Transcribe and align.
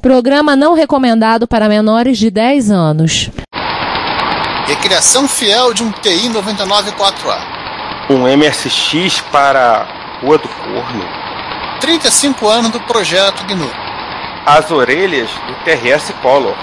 Programa 0.00 0.54
não 0.54 0.74
recomendado 0.74 1.48
para 1.48 1.68
menores 1.68 2.18
de 2.18 2.30
10 2.30 2.70
anos. 2.70 3.30
Recriação 4.66 5.26
fiel 5.26 5.74
de 5.74 5.82
um 5.82 5.90
TI 5.90 6.28
994A. 6.28 7.38
Um 8.10 8.22
MSX 8.36 9.20
para 9.32 9.86
Rua 10.22 10.38
do 10.38 10.48
Corno. 10.48 11.04
35 11.80 12.48
anos 12.48 12.70
do 12.70 12.80
projeto 12.80 13.44
GNU. 13.44 13.70
As 14.46 14.70
orelhas 14.70 15.28
do 15.30 15.54
TRS 15.64 16.12
Color. 16.22 16.54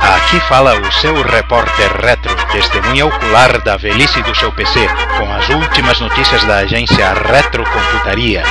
Aqui 0.00 0.40
fala 0.48 0.80
o 0.80 0.92
seu 0.92 1.22
repórter 1.22 1.92
retro, 2.00 2.34
testemunha 2.50 3.06
ocular 3.06 3.62
da 3.62 3.76
velhice 3.76 4.22
do 4.22 4.34
seu 4.34 4.50
PC, 4.52 4.88
com 5.18 5.32
as 5.32 5.48
últimas 5.50 6.00
notícias 6.00 6.42
da 6.44 6.58
agência 6.58 7.12
Retrocomputaria. 7.12 8.42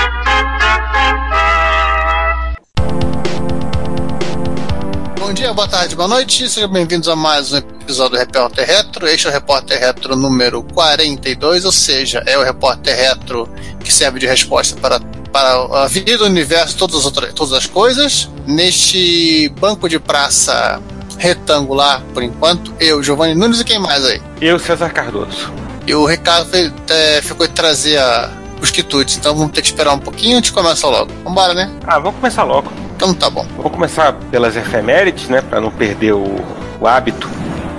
Bom 5.26 5.34
dia, 5.34 5.52
boa 5.56 5.68
tarde, 5.68 5.96
boa 5.96 6.08
noite, 6.08 6.48
sejam 6.48 6.70
bem-vindos 6.70 7.08
a 7.08 7.16
mais 7.16 7.52
um 7.52 7.58
episódio 7.58 8.12
do 8.12 8.20
Repórter 8.20 8.64
Retro. 8.64 9.08
Este 9.08 9.26
é 9.26 9.30
o 9.32 9.34
Repórter 9.34 9.80
Retro 9.80 10.16
número 10.16 10.62
42, 10.62 11.66
ou 11.66 11.72
seja, 11.72 12.22
é 12.28 12.38
o 12.38 12.44
Repórter 12.44 12.96
Retro 12.96 13.50
que 13.84 13.92
serve 13.92 14.20
de 14.20 14.28
resposta 14.28 14.80
para, 14.80 15.00
para 15.34 15.84
a 15.84 15.88
vida, 15.88 16.24
o 16.24 16.28
universo, 16.28 16.78
todas 16.78 16.98
as, 16.98 17.06
outras, 17.06 17.34
todas 17.34 17.54
as 17.54 17.66
coisas. 17.66 18.30
Neste 18.46 19.50
banco 19.60 19.90
de 19.90 19.98
praça 19.98 20.80
retangular, 21.18 22.04
por 22.14 22.22
enquanto, 22.22 22.72
eu, 22.80 23.02
Giovanni 23.02 23.34
Nunes 23.34 23.60
e 23.60 23.64
quem 23.64 23.80
mais 23.80 24.06
aí? 24.06 24.22
Eu, 24.40 24.60
César 24.60 24.92
Cardoso. 24.92 25.52
E 25.88 25.96
o 25.96 26.06
Ricardo 26.06 26.52
foi, 26.52 26.72
é, 26.88 27.20
ficou 27.24 27.48
de 27.48 27.54
trazer 27.54 27.98
a, 27.98 28.30
os 28.62 28.70
quitutes, 28.70 29.18
então 29.18 29.36
vamos 29.36 29.54
ter 29.54 29.64
que 29.64 29.70
esperar 29.70 29.92
um 29.96 30.00
pouquinho 30.00 30.38
antes 30.38 30.52
de 30.52 30.56
começar 30.56 30.88
logo. 30.88 31.12
Vambora, 31.24 31.56
né? 31.56 31.72
Ah, 31.84 31.98
vamos 31.98 32.20
começar 32.20 32.44
logo. 32.44 32.85
Então 32.96 33.14
tá 33.14 33.30
bom. 33.30 33.46
Vou 33.58 33.70
começar 33.70 34.14
pelas 34.32 34.56
efemérides, 34.56 35.28
né, 35.28 35.42
para 35.42 35.60
não 35.60 35.72
perder 35.72 36.14
o, 36.14 36.44
o, 36.80 36.88
hábito. 36.88 37.30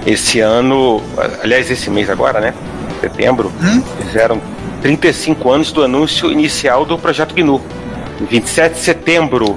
Esse 0.07 0.41
ano, 0.41 1.03
aliás, 1.43 1.71
esse 1.71 1.91
mês 1.91 2.09
agora, 2.09 2.41
né, 2.41 2.55
setembro, 3.01 3.53
hum? 3.61 3.83
fizeram 4.05 4.41
35 4.83 5.51
anos 5.51 5.73
do 5.73 5.83
anúncio 5.83 6.31
inicial 6.31 6.85
do 6.85 6.97
projeto 6.99 7.35
GNU. 7.35 7.61
Em 8.21 8.25
27 8.27 8.75
de 8.75 8.81
setembro 8.81 9.57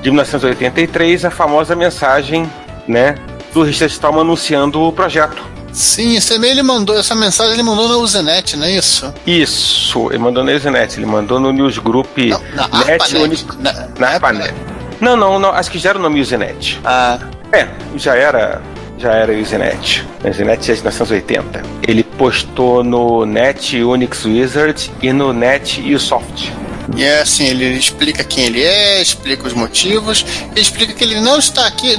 de 0.00 0.10
1983, 0.10 1.24
a 1.24 1.30
famosa 1.30 1.76
mensagem 1.76 2.50
né, 2.88 3.16
do 3.52 3.62
Richard 3.62 3.92
Stallman 3.92 4.22
anunciando 4.22 4.80
o 4.80 4.92
projeto. 4.92 5.50
Sim, 5.72 6.16
esse 6.16 6.34
e-mail 6.34 6.52
ele 6.52 6.62
mandou, 6.62 6.98
essa 6.98 7.14
mensagem 7.14 7.52
ele 7.52 7.62
mandou 7.62 7.88
na 7.88 7.96
Usenet, 7.96 8.56
não 8.56 8.66
é 8.66 8.72
isso? 8.72 9.12
Isso, 9.26 10.08
ele 10.10 10.18
mandou 10.18 10.42
na 10.42 10.52
Usenet, 10.52 10.96
ele 10.96 11.06
mandou 11.06 11.38
no 11.38 11.52
Newsgroup 11.52 12.16
não, 12.16 12.40
na 12.54 12.84
Net, 12.84 13.02
ARPANET. 13.02 13.46
Na, 13.60 13.88
na 13.98 14.08
ARPANET. 14.08 14.54
Não, 15.00 15.16
não, 15.16 15.38
não, 15.38 15.50
acho 15.50 15.70
que 15.70 15.78
já 15.78 15.90
era 15.90 15.98
o 15.98 16.02
nome 16.02 16.20
Usenet. 16.20 16.78
Ah. 16.84 17.18
É, 17.52 17.66
já 17.96 18.14
era, 18.14 18.60
já 18.98 19.12
era 19.12 19.32
Usenet. 19.32 20.06
Usenet 20.24 20.70
é 20.70 20.74
de 20.74 20.80
1980. 20.80 21.62
Ele 21.88 22.04
postou 22.04 22.84
no 22.84 23.24
Net 23.24 23.82
Unix 23.82 24.24
Wizard 24.24 24.90
e 25.02 25.12
no 25.12 25.32
Net 25.32 25.80
Usoft. 25.94 26.52
E 26.96 27.04
é 27.04 27.20
assim, 27.20 27.46
ele 27.46 27.66
explica 27.66 28.24
quem 28.24 28.46
ele 28.46 28.62
é, 28.62 29.00
explica 29.00 29.46
os 29.46 29.52
motivos, 29.52 30.24
explica 30.56 30.92
que 30.92 31.04
ele 31.04 31.20
não 31.20 31.38
está 31.38 31.66
aqui, 31.66 31.96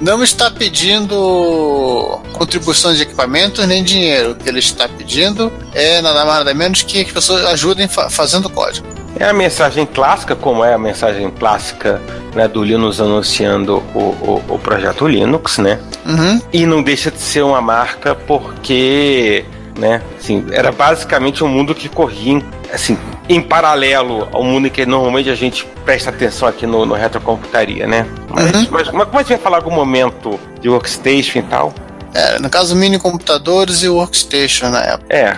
não 0.00 0.22
está 0.22 0.50
pedindo 0.50 2.20
contribuições 2.32 2.96
de 2.96 3.02
equipamentos 3.02 3.66
nem 3.66 3.82
dinheiro. 3.82 4.32
O 4.32 4.34
que 4.34 4.48
ele 4.48 4.60
está 4.60 4.88
pedindo 4.88 5.52
é 5.74 6.00
nada 6.00 6.24
mais 6.24 6.38
nada 6.38 6.54
menos 6.54 6.82
que 6.82 7.00
as 7.00 7.10
pessoas 7.10 7.44
ajudem 7.46 7.88
fa 7.88 8.08
fazendo 8.08 8.48
código. 8.48 8.86
É 9.18 9.24
a 9.28 9.32
mensagem 9.32 9.84
clássica, 9.86 10.34
como 10.36 10.64
é 10.64 10.72
a 10.74 10.78
mensagem 10.78 11.30
clássica 11.30 12.00
né, 12.34 12.46
do 12.48 12.62
Linux 12.62 13.00
anunciando 13.00 13.82
o, 13.94 13.98
o, 13.98 14.42
o 14.48 14.58
projeto 14.58 15.06
Linux, 15.06 15.58
né? 15.58 15.78
Uhum. 16.06 16.40
E 16.52 16.64
não 16.64 16.82
deixa 16.82 17.10
de 17.10 17.18
ser 17.20 17.42
uma 17.42 17.60
marca 17.60 18.14
porque, 18.14 19.44
né? 19.78 20.00
Assim, 20.18 20.46
era 20.52 20.70
basicamente 20.72 21.42
um 21.44 21.48
mundo 21.48 21.74
que 21.74 21.88
corria, 21.88 22.40
assim, 22.72 22.96
em 23.28 23.40
paralelo 23.42 24.28
ao 24.32 24.42
mundo 24.42 24.70
que 24.70 24.86
normalmente 24.86 25.28
a 25.28 25.34
gente 25.34 25.66
presta 25.84 26.10
atenção 26.10 26.48
aqui 26.48 26.66
no, 26.66 26.86
no 26.86 26.94
retrocomputaria, 26.94 27.86
né? 27.86 28.06
Mas, 28.28 28.52
Uhum. 28.54 28.66
mas, 28.70 28.90
mas 28.92 29.04
como 29.06 29.18
a 29.18 29.22
gente 29.22 29.28
vai 29.30 29.38
falar 29.38 29.56
algum 29.58 29.74
momento 29.74 30.38
de 30.60 30.68
workstation 30.68 31.40
e 31.40 31.42
tal? 31.42 31.74
É, 32.14 32.38
no 32.38 32.48
caso, 32.48 32.74
mini 32.74 32.98
computadores 32.98 33.82
e 33.82 33.88
workstation 33.88 34.68
na 34.70 34.82
época. 34.82 35.14
É, 35.14 35.36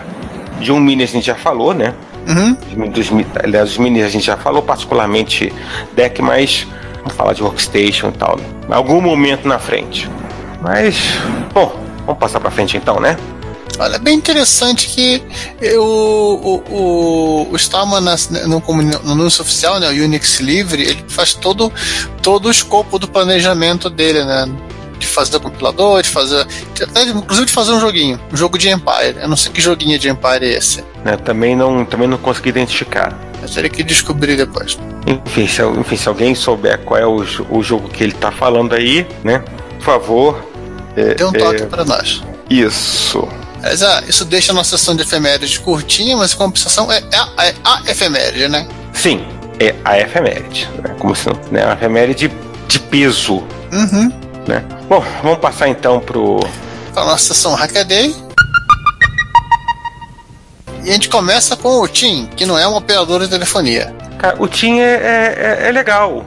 de 0.61 0.71
um 0.73 0.79
mini 0.81 1.03
a 1.03 1.07
gente 1.07 1.27
já 1.27 1.35
falou, 1.35 1.75
né? 1.75 1.95
Uhum. 2.29 2.91
Dos, 2.91 3.09
aliás, 3.43 3.71
os 3.71 3.79
minis 3.79 4.05
a 4.05 4.09
gente 4.09 4.25
já 4.27 4.37
falou, 4.37 4.63
particularmente 4.63 5.53
deck, 5.95 6.21
mas 6.23 6.67
vamos 6.99 7.15
falar 7.15 7.33
de 7.33 7.43
workstation 7.43 8.09
e 8.09 8.13
tal. 8.13 8.37
Né? 8.37 8.45
Em 8.69 8.73
algum 8.73 9.01
momento 9.01 9.47
na 9.49 9.59
frente. 9.59 10.09
Mas, 10.61 10.97
bom, 11.53 11.75
vamos 12.07 12.19
passar 12.21 12.39
pra 12.41 12.51
frente 12.51 12.77
então, 12.77 13.01
né? 13.01 13.17
Olha, 13.79 13.97
é 13.97 13.99
bem 13.99 14.15
interessante 14.15 14.87
que 14.89 15.23
eu, 15.61 15.83
o, 15.83 16.63
o, 16.71 17.49
o 17.51 17.57
Stallman 17.57 18.01
na- 18.03 18.17
no, 18.47 18.61
no 18.61 19.13
anúncio 19.13 19.43
oficial, 19.43 19.81
né, 19.81 19.89
o 19.89 20.05
Unix 20.05 20.41
Livre, 20.41 20.83
ele 20.83 21.05
faz 21.09 21.33
todo, 21.35 21.73
todo 22.21 22.47
o 22.47 22.51
escopo 22.51 22.99
do 22.99 23.09
planejamento 23.09 23.89
dele, 23.89 24.25
né? 24.25 24.47
De 25.03 25.09
fazer 25.09 25.41
compilador, 25.41 26.01
de 26.01 26.09
fazer. 26.09 26.47
de- 26.75 26.85
até, 26.85 27.03
inclusive 27.03 27.47
de 27.47 27.53
fazer 27.53 27.73
um 27.73 27.81
joguinho, 27.81 28.21
um 28.33 28.37
jogo 28.37 28.57
de 28.57 28.69
Empire. 28.71 29.17
Eu 29.21 29.29
não 29.29 29.37
sei 29.37 29.51
que 29.51 29.61
joguinho 29.61 29.99
de 29.99 30.09
Empire 30.09 30.45
é 30.45 30.57
esse. 30.57 30.85
Né, 31.05 31.17
Também, 31.17 31.57
não, 31.57 31.85
também 31.85 32.07
não 32.07 32.17
consegui 32.19 32.51
identificar. 32.51 33.19
Eu 33.43 33.49
teria 33.49 33.69
que 33.69 33.83
descobrir 33.83 34.37
depois. 34.37 34.79
Enfim 35.05 35.49
se, 35.49 35.61
enfim, 35.63 35.97
se 35.97 36.09
alguém 36.09 36.35
souber 36.37 36.79
qual 36.85 37.01
é 37.01 37.05
o, 37.07 37.17
o 37.51 37.63
jogo 37.65 37.89
que 37.89 38.05
ele 38.05 38.13
tá 38.13 38.31
falando 38.31 38.75
aí, 38.75 39.05
né? 39.25 39.43
Por 39.79 39.85
favor. 39.85 40.45
é, 40.97 41.15
Dê 41.15 41.25
um 41.25 41.31
é, 41.35 41.39
toque 41.39 41.67
para 41.67 41.85
nós. 41.85 42.23
Isso. 42.49 43.27
Mas, 43.61 43.83
ah, 43.83 44.03
isso 44.09 44.25
deixa 44.25 44.53
a 44.53 44.55
nossa 44.55 44.79
sessão 44.79 44.95
de 44.95 45.03
efemérides 45.03 45.59
curtinha, 45.59 46.17
mas 46.17 46.33
a 46.33 46.37
compensação 46.37 46.91
é, 46.93 46.99
é, 46.99 47.17
a- 47.17 47.47
é 47.47 47.55
a 47.65 47.83
efeméride, 47.91 48.47
né? 48.49 48.69
Sim, 48.93 49.25
é 49.59 49.75
a 49.85 49.99
efeméride. 49.99 50.69
Né? 50.83 50.95
Como 51.01 51.15
se 51.17 51.27
não. 51.27 51.41
Né? 51.51 51.65
A 51.69 51.73
efeméride 51.73 52.29
de, 52.29 52.35
de 52.69 52.79
peso. 52.79 53.43
Uhum. 53.73 54.13
Né? 54.47 54.65
Bom, 54.89 55.03
vamos 55.23 55.39
passar 55.39 55.69
então 55.69 56.01
pro. 56.01 56.41
Para 56.93 57.03
a 57.03 57.07
nossa 57.07 57.33
sessão 57.35 57.55
Hackaday. 57.55 58.15
E 60.85 60.91
a 60.91 60.93
gente 60.93 61.09
começa 61.09 61.57
com 61.57 61.81
o 61.81 61.87
TIM, 61.89 62.27
que 62.37 62.45
não 62.45 62.59
é 62.59 62.67
um 62.67 62.75
operador 62.77 63.21
de 63.21 63.29
telefonia. 63.29 63.95
Cara, 64.19 64.37
o 64.43 64.49
TIM 64.49 64.81
é, 64.81 64.85
é, 64.95 65.59
é- 65.65 65.69
é 65.69 65.73
legal. 65.73 66.25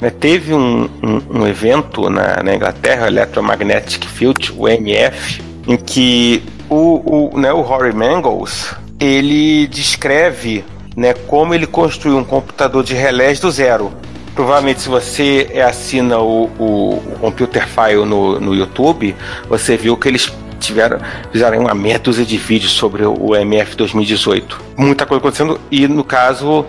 Né, 0.00 0.10
teve 0.10 0.52
um, 0.54 0.88
um- 1.02 1.40
um 1.40 1.46
evento 1.46 2.08
na, 2.10 2.42
na 2.42 2.54
Inglaterra, 2.54 3.04
o 3.04 3.08
Electromagnetic 3.08 4.04
Field, 4.06 4.52
o 4.56 4.68
EMF, 4.68 5.42
em 5.66 5.76
que 5.76 6.42
o, 6.68 7.30
o, 7.34 7.40
né, 7.40 7.50
o 7.52 7.62
Rory 7.62 7.94
Mangles 7.94 8.74
ele 9.00 9.66
descreve 9.68 10.64
né, 10.94 11.14
como 11.14 11.54
ele 11.54 11.66
construiu 11.66 12.18
um 12.18 12.24
computador 12.24 12.84
de 12.84 12.94
relés 12.94 13.40
do 13.40 13.50
zero. 13.50 13.92
Provavelmente, 14.36 14.82
se 14.82 14.88
você 14.90 15.48
é, 15.50 15.62
assina 15.62 16.18
o, 16.18 16.44
o, 16.58 16.96
o 16.96 17.18
Computer 17.18 17.66
File 17.66 18.04
no, 18.04 18.38
no 18.38 18.54
YouTube, 18.54 19.16
você 19.48 19.78
viu 19.78 19.96
que 19.96 20.08
eles 20.08 20.30
tiveram 20.60 21.00
fizeram 21.32 21.60
uma 21.60 21.74
meia 21.74 21.98
dúzia 21.98 22.24
de 22.24 22.36
vídeos 22.36 22.72
sobre 22.72 23.02
o, 23.02 23.14
o 23.18 23.34
MF 23.34 23.74
2018. 23.74 24.60
Muita 24.76 25.06
coisa 25.06 25.20
acontecendo 25.20 25.58
e, 25.70 25.88
no 25.88 26.04
caso, 26.04 26.66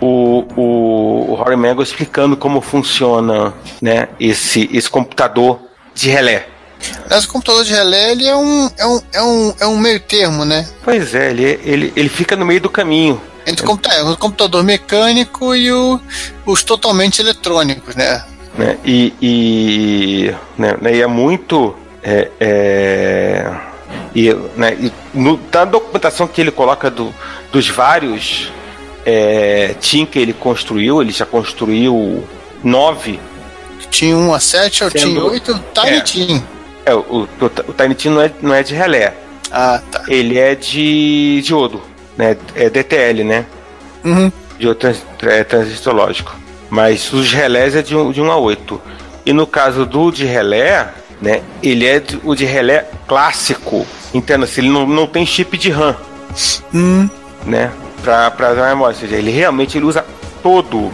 o, 0.00 0.44
o, 0.56 1.30
o 1.30 1.34
Rory 1.36 1.54
Mango 1.54 1.84
explicando 1.84 2.36
como 2.36 2.60
funciona 2.60 3.54
né, 3.80 4.08
esse, 4.18 4.68
esse 4.72 4.90
computador 4.90 5.60
de 5.94 6.10
relé. 6.10 6.48
Mas 7.08 7.26
o 7.26 7.28
computador 7.28 7.64
de 7.64 7.72
relé 7.72 8.10
ele 8.10 8.26
é 8.26 8.34
um, 8.34 8.70
é 8.76 8.86
um, 8.86 9.00
é 9.12 9.22
um, 9.22 9.54
é 9.60 9.66
um 9.68 9.78
meio 9.78 10.00
termo, 10.00 10.44
né? 10.44 10.68
Pois 10.82 11.14
é, 11.14 11.30
ele, 11.30 11.60
ele, 11.62 11.92
ele 11.94 12.08
fica 12.08 12.34
no 12.34 12.44
meio 12.44 12.60
do 12.60 12.68
caminho. 12.68 13.20
Entre 13.46 13.66
o, 13.66 13.78
é, 13.90 14.02
o 14.02 14.16
computador 14.16 14.62
mecânico 14.62 15.54
e 15.54 15.70
o- 15.70 16.00
os 16.46 16.62
totalmente 16.64 17.20
eletrônicos, 17.20 17.94
né? 17.94 18.24
né? 18.56 18.78
E, 18.84 19.12
e, 19.20 20.34
né, 20.56 20.76
né, 20.80 20.96
e 20.96 21.02
é 21.02 21.06
muito. 21.06 21.74
É, 22.02 22.30
é, 22.40 23.50
e, 24.14 24.32
né, 24.56 24.74
e 24.80 24.92
no, 25.12 25.36
da 25.36 25.64
documentação 25.64 26.26
que 26.26 26.40
ele 26.40 26.50
coloca 26.50 26.90
do, 26.90 27.12
dos 27.50 27.68
vários 27.68 28.50
é, 29.04 29.74
TIM 29.80 30.06
que 30.06 30.18
ele 30.18 30.32
construiu, 30.32 31.00
ele 31.02 31.12
já 31.12 31.26
construiu 31.26 32.24
nove. 32.62 33.18
Tinha 33.90 34.16
1 34.16 34.34
a 34.34 34.40
7, 34.40 34.82
eu 34.82 34.90
Sendo- 34.90 35.04
tinha 35.06 35.24
8, 35.24 35.64
Tiny 35.74 35.96
é. 35.96 36.00
Tim. 36.00 36.44
É, 36.86 36.94
o, 36.94 36.98
o, 37.00 37.28
o 37.68 37.72
Tiny 37.72 37.94
Tim 37.94 38.08
não 38.10 38.20
é, 38.22 38.30
não 38.42 38.54
é 38.54 38.62
de 38.62 38.74
relé, 38.74 39.14
Ah, 39.50 39.80
tá. 39.90 40.02
ele 40.08 40.38
é 40.38 40.54
de 40.54 41.40
diodo, 41.42 41.80
né? 42.16 42.36
É 42.54 42.68
DTL, 42.70 43.24
né? 43.24 43.44
Uhum. 44.04 44.30
de 44.58 44.72
trans, 44.74 45.02
é, 45.22 45.42
transistor 45.44 45.94
lógico. 45.94 46.34
Mas 46.70 47.12
os 47.12 47.32
relés 47.32 47.74
é 47.74 47.82
de 47.82 47.96
1 47.96 48.12
de 48.12 48.20
um 48.20 48.30
a 48.30 48.36
8. 48.36 48.80
E 49.26 49.32
no 49.32 49.46
caso 49.46 49.84
do 49.86 50.10
de 50.10 50.24
relé, 50.24 50.88
né, 51.20 51.42
ele 51.62 51.86
é 51.86 51.98
de- 52.00 52.20
o 52.22 52.34
de 52.34 52.44
relé 52.44 52.86
clássico. 53.06 53.86
Entenda, 54.12 54.46
se 54.46 54.60
ele 54.60 54.68
não, 54.68 54.86
não 54.86 55.06
tem 55.06 55.24
chip 55.26 55.56
de 55.58 55.70
RAM, 55.70 55.96
Hum. 56.72 57.08
né, 57.44 57.70
pra, 58.02 58.30
pra 58.30 58.54
memória. 58.54 58.94
Ou 58.94 59.00
seja, 59.00 59.16
ele 59.16 59.30
realmente 59.30 59.76
ele 59.78 59.86
usa 59.86 60.04
todo, 60.42 60.92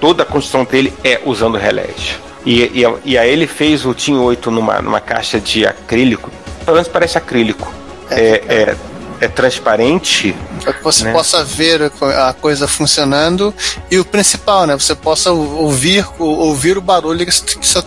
toda 0.00 0.22
a 0.22 0.26
construção 0.26 0.64
dele 0.64 0.92
é 1.04 1.20
usando 1.24 1.56
relés. 1.56 2.18
E, 2.44 2.62
e, 2.62 2.84
e 3.04 3.16
aí 3.18 3.30
ele 3.30 3.46
fez 3.46 3.86
o 3.86 3.94
Team 3.94 4.20
8 4.22 4.50
numa, 4.50 4.82
numa 4.82 5.00
caixa 5.00 5.38
de 5.38 5.64
acrílico, 5.66 6.30
pelo 6.64 6.74
menos 6.74 6.88
parece 6.88 7.16
acrílico. 7.16 7.72
É, 8.10 8.42
é, 8.48 8.76
é 8.91 8.91
transparente. 9.28 10.34
Para 10.62 10.72
que 10.72 10.82
você 10.82 11.04
né? 11.04 11.12
possa 11.12 11.44
ver 11.44 11.92
a 12.18 12.32
coisa 12.32 12.66
funcionando 12.66 13.54
e 13.90 13.98
o 13.98 14.04
principal, 14.04 14.66
né? 14.66 14.74
Você 14.74 14.94
possa 14.94 15.32
ouvir, 15.32 16.06
ouvir 16.18 16.76
o 16.76 16.80
barulho 16.80 17.24
que 17.24 17.30
esse, 17.30 17.44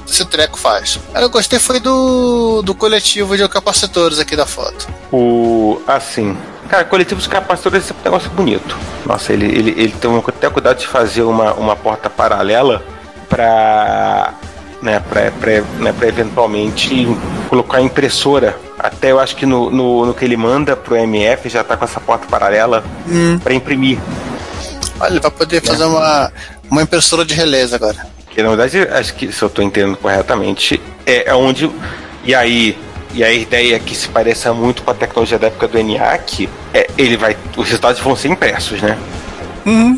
esse 0.07 0.25
treco 0.25 0.57
faz. 0.57 0.99
Eu 1.13 1.29
gostei 1.29 1.59
foi 1.59 1.79
do, 1.79 2.61
do 2.61 2.73
coletivo 2.73 3.37
de 3.37 3.47
capacitores 3.47 4.19
aqui 4.19 4.35
da 4.35 4.45
foto. 4.45 4.87
O. 5.11 5.81
Assim. 5.87 6.37
Cara, 6.69 6.83
coletivo 6.83 7.21
de 7.21 7.29
capacitores 7.29 7.89
é 7.89 7.93
um 7.93 8.03
negócio 8.03 8.29
bonito. 8.31 8.75
Nossa, 9.05 9.31
ele, 9.31 9.45
ele, 9.45 9.71
ele 9.77 9.91
tem 9.91 10.23
até 10.27 10.49
cuidado 10.49 10.79
de 10.79 10.87
fazer 10.87 11.21
uma, 11.21 11.53
uma 11.53 11.75
porta 11.75 12.09
paralela 12.09 12.83
para 13.29 14.33
né, 14.81 14.99
para 14.99 15.61
né, 15.79 15.93
eventualmente 16.03 17.07
colocar 17.49 17.81
impressora. 17.81 18.57
Até 18.85 19.11
eu 19.11 19.19
acho 19.19 19.35
que 19.35 19.45
no, 19.45 19.71
no, 19.71 20.05
no, 20.05 20.13
que 20.13 20.23
ele 20.23 20.37
manda 20.37 20.75
pro 20.75 20.95
MF 20.95 21.49
já 21.49 21.63
tá 21.63 21.75
com 21.75 21.85
essa 21.85 21.99
porta 21.99 22.27
paralela 22.27 22.83
hum. 23.07 23.39
para 23.39 23.53
imprimir. 23.53 23.97
Olha, 24.99 25.19
vai 25.19 25.31
poder 25.31 25.57
é. 25.57 25.61
fazer 25.61 25.85
uma, 25.85 26.31
uma 26.69 26.83
impressora 26.83 27.25
de 27.25 27.33
relés 27.33 27.73
agora. 27.73 28.07
Que 28.29 28.43
na 28.43 28.49
verdade, 28.49 28.81
acho 28.81 29.15
que 29.15 29.31
se 29.31 29.41
eu 29.41 29.47
estou 29.47 29.65
entendendo 29.65 29.97
corretamente, 29.97 30.79
é, 31.05 31.29
é 31.29 31.33
onde. 31.33 31.71
E 32.23 32.35
aí, 32.35 32.77
e 33.13 33.23
a 33.23 33.31
ideia 33.31 33.79
que 33.79 33.95
se 33.95 34.07
pareça 34.09 34.53
muito 34.53 34.83
com 34.83 34.91
a 34.91 34.93
tecnologia 34.93 35.39
da 35.39 35.47
época 35.47 35.67
do 35.67 35.79
ENIAC, 35.79 36.47
é, 36.73 36.87
ele 36.97 37.17
vai, 37.17 37.35
os 37.57 37.65
resultados 37.65 37.99
vão 38.01 38.15
ser 38.15 38.27
impressos, 38.27 38.81
né? 38.81 38.97
Uhum. 39.65 39.97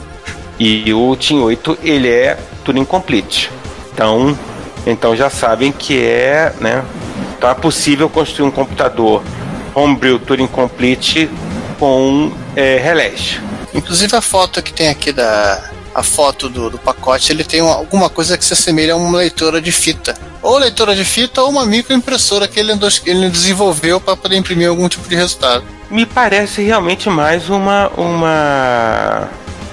E 0.57 0.93
o 0.93 1.15
Team 1.15 1.43
8, 1.43 1.79
ele 1.83 2.09
é 2.09 2.37
tudo 2.63 2.79
incomplete. 2.79 3.51
Então, 3.93 4.37
então 4.85 5.15
já 5.15 5.29
sabem 5.29 5.71
que 5.71 6.01
é, 6.05 6.53
né? 6.61 6.83
Então 7.37 7.49
é 7.49 7.53
possível 7.53 8.09
construir 8.09 8.47
um 8.47 8.51
computador 8.51 9.23
Homebrew 9.75 10.19
Turing 10.19 10.47
Complete 10.47 11.29
com 11.77 12.31
é, 12.55 12.77
relés. 12.77 13.39
Inclusive 13.73 14.15
a 14.15 14.21
foto 14.21 14.61
que 14.61 14.73
tem 14.73 14.89
aqui 14.89 15.11
da 15.11 15.71
a 15.93 16.03
foto 16.03 16.47
do, 16.47 16.69
do 16.69 16.77
pacote, 16.77 17.31
ele 17.31 17.43
tem 17.43 17.59
uma, 17.59 17.73
alguma 17.73 18.07
coisa 18.07 18.37
que 18.37 18.45
se 18.45 18.53
assemelha 18.53 18.93
a 18.93 18.95
uma 18.95 19.17
leitora 19.17 19.59
de 19.59 19.71
fita. 19.71 20.15
Ou 20.43 20.59
leitora 20.59 20.95
de 20.95 21.03
fita 21.03 21.41
ou 21.41 21.49
uma 21.49 21.65
microimpressora 21.65 22.47
que 22.47 22.59
ele, 22.59 22.71
ele 23.05 23.29
desenvolveu 23.31 23.99
para 23.99 24.15
poder 24.15 24.37
imprimir 24.37 24.69
algum 24.69 24.87
tipo 24.87 25.09
de 25.09 25.15
resultado. 25.15 25.63
Me 25.89 26.05
parece 26.05 26.61
realmente 26.61 27.09
mais 27.09 27.49
uma 27.49 27.89
uma 27.97 29.27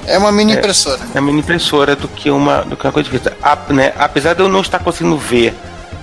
é 0.07 0.17
uma 0.17 0.33
mini 0.33 0.55
impressora. 0.55 1.01
É, 1.15 1.19
é 1.19 1.21
uma 1.21 1.27
mini 1.27 1.41
impressora 1.41 1.95
do 1.95 2.09
que 2.09 2.31
uma, 2.31 2.63
do 2.63 2.75
que 2.75 2.87
uma 2.87 2.93
coisa 2.93 3.09
de 3.09 3.15
vista. 3.15 3.37
A, 3.43 3.57
né, 3.73 3.93
apesar 3.99 4.35
de 4.35 4.41
eu 4.41 4.49
não 4.49 4.63
estar 4.63 4.79
conseguindo 4.79 5.19
ver 5.19 5.55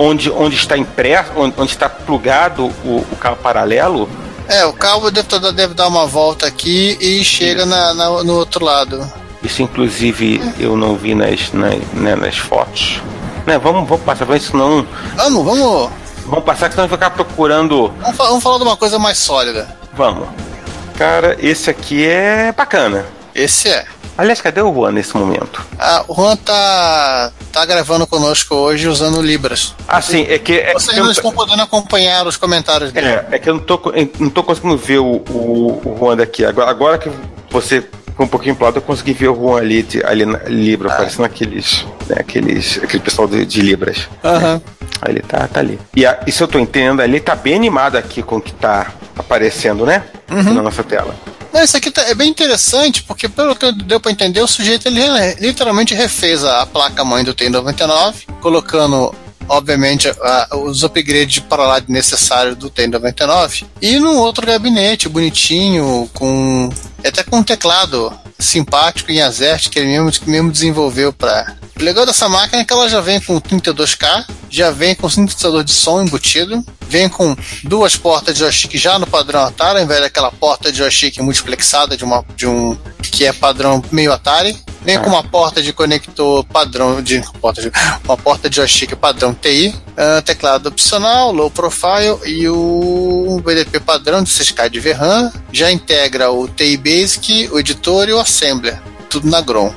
onde, 0.02 0.32
onde 0.32 0.56
está 0.56 0.78
impresso, 0.78 1.32
onde, 1.36 1.54
onde 1.58 1.72
está 1.72 1.88
plugado 1.88 2.66
o, 2.84 3.06
o 3.12 3.16
cabo 3.18 3.38
paralelo. 3.38 4.10
É, 4.48 4.66
o 4.66 4.74
cabo 4.74 5.12
deve, 5.12 5.28
deve 5.54 5.74
dar 5.74 5.88
uma 5.88 6.08
volta 6.08 6.48
aqui 6.48 6.98
e 7.00 7.24
chega 7.24 7.66
na, 7.66 7.94
na, 7.94 8.24
no 8.24 8.34
outro 8.34 8.66
lado. 8.66 9.08
Isso, 9.44 9.62
inclusive, 9.62 10.42
eu 10.60 10.76
não 10.76 10.96
vi 10.96 11.16
nas, 11.16 11.52
nas, 11.54 11.80
né, 11.94 12.16
nas 12.16 12.38
fotos. 12.38 13.02
Né, 13.46 13.58
vamos, 13.58 13.88
vamos 13.88 14.04
passar, 14.04 14.26
vamos, 14.26 14.44
senão. 14.44 14.86
Vamos, 15.16 15.46
vamos. 15.46 15.92
Vamos 16.26 16.46
passar, 16.46 16.70
que 16.70 16.76
senão 16.76 16.88
vai 16.88 16.98
ficar 16.98 17.12
procurando. 17.12 17.94
Vamos, 18.02 18.18
vamos 18.18 18.44
falar 18.44 18.58
de 18.58 18.64
uma 18.64 18.78
coisa 18.78 19.00
mais 19.00 19.18
sólida. 19.18 19.68
Vamos. 19.94 20.28
Cara, 20.98 21.36
esse 21.40 21.70
aqui 21.70 22.06
é 22.06 22.52
bacana. 22.52 23.06
Esse 23.34 23.70
é. 23.70 23.86
Aliás, 24.22 24.40
cadê 24.40 24.62
o 24.62 24.72
Juan 24.72 24.92
nesse 24.92 25.18
momento? 25.18 25.66
Ah, 25.80 26.06
o 26.08 26.14
Juan 26.14 26.36
tá, 26.36 27.32
tá 27.52 27.66
gravando 27.66 28.06
conosco 28.06 28.54
hoje 28.54 28.88
usando 28.88 29.20
Libras. 29.20 29.74
Ah, 29.88 30.00
sim, 30.00 30.28
é 30.30 30.38
que. 30.38 30.60
É 30.60 30.74
Vocês 30.74 30.96
não 30.96 31.10
estão 31.10 31.32
podendo 31.32 31.64
acompanhar 31.64 32.28
os 32.28 32.38
comentários 32.38 32.92
dele. 32.92 33.08
É, 33.08 33.28
é 33.32 33.40
que 33.40 33.50
eu 33.50 33.56
não 33.56 33.62
tô, 33.62 33.82
não 34.20 34.30
tô 34.30 34.44
conseguindo 34.44 34.78
ver 34.78 35.00
o, 35.00 35.24
o, 35.28 35.82
o 35.84 35.98
Juan 36.00 36.18
daqui. 36.18 36.46
Agora, 36.46 36.70
agora 36.70 36.98
que 37.00 37.10
você 37.50 37.84
um 38.20 38.28
pouquinho 38.28 38.56
pro 38.56 38.66
lado, 38.66 38.78
eu 38.78 38.84
consegui 38.84 39.14
ver 39.14 39.30
o 39.30 39.36
Juan 39.36 39.58
ali, 39.58 39.84
ali 40.04 40.24
na 40.24 40.38
Libra, 40.44 40.94
ah. 40.94 40.98
parecendo 40.98 41.26
aqueles, 41.26 41.84
né, 42.08 42.18
aqueles, 42.20 42.80
aquele 42.84 43.02
pessoal 43.02 43.28
de, 43.28 43.44
de 43.44 43.60
Libras. 43.60 44.08
Aham. 44.24 44.54
Uhum. 44.54 44.62
Ele 45.10 45.22
tá, 45.22 45.48
tá 45.48 45.60
ali. 45.60 45.80
E, 45.96 46.06
a, 46.06 46.20
e 46.28 46.32
se 46.32 46.44
eu 46.44 46.48
tô 46.48 46.60
entendendo, 46.60 47.02
ele 47.02 47.20
tá 47.20 47.34
bem 47.34 47.56
animado 47.56 47.96
aqui 47.96 48.22
com 48.22 48.36
o 48.36 48.42
que 48.42 48.54
tá 48.54 48.92
aparecendo, 49.18 49.84
né? 49.84 50.04
Uhum. 50.30 50.54
Na 50.54 50.62
nossa 50.62 50.84
tela. 50.84 51.16
Não, 51.54 51.62
isso 51.62 51.76
aqui 51.76 51.92
tá, 51.92 52.02
é 52.04 52.16
bem 52.16 52.30
interessante, 52.30 53.04
porque 53.04 53.28
pelo 53.28 53.56
que 53.56 53.72
deu 53.72 54.00
para 54.00 54.12
entender, 54.12 54.42
o 54.42 54.48
sujeito 54.48 54.88
ele 54.88 55.02
literalmente 55.40 55.94
refez 55.94 56.44
a, 56.44 56.62
a 56.62 56.66
placa 56.66 57.04
mãe 57.04 57.24
do 57.24 57.34
T99, 57.34 58.28
colocando 58.40 59.14
obviamente, 59.48 60.08
os 60.66 60.84
upgrades 60.84 61.40
para 61.40 61.64
lá 61.64 61.82
necessários 61.88 62.56
do 62.56 62.70
T99 62.70 63.66
e 63.82 64.00
num 64.00 64.18
outro 64.18 64.46
gabinete 64.46 65.10
bonitinho, 65.10 66.10
com 66.14 66.70
até 67.06 67.24
com 67.24 67.38
um 67.38 67.44
teclado 67.44 68.14
simpático 68.40 69.12
em 69.12 69.22
Azert 69.22 69.70
que 69.70 69.80
ele 69.80 69.88
mesmo, 69.88 70.12
que 70.12 70.30
mesmo 70.30 70.52
desenvolveu 70.52 71.14
para. 71.14 71.56
O 71.80 71.84
legal 71.84 72.06
dessa 72.06 72.28
máquina 72.30 72.62
é 72.62 72.66
que 72.66 72.74
ela 72.74 72.90
já 72.90 73.02
vem 73.02 73.20
com 73.20 73.40
32K, 73.40 74.26
já 74.50 74.72
vem 74.72 74.94
com 74.94 75.10
sintetizador 75.10 75.64
de 75.64 75.72
som 75.72 76.02
embutido, 76.02 76.64
vem 76.88 77.08
com 77.08 77.36
duas 77.64 77.96
portas 77.96 78.36
de 78.36 78.42
joystick 78.42 78.76
já 78.78 79.00
no 79.00 79.08
padrão 79.08 79.42
Atari, 79.42 79.80
ao 79.80 79.84
invés 79.84 80.02
daquela 80.02 80.32
porta 80.32 80.72
de 80.72 80.78
joystick 80.78 81.18
multiplexada 81.20 81.96
de, 81.96 82.04
uma, 82.04 82.24
de 82.36 82.46
um 82.48 82.78
que 83.02 83.26
é 83.26 83.34
padrão 83.34 83.82
meio 83.92 84.12
Atari. 84.12 84.58
Vem 84.84 85.00
com 85.00 85.10
uma 85.10 85.24
porta 85.24 85.62
de 85.62 85.72
conector 85.72 86.44
padrão 86.46 87.02
de 87.02 87.22
porta 87.40 87.62
de, 87.62 87.72
uma 88.04 88.18
porta 88.18 88.50
de 88.50 88.56
joystick 88.56 88.96
padrão 88.96 89.34
TI, 89.34 89.76
uh, 89.90 90.22
teclado 90.24 90.70
opcional, 90.70 91.32
low 91.32 91.52
profile 91.52 92.18
e 92.26 92.48
o 92.50 93.40
BDP 93.46 93.80
padrão 93.80 94.24
de 94.24 94.30
6K 94.32 94.70
de 94.70 94.80
VRAM. 94.80 95.32
Já 95.52 95.72
integra 95.72 96.32
o 96.32 96.48
TI 96.48 96.78
Basic, 96.78 97.50
o 97.52 97.60
editor 97.60 98.10
e 98.10 98.14
o 98.14 98.20
assembler, 98.20 98.82
tudo 99.10 99.30
na 99.30 99.40
Grom. 99.42 99.72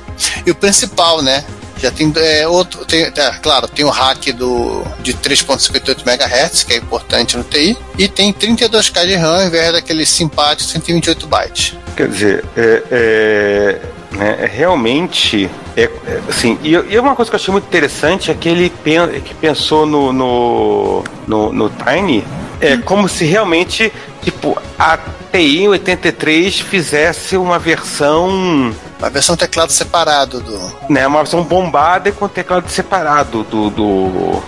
E 0.45 0.51
o 0.51 0.55
principal, 0.55 1.21
né? 1.21 1.45
Já 1.77 1.91
tem 1.91 2.11
é, 2.15 2.47
outro, 2.47 2.85
tem, 2.85 3.03
é, 3.03 3.11
claro, 3.43 3.67
tem 3.67 3.83
o 3.83 3.89
hack 3.89 4.31
do, 4.31 4.83
de 5.01 5.13
3.58 5.13 6.07
MHz, 6.07 6.63
que 6.63 6.73
é 6.73 6.77
importante 6.77 7.37
no 7.37 7.43
TI, 7.43 7.77
e 7.97 8.07
tem 8.07 8.33
32K 8.33 9.05
de 9.05 9.15
RAM 9.15 9.41
ao 9.41 9.45
invés 9.45 9.73
daquele 9.73 10.05
simpático 10.05 10.69
128 10.71 11.27
bytes. 11.27 11.75
Quer 11.95 12.07
dizer, 12.07 12.45
é, 12.55 12.83
é, 12.91 13.81
é 14.19 14.45
realmente 14.45 15.49
é, 15.75 15.83
é, 15.83 16.21
assim, 16.29 16.57
e, 16.63 16.71
e, 16.71 16.99
uma 16.99 17.15
coisa 17.15 17.29
que 17.29 17.35
eu 17.35 17.39
achei 17.39 17.51
muito 17.51 17.65
interessante 17.65 18.31
é 18.31 18.33
que 18.33 18.47
ele 18.47 18.69
pen, 18.83 19.07
que 19.21 19.33
pensou 19.33 19.85
no, 19.85 20.13
no, 20.13 21.03
no, 21.27 21.51
no 21.51 21.69
Tiny 21.69 22.23
é 22.61 22.77
como 22.77 23.09
se 23.09 23.25
realmente 23.25 23.91
tipo 24.21 24.57
a 24.79 24.97
TI 25.31 25.67
83 25.67 26.59
fizesse 26.61 27.35
uma 27.35 27.59
versão 27.59 28.73
uma 28.99 29.09
versão 29.09 29.35
teclado 29.35 29.71
separado 29.71 30.39
do. 30.39 30.73
Né, 30.89 31.05
uma 31.05 31.19
versão 31.19 31.43
bombada 31.43 32.09
e 32.09 32.11
com 32.11 32.27
teclado 32.27 32.69
separado 32.69 33.43
do, 33.43 33.69
do, 33.69 34.41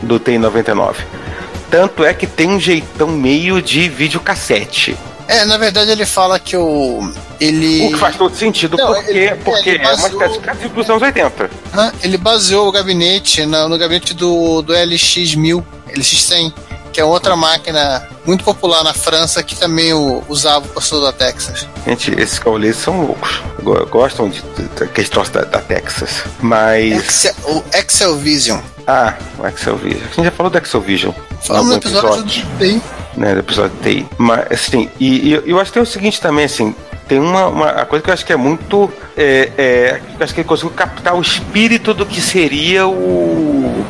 do 0.00 0.18
TI-99. 0.18 0.96
Tanto 1.70 2.04
é 2.04 2.12
que 2.12 2.26
tem 2.26 2.48
um 2.48 2.60
jeitão 2.60 3.08
meio 3.08 3.62
de 3.62 3.88
videocassete. 3.88 4.96
É, 5.32 5.46
na 5.46 5.56
verdade 5.56 5.90
ele 5.90 6.04
fala 6.04 6.38
que 6.38 6.56
o. 6.56 7.10
Ele... 7.40 7.86
O 7.86 7.92
que 7.92 7.98
faz 7.98 8.16
todo 8.16 8.36
sentido, 8.36 8.76
Não, 8.76 8.92
porque, 8.92 9.10
ele, 9.10 9.34
porque 9.36 9.70
ele 9.70 9.78
baseou... 9.78 10.20
é 10.20 10.26
uma 10.26 10.36
espécie 10.36 10.60
de 10.60 10.68
dos 10.68 10.90
anos 10.90 11.02
80. 11.02 11.50
ele 12.02 12.18
baseou 12.18 12.68
o 12.68 12.72
gabinete 12.72 13.46
no, 13.46 13.68
no 13.68 13.78
gabinete 13.78 14.12
do, 14.12 14.60
do 14.60 14.74
LX1000, 14.74 15.64
LX100 15.96 16.52
que 16.92 17.00
é 17.00 17.04
outra 17.04 17.34
máquina 17.34 18.06
muito 18.26 18.44
popular 18.44 18.84
na 18.84 18.92
França 18.92 19.42
que 19.42 19.56
também 19.56 19.94
o, 19.94 20.22
usava 20.28 20.66
o 20.66 20.68
pastor 20.68 21.00
da 21.00 21.12
Texas. 21.12 21.66
Gente, 21.86 22.10
esses 22.20 22.38
cauleses 22.38 22.82
são 22.82 23.06
loucos. 23.06 23.40
Gostam 23.90 24.28
de, 24.28 24.42
de, 24.42 24.86
questões 24.88 25.30
da, 25.30 25.42
da 25.42 25.60
Texas. 25.60 26.22
Mas. 26.40 26.92
Excel, 26.92 27.34
o 27.44 27.64
Excel 27.74 28.16
Vision. 28.18 28.60
Ah, 28.86 29.14
o 29.38 29.46
Excel 29.46 29.76
Vision. 29.76 30.02
A 30.02 30.14
gente 30.14 30.24
já 30.24 30.30
falou 30.30 30.50
do 30.50 30.58
Excel 30.58 30.80
Vision. 30.82 31.12
Falamos 31.40 31.70
no 31.70 31.76
episódio, 31.76 32.08
episódio 32.08 32.44
do 32.44 32.58
TI. 32.58 32.82
Né, 33.14 33.34
do 33.34 33.40
episódio 33.40 33.76
do 33.76 33.82
TI. 33.82 34.06
Mas, 34.16 34.50
assim, 34.50 34.88
e, 34.98 35.28
e 35.28 35.42
eu 35.44 35.60
acho 35.60 35.70
que 35.70 35.74
tem 35.74 35.82
o 35.82 35.86
seguinte 35.86 36.18
também, 36.18 36.46
assim, 36.46 36.74
tem 37.06 37.18
uma, 37.18 37.46
uma 37.48 37.84
coisa 37.84 38.02
que 38.02 38.08
eu 38.08 38.14
acho 38.14 38.24
que 38.24 38.32
é 38.32 38.36
muito 38.36 38.90
é, 39.14 39.50
é, 39.58 40.00
acho 40.18 40.32
que 40.32 40.40
ele 40.40 40.48
conseguiu 40.48 40.70
captar 40.70 41.14
o 41.14 41.20
espírito 41.20 41.92
do 41.92 42.06
que 42.06 42.22
seria 42.22 42.86
o 42.86 43.84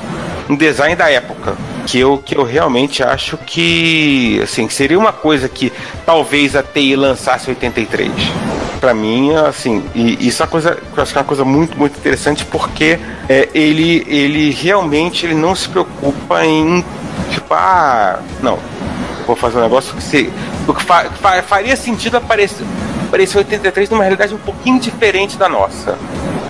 um 0.49 0.57
design 0.57 0.97
da 0.97 1.09
época 1.09 1.57
que 1.87 1.99
eu, 1.99 2.19
que 2.19 2.37
eu 2.37 2.45
realmente 2.45 3.03
acho 3.03 3.37
que 3.39 4.41
assim 4.43 4.69
seria 4.69 4.99
uma 4.99 5.13
coisa 5.13 5.49
que 5.49 5.73
talvez 6.05 6.57
a 6.57 6.63
TI 6.63 6.97
lançasse 6.97 7.49
83 7.49 8.11
para 8.81 8.93
mim 8.93 9.33
assim 9.35 9.85
e 9.95 10.27
isso 10.27 10.43
é 10.43 10.45
uma 10.45 10.51
coisa 10.51 10.79
eu 10.97 11.03
acho 11.03 11.13
que 11.13 11.19
é 11.19 11.21
uma 11.21 11.27
coisa 11.27 11.45
muito 11.45 11.79
muito 11.79 11.97
interessante 11.99 12.45
porque 12.45 12.99
é, 13.29 13.49
ele 13.55 14.05
ele 14.09 14.51
realmente 14.51 15.27
ele 15.27 15.35
não 15.35 15.55
se 15.55 15.69
preocupa 15.69 16.45
em 16.45 16.85
tipo 17.31 17.55
ah 17.55 18.21
não 18.43 18.59
vou 19.27 19.37
fazer 19.37 19.59
um 19.59 19.63
negócio 19.63 19.95
que 19.95 20.03
se 20.03 20.33
que 20.67 20.85
fa, 20.85 21.11
faria 21.43 21.77
sentido 21.77 22.17
aparecer 22.17 22.67
aparecer 23.07 23.39
83 23.39 23.91
numa 23.91 24.03
realidade 24.03 24.35
um 24.35 24.39
pouquinho 24.39 24.81
diferente 24.81 25.37
da 25.37 25.49
nossa 25.49 25.99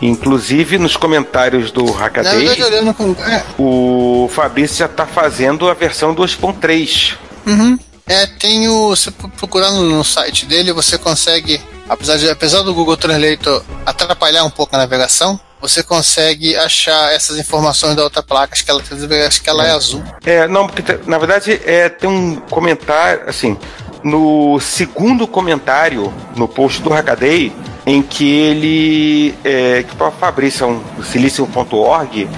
Inclusive, 0.02 0.78
nos 0.78 0.96
comentários 0.96 1.70
do 1.70 1.84
Hackaday, 1.92 2.48
é. 2.50 3.44
o 3.56 4.28
Fabrício 4.32 4.78
já 4.78 4.86
está 4.86 5.06
fazendo 5.06 5.70
a 5.70 5.74
versão 5.74 6.12
2.3. 6.12 7.16
Uhum. 7.46 7.78
É, 8.04 8.26
tem 8.26 8.68
o. 8.68 8.88
Você 8.88 9.12
procurando 9.12 9.80
no 9.84 10.02
site 10.02 10.44
dele, 10.44 10.72
você 10.72 10.98
consegue. 10.98 11.60
Apesar, 11.88 12.16
de, 12.16 12.28
apesar 12.28 12.62
do 12.62 12.74
Google 12.74 12.96
Translator 12.96 13.62
atrapalhar 13.86 14.42
um 14.42 14.50
pouco 14.50 14.74
a 14.74 14.78
navegação, 14.78 15.38
você 15.62 15.80
consegue 15.80 16.56
achar 16.56 17.14
essas 17.14 17.38
informações 17.38 17.94
da 17.94 18.02
outra 18.02 18.20
placa. 18.20 18.52
Acho 18.52 18.64
que 18.64 18.70
ela, 18.70 18.82
acho 19.26 19.40
que 19.40 19.48
ela 19.48 19.64
é. 19.64 19.68
é 19.68 19.70
azul. 19.70 20.02
É, 20.26 20.48
não, 20.48 20.66
porque 20.66 20.98
na 21.06 21.16
verdade 21.18 21.60
é, 21.64 21.88
tem 21.88 22.10
um 22.10 22.34
comentário, 22.34 23.22
assim, 23.28 23.56
no 24.02 24.58
segundo 24.58 25.24
comentário 25.28 26.12
no 26.36 26.48
post 26.48 26.82
do 26.82 26.90
Hackaday, 26.90 27.52
em 27.86 28.02
que 28.02 28.28
ele. 28.28 29.34
É, 29.44 29.84
que 29.84 29.94
o 29.94 30.10
Fabrício, 30.10 30.66
um, 30.66 31.02
silicium.org, 31.04 32.28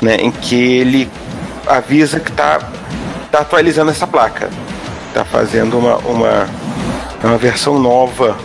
né, 0.00 0.16
em 0.16 0.32
que 0.32 0.56
ele 0.56 1.08
avisa 1.64 2.18
que 2.18 2.30
está 2.30 2.58
tá 3.30 3.38
atualizando 3.38 3.92
essa 3.92 4.08
placa. 4.08 4.50
Está 5.08 5.24
fazendo 5.24 5.78
uma, 5.78 5.98
uma, 5.98 6.48
uma 7.22 7.38
versão 7.38 7.78
nova 7.78 8.36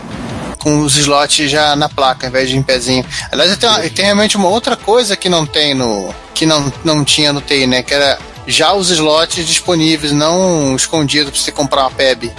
com 0.58 0.80
os 0.80 0.96
slots 0.96 1.50
já 1.50 1.74
na 1.76 1.88
placa, 1.88 2.26
ao 2.26 2.30
invés 2.30 2.48
de 2.48 2.56
em 2.56 2.62
pezinho. 2.62 3.04
Aliás, 3.30 3.56
tem, 3.56 3.90
tem 3.90 4.04
realmente 4.04 4.36
uma 4.36 4.48
outra 4.48 4.76
coisa 4.76 5.16
que 5.16 5.28
não 5.28 5.46
tem 5.46 5.74
no. 5.74 6.14
que 6.34 6.44
não, 6.46 6.72
não 6.84 7.04
tinha 7.04 7.32
no 7.32 7.40
TI, 7.40 7.66
né? 7.66 7.82
Que 7.82 7.94
era 7.94 8.18
já 8.46 8.72
os 8.72 8.90
slots 8.90 9.46
disponíveis, 9.46 10.12
não 10.12 10.74
escondidos 10.74 11.30
para 11.30 11.40
você 11.40 11.52
comprar 11.52 11.82
uma 11.82 11.90
PEB. 11.90 12.32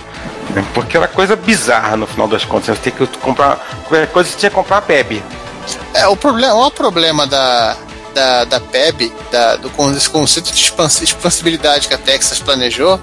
Porque 0.73 0.97
era 0.97 1.07
coisa 1.07 1.35
bizarra 1.35 1.95
no 1.95 2.07
final 2.07 2.27
das 2.27 2.43
contas. 2.43 2.77
Você 2.77 2.91
tem 2.91 2.93
que 2.93 3.17
comprar. 3.19 3.57
Qualquer 3.88 4.07
coisa 4.07 4.29
você 4.29 4.38
tinha 4.38 4.49
que 4.49 4.55
comprar 4.55 4.77
a 4.77 4.81
PEB. 4.81 5.23
É, 5.93 6.07
o 6.07 6.15
problema, 6.15 6.55
o 6.55 6.71
problema 6.71 7.27
da, 7.27 7.77
da, 8.13 8.46
da 8.46 8.60
PEB, 8.60 9.12
da, 9.32 9.56
do 9.56 9.70
desse 9.92 10.10
conceito 10.10 10.51
de 10.51 10.72
expansibilidade 11.04 11.88
que 11.88 11.94
a 11.94 11.98
Texas 11.98 12.39
planejou, 12.39 13.00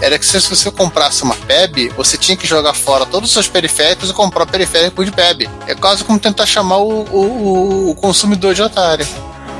era 0.00 0.18
que 0.18 0.24
se 0.24 0.40
você 0.40 0.70
comprasse 0.70 1.22
uma 1.22 1.34
PEB, 1.34 1.90
você 1.96 2.16
tinha 2.16 2.36
que 2.36 2.46
jogar 2.46 2.74
fora 2.74 3.06
todos 3.06 3.28
os 3.28 3.32
seus 3.32 3.48
periféricos 3.48 4.10
e 4.10 4.12
comprar 4.12 4.44
o 4.44 4.46
periférico 4.46 5.04
de 5.04 5.10
PEB. 5.10 5.48
É 5.66 5.74
quase 5.74 6.04
como 6.04 6.18
tentar 6.18 6.46
chamar 6.46 6.78
o, 6.78 7.04
o, 7.10 7.90
o 7.90 7.94
consumidor 7.96 8.54
de 8.54 8.62
otário. 8.62 9.06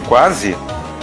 Quase? 0.09 0.57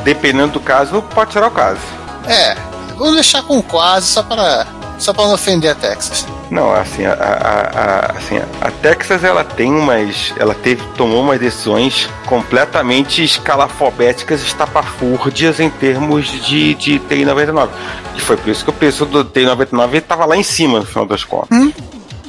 Dependendo 0.03 0.53
do 0.53 0.59
caso, 0.59 1.01
pode 1.13 1.31
tirar 1.31 1.47
o 1.47 1.51
caso. 1.51 1.81
É, 2.27 2.55
vamos 2.97 3.15
deixar 3.15 3.43
com 3.43 3.61
quase 3.61 4.07
só 4.07 4.23
para 4.23 4.67
só 4.99 5.13
para 5.13 5.25
não 5.25 5.33
ofender 5.33 5.71
a 5.71 5.75
Texas. 5.75 6.27
Não, 6.51 6.73
assim, 6.73 7.05
a, 7.05 7.13
a, 7.13 7.79
a, 7.79 8.17
assim, 8.17 8.37
a 8.61 8.71
Texas 8.71 9.23
ela 9.23 9.43
tem 9.43 9.71
umas. 9.71 10.33
Ela 10.37 10.53
teve, 10.53 10.83
tomou 10.97 11.21
umas 11.21 11.39
decisões 11.39 12.09
completamente 12.25 13.23
escalafobéticas, 13.23 14.41
estapafúrdias 14.41 15.59
em 15.59 15.69
termos 15.69 16.27
de, 16.45 16.73
de 16.73 16.99
TI 16.99 17.25
99. 17.25 17.71
E 18.15 18.19
foi 18.19 18.35
por 18.35 18.49
isso 18.49 18.63
que 18.63 18.69
o 18.69 18.73
preço 18.73 19.05
do 19.05 19.23
TI 19.23 19.45
99 19.45 19.97
estava 19.97 20.25
lá 20.25 20.35
em 20.35 20.43
cima, 20.43 20.79
no 20.79 20.85
final 20.85 21.05
das 21.05 21.23
contas. 21.23 21.57
Hum? 21.57 21.71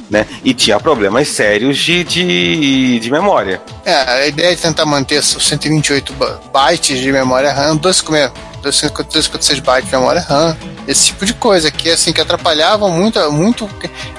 Né? 0.09 0.25
E 0.43 0.53
tinha 0.53 0.77
problemas 0.77 1.29
sérios 1.29 1.77
de, 1.77 2.03
de, 2.03 2.99
de 2.99 3.09
memória. 3.11 3.61
É, 3.85 3.93
a 3.93 4.27
ideia 4.27 4.53
de 4.53 4.61
tentar 4.61 4.85
manter 4.85 5.19
os 5.19 5.25
128 5.25 6.13
bytes 6.51 6.99
de 6.99 7.11
memória 7.13 7.51
RAM, 7.51 7.77
256 8.61 9.59
bytes 9.59 9.89
de 9.89 9.95
memória 9.95 10.21
RAM, 10.21 10.55
esse 10.87 11.07
tipo 11.07 11.25
de 11.25 11.33
coisa 11.33 11.69
que 11.71 11.89
assim 11.89 12.13
que 12.13 12.21
atrapalhava 12.21 12.87
muito, 12.89 13.31
muito 13.31 13.69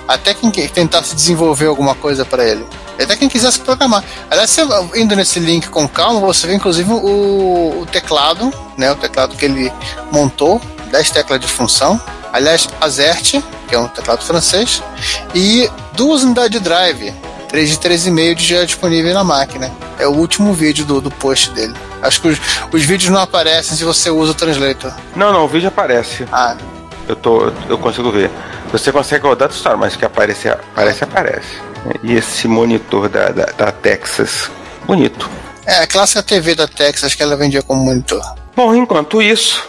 até 0.06 0.34
quem 0.34 0.50
tentasse 0.50 1.14
desenvolver 1.14 1.66
alguma 1.66 1.94
coisa 1.94 2.24
para 2.24 2.44
ele. 2.44 2.64
Até 2.98 3.16
quem 3.16 3.28
quisesse 3.28 3.58
programar. 3.60 4.04
Aliás, 4.30 4.56
indo 4.94 5.16
nesse 5.16 5.40
link 5.40 5.68
com 5.68 5.88
calma, 5.88 6.20
você 6.20 6.46
vê 6.46 6.54
inclusive 6.54 6.92
o, 6.92 7.80
o 7.80 7.86
teclado, 7.90 8.52
né, 8.76 8.92
o 8.92 8.96
teclado 8.96 9.34
que 9.34 9.44
ele 9.44 9.72
montou, 10.10 10.60
10 10.90 11.10
teclas 11.10 11.40
de 11.40 11.48
função. 11.48 12.00
Aliás, 12.32 12.68
Azerte, 12.80 13.42
que 13.68 13.74
é 13.74 13.78
um 13.78 13.88
teclado 13.88 14.22
francês, 14.22 14.82
e 15.34 15.68
duas 15.94 16.22
unidades 16.22 16.50
de 16.50 16.60
drive, 16.60 17.12
3 17.52 17.68
de 17.68 17.76
3,5 17.76 18.40
já 18.40 18.64
disponível 18.64 19.12
na 19.12 19.22
máquina. 19.22 19.70
É 19.98 20.08
o 20.08 20.12
último 20.12 20.54
vídeo 20.54 20.86
do, 20.86 21.02
do 21.02 21.10
post 21.10 21.50
dele. 21.50 21.74
Acho 22.00 22.22
que 22.22 22.28
os, 22.28 22.38
os 22.72 22.82
vídeos 22.82 23.10
não 23.10 23.20
aparecem 23.20 23.76
se 23.76 23.84
você 23.84 24.10
usa 24.10 24.32
o 24.32 24.34
translator. 24.34 24.90
Não, 25.14 25.32
não, 25.32 25.44
o 25.44 25.48
vídeo 25.48 25.68
aparece. 25.68 26.26
Ah. 26.32 26.56
Eu, 27.06 27.14
tô, 27.14 27.52
eu 27.68 27.76
consigo 27.76 28.10
ver. 28.10 28.30
Você 28.72 28.90
consegue 28.90 29.26
rodar 29.26 29.48
do 29.48 29.54
Store, 29.54 29.76
mas 29.76 29.94
que 29.94 30.04
aparece, 30.04 30.48
aparece, 30.48 31.04
aparece. 31.04 31.60
E 32.02 32.14
esse 32.14 32.48
monitor 32.48 33.10
da, 33.10 33.28
da, 33.28 33.44
da 33.44 33.70
Texas, 33.70 34.50
bonito. 34.86 35.28
É, 35.66 35.82
a 35.82 35.86
clássica 35.86 36.22
TV 36.22 36.54
da 36.54 36.66
Texas 36.66 37.14
que 37.14 37.22
ela 37.22 37.36
vendia 37.36 37.60
como 37.60 37.84
monitor. 37.84 38.22
Bom, 38.56 38.74
enquanto 38.74 39.20
isso. 39.20 39.62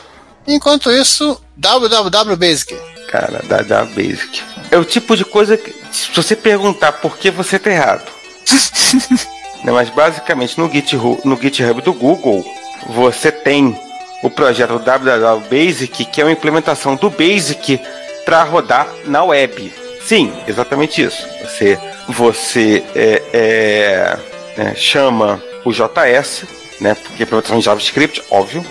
Enquanto 0.47 0.89
isso, 0.89 1.37
www 1.57 2.35
Basic. 2.37 2.79
Cara, 3.09 3.41
www 3.45 3.93
Basic. 3.93 4.52
É 4.73 4.77
o 4.77 4.83
tipo 4.83 5.15
de 5.15 5.23
coisa 5.23 5.55
que, 5.55 5.71
se 5.91 6.09
você 6.15 6.35
perguntar 6.35 6.93
por 6.93 7.15
que 7.15 7.29
você 7.29 7.59
tá 7.59 7.69
errado. 7.69 8.11
Né, 9.63 9.71
mas 9.71 9.89
basicamente 9.89 10.59
no 10.59 10.69
GitHub, 10.69 11.21
no 11.23 11.39
GitHub 11.41 11.81
do 11.81 11.93
Google, 11.93 12.43
você 12.89 13.31
tem 13.31 13.79
o 14.21 14.29
projeto 14.29 14.77
www 14.77 15.39
Basic, 15.49 16.03
que 16.03 16.19
é 16.19 16.25
uma 16.25 16.33
implementação 16.33 16.97
do 16.97 17.09
Basic 17.09 17.79
para 18.25 18.43
rodar 18.43 18.89
na 19.05 19.23
web. 19.23 19.73
Sim, 20.05 20.33
exatamente 20.45 21.01
isso. 21.01 21.25
Você, 21.41 21.79
você 22.09 22.83
é, 22.93 23.23
é, 23.31 24.19
é, 24.57 24.75
chama 24.75 25.41
o 25.63 25.71
JS, 25.71 26.43
né? 26.81 26.93
Porque 26.95 27.23
é 27.23 27.25
implementação 27.25 27.59
de 27.59 27.63
JavaScript, 27.63 28.21
óbvio. 28.29 28.65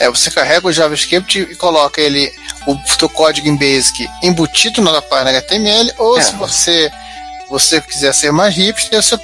É, 0.00 0.08
você 0.08 0.30
carrega 0.30 0.66
o 0.66 0.72
JavaScript 0.72 1.40
e 1.40 1.56
coloca 1.56 2.00
ele, 2.00 2.32
o 2.66 2.76
teu 2.98 3.08
código 3.08 3.48
em 3.48 3.56
Basic 3.56 4.08
embutido 4.22 4.80
na 4.80 5.02
página 5.02 5.30
HTML, 5.30 5.92
ou 5.98 6.18
é. 6.18 6.20
se 6.20 6.34
você, 6.36 6.90
você 7.48 7.80
quiser 7.80 8.14
ser 8.14 8.32
mais 8.32 8.54
hipster, 8.54 9.02
você 9.02 9.18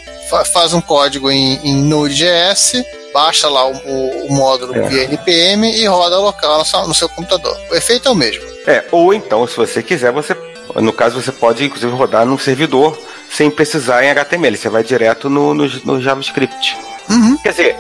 faz 0.52 0.72
um 0.72 0.80
código 0.80 1.30
em, 1.30 1.60
em 1.62 1.76
Node.js, 1.76 2.84
baixa 3.12 3.48
lá 3.48 3.66
o, 3.66 3.72
o, 3.72 4.26
o 4.26 4.34
módulo 4.34 4.74
é. 4.74 4.88
via 4.88 5.04
NPM 5.04 5.70
e 5.70 5.86
roda 5.86 6.18
local 6.18 6.58
no 6.58 6.64
seu, 6.64 6.88
no 6.88 6.94
seu 6.94 7.08
computador. 7.08 7.56
O 7.70 7.74
efeito 7.74 8.08
é 8.08 8.10
o 8.10 8.14
mesmo. 8.14 8.42
É, 8.66 8.84
ou 8.90 9.14
então, 9.14 9.46
se 9.46 9.56
você 9.56 9.82
quiser, 9.82 10.10
você 10.10 10.36
no 10.76 10.92
caso 10.92 11.20
você 11.20 11.30
pode 11.30 11.64
inclusive 11.64 11.92
rodar 11.92 12.26
num 12.26 12.38
servidor 12.38 12.98
sem 13.30 13.50
precisar 13.50 14.04
em 14.04 14.10
HTML, 14.10 14.56
você 14.56 14.68
vai 14.68 14.82
direto 14.82 15.28
no, 15.28 15.54
no, 15.54 15.68
no 15.84 16.00
JavaScript. 16.00 16.76
Uhum. 17.08 17.36
Quer 17.38 17.50
dizer, 17.50 17.76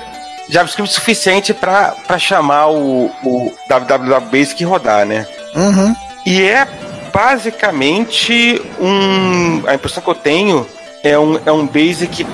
JavaScript 0.48 0.92
suficiente 0.92 1.54
para 1.54 2.18
chamar 2.18 2.68
o, 2.68 3.06
o 3.22 3.52
www 3.68 4.20
Basic 4.30 4.62
e 4.62 4.66
rodar, 4.66 5.06
né? 5.06 5.26
Uhum. 5.54 5.94
E 6.26 6.42
é 6.42 6.66
basicamente 7.12 8.60
um. 8.80 9.62
A 9.68 9.74
impressão 9.74 10.02
que 10.02 10.10
eu 10.10 10.14
tenho 10.14 10.66
é 11.02 11.18
um, 11.18 11.40
é 11.46 11.52
um 11.52 11.66
Basic 11.66 12.26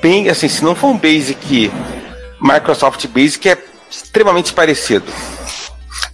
bem. 0.00 0.28
Assim, 0.28 0.48
se 0.48 0.64
não 0.64 0.74
for 0.74 0.88
um 0.88 0.98
Basic 0.98 1.70
Microsoft 2.40 3.06
Basic, 3.08 3.48
é 3.48 3.58
extremamente 3.90 4.52
parecido. 4.52 5.06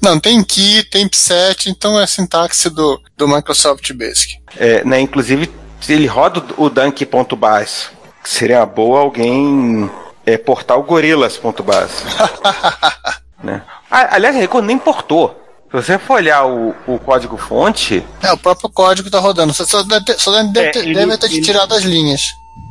Não, 0.00 0.18
tem 0.18 0.42
Key, 0.45 0.85
tem 0.85 1.09
P7, 1.09 1.66
então 1.66 1.99
é 1.99 2.04
a 2.04 2.07
sintaxe 2.07 2.71
do, 2.71 3.00
do 3.16 3.26
Microsoft 3.26 3.92
Basic. 3.92 4.38
É, 4.57 4.85
né, 4.85 5.00
inclusive, 5.00 5.50
ele 5.88 6.07
roda 6.07 6.42
o 6.57 6.68
Dunk.base. 6.68 7.88
Seria 8.25 8.64
boa 8.64 9.00
alguém 9.00 9.90
é, 10.28 10.37
portar 10.37 10.78
o 10.78 10.82
Gorillas.base. 10.82 12.04
né? 13.42 13.62
Ah, 13.90 14.16
aliás, 14.16 14.37
a 14.37 14.38
Record 14.38 14.66
nem 14.66 14.78
portou. 14.78 15.42
Se 15.70 15.76
você 15.76 15.99
for 15.99 16.14
olhar 16.14 16.47
o, 16.47 16.75
o 16.87 16.99
código 16.99 17.37
fonte. 17.37 18.04
É, 18.23 18.32
o 18.32 18.37
próprio 18.37 18.68
código 18.68 19.11
tá 19.11 19.18
rodando. 19.18 19.54
Você 19.54 19.64
só 19.64 19.82
deve, 19.82 20.04
ter, 20.04 20.18
só 20.18 20.30
deve, 20.30 20.68
é, 20.68 20.70
ter, 20.70 20.80
ele, 20.80 20.94
deve 20.94 21.16
ter 21.16 21.26
ele, 21.26 21.40
tirado 21.40 21.75
as 21.75 21.82
linhas. 21.82 22.23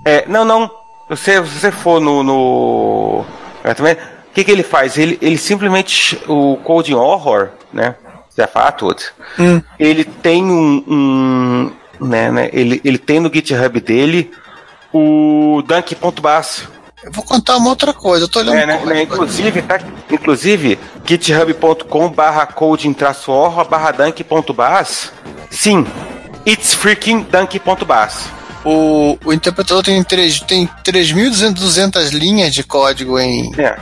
É, 0.06 0.26
não, 0.28 0.46
não. 0.46 0.70
Você, 1.10 1.44
se 1.44 1.60
você 1.60 1.72
for 1.72 2.00
no. 2.00 2.24
no 2.24 3.26
é, 3.64 3.74
também, 3.74 3.94
o 3.94 4.34
que, 4.34 4.44
que 4.44 4.52
ele 4.52 4.64
faz? 4.64 4.98
Ele, 4.98 5.18
ele 5.22 5.38
simplesmente. 5.38 6.20
O 6.28 6.58
Coding 6.58 6.94
Horror, 6.94 7.50
né? 7.74 7.96
Zefatwood, 8.36 9.04
hum. 9.40 9.62
ele 9.80 10.04
tem 10.04 10.44
um. 10.44 10.84
um 10.88 11.72
né, 12.00 12.32
né, 12.32 12.50
ele, 12.54 12.80
ele 12.86 13.00
tem 13.00 13.20
no 13.20 13.34
GitHub 13.34 13.80
dele 13.80 14.32
o 14.94 15.64
Dunk.base 15.66 16.77
eu 17.08 17.12
vou 17.14 17.24
contar 17.24 17.56
uma 17.56 17.70
outra 17.70 17.94
coisa, 17.94 18.26
eu 18.26 18.30
tô 18.30 18.40
olhando. 18.40 18.58
É, 18.58 18.66
né, 18.66 18.86
né, 18.86 19.04
inclusive, 19.04 19.62
tá, 19.62 19.80
inclusive, 20.12 20.78
github.com 21.06 22.10
barra 22.10 22.46
coding 22.46 22.92
traço 22.92 23.32
barra 23.70 23.92
dunk.bas. 23.92 25.14
Sim, 25.50 25.88
it's 26.46 26.74
freaking 26.74 27.26
dunk.bas. 27.32 28.26
O, 28.66 29.18
o 29.24 29.32
interpretador 29.32 29.82
tem, 29.82 30.04
3, 30.04 30.42
tem 30.42 30.70
3.200 30.84 32.10
linhas 32.12 32.54
de 32.54 32.64
código 32.64 33.18
em, 33.18 33.54
é 33.58 33.78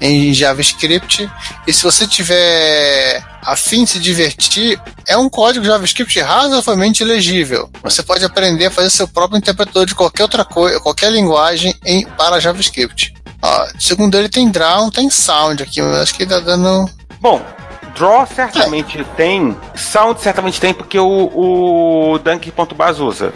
em 0.00 0.32
JavaScript. 0.32 1.30
E 1.66 1.72
se 1.72 1.82
você 1.82 2.06
tiver 2.06 3.22
afim 3.42 3.84
de 3.84 3.90
se 3.90 3.98
divertir, 4.00 4.80
é 5.06 5.16
um 5.16 5.28
código 5.28 5.64
JavaScript 5.64 6.18
razoavelmente 6.20 7.04
legível. 7.04 7.70
Você 7.82 8.02
pode 8.02 8.24
aprender 8.24 8.66
a 8.66 8.70
fazer 8.70 8.90
seu 8.90 9.06
próprio 9.06 9.38
interpretador 9.38 9.86
de 9.86 9.94
qualquer 9.94 10.22
outra 10.22 10.44
coisa, 10.44 10.80
qualquer 10.80 11.12
linguagem 11.12 11.74
em, 11.84 12.06
para 12.06 12.40
JavaScript. 12.40 13.14
Ó, 13.42 13.66
segundo 13.78 14.16
ele 14.16 14.28
tem 14.28 14.50
draw, 14.50 14.90
tem 14.90 15.10
sound 15.10 15.62
aqui, 15.62 15.82
mas 15.82 15.96
acho 15.98 16.14
que 16.14 16.22
ele 16.22 16.30
tá 16.30 16.40
dando. 16.40 16.90
Bom, 17.20 17.44
draw 17.94 18.26
certamente 18.26 19.00
é. 19.00 19.04
tem, 19.16 19.56
sound 19.76 20.20
certamente 20.20 20.60
tem, 20.60 20.72
porque 20.72 20.98
o, 20.98 22.14
o 22.14 22.18
Dunk.baz 22.18 23.00
usa. 23.00 23.32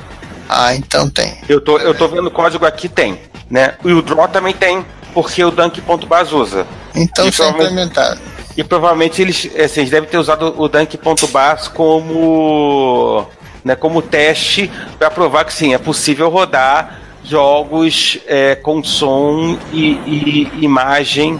Ah, 0.48 0.74
então 0.74 1.10
tem. 1.10 1.38
Eu 1.46 1.60
tô, 1.60 1.78
eu 1.78 1.94
tô 1.94 2.08
vendo 2.08 2.28
o 2.28 2.30
código 2.30 2.64
aqui, 2.64 2.88
tem. 2.88 3.20
Né? 3.50 3.74
E 3.84 3.92
o 3.92 4.00
draw 4.00 4.26
também 4.28 4.54
tem, 4.54 4.84
porque 5.22 5.44
o 5.44 5.50
Dunk.baz 5.50 6.32
usa. 6.32 6.64
Então 6.94 7.30
foi 7.32 7.48
implementado. 7.48 8.20
E 8.56 8.62
provavelmente 8.62 9.20
eles, 9.20 9.50
assim, 9.56 9.80
eles 9.80 9.90
devem 9.90 10.08
ter 10.08 10.16
usado 10.16 10.54
o 10.56 10.68
Dunk.baz 10.68 11.66
como, 11.66 13.26
né, 13.64 13.74
como 13.74 14.00
teste 14.00 14.70
para 14.96 15.10
provar 15.10 15.44
que 15.44 15.52
sim, 15.52 15.74
é 15.74 15.78
possível 15.78 16.28
rodar 16.28 17.00
jogos 17.24 18.18
é, 18.26 18.54
com 18.54 18.82
som 18.82 19.58
e, 19.72 19.90
e, 20.06 20.64
imagem 20.64 21.38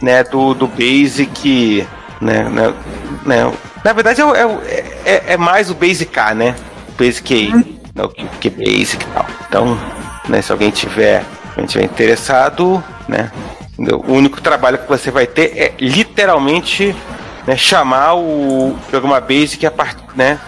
né, 0.00 0.24
do, 0.24 0.54
do 0.54 0.66
Basic. 0.66 1.86
Né, 2.20 2.48
né, 2.48 2.74
né. 3.24 3.52
Na 3.84 3.92
verdade 3.92 4.22
é, 4.22 4.24
é, 4.24 5.00
é, 5.04 5.22
é 5.34 5.36
mais 5.36 5.70
o 5.70 5.74
Basic 5.74 6.18
A, 6.18 6.34
né? 6.34 6.54
O 6.88 7.02
Basic 7.02 7.34
A, 7.34 7.54
uhum. 7.54 7.64
né, 7.94 8.08
que, 8.14 8.48
que 8.48 8.50
Basic 8.50 9.04
e 9.04 9.08
tal. 9.08 9.26
Então, 9.46 9.78
né, 10.26 10.40
se 10.40 10.50
alguém 10.50 10.70
tiver, 10.70 11.22
alguém 11.54 11.66
tiver 11.66 11.84
interessado, 11.84 12.82
né, 13.08 13.30
o 13.78 14.12
único 14.12 14.40
trabalho 14.40 14.78
que 14.78 14.88
você 14.88 15.10
vai 15.10 15.26
ter 15.26 15.56
é 15.56 15.74
literalmente 15.80 16.94
né, 17.46 17.56
chamar 17.56 18.14
o 18.14 18.76
programa 18.90 19.20
Basic 19.20 19.64
a 19.66 19.70
part, 19.70 19.98
né, 20.14 20.38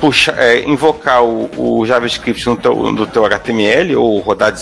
puxa, 0.00 0.34
é, 0.36 0.62
invocar 0.64 1.22
o, 1.22 1.50
o, 1.56 1.86
JavaScript 1.86 2.46
no 2.46 2.56
teu, 2.56 2.74
no 2.92 3.06
teu 3.06 3.24
HTML 3.24 3.96
ou 3.96 4.18
rodar 4.20 4.54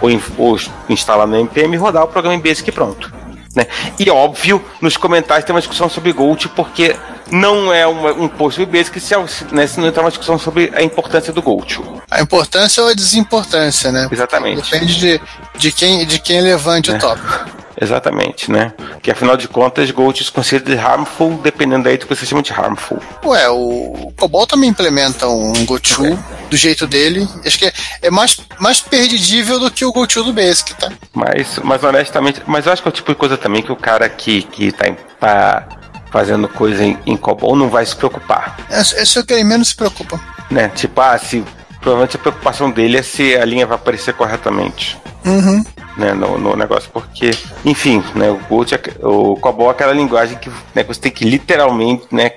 ou, 0.00 0.10
ou 0.38 0.56
instalar 0.88 1.26
no 1.26 1.36
NPM 1.36 1.74
e 1.74 1.78
rodar 1.78 2.04
o 2.04 2.08
programa 2.08 2.36
em 2.36 2.40
Basic 2.40 2.70
pronto. 2.70 3.12
Né? 3.56 3.66
E 3.98 4.10
óbvio, 4.10 4.62
nos 4.82 4.98
comentários 4.98 5.46
tem 5.46 5.54
uma 5.54 5.60
discussão 5.60 5.88
sobre 5.88 6.12
Gold, 6.12 6.46
porque 6.50 6.94
não 7.32 7.72
é 7.72 7.86
uma, 7.86 8.12
um 8.12 8.28
post 8.28 8.60
sobre 8.60 8.78
Basic 8.78 9.00
se, 9.00 9.14
né, 9.50 9.66
se 9.66 9.80
não 9.80 9.88
entrar 9.88 10.02
uma 10.02 10.10
discussão 10.10 10.38
sobre 10.38 10.70
a 10.74 10.82
importância 10.82 11.32
do 11.32 11.40
Gold. 11.40 11.80
A 12.10 12.20
importância 12.20 12.82
ou 12.82 12.90
a 12.90 12.94
desimportância, 12.94 13.90
né? 13.90 14.08
Exatamente. 14.12 14.70
Depende 14.70 14.98
de, 14.98 15.20
de, 15.56 15.72
quem, 15.72 16.04
de 16.04 16.18
quem 16.18 16.42
levante 16.42 16.90
é. 16.90 16.94
o 16.94 16.98
tópico. 16.98 17.55
Exatamente, 17.80 18.50
né? 18.50 18.72
Que 19.02 19.10
afinal 19.10 19.36
de 19.36 19.46
contas, 19.48 19.90
Gold 19.90 20.22
is 20.22 20.30
considered 20.30 20.78
harmful, 20.78 21.38
dependendo 21.42 21.88
aí 21.88 21.98
do 21.98 22.06
que 22.06 22.14
você 22.14 22.24
chama 22.24 22.42
de 22.42 22.52
harmful. 22.52 22.98
Ué, 23.24 23.48
o 23.50 24.12
Cobol 24.16 24.46
também 24.46 24.70
implementa 24.70 25.28
um 25.28 25.52
GoTo 25.66 26.02
okay. 26.02 26.18
do 26.48 26.56
jeito 26.56 26.86
dele. 26.86 27.28
Acho 27.44 27.58
que 27.58 27.66
é, 27.66 27.72
é 28.02 28.10
mais, 28.10 28.38
mais 28.58 28.80
perdidível 28.80 29.58
do 29.60 29.70
que 29.70 29.84
o 29.84 29.92
GoTo 29.92 30.24
do 30.24 30.32
Basic, 30.32 30.74
tá? 30.74 30.90
Mas, 31.12 31.58
mas 31.62 31.84
honestamente, 31.84 32.42
mas 32.46 32.66
eu 32.66 32.72
acho 32.72 32.82
que 32.82 32.88
é 32.88 32.90
o 32.90 32.92
tipo 32.92 33.12
de 33.12 33.18
coisa 33.18 33.36
também 33.36 33.62
que 33.62 33.72
o 33.72 33.76
cara 33.76 34.08
que, 34.08 34.42
que 34.42 34.72
tá, 34.72 34.90
tá 35.20 35.68
fazendo 36.10 36.48
coisa 36.48 36.82
em, 36.82 36.98
em 37.04 37.16
COBOL 37.16 37.56
não 37.56 37.68
vai 37.68 37.84
se 37.84 37.94
preocupar. 37.94 38.56
É, 38.70 38.80
é 38.80 39.20
o 39.20 39.24
que 39.24 39.34
ele 39.34 39.44
menos 39.44 39.68
se 39.68 39.76
preocupa. 39.76 40.18
Né? 40.50 40.68
Tipo, 40.70 41.00
ah, 41.00 41.18
se 41.18 41.44
provavelmente 41.80 42.16
a 42.16 42.18
preocupação 42.18 42.70
dele 42.70 42.96
é 42.96 43.02
se 43.02 43.36
a 43.36 43.44
linha 43.44 43.66
vai 43.66 43.76
aparecer 43.76 44.14
corretamente. 44.14 44.98
Uhum. 45.24 45.64
Né, 45.96 46.12
no, 46.12 46.36
no, 46.36 46.54
negócio, 46.54 46.90
porque, 46.92 47.30
enfim, 47.64 48.04
né, 48.14 48.30
o 48.30 48.36
Gold, 48.50 48.74
é, 48.74 48.80
o 49.02 49.34
COBOL 49.36 49.68
é 49.68 49.70
aquela 49.70 49.94
linguagem 49.94 50.36
que, 50.36 50.50
né, 50.74 50.84
você 50.84 51.00
tem 51.00 51.10
que 51.10 51.24
literalmente, 51.24 52.06
né, 52.12 52.32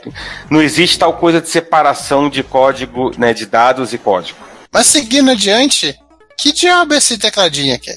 não 0.50 0.62
existe 0.62 0.98
tal 0.98 1.12
coisa 1.12 1.42
de 1.42 1.50
separação 1.50 2.30
de 2.30 2.42
código, 2.42 3.12
né, 3.18 3.34
de 3.34 3.46
dados 3.46 3.92
e 3.92 3.98
código. 3.98 4.40
Mas 4.72 4.88
seguindo 4.88 5.32
adiante, 5.32 6.00
que 6.38 6.54
diabo 6.54 6.94
é 6.94 6.98
esse 6.98 7.18
tecladinho 7.18 7.76
aqui? 7.76 7.92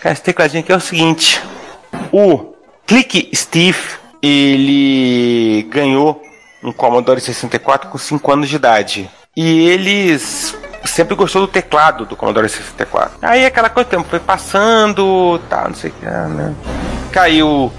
Cara, 0.00 0.14
esse 0.14 0.22
tecladinho 0.22 0.62
aqui 0.62 0.72
é 0.72 0.76
o 0.76 0.80
seguinte, 0.80 1.42
o 2.10 2.54
Click 2.86 3.30
Steve, 3.34 3.78
ele 4.22 5.62
ganhou 5.70 6.22
um 6.62 6.72
Commodore 6.72 7.20
64 7.20 7.90
com 7.90 7.98
5 7.98 8.32
anos 8.32 8.48
de 8.48 8.56
idade. 8.56 9.10
E 9.36 9.68
eles 9.68 10.54
sempre 10.84 11.14
gostou 11.14 11.42
do 11.42 11.48
teclado 11.48 12.04
do 12.04 12.16
Commodore 12.16 12.48
64. 12.48 13.18
Aí 13.22 13.44
aquela 13.44 13.68
coisa, 13.68 13.88
tempo 13.88 14.06
foi 14.08 14.20
passando, 14.20 15.38
tá, 15.48 15.68
não 15.68 15.74
sei 15.74 15.90
o 15.90 15.92
que, 15.92 16.06
né? 16.06 16.54
Caiu, 17.10 17.72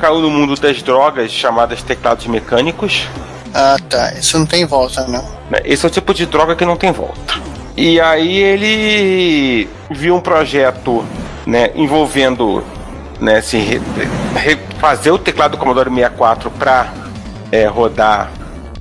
caiu 0.00 0.20
no 0.20 0.30
mundo 0.30 0.54
das 0.56 0.82
drogas 0.82 1.30
chamadas 1.30 1.82
teclados 1.82 2.26
mecânicos. 2.26 3.08
Ah, 3.52 3.76
tá. 3.88 4.12
Isso 4.14 4.38
não 4.38 4.46
tem 4.46 4.64
volta, 4.66 5.06
não. 5.06 5.24
Né, 5.50 5.60
esse 5.64 5.84
é 5.84 5.88
o 5.88 5.90
tipo 5.90 6.12
de 6.12 6.26
droga 6.26 6.56
que 6.56 6.64
não 6.64 6.76
tem 6.76 6.92
volta. 6.92 7.34
E 7.76 8.00
aí 8.00 8.38
ele 8.38 9.68
viu 9.90 10.16
um 10.16 10.20
projeto, 10.20 11.04
né, 11.46 11.70
envolvendo, 11.74 12.64
né, 13.20 13.40
se 13.40 13.58
re, 13.58 13.80
re, 14.34 14.58
fazer 14.78 15.10
o 15.10 15.18
teclado 15.18 15.52
do 15.52 15.58
Commodore 15.58 15.90
64 15.90 16.50
para 16.50 16.92
é, 17.50 17.66
rodar 17.66 18.30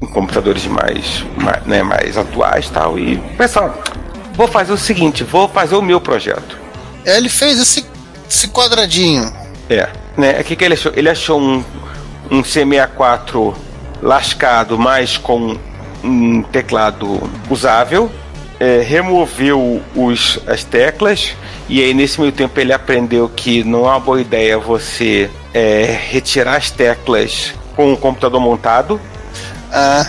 computadores 0.08 0.66
mais, 0.66 1.26
mais, 1.38 1.66
né, 1.66 1.84
mais 1.84 2.18
atuais 2.18 2.70
tal. 2.70 2.98
E, 2.98 3.18
pessoal, 3.38 3.82
vou 4.34 4.48
fazer 4.48 4.74
o 4.74 4.78
seguinte, 4.78 5.24
vou 5.24 5.48
fazer 5.48 5.76
o 5.76 5.82
meu 5.82 6.00
projeto. 6.02 6.58
É, 7.06 7.18
ele 7.18 7.30
fez 7.30 7.60
esse, 7.60 7.86
esse 8.30 8.48
quadradinho. 8.48 9.32
É, 9.70 9.90
né? 10.18 10.34
O 10.34 10.40
é 10.40 10.44
que, 10.44 10.56
que 10.56 10.64
ele 10.64 10.74
achou? 10.74 10.92
Ele 10.96 11.10
achou 11.10 11.40
um, 11.40 11.64
um 12.30 12.42
C64 12.42 13.56
lascado, 14.02 14.78
mas 14.78 15.18
com 15.18 15.58
um 16.04 16.44
teclado 16.44 17.30
usável, 17.50 18.12
é, 18.60 18.82
removeu 18.82 19.82
os, 19.96 20.40
as 20.48 20.64
teclas, 20.64 21.36
e 21.70 21.82
aí 21.82 21.94
nesse 21.94 22.20
meio 22.20 22.32
tempo 22.32 22.60
ele 22.60 22.74
aprendeu 22.74 23.30
que 23.30 23.64
não 23.64 23.86
é 23.86 23.92
uma 23.92 24.00
boa 24.00 24.22
ideia 24.22 24.58
você 24.58 25.30
é, 25.54 25.98
retirar 26.10 26.58
as 26.58 26.70
teclas 26.70 27.54
com 27.76 27.94
o 27.94 27.98
computador 27.98 28.40
montado, 28.40 29.00
ah, 29.74 30.06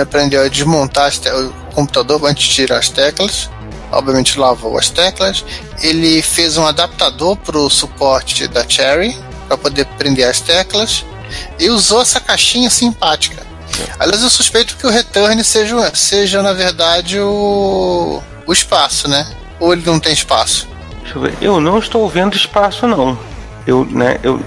aprendeu 0.00 0.42
a 0.42 0.48
desmontar 0.48 1.10
o 1.34 1.50
computador 1.74 2.24
antes 2.24 2.44
de 2.44 2.54
tirar 2.54 2.78
as 2.78 2.88
teclas. 2.88 3.50
Obviamente 3.90 4.38
lavou 4.38 4.78
as 4.78 4.88
teclas. 4.88 5.44
Ele 5.82 6.22
fez 6.22 6.56
um 6.56 6.64
adaptador 6.64 7.36
para 7.36 7.58
o 7.58 7.68
suporte 7.68 8.46
da 8.46 8.66
Cherry 8.68 9.18
para 9.48 9.58
poder 9.58 9.84
prender 9.98 10.28
as 10.28 10.40
teclas 10.40 11.04
e 11.58 11.68
usou 11.68 12.00
essa 12.00 12.20
caixinha 12.20 12.70
simpática. 12.70 13.42
Aliás, 13.98 14.22
eu 14.22 14.30
suspeito 14.30 14.76
que 14.76 14.86
o 14.86 14.90
return 14.90 15.42
seja, 15.42 15.94
seja 15.94 16.42
na 16.42 16.52
verdade 16.52 17.18
o, 17.18 18.22
o 18.46 18.52
espaço, 18.52 19.08
né? 19.08 19.26
Ou 19.58 19.72
ele 19.72 19.82
não 19.84 19.98
tem 19.98 20.12
espaço? 20.12 20.68
Deixa 21.02 21.18
eu 21.18 21.22
ver. 21.22 21.34
Eu 21.40 21.60
não 21.60 21.78
estou 21.78 22.08
vendo 22.08 22.36
espaço, 22.36 22.86
não. 22.86 23.18
Eu, 23.66 23.84
né, 23.84 24.18
eu, 24.22 24.40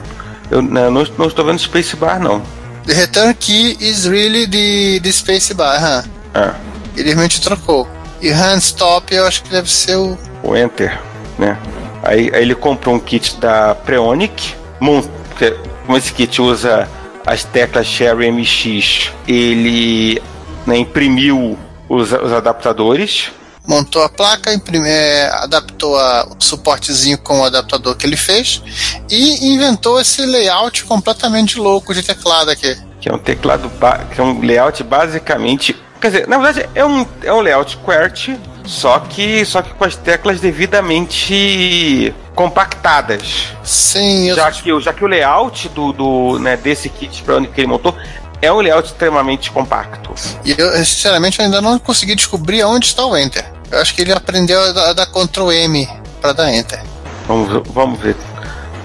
eu 0.50 0.62
né, 0.62 0.90
não, 0.90 1.04
não 1.18 1.28
estou 1.28 1.46
vendo 1.46 1.60
spacebar, 1.60 2.20
não. 2.20 2.42
The 2.86 2.94
return 2.94 3.34
key 3.36 3.78
is 3.80 4.08
really 4.08 4.46
the, 4.46 5.00
the 5.00 5.12
space 5.12 5.54
bar, 5.54 5.80
huh? 5.80 6.04
Ah. 6.34 6.56
Ele 6.96 7.10
realmente 7.10 7.42
trocou. 7.42 7.88
E 8.22 8.30
hand 8.30 8.60
stop 8.60 9.14
eu 9.14 9.26
acho 9.26 9.44
que 9.44 9.50
deve 9.50 9.70
ser 9.70 9.96
o. 9.96 10.18
O 10.44 10.56
enter, 10.56 11.00
né? 11.38 11.58
Aí, 12.04 12.30
aí 12.34 12.42
ele 12.42 12.56
comprou 12.56 12.96
um 12.96 13.00
kit 13.00 13.38
da 13.40 13.74
Preonic. 13.74 14.56
Como 14.80 15.98
esse 15.98 16.14
kit 16.14 16.42
usa 16.42 16.88
as 17.26 17.44
teclas 17.44 17.88
Cherry 17.88 18.30
MX, 18.32 19.12
ele 19.28 20.22
né, 20.68 20.78
imprimiu 20.78 21.58
os, 21.88 22.12
os 22.12 22.32
adaptadores 22.34 23.32
montou 23.68 24.04
a 24.04 24.10
placa, 24.10 24.54
imprime, 24.54 24.88
é, 24.88 25.30
adaptou 25.36 25.98
a, 25.98 26.28
o 26.28 26.36
suportezinho 26.40 27.18
com 27.18 27.42
o 27.42 27.44
adaptador 27.46 27.96
que 27.96 28.06
ele 28.06 28.18
fez 28.18 28.62
e 29.10 29.54
inventou 29.54 30.00
esse 30.00 30.26
layout 30.26 30.84
completamente 30.86 31.58
louco 31.58 31.94
de 31.94 32.04
teclado 32.04 32.52
aqui. 32.52 32.76
Que 33.00 33.10
é 33.10 33.14
um 33.14 33.18
teclado, 33.18 33.72
que 34.14 34.20
é 34.20 34.24
um 34.24 34.42
layout 34.42 34.84
basicamente. 34.84 35.76
Quer 36.00 36.08
dizer, 36.12 36.28
na 36.28 36.38
verdade 36.38 36.70
é 36.76 36.86
um, 36.86 37.06
é 37.24 37.34
um 37.34 37.40
layout 37.40 37.78
QWERTY, 37.78 38.38
só 38.66 39.00
que, 39.00 39.46
só 39.46 39.62
que 39.62 39.74
com 39.74 39.84
as 39.86 39.96
teclas 39.96 40.40
devidamente 40.40 42.14
compactadas. 42.36 43.50
Sim, 43.64 44.30
eu... 44.30 44.36
já, 44.36 44.52
que, 44.52 44.80
já 44.82 44.94
que 44.94 45.04
o 45.04 45.08
layout 45.08 45.70
do, 45.70 45.94
do, 45.94 46.40
né, 46.40 46.58
desse 46.58 46.90
kit 46.90 47.24
para 47.24 47.38
onde 47.38 47.48
que 47.48 47.62
ele 47.62 47.68
montou 47.68 47.96
é 48.42 48.52
um 48.52 48.60
layout 48.60 48.90
extremamente 48.90 49.50
compacto. 49.52 50.14
E 50.44 50.54
eu, 50.58 50.72
sinceramente, 50.80 51.42
ainda 51.42 51.62
não 51.62 51.80
consegui 51.80 52.14
descobrir 52.14 52.62
onde 52.66 52.88
está 52.88 53.06
o 53.06 53.16
Enter. 53.16 53.53
Eu 53.74 53.80
acho 53.80 53.96
que 53.96 54.04
ele 54.04 54.14
aprendeu 54.14 54.62
a 54.62 54.94
dar 54.94 55.08
Ctrl 55.08 55.52
M 55.52 55.90
para 56.22 56.32
dar 56.32 56.54
Enter. 56.54 56.80
Vamos, 57.28 57.68
vamos 57.74 58.00
ver. 58.00 58.16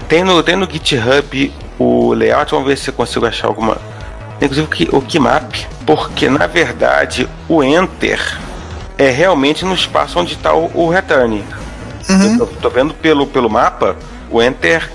Tem 0.07 0.23
no, 0.23 0.41
tem 0.41 0.55
no 0.55 0.67
GitHub 0.67 1.53
o 1.77 2.11
layout, 2.13 2.49
vamos 2.49 2.67
ver 2.67 2.75
se 2.75 2.89
eu 2.89 2.93
consigo 2.95 3.23
achar 3.27 3.49
alguma. 3.49 3.77
Inclusive 4.41 4.89
o 4.91 4.99
Keymap, 4.99 5.53
porque 5.85 6.27
na 6.27 6.47
verdade 6.47 7.29
o 7.47 7.63
Enter 7.63 8.19
é 8.97 9.11
realmente 9.11 9.63
no 9.63 9.75
espaço 9.75 10.17
onde 10.17 10.33
está 10.33 10.55
o, 10.55 10.71
o 10.73 10.89
Return. 10.89 11.45
Uhum. 12.09 12.23
Eu 12.23 12.37
tô, 12.39 12.45
tô, 12.47 12.69
vendo 12.71 12.95
pelo, 12.95 13.27
pelo 13.27 13.47
mapa, 13.47 13.95
o 14.31 14.41
Enter. 14.41 14.89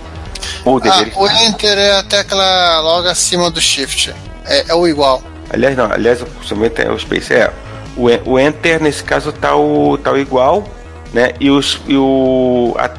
Ou 0.64 0.80
ah, 0.83 1.04
o 1.14 1.28
Enter 1.28 1.78
é 1.78 1.98
a 2.00 2.02
tecla 2.02 2.80
logo 2.80 3.07
acima 3.07 3.48
do 3.48 3.61
Shift. 3.61 4.12
É, 4.44 4.70
é 4.70 4.74
o 4.74 4.88
igual. 4.88 5.22
Aliás, 5.50 5.76
não, 5.76 5.85
aliás, 5.85 6.20
o 6.20 6.26
o 6.26 6.98
Space 6.98 7.33
é. 7.33 7.52
O, 7.96 8.33
o 8.33 8.38
Enter, 8.38 8.83
nesse 8.83 9.02
caso, 9.02 9.33
tá 9.33 9.54
o, 9.54 9.96
tá 9.98 10.12
o 10.12 10.18
igual, 10.18 10.64
né? 11.12 11.33
E, 11.40 11.50
os, 11.50 11.80
e 11.87 11.96
o, 11.96 12.74
a, 12.78 12.90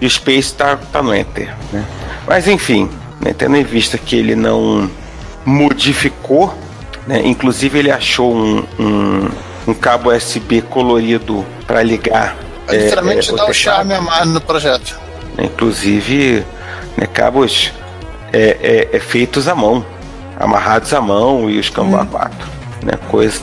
e 0.00 0.06
o 0.06 0.10
Space 0.10 0.54
tá, 0.54 0.76
tá 0.76 1.02
no 1.02 1.14
Enter, 1.14 1.54
né? 1.72 1.84
Mas 2.26 2.48
enfim, 2.48 2.88
né, 3.20 3.34
tendo 3.36 3.56
em 3.56 3.64
vista 3.64 3.98
que 3.98 4.16
ele 4.16 4.34
não 4.34 4.90
modificou, 5.44 6.54
né, 7.06 7.20
inclusive 7.24 7.78
ele 7.78 7.90
achou 7.90 8.34
um, 8.34 8.64
um, 8.78 9.28
um 9.68 9.74
cabo 9.74 10.14
USB 10.14 10.62
colorido 10.62 11.44
para 11.66 11.82
ligar. 11.82 12.36
É, 12.68 12.76
literalmente 12.76 13.30
é, 13.30 13.36
dá 13.36 13.46
o 13.46 13.52
charme 13.52 13.94
a 13.94 14.00
mais 14.00 14.28
no 14.28 14.40
projeto. 14.40 14.98
Inclusive, 15.38 16.44
né, 16.96 17.06
cabos 17.06 17.72
é, 18.32 18.88
é, 18.92 18.96
é, 18.96 19.00
feitos 19.00 19.48
à 19.48 19.54
mão, 19.54 19.84
amarrados 20.38 20.92
à 20.94 21.00
mão 21.00 21.50
e 21.50 21.58
os 21.58 21.68
cambos 21.68 21.94
hum. 21.94 22.02
a 22.02 22.06
quatro. 22.06 22.48
Né, 22.82 22.92
coisa, 23.10 23.42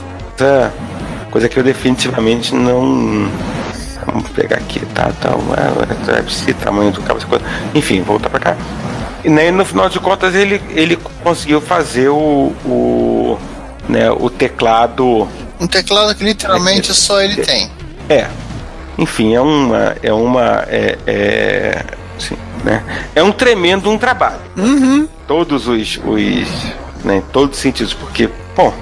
coisa 1.28 1.48
que 1.48 1.58
eu 1.58 1.62
definitivamente 1.62 2.54
não. 2.54 3.30
Vamos 4.06 4.28
pegar 4.30 4.56
aqui, 4.56 4.80
tá? 4.94 5.12
tá 5.20 5.30
é, 5.30 6.52
tamanho 6.54 6.90
do 6.90 7.02
cabo, 7.02 7.20
enfim, 7.74 8.00
voltar 8.02 8.30
para 8.30 8.40
cá. 8.40 8.56
E 9.22 9.28
né, 9.28 9.50
no 9.50 9.64
final 9.64 9.88
de 9.88 10.00
contas 10.00 10.34
ele, 10.34 10.62
ele 10.70 10.96
conseguiu 11.22 11.60
fazer 11.60 12.08
o, 12.08 12.52
o, 12.64 13.38
né, 13.88 14.10
o 14.10 14.30
teclado. 14.30 15.28
Um 15.60 15.66
teclado 15.66 16.14
que 16.14 16.24
literalmente 16.24 16.90
é, 16.90 16.94
só 16.94 17.20
ele 17.20 17.42
tem. 17.42 17.70
É. 18.08 18.28
Enfim, 18.96 19.34
é 19.34 19.40
uma. 19.40 19.96
É 20.02 20.12
uma. 20.12 20.64
É, 20.68 20.98
é, 21.06 21.84
assim, 22.16 22.36
né? 22.64 22.82
é 23.14 23.22
um 23.22 23.30
tremendo 23.30 23.90
um 23.90 23.98
trabalho. 23.98 24.40
Uhum. 24.56 25.08
Todos 25.26 25.68
os. 25.68 26.00
os 26.04 26.48
né, 27.04 27.18
em 27.18 27.20
todos 27.20 27.56
os 27.56 27.62
sentidos, 27.62 27.94
porque, 27.94 28.28
bom, 28.56 28.72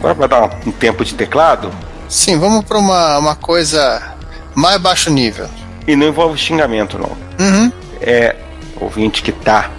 agora 0.00 0.14
vai 0.14 0.28
dar 0.28 0.44
um 0.66 0.72
tempo 0.72 1.04
de 1.04 1.14
teclado. 1.14 1.70
Sim, 2.08 2.38
vamos 2.38 2.64
para 2.64 2.78
uma, 2.78 3.18
uma 3.18 3.36
coisa 3.36 4.02
mais 4.54 4.80
baixo 4.80 5.10
nível. 5.10 5.48
E 5.86 5.94
não 5.94 6.08
envolve 6.08 6.36
xingamento, 6.38 6.98
não. 6.98 7.16
Uhum. 7.38 7.72
É, 8.00 8.34
ouvinte 8.80 9.22
que 9.22 9.30
tá 9.30 9.70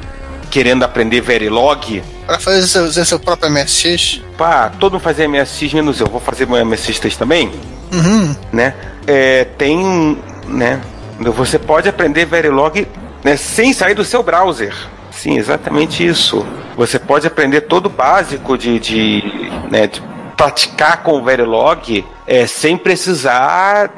querendo 0.49 0.83
aprender 0.83 1.21
Verilog. 1.21 2.03
Para 2.25 2.39
fazer 2.39 2.67
seu, 2.67 3.05
seu 3.05 3.19
próprio 3.19 3.51
MSX? 3.51 4.21
Pá, 4.37 4.71
todo 4.79 4.93
mundo 4.93 5.01
fazia 5.01 5.27
MSX, 5.27 5.73
menos 5.73 5.99
eu. 5.99 6.07
Vou 6.07 6.19
fazer 6.21 6.47
meu 6.47 6.57
MSX3 6.65 7.17
também? 7.17 7.51
Uhum. 7.91 8.35
Né? 8.53 8.75
É, 9.07 9.45
tem, 9.57 10.17
né? 10.47 10.81
Você 11.19 11.57
pode 11.59 11.89
aprender 11.89 12.25
Verilog 12.25 12.87
né, 13.23 13.35
sem 13.35 13.73
sair 13.73 13.95
do 13.95 14.03
seu 14.03 14.23
browser. 14.23 14.73
Sim, 15.11 15.37
exatamente 15.37 16.05
isso. 16.05 16.45
Você 16.77 16.97
pode 16.97 17.27
aprender 17.27 17.61
todo 17.61 17.87
o 17.87 17.89
básico 17.89 18.57
de, 18.57 18.79
de, 18.79 19.23
né, 19.69 19.87
de 19.87 20.01
praticar 20.41 21.03
com 21.03 21.19
o 21.19 21.23
Verilog 21.23 22.03
é, 22.25 22.47
sem 22.47 22.75
precisar 22.75 23.91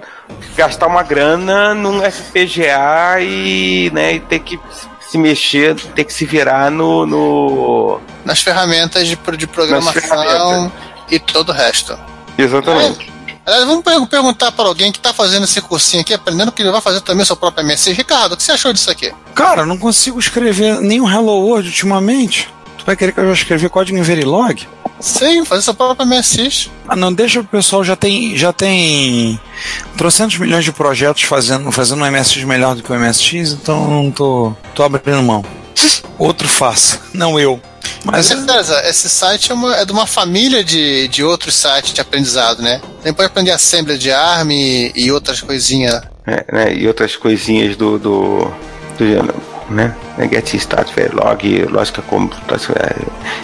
gastar 0.58 0.88
uma 0.88 1.02
grana 1.02 1.74
num 1.74 2.02
FPGA 2.02 3.22
e, 3.22 3.90
né, 3.94 4.16
e 4.16 4.20
ter 4.20 4.40
que 4.40 4.60
se 5.00 5.18
mexer, 5.18 5.74
ter 5.96 6.04
que 6.04 6.12
se 6.12 6.26
virar 6.26 6.70
no. 6.70 7.06
no... 7.06 8.02
Nas 8.26 8.42
ferramentas 8.42 9.08
de, 9.08 9.18
de 9.38 9.48
programação 9.48 10.02
ferramentas. 10.02 10.72
e 11.10 11.18
todo 11.18 11.50
o 11.50 11.52
resto. 11.54 11.98
Exatamente. 12.38 13.10
Aliás, 13.46 13.66
vamos 13.66 14.10
perguntar 14.10 14.52
para 14.52 14.66
alguém 14.66 14.92
que 14.92 14.98
está 14.98 15.14
fazendo 15.14 15.46
esse 15.46 15.62
cursinho 15.62 16.02
aqui, 16.02 16.14
aprendendo 16.14 16.52
que 16.52 16.62
ele 16.62 16.72
vai 16.72 16.82
fazer 16.82 17.00
também 17.02 17.26
seu 17.26 17.38
próprio 17.38 17.64
MSC. 17.64 17.94
Ricardo, 17.94 18.34
o 18.34 18.38
que 18.38 18.44
você 18.44 18.52
achou 18.52 18.74
disso 18.74 18.92
aqui? 18.92 19.14
Cara, 19.34 19.66
não 19.66 19.78
consigo 19.78 20.20
escrever 20.20 20.82
nem 20.82 21.00
o 21.00 21.10
Hello 21.10 21.40
World 21.48 21.70
ultimamente. 21.70 22.50
Tu 22.78 22.86
vai 22.86 22.98
querer 22.98 23.14
que 23.14 23.20
eu 23.22 23.28
já 23.28 23.34
escrever 23.34 23.70
código 23.70 23.98
em 23.98 24.02
Verilog? 24.02 24.68
Sim, 25.00 25.44
fazer 25.44 25.62
seu 25.64 25.74
próprio 25.74 26.06
MSX. 26.08 26.70
Ah, 26.88 26.96
não, 26.96 27.12
deixa 27.12 27.40
o 27.40 27.44
pessoal 27.44 27.84
já 27.84 27.96
tem 27.96 28.38
já 28.38 28.54
tem 28.54 29.40
trocentos 29.98 30.38
milhões 30.38 30.64
de 30.64 30.72
projetos 30.72 31.24
fazendo 31.24 31.72
fazendo 31.72 32.04
um 32.04 32.12
MSX 32.12 32.44
melhor 32.44 32.76
do 32.76 32.84
que 32.84 32.92
o 32.92 33.00
MSX, 33.00 33.52
então 33.54 33.90
não 33.90 34.12
tô 34.12 34.54
tô 34.74 34.84
abrindo 34.84 35.22
mão. 35.22 35.44
Outro 36.18 36.48
faça, 36.48 37.02
não 37.14 37.40
eu. 37.40 37.60
Mas 38.06 38.26
certeza, 38.26 38.82
esse 38.88 39.10
site 39.10 39.52
é, 39.52 39.56
uma, 39.56 39.76
é 39.76 39.86
de 39.86 39.92
uma 39.92 40.06
família 40.06 40.64
de, 40.64 41.08
de 41.08 41.24
outros 41.24 41.56
sites 41.56 41.94
de 41.94 42.02
aprendizado, 42.02 42.62
né? 42.62 42.82
Você 43.02 43.14
pode 43.14 43.28
aprender 43.28 43.52
assembly 43.52 43.98
de 43.98 44.12
ARM 44.12 44.52
e, 44.52 44.92
e 44.96 45.12
outras 45.12 45.42
coisinhas. 45.42 46.02
É, 46.28 46.46
né? 46.52 46.74
E 46.74 46.88
outras 46.88 47.16
coisinhas 47.16 47.76
do, 47.78 47.98
do, 47.98 48.52
do 48.98 49.06
né? 49.74 49.96
Get 50.32 50.54
Start 50.54 50.94
Verilog, 50.94 51.66
lógica 51.70 52.02
como. 52.02 52.30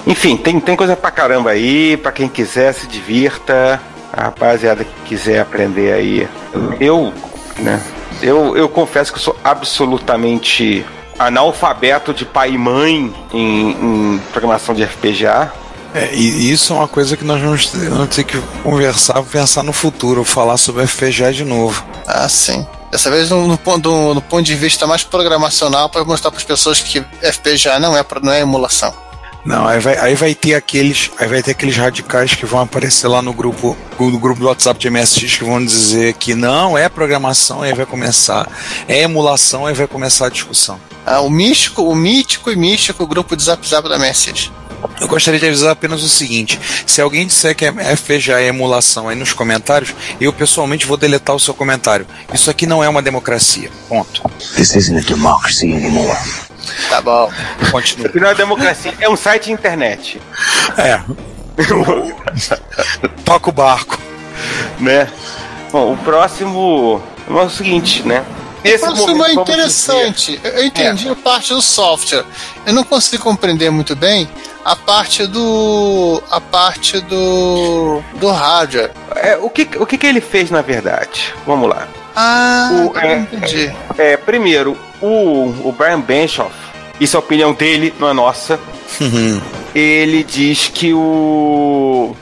Enfim, 0.07 0.37
tem, 0.37 0.59
tem 0.59 0.75
coisa 0.75 0.95
pra 0.95 1.11
caramba 1.11 1.51
aí, 1.51 1.97
pra 1.97 2.11
quem 2.11 2.27
quiser 2.27 2.73
se 2.73 2.87
divirta, 2.87 3.81
a 4.13 4.23
rapaziada 4.23 4.83
que 4.83 4.91
quiser 5.05 5.39
aprender 5.39 5.93
aí. 5.93 6.27
Eu, 6.79 7.13
né? 7.57 7.81
Eu, 8.21 8.55
eu 8.55 8.67
confesso 8.67 9.11
que 9.11 9.17
eu 9.17 9.23
sou 9.23 9.37
absolutamente 9.43 10.85
analfabeto 11.17 12.13
de 12.13 12.25
pai 12.25 12.51
e 12.51 12.57
mãe 12.57 13.13
em, 13.33 13.69
em 13.71 14.21
programação 14.31 14.73
de 14.73 14.85
FPGA. 14.85 15.51
É, 15.93 16.13
e 16.13 16.51
isso 16.51 16.71
é 16.71 16.75
uma 16.75 16.87
coisa 16.87 17.17
que 17.17 17.25
nós 17.25 17.41
vamos 17.41 17.67
ter, 17.67 17.89
vamos 17.89 18.15
ter 18.15 18.23
que 18.23 18.39
conversar, 18.63 19.21
pensar 19.23 19.63
no 19.63 19.73
futuro, 19.73 20.23
falar 20.23 20.57
sobre 20.57 20.85
FPGA 20.85 21.33
de 21.33 21.43
novo. 21.43 21.83
Ah, 22.05 22.29
sim. 22.29 22.65
Dessa 22.91 23.09
vez 23.11 23.29
no, 23.29 23.47
no, 23.47 23.57
ponto, 23.57 24.13
no 24.13 24.21
ponto 24.21 24.43
de 24.43 24.55
vista 24.55 24.87
mais 24.87 25.03
programacional 25.03 25.89
para 25.89 26.03
mostrar 26.03 26.31
para 26.31 26.39
as 26.39 26.43
pessoas 26.43 26.79
que 26.79 27.01
FPGA 27.21 27.79
não 27.79 27.95
é, 27.95 28.03
não 28.21 28.31
é 28.31 28.41
emulação. 28.41 28.93
Não, 29.45 29.67
aí 29.67 29.79
vai, 29.79 29.97
aí 29.97 30.15
vai 30.15 30.35
ter 30.35 30.53
aqueles, 30.53 31.11
aí 31.17 31.27
vai 31.27 31.41
ter 31.41 31.51
aqueles 31.51 31.75
radicais 31.77 32.35
que 32.35 32.45
vão 32.45 32.59
aparecer 32.59 33.07
lá 33.07 33.21
no 33.21 33.33
grupo, 33.33 33.77
no 33.97 34.19
grupo 34.19 34.39
do 34.39 34.47
WhatsApp 34.47 34.79
de 34.79 34.89
MSX 34.89 35.37
que 35.37 35.43
vão 35.43 35.63
dizer 35.63 36.13
que 36.15 36.35
não 36.35 36.77
é 36.77 36.89
programação, 36.89 37.61
aí 37.61 37.73
vai 37.73 37.85
começar, 37.85 38.49
é 38.87 39.01
emulação, 39.01 39.65
aí 39.65 39.73
vai 39.73 39.87
começar 39.87 40.25
a 40.27 40.29
discussão. 40.29 40.79
Ah, 41.05 41.21
o 41.21 41.29
místico, 41.29 41.83
o 41.83 41.95
mítico 41.95 42.51
e 42.51 42.55
místico 42.55 43.07
grupo 43.07 43.35
de 43.35 43.43
Zap 43.43 43.65
Zap 43.67 43.87
da 43.87 43.97
MSX. 43.97 44.51
Eu 44.99 45.07
gostaria 45.07 45.39
de 45.39 45.45
avisar 45.45 45.71
apenas 45.71 46.03
o 46.03 46.09
seguinte: 46.09 46.59
se 46.85 47.01
alguém 47.01 47.25
disser 47.25 47.55
que 47.55 47.65
é 47.65 47.71
FPGA 47.95 48.41
é 48.41 48.47
emulação 48.47 49.07
aí 49.07 49.15
nos 49.15 49.33
comentários, 49.33 49.93
eu 50.19 50.31
pessoalmente 50.33 50.85
vou 50.85 50.97
deletar 50.97 51.35
o 51.35 51.39
seu 51.39 51.53
comentário. 51.53 52.05
Isso 52.33 52.49
aqui 52.49 52.65
não 52.65 52.83
é 52.83 52.89
uma 52.89 53.01
democracia. 53.01 53.69
Ponto. 53.87 54.21
This 54.55 54.75
isn't 54.75 54.99
a 54.99 55.01
democracy 55.01 55.71
anymore. 55.71 56.17
Tá 56.89 57.01
bom. 57.01 57.31
Continua. 57.71 58.07
Isso 58.09 58.19
não 58.19 58.29
é 58.29 58.35
democracia, 58.35 58.93
é 58.99 59.09
um 59.09 59.15
site 59.15 59.45
de 59.45 59.51
internet. 59.51 60.21
É. 60.77 61.01
Toca 63.25 63.49
o 63.49 63.53
barco. 63.53 63.99
Né? 64.79 65.11
Bom, 65.71 65.93
o 65.93 65.97
próximo 65.97 67.01
é 67.27 67.33
o 67.33 67.49
seguinte, 67.49 68.03
né? 68.03 68.25
Esse 68.63 68.85
próximo 68.85 69.25
é 69.25 69.33
interessante. 69.33 70.39
Eu 70.43 70.65
entendi 70.65 71.07
é. 71.07 71.11
a 71.11 71.15
parte 71.15 71.53
do 71.53 71.61
software. 71.61 72.25
Eu 72.65 72.73
não 72.73 72.83
consegui 72.83 73.17
compreender 73.17 73.69
muito 73.69 73.95
bem 73.95 74.27
a 74.69 74.75
parte 74.75 75.25
do 75.25 76.21
a 76.29 76.39
parte 76.39 77.01
do 77.01 78.03
do 78.19 78.29
hardware. 78.29 78.91
É, 79.15 79.35
o 79.35 79.49
que 79.49 79.67
o 79.79 79.85
que, 79.85 79.97
que 79.97 80.05
ele 80.05 80.21
fez 80.21 80.51
na 80.51 80.61
verdade? 80.61 81.33
Vamos 81.47 81.67
lá. 81.67 81.87
Ah, 82.15 82.69
o, 82.93 82.99
é, 82.99 83.17
entendi. 83.17 83.73
É, 83.97 84.15
primeiro, 84.15 84.77
o, 85.01 85.67
o 85.67 85.75
Brian 85.75 85.99
Benchoff, 85.99 86.53
isso 86.99 87.15
é 87.15 87.17
a 87.17 87.19
opinião 87.19 87.51
dele, 87.51 87.91
não 87.99 88.09
é 88.09 88.13
nossa. 88.13 88.59
Uhum. 89.01 89.39
ele 89.73 90.23
diz 90.23 90.67
que 90.67 90.93
o 90.93 92.15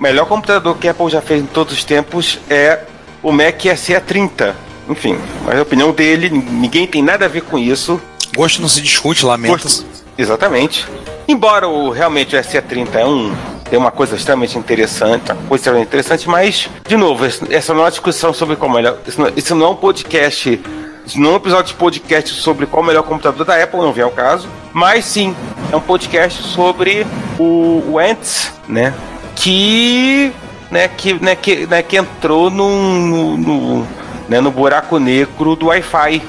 melhor 0.00 0.26
computador 0.26 0.76
que 0.76 0.88
a 0.88 0.90
Apple 0.90 1.08
já 1.08 1.20
fez 1.20 1.42
em 1.42 1.46
todos 1.46 1.72
os 1.74 1.84
tempos 1.84 2.38
é 2.50 2.80
o 3.22 3.30
Mac 3.30 3.60
SE30. 3.60 4.54
Enfim, 4.88 5.18
mas 5.44 5.58
a 5.58 5.62
opinião 5.62 5.92
dele, 5.92 6.28
ninguém 6.28 6.86
tem 6.86 7.02
nada 7.02 7.24
a 7.24 7.28
ver 7.28 7.42
com 7.42 7.58
isso. 7.58 8.00
Gosto 8.36 8.60
não 8.60 8.68
se 8.68 8.82
discute, 8.82 9.24
lamenta. 9.24 9.68
Exatamente. 10.16 10.86
Embora 11.26 11.68
o 11.68 11.90
realmente 11.90 12.36
o 12.36 12.38
SE30 12.38 12.94
é 12.94 13.04
um 13.04 13.34
tem 13.74 13.78
uma 13.78 13.90
coisa 13.90 14.14
extremamente 14.14 14.58
interessante, 14.58 15.32
uma 15.32 15.42
coisa 15.48 15.62
extremamente 15.62 15.88
interessante, 15.88 16.28
mas, 16.28 16.68
de 16.86 16.96
novo, 16.96 17.24
essa 17.24 17.72
não 17.72 17.80
é 17.80 17.84
uma 17.84 17.90
discussão 17.90 18.32
sobre 18.32 18.56
qual 18.56 18.70
melhor. 18.70 18.98
Isso 19.34 19.54
não, 19.54 19.66
é 19.66 19.68
um 19.70 19.74
podcast. 19.74 20.60
Isso 21.04 21.20
não 21.20 21.30
é 21.30 21.32
um 21.32 21.36
episódio 21.36 21.72
de 21.72 21.74
podcast 21.74 22.34
sobre 22.34 22.66
qual 22.66 22.82
o 22.82 22.86
melhor 22.86 23.02
computador 23.02 23.44
da 23.44 23.60
Apple, 23.62 23.80
não 23.80 23.92
vem 23.92 24.04
ao 24.04 24.10
caso. 24.10 24.48
Mas 24.72 25.04
sim, 25.06 25.34
é 25.72 25.76
um 25.76 25.80
podcast 25.80 26.42
sobre 26.42 27.06
o, 27.38 27.82
o 27.88 27.98
Ants, 27.98 28.52
né? 28.68 28.94
Que. 29.34 30.32
Né, 30.70 30.88
que, 30.88 31.14
né, 31.14 31.36
que, 31.36 31.66
né, 31.66 31.82
que 31.82 31.96
entrou 31.96 32.50
no, 32.50 33.36
no, 33.36 33.86
né, 34.28 34.40
no 34.40 34.50
buraco 34.50 34.98
negro 34.98 35.54
do 35.54 35.66
Wi-Fi. 35.66 36.22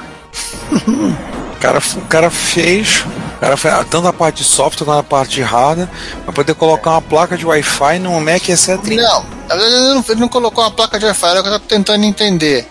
cara, 1.60 1.80
o 1.80 2.02
cara 2.02 2.30
fez 2.30 3.04
o 3.36 3.40
cara 3.40 3.58
foi 3.58 3.72
tanto 3.86 4.08
a 4.08 4.14
parte 4.14 4.38
de 4.38 4.44
software 4.46 4.86
quanto 4.86 5.00
a 5.00 5.04
parte 5.04 5.36
de 5.36 5.42
hardware 5.42 5.90
para 6.24 6.34
poder 6.34 6.56
colocar 6.56 6.92
uma 6.92 7.02
placa 7.02 7.38
de 7.38 7.46
Wi-Fi 7.46 8.00
no 8.00 8.20
Mac 8.22 8.44
EC30. 8.44 8.96
Não, 8.96 9.26
na 9.48 9.56
verdade 9.56 9.76
ele 9.76 9.94
não, 9.94 10.06
ele 10.08 10.20
não 10.22 10.28
colocou 10.30 10.64
uma 10.64 10.72
placa 10.72 10.98
de 10.98 11.06
Wi-Fi, 11.06 11.28
era 11.28 11.40
o 11.40 11.44
que 11.44 11.50
eu 11.50 11.56
estava 11.56 11.70
tentando 11.70 12.06
entender. 12.06 12.68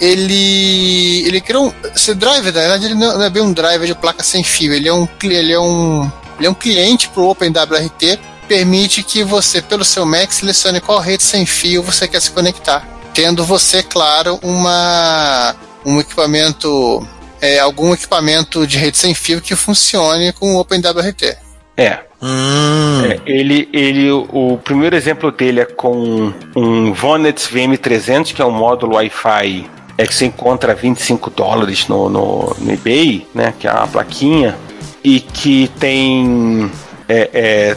Ele 0.00 1.24
ele 1.26 1.40
criou 1.40 1.66
um, 1.66 1.72
esse 1.94 2.14
driver, 2.14 2.52
na 2.52 2.60
verdade 2.60 2.86
ele 2.86 2.94
não 2.94 3.22
é 3.22 3.28
bem 3.28 3.42
um 3.42 3.52
driver 3.52 3.86
de 3.86 3.94
placa 3.94 4.22
sem 4.22 4.42
fio, 4.42 4.72
ele 4.72 4.88
é 4.88 4.94
um 4.94 5.06
ele 5.22 5.52
é 5.52 5.60
um 5.60 6.10
ele 6.38 6.46
é 6.46 6.50
um 6.50 6.54
cliente 6.54 7.08
para 7.08 7.22
o 7.22 7.28
OpenWRT 7.30 8.18
permite 8.46 9.02
que 9.02 9.22
você 9.22 9.60
pelo 9.60 9.84
seu 9.84 10.06
Mac 10.06 10.32
selecione 10.32 10.80
qual 10.80 11.00
rede 11.00 11.22
sem 11.22 11.44
fio 11.44 11.82
você 11.82 12.08
quer 12.08 12.22
se 12.22 12.30
conectar, 12.30 12.86
tendo 13.12 13.44
você 13.44 13.82
claro 13.82 14.38
uma 14.42 15.54
um 15.84 16.00
equipamento 16.00 17.06
é, 17.40 17.58
algum 17.58 17.92
equipamento 17.94 18.66
de 18.66 18.78
rede 18.78 18.96
sem 18.96 19.14
fio 19.14 19.40
que 19.40 19.54
funcione 19.54 20.32
com 20.32 20.54
o 20.54 20.60
OpenWRT. 20.60 21.36
É. 21.76 21.98
Hum. 22.20 23.04
É, 23.04 23.20
ele, 23.26 23.68
ele, 23.72 24.10
o 24.10 24.58
primeiro 24.62 24.96
exemplo 24.96 25.30
dele 25.30 25.60
é 25.60 25.64
com 25.64 26.32
um 26.56 26.92
Vonnet 26.92 27.40
VM300, 27.40 28.34
que 28.34 28.42
é 28.42 28.44
um 28.44 28.50
módulo 28.50 28.96
Wi-Fi 28.96 29.70
é 29.98 30.06
que 30.06 30.14
você 30.14 30.26
encontra 30.26 30.76
25 30.76 31.28
dólares 31.28 31.88
no, 31.88 32.08
no, 32.08 32.56
no 32.56 32.72
eBay, 32.72 33.26
né? 33.34 33.52
Que 33.58 33.66
é 33.66 33.72
uma 33.72 33.88
plaquinha 33.88 34.56
e 35.02 35.18
que 35.18 35.68
tem 35.80 36.70
é, 37.08 37.30
é, 37.32 37.76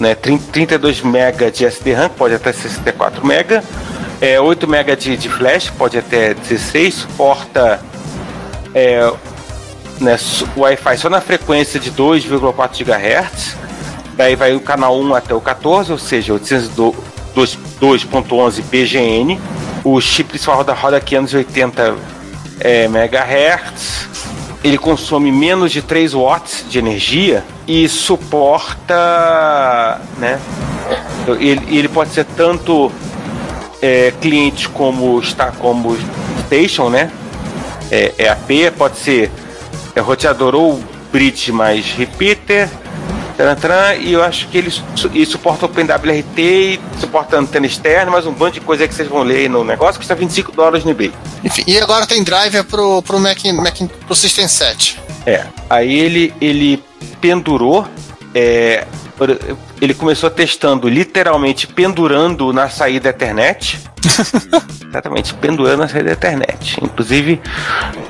né, 0.00 0.14
30, 0.16 0.52
32 0.52 1.02
MB 1.02 1.50
de 1.52 1.64
SD-RAM, 1.64 2.08
pode 2.10 2.34
até 2.34 2.52
64 2.52 3.24
MB, 3.24 3.62
é, 4.20 4.40
8 4.40 4.66
MB 4.66 4.96
de, 4.96 5.16
de 5.16 5.28
flash, 5.28 5.70
pode 5.70 5.96
até 5.96 6.34
16, 6.34 6.94
suporta 6.94 7.80
é, 8.74 9.12
né, 10.00 10.18
Wi-Fi 10.56 10.96
só 10.96 11.10
na 11.10 11.20
frequência 11.20 11.78
de 11.78 11.92
2,4 11.92 12.84
GHz, 12.84 13.56
daí 14.16 14.34
vai 14.36 14.54
o 14.54 14.60
canal 14.60 14.98
1 14.98 15.14
até 15.14 15.34
o 15.34 15.40
14, 15.40 15.92
ou 15.92 15.98
seja, 15.98 16.32
802.11 16.34 18.62
BGN, 18.70 19.38
o 19.84 20.00
chip 20.00 20.30
principal 20.30 20.56
roda, 20.56 20.72
roda 20.72 20.98
580 21.00 21.94
é, 22.60 22.84
MHz, 22.84 24.08
ele 24.62 24.76
consome 24.76 25.32
menos 25.32 25.72
de 25.72 25.80
3 25.80 26.12
watts 26.12 26.66
de 26.68 26.78
energia 26.78 27.42
e 27.66 27.88
suporta, 27.88 30.00
né? 30.18 30.38
Ele, 31.38 31.78
ele 31.78 31.88
pode 31.88 32.10
ser 32.10 32.24
tanto 32.24 32.92
é, 33.80 34.12
cliente 34.20 34.68
como 34.68 35.18
está 35.18 35.50
como 35.52 35.96
station, 36.46 36.90
né? 36.90 37.10
É, 37.90 38.14
é 38.18 38.28
AP, 38.28 38.72
pode 38.76 38.98
ser 38.98 39.30
é, 39.94 40.00
roteador 40.00 40.54
ou 40.54 40.82
bridge 41.12 41.50
mais 41.50 41.90
repeater, 41.92 42.68
Tran, 43.60 43.94
e 43.94 44.12
eu 44.12 44.22
acho 44.22 44.48
que 44.48 44.58
ele, 44.58 44.72
ele 45.14 45.26
suporta 45.26 45.64
OpenWRT 45.64 46.38
e 46.38 46.80
suporta 47.00 47.38
antena 47.38 47.66
externa, 47.66 48.10
mas 48.10 48.26
um 48.26 48.32
bando 48.32 48.52
de 48.52 48.60
coisa 48.60 48.86
que 48.86 48.94
vocês 48.94 49.08
vão 49.08 49.22
ler 49.22 49.48
no 49.48 49.64
negócio, 49.64 49.98
custa 49.98 50.14
25 50.14 50.52
dólares 50.52 50.84
no 50.84 50.90
eBay. 50.90 51.12
Enfim, 51.42 51.64
e 51.66 51.78
agora 51.78 52.06
tem 52.06 52.22
driver 52.22 52.64
pro, 52.64 53.02
pro 53.02 53.18
Mac, 53.18 53.42
Mac 53.54 53.78
pro 54.06 54.14
System 54.14 54.46
7. 54.46 55.00
É. 55.24 55.46
Aí 55.68 55.98
ele, 55.98 56.34
ele 56.40 56.82
pendurou. 57.20 57.86
É, 58.34 58.86
ele 59.80 59.94
começou 59.94 60.30
testando 60.30 60.88
literalmente 60.88 61.66
pendurando 61.66 62.52
na 62.52 62.68
saída 62.68 63.10
Ethernet. 63.10 63.80
Exatamente, 64.88 65.34
pendurando 65.34 65.80
na 65.80 65.88
saída 65.88 66.12
Ethernet. 66.12 66.78
Inclusive. 66.82 67.40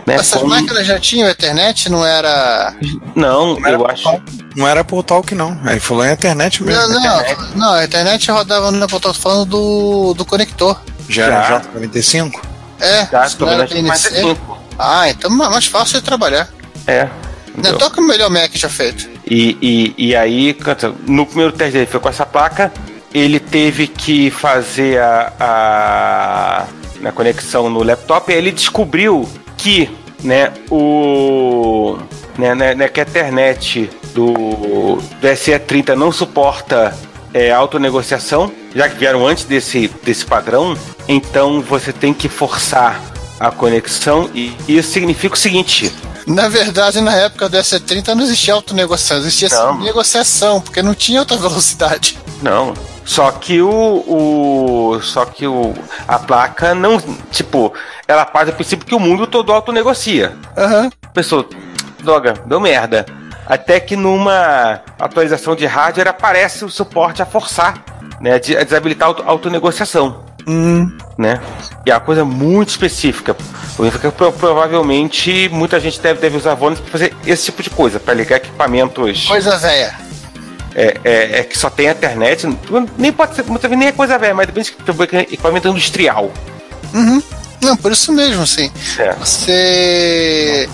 Né, 0.07 0.14
Essas 0.14 0.40
como... 0.40 0.51
máquinas 0.51 0.87
já 0.87 0.99
tinham 0.99 1.29
Ethernet? 1.29 1.90
Não 1.90 2.05
era. 2.05 2.75
Não, 3.14 3.59
Não 3.59 3.66
era 3.66 3.77
eu 3.77 3.87
acho. 3.87 4.23
Não 4.57 4.66
era 4.66 4.85
por 4.85 5.03
talk, 5.03 5.35
não. 5.35 5.59
Aí 5.64 5.81
falou 5.81 6.05
em 6.05 6.12
internet 6.12 6.62
mesmo. 6.62 6.88
Não, 6.88 7.01
não, 7.01 7.57
não, 7.57 7.73
a 7.73 7.85
internet 7.85 8.31
rodava 8.31 8.70
no 8.70 8.87
tô 9.01 9.14
falando 9.14 9.44
do, 9.46 10.14
do 10.14 10.25
conector. 10.25 10.81
Já 11.09 11.25
era 11.25 11.42
Já. 11.42 11.61
J45? 11.61 12.40
É, 12.81 13.07
Já, 13.07 13.29
era 13.49 13.66
PNC. 13.66 14.37
Ah, 14.79 15.09
então 15.11 15.31
é 15.31 15.49
mais 15.49 15.66
fácil 15.66 16.01
de 16.01 16.07
trabalhar. 16.07 16.49
É. 16.87 17.09
Não 17.56 17.76
toca 17.78 18.00
o 18.00 18.04
melhor 18.04 18.30
Mac 18.30 18.50
já 18.54 18.68
feito. 18.68 19.08
E, 19.26 19.56
e, 19.60 20.08
e 20.08 20.16
aí, 20.16 20.56
no 21.06 21.26
primeiro 21.26 21.52
teste 21.52 21.72
dele 21.74 21.86
foi 21.86 22.00
com 22.00 22.08
essa 22.08 22.26
placa, 22.26 22.72
ele 23.12 23.40
teve 23.40 23.86
que 23.86 24.30
fazer 24.30 25.00
a, 25.00 25.32
a, 25.38 26.66
na 27.00 27.12
conexão 27.12 27.68
no 27.68 27.82
laptop, 27.82 28.30
e 28.30 28.34
aí 28.34 28.38
ele 28.38 28.52
descobriu 28.52 29.28
que 29.56 29.90
né, 30.22 30.52
o 30.70 31.98
né, 32.38 32.54
né, 32.54 32.74
né, 32.74 32.88
que 32.88 33.00
a 33.00 33.02
internet 33.02 33.90
do, 34.14 34.34
do 34.96 35.28
SE30 35.28 35.94
não 35.94 36.10
suporta 36.10 36.96
é, 37.32 37.50
autonegociação, 37.50 38.50
já 38.74 38.88
que 38.88 38.96
vieram 38.96 39.26
antes 39.26 39.44
desse, 39.44 39.88
desse 40.02 40.24
padrão, 40.24 40.76
então 41.08 41.60
você 41.60 41.92
tem 41.92 42.12
que 42.12 42.28
forçar 42.28 43.00
a 43.38 43.50
conexão 43.50 44.28
e 44.34 44.54
isso 44.68 44.90
significa 44.90 45.34
o 45.34 45.38
seguinte, 45.38 45.92
Na 46.26 46.48
verdade, 46.48 47.00
na 47.00 47.14
época 47.14 47.48
do 47.48 47.56
S30 47.56 48.09
não 48.14 48.22
existia 48.24 48.54
autonegociação, 48.54 49.18
existia 49.18 49.48
Não. 49.48 49.78
negociação, 49.80 50.61
porque 50.61 50.83
não 50.83 50.94
tinha 50.94 51.20
alta 51.20 51.37
velocidade. 51.38 52.18
Não. 52.42 52.74
Só 53.04 53.30
que 53.33 53.61
o, 53.61 53.68
o. 53.70 55.00
Só 55.02 55.24
que 55.24 55.46
o. 55.46 55.74
A 56.06 56.18
placa 56.18 56.74
não. 56.74 57.00
Tipo, 57.30 57.72
ela 58.06 58.24
parte 58.24 58.50
do 58.50 58.54
princípio 58.54 58.87
que 58.87 58.94
o 58.94 59.00
mundo 59.00 59.26
todo 59.26 59.52
autonegocia. 59.52 60.37
Aham. 60.56 60.90
Pessoa, 61.12 61.46
droga, 62.02 62.35
deu 62.46 62.61
merda. 62.61 63.04
Até 63.46 63.80
que 63.80 63.96
numa 63.96 64.80
atualização 64.98 65.56
de 65.56 65.66
hardware 65.66 66.06
aparece 66.09 66.64
o 66.64 66.70
suporte 66.70 67.20
a 67.20 67.26
forçar, 67.26 67.83
né? 68.20 68.35
A 68.35 68.38
desabilitar 68.38 69.06
a 69.06 69.11
auto- 69.11 69.22
autonegociação. 69.26 70.24
Hum. 70.46 70.90
Né? 71.18 71.40
E 71.87 71.90
é 71.90 71.94
uma 71.94 72.00
coisa 72.00 72.24
muito 72.24 72.70
específica. 72.70 73.35
Pro- 74.16 74.33
Provavelmente 74.33 75.48
muita 75.53 75.79
gente 75.81 76.00
deve, 76.00 76.20
deve 76.20 76.37
usar 76.37 76.55
Vonis 76.55 76.79
para 76.81 76.90
fazer 76.90 77.14
esse 77.26 77.44
tipo 77.46 77.62
de 77.62 77.70
coisa, 77.70 77.98
para 78.00 78.14
ligar 78.14 78.37
equipamentos 78.37 79.26
Coisa 79.26 79.57
velha. 79.59 79.94
é, 80.74 80.96
é, 81.05 81.38
é 81.40 81.44
que 81.44 81.59
só 81.59 81.68
tem 81.70 81.88
a 81.88 81.92
internet, 81.92 82.46
nem 82.96 83.12
pode 83.12 83.35
ser, 83.35 83.44
muitas 83.44 83.68
vezes 83.68 83.79
nem 83.79 83.88
é 83.88 83.92
coisa 83.92 84.18
velha, 84.18 84.35
mas 84.35 84.46
depende 84.46 84.70
de 84.70 85.16
equipamento 85.35 85.68
industrial. 85.68 86.31
Uhum. 86.94 87.22
Não, 87.62 87.76
por 87.76 87.92
isso 87.92 88.11
mesmo, 88.12 88.42
assim. 88.42 88.70
É. 88.98 89.12
Você 89.14 90.68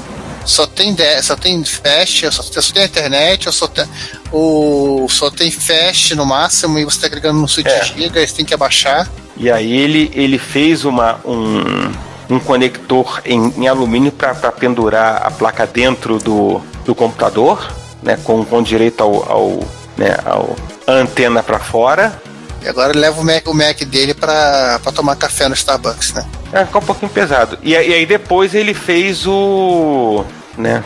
só 0.44 0.66
tem 0.66 0.94
de, 0.94 1.22
só 1.22 1.34
tem 1.34 1.64
fast, 1.64 2.30
só, 2.32 2.42
só 2.42 2.72
tem 2.72 2.84
internet, 2.84 3.48
ou 3.48 3.52
só 3.52 3.66
tem, 3.66 3.84
ou 4.30 5.08
só 5.08 5.30
tem 5.30 5.50
fast 5.50 6.14
no 6.14 6.24
máximo 6.24 6.78
e 6.78 6.84
você 6.84 7.00
tá 7.00 7.06
agregando 7.08 7.40
no 7.40 7.48
switch 7.48 7.66
É. 7.66 7.84
giga, 7.84 8.24
você 8.24 8.32
tem 8.34 8.44
que 8.44 8.54
abaixar. 8.54 9.08
E 9.36 9.50
aí 9.50 9.70
ele, 9.76 10.10
ele 10.14 10.38
fez 10.38 10.84
uma, 10.84 11.18
um, 11.24 11.92
um 12.30 12.38
conector 12.40 13.20
em, 13.24 13.52
em 13.56 13.68
alumínio 13.68 14.10
para 14.12 14.34
pendurar 14.52 15.22
a 15.26 15.30
placa 15.30 15.66
dentro 15.66 16.18
do, 16.18 16.60
do 16.84 16.94
computador, 16.94 17.70
né, 18.02 18.18
com, 18.24 18.44
com 18.44 18.62
direito 18.62 19.02
ao, 19.02 19.30
ao, 19.30 19.60
né, 19.96 20.16
ao 20.24 20.56
antena 20.88 21.42
para 21.42 21.58
fora. 21.58 22.20
E 22.62 22.68
agora 22.68 22.92
ele 22.92 23.00
leva 23.00 23.20
o 23.20 23.24
Mac, 23.24 23.46
o 23.46 23.54
Mac 23.54 23.78
dele 23.84 24.14
pra 24.14 24.80
tomar 24.94 25.14
café 25.16 25.48
no 25.48 25.54
Starbucks, 25.54 26.14
né? 26.14 26.24
É, 26.52 26.64
ficou 26.64 26.80
um 26.80 26.84
pouquinho 26.84 27.10
pesado. 27.12 27.58
E, 27.62 27.76
aí- 27.76 27.90
e 27.90 27.94
aí 27.94 28.06
depois 28.06 28.54
ele 28.54 28.72
fez 28.74 29.26
o. 29.26 30.24
né? 30.56 30.82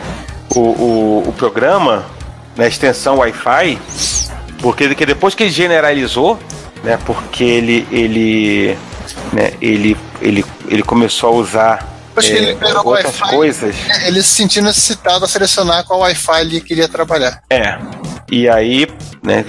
O, 0.53 0.59
o, 0.59 1.23
o 1.29 1.33
programa, 1.33 2.03
na 2.57 2.67
extensão 2.67 3.17
Wi-Fi, 3.19 3.79
porque 4.61 4.93
que 4.93 5.05
depois 5.05 5.33
que 5.33 5.43
ele 5.43 5.51
generalizou, 5.51 6.37
né? 6.83 6.97
Porque 7.05 7.43
ele. 7.43 7.87
ele 7.91 8.77
né, 9.33 9.51
ele, 9.61 9.97
ele, 10.21 10.45
ele 10.67 10.83
começou 10.83 11.29
a 11.29 11.33
usar 11.33 11.91
que 12.19 12.27
é, 12.27 12.35
ele 12.35 12.45
liberou 12.47 12.83
o 12.83 12.89
outras 12.89 13.19
coisas. 13.19 13.75
Ele 14.05 14.21
se 14.21 14.29
sentiu 14.29 14.63
necessitado 14.63 15.23
a 15.23 15.27
selecionar 15.27 15.85
qual 15.85 16.01
Wi-Fi 16.01 16.41
ele 16.41 16.61
queria 16.61 16.87
trabalhar. 16.87 17.41
É. 17.49 17.77
E 18.29 18.49
aí, 18.49 18.87
né, 19.23 19.43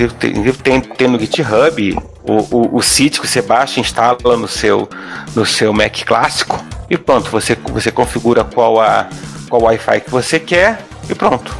tem, 0.62 0.81
tem, 0.81 1.09
no 1.09 1.18
GitHub 1.18 1.97
o, 2.23 2.33
o, 2.57 2.77
o 2.77 2.83
sítio 2.83 3.21
que 3.23 3.29
você 3.29 3.42
baixa 3.42 3.81
instala 3.81 4.37
no 4.37 4.49
seu, 4.49 4.88
no 5.35 5.45
seu 5.45 5.73
Mac 5.73 6.05
clássico. 6.05 6.64
E 6.88 6.97
pronto, 6.97 7.31
você, 7.31 7.57
você 7.57 7.90
configura 7.90 8.45
qual 8.45 8.81
a 8.81 9.09
qual 9.49 9.62
Wi-Fi 9.64 10.01
que 10.01 10.11
você 10.11 10.40
quer 10.40 10.83
e 11.09 11.14
pronto. 11.14 11.55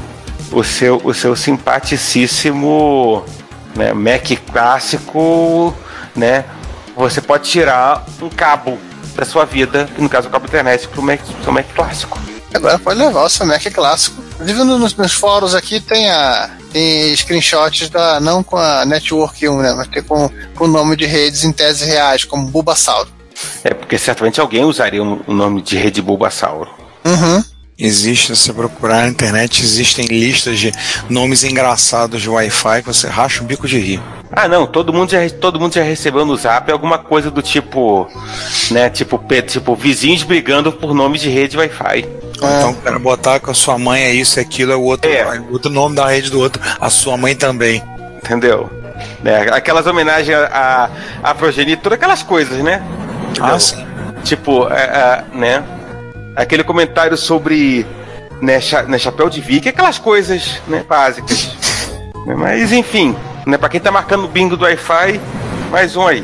O 0.51 0.65
seu, 0.65 1.01
o 1.05 1.13
seu 1.13 1.37
simpaticíssimo 1.37 3.25
né, 3.75 3.93
Mac 3.93 4.27
clássico, 4.51 5.75
né? 6.15 6.45
Você 6.97 7.21
pode 7.21 7.49
tirar 7.49 8.05
um 8.21 8.29
cabo 8.29 8.79
da 9.15 9.25
sua 9.25 9.45
vida, 9.45 9.89
que 9.95 10.01
no 10.01 10.09
caso 10.09 10.27
é 10.27 10.29
o 10.29 10.33
cabo 10.33 10.47
internet, 10.47 10.89
para 10.89 11.01
o 11.01 11.03
Mac, 11.03 11.21
pro 11.21 11.45
seu 11.45 11.53
Mac 11.53 11.67
clássico. 11.75 12.19
Agora 12.55 12.79
pode 12.79 12.99
levar 12.99 13.25
o 13.25 13.29
seu 13.29 13.47
Mac 13.47 13.63
clássico. 13.73 14.23
Inclusive 14.35 14.65
nos 14.65 14.95
meus 14.95 15.13
fóruns 15.13 15.55
aqui 15.55 15.81
tem 15.81 16.11
a 16.11 16.51
tem 16.73 17.15
screenshots 17.15 17.91
da 17.91 18.19
não 18.19 18.43
com 18.43 18.57
a 18.57 18.85
Network 18.85 19.47
1, 19.47 19.61
né, 19.61 19.75
mas 19.75 19.89
tem 19.89 20.03
com 20.03 20.31
o 20.59 20.67
nome 20.67 20.97
de 20.97 21.05
redes 21.05 21.45
em 21.45 21.53
tese 21.53 21.85
reais, 21.85 22.25
como 22.25 22.49
Bulbasauro. 22.49 23.11
É 23.63 23.75
porque 23.75 23.99
certamente 23.99 24.41
alguém 24.41 24.65
usaria 24.65 25.03
o 25.03 25.23
o 25.27 25.35
nome 25.35 25.63
de 25.63 25.77
Rede 25.77 26.01
Bulbasauro. 26.01 26.71
Uhum. 27.05 27.45
Existe, 27.85 28.37
se 28.37 28.45
você 28.45 28.53
procurar 28.53 28.99
na 29.03 29.09
internet, 29.09 29.61
existem 29.61 30.07
listas 30.07 30.57
de 30.61 30.71
nomes 31.11 31.42
engraçados 31.42 32.23
de 32.23 32.31
Wi-Fi 32.31 32.81
que 32.81 32.87
você 32.87 33.09
racha 33.09 33.42
o 33.42 33.45
bico 33.45 33.66
de 33.66 33.77
rir. 33.81 34.01
Ah, 34.31 34.47
não, 34.47 34.68
todo 34.68 34.92
mundo 34.92 35.11
já, 35.11 35.18
todo 35.29 35.59
mundo 35.59 35.75
já 35.75 35.83
recebeu 35.83 36.25
no 36.25 36.37
zap 36.37 36.71
alguma 36.71 36.97
coisa 36.97 37.29
do 37.29 37.42
tipo, 37.42 38.09
né, 38.71 38.88
tipo, 38.88 39.21
tipo 39.49 39.75
vizinhos 39.75 40.23
brigando 40.23 40.71
por 40.71 40.95
nome 40.95 41.18
de 41.18 41.29
rede 41.29 41.59
Wi-Fi. 41.59 42.09
Então 42.37 42.71
o 42.71 42.77
cara 42.77 43.01
botar 43.01 43.40
que 43.40 43.51
a 43.51 43.55
sua 43.55 43.77
mãe 43.77 44.01
é 44.01 44.14
isso 44.14 44.38
e 44.38 44.40
aquilo, 44.40 44.71
é 44.71 44.77
o 44.77 44.83
outro, 44.83 45.11
É. 45.11 45.42
outro 45.51 45.68
nome 45.71 45.97
da 45.97 46.07
rede 46.07 46.31
do 46.31 46.38
outro, 46.38 46.62
a 46.81 46.88
sua 46.88 47.16
mãe 47.16 47.35
também. 47.35 47.83
Entendeu? 48.18 48.71
Né, 49.25 49.49
aquelas 49.51 49.88
homenagens 49.88 50.38
à, 50.38 50.88
à 51.21 51.35
progenitora, 51.35 51.97
aquelas 51.97 52.23
coisas, 52.23 52.59
né? 52.62 52.81
Ah, 53.40 53.59
sim. 53.59 53.85
Tipo, 54.23 54.68
é, 54.73 54.83
é, 54.83 55.25
né? 55.37 55.64
Aquele 56.35 56.64
comentário 56.64 57.16
sobre 57.16 57.87
né, 58.40 58.61
cha, 58.61 58.83
né, 58.83 58.99
chapéu 58.99 59.31
de 59.31 59.40
Vicky, 59.40 59.68
aquelas 59.68 59.99
coisas 59.99 60.61
né, 60.66 60.85
básicas. 60.87 61.51
Né, 62.25 62.37
Mas 62.37 62.71
enfim, 62.71 63.16
né, 63.45 63.59
para 63.59 63.68
quem 63.68 63.81
tá 63.81 63.90
marcando 63.90 64.27
o 64.27 64.29
bingo 64.29 64.57
do 64.57 64.64
Wi-Fi, 64.64 65.21
mais 65.73 65.97
um 65.97 66.07
aí. 66.07 66.21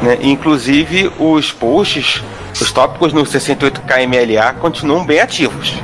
Né, 0.00 0.16
inclusive 0.22 1.10
os 1.18 1.50
posts, 1.50 2.22
os 2.60 2.70
tópicos 2.70 3.12
no 3.12 3.24
68KMLA 3.24 4.54
continuam 4.60 5.04
bem 5.04 5.18
ativos. 5.18 5.74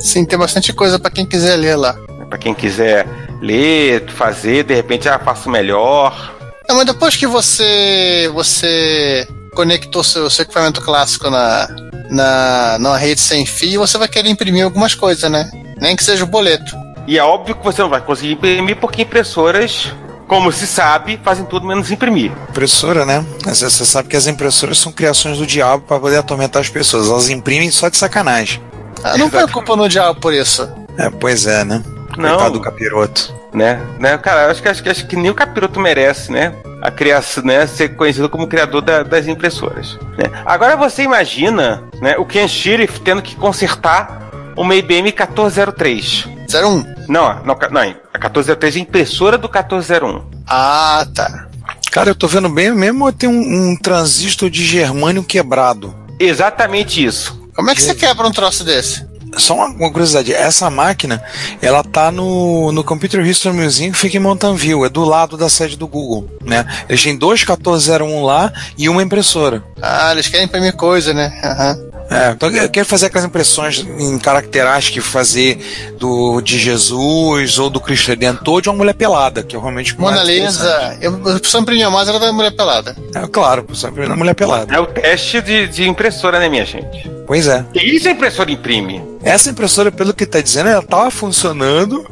Sim, 0.00 0.24
tem 0.24 0.38
bastante 0.38 0.72
coisa 0.72 0.98
pra 0.98 1.10
quem 1.10 1.26
quiser 1.26 1.56
ler 1.56 1.76
lá. 1.76 1.94
Para 2.30 2.38
quem 2.38 2.54
quiser 2.54 3.06
ler, 3.42 4.08
fazer, 4.08 4.64
de 4.64 4.74
repente, 4.74 5.06
ah, 5.06 5.18
faço 5.18 5.50
melhor. 5.50 6.34
Não, 6.66 6.76
mas 6.76 6.86
depois 6.86 7.14
que 7.14 7.26
você 7.26 8.30
você 8.32 9.28
conectou 9.54 10.02
seu, 10.02 10.30
seu 10.30 10.44
equipamento 10.44 10.80
clássico 10.80 11.28
na, 11.28 11.68
na, 12.12 12.78
na 12.78 12.96
rede 12.96 13.20
sem 13.20 13.46
fio, 13.46 13.80
você 13.80 13.96
vai 13.96 14.06
querer 14.06 14.28
imprimir 14.28 14.64
algumas 14.64 14.94
coisas, 14.94 15.30
né? 15.30 15.50
Nem 15.80 15.96
que 15.96 16.04
seja 16.04 16.24
o 16.24 16.26
boleto. 16.26 16.76
E 17.06 17.18
é 17.18 17.24
óbvio 17.24 17.54
que 17.54 17.64
você 17.64 17.80
não 17.80 17.88
vai 17.88 18.00
conseguir 18.00 18.32
imprimir 18.32 18.76
porque 18.76 19.02
impressoras, 19.02 19.92
como 20.28 20.52
se 20.52 20.66
sabe, 20.66 21.18
fazem 21.24 21.44
tudo 21.46 21.66
menos 21.66 21.90
imprimir. 21.90 22.30
Impressora, 22.50 23.06
né? 23.06 23.24
Você 23.44 23.70
sabe 23.70 24.08
que 24.08 24.16
as 24.16 24.26
impressoras 24.26 24.78
são 24.78 24.92
criações 24.92 25.38
do 25.38 25.46
diabo 25.46 25.84
para 25.84 25.98
poder 25.98 26.18
atormentar 26.18 26.60
as 26.60 26.68
pessoas. 26.68 27.08
Elas 27.08 27.30
imprimem 27.30 27.70
só 27.70 27.88
de 27.88 27.96
sacanagem. 27.96 28.60
Ah, 29.02 29.16
não 29.16 29.30
preocupa 29.30 29.74
no 29.74 29.88
diabo 29.88 30.20
por 30.20 30.32
isso. 30.32 30.68
É, 30.98 31.08
pois 31.08 31.46
é, 31.46 31.64
né? 31.64 31.82
Não. 32.16 32.30
Coitado 32.30 32.52
do 32.54 32.60
capiroto. 32.60 33.34
Né? 33.52 33.80
né? 33.98 34.16
Cara, 34.18 34.50
acho 34.50 34.62
que, 34.62 34.68
acho, 34.68 34.82
que, 34.82 34.88
acho 34.88 35.06
que 35.06 35.16
nem 35.16 35.30
o 35.30 35.34
capiroto 35.34 35.78
merece, 35.78 36.32
né? 36.32 36.54
A 36.80 36.90
criação, 36.90 37.44
né? 37.44 37.66
Ser 37.66 37.90
conhecido 37.96 38.28
como 38.28 38.46
criador 38.46 38.80
da- 38.82 39.02
das 39.02 39.26
impressoras. 39.26 39.98
Né? 40.18 40.24
Agora 40.46 40.76
você 40.76 41.02
imagina 41.02 41.82
né, 42.00 42.16
o 42.18 42.24
Ken 42.24 42.48
Shirif 42.48 43.00
tendo 43.00 43.20
que 43.22 43.36
consertar 43.36 44.30
uma 44.56 44.74
IBM 44.74 45.02
1403. 45.02 46.28
01. 46.52 46.84
Não, 47.08 47.42
não, 47.44 47.56
não, 47.70 47.80
a 47.80 48.18
1403 48.18 48.76
é 48.76 48.78
a 48.78 48.82
impressora 48.82 49.38
do 49.38 49.48
1401. 49.48 50.22
Ah, 50.46 51.06
tá. 51.14 51.46
Cara, 51.90 52.10
eu 52.10 52.14
tô 52.14 52.26
vendo 52.26 52.48
bem 52.48 52.72
mesmo 52.74 53.12
tem 53.12 53.28
um, 53.28 53.70
um 53.72 53.76
transistor 53.76 54.48
de 54.48 54.64
germânio 54.64 55.22
quebrado. 55.22 55.94
Exatamente 56.18 57.04
isso. 57.04 57.40
Como 57.54 57.70
é 57.70 57.74
que 57.74 57.82
você 57.82 57.94
quebra 57.94 58.26
um 58.26 58.32
troço 58.32 58.64
desse? 58.64 59.06
Só 59.36 59.54
uma, 59.54 59.66
uma 59.66 59.90
curiosidade, 59.90 60.32
essa 60.32 60.68
máquina, 60.68 61.22
ela 61.60 61.82
tá 61.82 62.10
no, 62.10 62.70
no 62.72 62.84
Computer 62.84 63.24
History 63.26 63.54
Museum 63.54 63.92
que 63.92 63.98
fica 63.98 64.16
em 64.16 64.20
Mountain 64.20 64.54
View, 64.54 64.84
é 64.84 64.88
do 64.88 65.04
lado 65.04 65.36
da 65.36 65.48
sede 65.48 65.76
do 65.76 65.86
Google, 65.86 66.28
né? 66.44 66.66
Eles 66.88 67.02
têm 67.02 67.16
dois 67.16 67.40
1401 67.40 68.22
lá 68.22 68.52
e 68.76 68.88
uma 68.88 69.02
impressora. 69.02 69.62
Ah, 69.80 70.12
eles 70.12 70.28
querem 70.28 70.46
imprimir 70.46 70.74
coisa, 70.74 71.14
né? 71.14 71.32
Aham. 71.42 71.92
É, 72.12 72.30
então 72.32 72.50
eu 72.50 72.68
quero 72.68 72.86
fazer 72.86 73.06
aquelas 73.06 73.24
impressões 73.24 73.78
em 73.98 74.18
caracterais 74.18 74.90
que 74.90 75.00
fazer 75.00 75.58
do 75.98 76.42
de 76.42 76.58
Jesus 76.58 77.58
ou 77.58 77.70
do 77.70 77.80
Cristo 77.80 78.08
Redentor 78.08 78.60
de 78.60 78.68
uma 78.68 78.76
mulher 78.76 78.92
pelada, 78.92 79.42
que 79.42 79.56
é 79.56 79.58
realmente 79.58 79.98
Mona 79.98 80.22
Lisa. 80.22 80.98
Eu, 81.00 81.12
eu 81.26 81.40
preciso 81.40 81.58
imprimir 81.58 81.90
mais 81.90 82.08
era 82.08 82.18
da 82.18 82.30
mulher 82.32 82.52
pelada. 82.52 82.94
É, 83.14 83.26
claro, 83.26 83.66
só 83.72 83.88
imprimir 83.88 84.10
na 84.10 84.16
mulher 84.16 84.34
pelada. 84.34 84.74
É 84.74 84.78
o 84.78 84.86
teste 84.86 85.40
de, 85.40 85.66
de 85.68 85.88
impressora, 85.88 86.38
né, 86.38 86.50
minha 86.50 86.66
gente? 86.66 87.10
Pois 87.26 87.48
é. 87.48 87.64
Que 87.72 87.80
isso 87.82 88.08
a 88.08 88.10
impressora 88.10 88.50
imprime? 88.50 89.11
Essa 89.22 89.50
impressora, 89.50 89.90
pelo 89.92 90.12
que 90.12 90.26
tá 90.26 90.40
dizendo, 90.40 90.68
ela 90.68 90.82
tava 90.82 91.10
funcionando. 91.10 92.04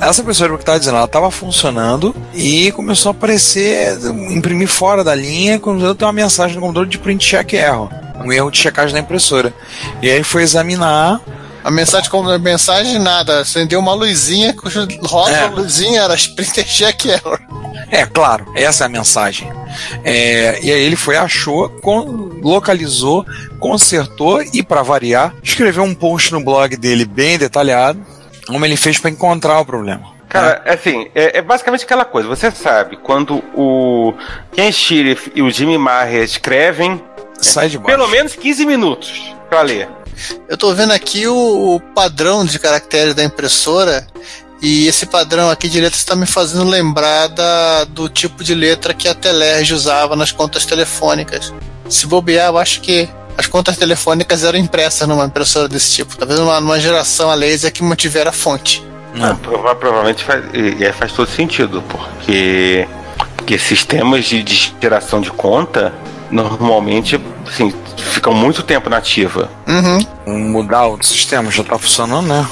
Essa 0.00 0.20
impressora, 0.22 0.50
pelo 0.50 0.58
que 0.58 0.64
tá 0.64 0.78
dizendo, 0.78 0.96
ela 0.96 1.08
tava 1.08 1.30
funcionando 1.30 2.14
e 2.34 2.70
começou 2.72 3.10
a 3.10 3.14
aparecer, 3.14 3.98
imprimir 4.30 4.68
fora 4.68 5.02
da 5.02 5.14
linha, 5.14 5.58
quando 5.58 5.84
eu 5.84 5.94
tenho 5.94 6.06
uma 6.06 6.12
mensagem 6.12 6.56
no 6.56 6.62
computador 6.62 6.86
de 6.86 6.98
print 6.98 7.26
check 7.26 7.52
error. 7.54 7.88
Um 8.24 8.32
erro 8.32 8.50
de 8.50 8.58
checagem 8.58 8.94
da 8.94 9.00
impressora. 9.00 9.52
E 10.00 10.10
aí 10.10 10.22
foi 10.22 10.42
examinar. 10.42 11.20
A 11.66 11.70
mensagem 11.70 12.08
como 12.08 12.30
a 12.30 12.38
mensagem 12.38 12.96
nada, 12.98 13.40
acendeu 13.40 13.80
uma 13.80 13.92
luzinha, 13.92 14.54
cujo 14.54 14.86
rótulo 15.02 15.34
É. 15.36 15.46
luzinha 15.48 16.02
era 16.02 16.14
printer 16.36 16.64
check 16.64 17.06
error. 17.06 17.40
É, 17.90 18.06
claro, 18.06 18.46
essa 18.54 18.84
é 18.84 18.86
a 18.86 18.88
mensagem. 18.88 19.52
É, 20.04 20.60
e 20.62 20.70
aí 20.70 20.80
ele 20.80 20.94
foi, 20.94 21.16
achou, 21.16 21.68
con- 21.68 22.30
localizou, 22.40 23.26
consertou 23.58 24.40
e, 24.52 24.62
para 24.62 24.82
variar, 24.82 25.34
escreveu 25.42 25.82
um 25.82 25.92
post 25.94 26.32
no 26.32 26.42
blog 26.44 26.76
dele 26.76 27.04
bem 27.04 27.36
detalhado, 27.36 28.00
como 28.46 28.64
ele 28.64 28.76
fez 28.76 28.98
para 28.98 29.10
encontrar 29.10 29.58
o 29.58 29.64
problema. 29.66 30.14
Cara, 30.28 30.62
assim, 30.66 31.08
é, 31.16 31.38
é 31.38 31.42
basicamente 31.42 31.84
aquela 31.84 32.04
coisa. 32.04 32.28
Você 32.28 32.48
sabe, 32.52 32.96
quando 32.96 33.42
o 33.56 34.14
Ken 34.52 34.70
Shirif 34.70 35.32
e 35.34 35.42
o 35.42 35.50
Jimmy 35.50 35.78
Maher 35.78 36.22
escrevem, 36.22 37.02
Sai 37.40 37.68
de 37.68 37.76
baixo. 37.78 37.96
pelo 37.98 38.08
menos 38.08 38.34
15 38.36 38.64
minutos 38.64 39.34
pra 39.50 39.62
ler. 39.62 39.88
Eu 40.48 40.56
tô 40.56 40.72
vendo 40.74 40.92
aqui 40.92 41.26
o, 41.26 41.74
o 41.76 41.80
padrão 41.80 42.44
de 42.44 42.58
caracteres 42.58 43.14
da 43.14 43.22
impressora 43.24 44.06
e 44.62 44.86
esse 44.86 45.06
padrão 45.06 45.50
aqui 45.50 45.68
de 45.68 45.80
letras 45.80 46.00
está 46.00 46.16
me 46.16 46.26
fazendo 46.26 46.64
lembrar 46.64 47.28
da, 47.28 47.84
do 47.84 48.08
tipo 48.08 48.42
de 48.42 48.54
letra 48.54 48.94
que 48.94 49.06
a 49.08 49.14
Telerge 49.14 49.74
usava 49.74 50.16
nas 50.16 50.32
contas 50.32 50.64
telefônicas. 50.64 51.52
Se 51.88 52.06
bobear, 52.06 52.48
eu 52.48 52.58
acho 52.58 52.80
que 52.80 53.08
as 53.36 53.46
contas 53.46 53.76
telefônicas 53.76 54.42
eram 54.44 54.58
impressas 54.58 55.06
numa 55.06 55.26
impressora 55.26 55.68
desse 55.68 55.92
tipo. 55.92 56.16
Talvez 56.16 56.40
numa, 56.40 56.58
numa 56.60 56.80
geração 56.80 57.30
a 57.30 57.34
laser 57.34 57.70
que 57.70 57.82
mantivera 57.82 58.30
a 58.30 58.32
fonte. 58.32 58.82
Não. 59.14 59.32
Ah, 59.32 59.34
prova- 59.34 59.74
provavelmente 59.74 60.24
faz, 60.24 60.42
e, 60.54 60.82
e 60.82 60.92
faz 60.92 61.12
todo 61.12 61.30
sentido, 61.30 61.82
porque, 61.88 62.88
porque 63.36 63.58
sistemas 63.58 64.24
de, 64.24 64.42
de 64.42 64.74
geração 64.80 65.20
de 65.20 65.30
conta 65.30 65.92
normalmente 66.30 67.20
assim, 67.46 67.72
ficam 67.96 68.34
muito 68.34 68.62
tempo 68.62 68.88
na 68.90 68.98
ativa. 68.98 69.50
Uhum. 69.66 70.50
Mudar 70.50 70.86
o 70.86 71.02
sistema 71.02 71.50
já 71.50 71.64
tá 71.64 71.78
funcionando, 71.78 72.26
né? 72.26 72.46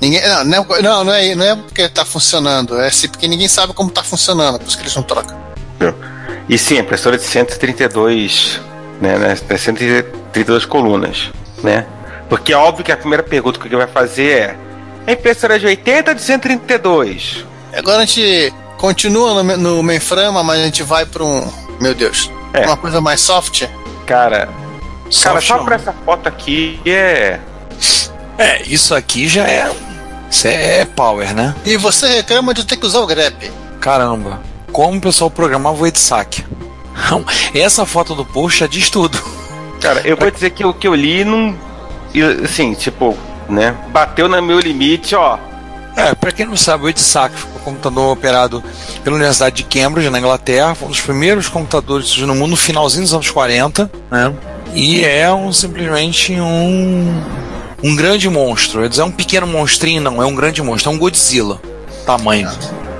Ninguém, 0.00 0.20
não, 0.22 0.44
não, 0.44 0.76
é, 0.76 0.82
não, 0.82 1.04
não 1.04 1.12
é, 1.12 1.34
não 1.34 1.44
é 1.44 1.56
porque 1.56 1.88
tá 1.88 2.04
funcionando, 2.04 2.78
é 2.78 2.88
assim, 2.88 3.08
porque 3.08 3.26
ninguém 3.26 3.48
sabe 3.48 3.72
como 3.72 3.90
tá 3.90 4.02
funcionando, 4.02 4.58
por 4.58 4.66
isso 4.66 4.76
que 4.76 4.82
eles 4.82 4.94
não 4.94 5.02
trocam. 5.02 5.36
E 6.48 6.56
sim, 6.56 6.76
a 6.76 6.80
impressora 6.80 7.18
de 7.18 7.24
132, 7.24 8.60
né, 9.00 9.18
né, 9.18 9.34
132 9.34 10.64
colunas, 10.64 11.30
né? 11.62 11.86
Porque 12.28 12.52
é 12.52 12.56
óbvio 12.56 12.84
que 12.84 12.92
a 12.92 12.96
primeira 12.96 13.22
pergunta 13.22 13.58
que 13.58 13.66
ele 13.66 13.76
vai 13.76 13.86
fazer 13.86 14.30
é: 14.30 14.56
a 15.06 15.12
impressora 15.12 15.56
é 15.56 15.58
de 15.58 15.66
80 15.66 16.10
ou 16.10 16.14
de 16.14 16.22
132? 16.22 17.44
Agora 17.72 18.02
a 18.02 18.04
gente 18.04 18.52
continua 18.78 19.42
no, 19.42 19.56
no 19.56 19.82
mainframe, 19.82 20.42
mas 20.44 20.60
a 20.60 20.64
gente 20.64 20.82
vai 20.82 21.04
para 21.04 21.24
um. 21.24 21.52
Meu 21.80 21.94
Deus. 21.94 22.30
É. 22.62 22.66
Uma 22.66 22.76
coisa 22.76 23.00
mais 23.00 23.20
soft. 23.20 23.64
Cara, 24.06 24.46
cara, 24.46 24.48
Soft 25.10 25.46
só 25.46 25.56
não. 25.58 25.64
por 25.64 25.72
essa 25.72 25.92
foto 26.04 26.28
aqui 26.28 26.80
é. 26.86 27.38
É, 28.38 28.62
isso 28.62 28.94
aqui 28.94 29.28
já 29.28 29.44
é. 29.46 29.70
Isso 30.30 30.46
é 30.48 30.84
power, 30.84 31.34
né? 31.34 31.54
E 31.64 31.76
você 31.76 32.06
reclama 32.08 32.52
de 32.52 32.64
ter 32.64 32.76
que 32.76 32.86
usar 32.86 33.00
o 33.00 33.06
grep. 33.06 33.50
Caramba. 33.80 34.40
Como 34.72 34.98
o 34.98 35.00
pessoal 35.00 35.30
programava 35.30 35.80
o 35.82 35.86
EDSAC. 35.86 36.44
Essa 37.54 37.86
foto 37.86 38.14
do 38.14 38.24
post 38.24 38.60
já 38.60 38.66
diz 38.66 38.90
tudo. 38.90 39.18
Cara, 39.80 40.00
eu 40.04 40.16
vou 40.16 40.30
dizer 40.30 40.50
que 40.50 40.64
o 40.64 40.74
que 40.74 40.88
eu 40.88 40.94
li 40.94 41.24
não. 41.24 41.56
e, 42.12 42.22
Assim, 42.22 42.74
tipo, 42.74 43.16
né? 43.48 43.74
Bateu 43.88 44.28
no 44.28 44.40
meu 44.42 44.58
limite, 44.58 45.14
ó. 45.14 45.38
É, 45.96 46.14
pra 46.14 46.30
quem 46.30 46.44
não 46.44 46.56
sabe, 46.56 46.84
o 46.84 46.88
EDSAC 46.90 47.34
foi 47.34 47.50
um 47.50 47.64
computador 47.64 48.12
operado 48.12 48.62
pela 49.02 49.16
Universidade 49.16 49.56
de 49.56 49.62
Cambridge, 49.64 50.10
na 50.10 50.18
Inglaterra. 50.18 50.74
Foi 50.74 50.88
um 50.88 50.90
dos 50.90 51.00
primeiros 51.00 51.48
computadores 51.48 52.14
no 52.18 52.34
mundo 52.34 52.50
no 52.50 52.56
finalzinho 52.56 53.02
dos 53.02 53.14
anos 53.14 53.30
40, 53.30 53.90
né? 54.10 54.34
E 54.74 55.02
é 55.02 55.32
um, 55.32 55.50
simplesmente 55.54 56.38
um, 56.38 57.22
um 57.82 57.96
grande 57.96 58.28
monstro. 58.28 58.80
Eu 58.80 58.84
ia 58.84 58.90
dizer, 58.90 59.00
é 59.00 59.04
um 59.06 59.10
pequeno 59.10 59.46
monstrinho, 59.46 60.02
não, 60.02 60.22
é 60.22 60.26
um 60.26 60.34
grande 60.34 60.62
monstro, 60.62 60.92
é 60.92 60.94
um 60.94 60.98
Godzilla. 60.98 61.58
Tamanho. 62.04 62.50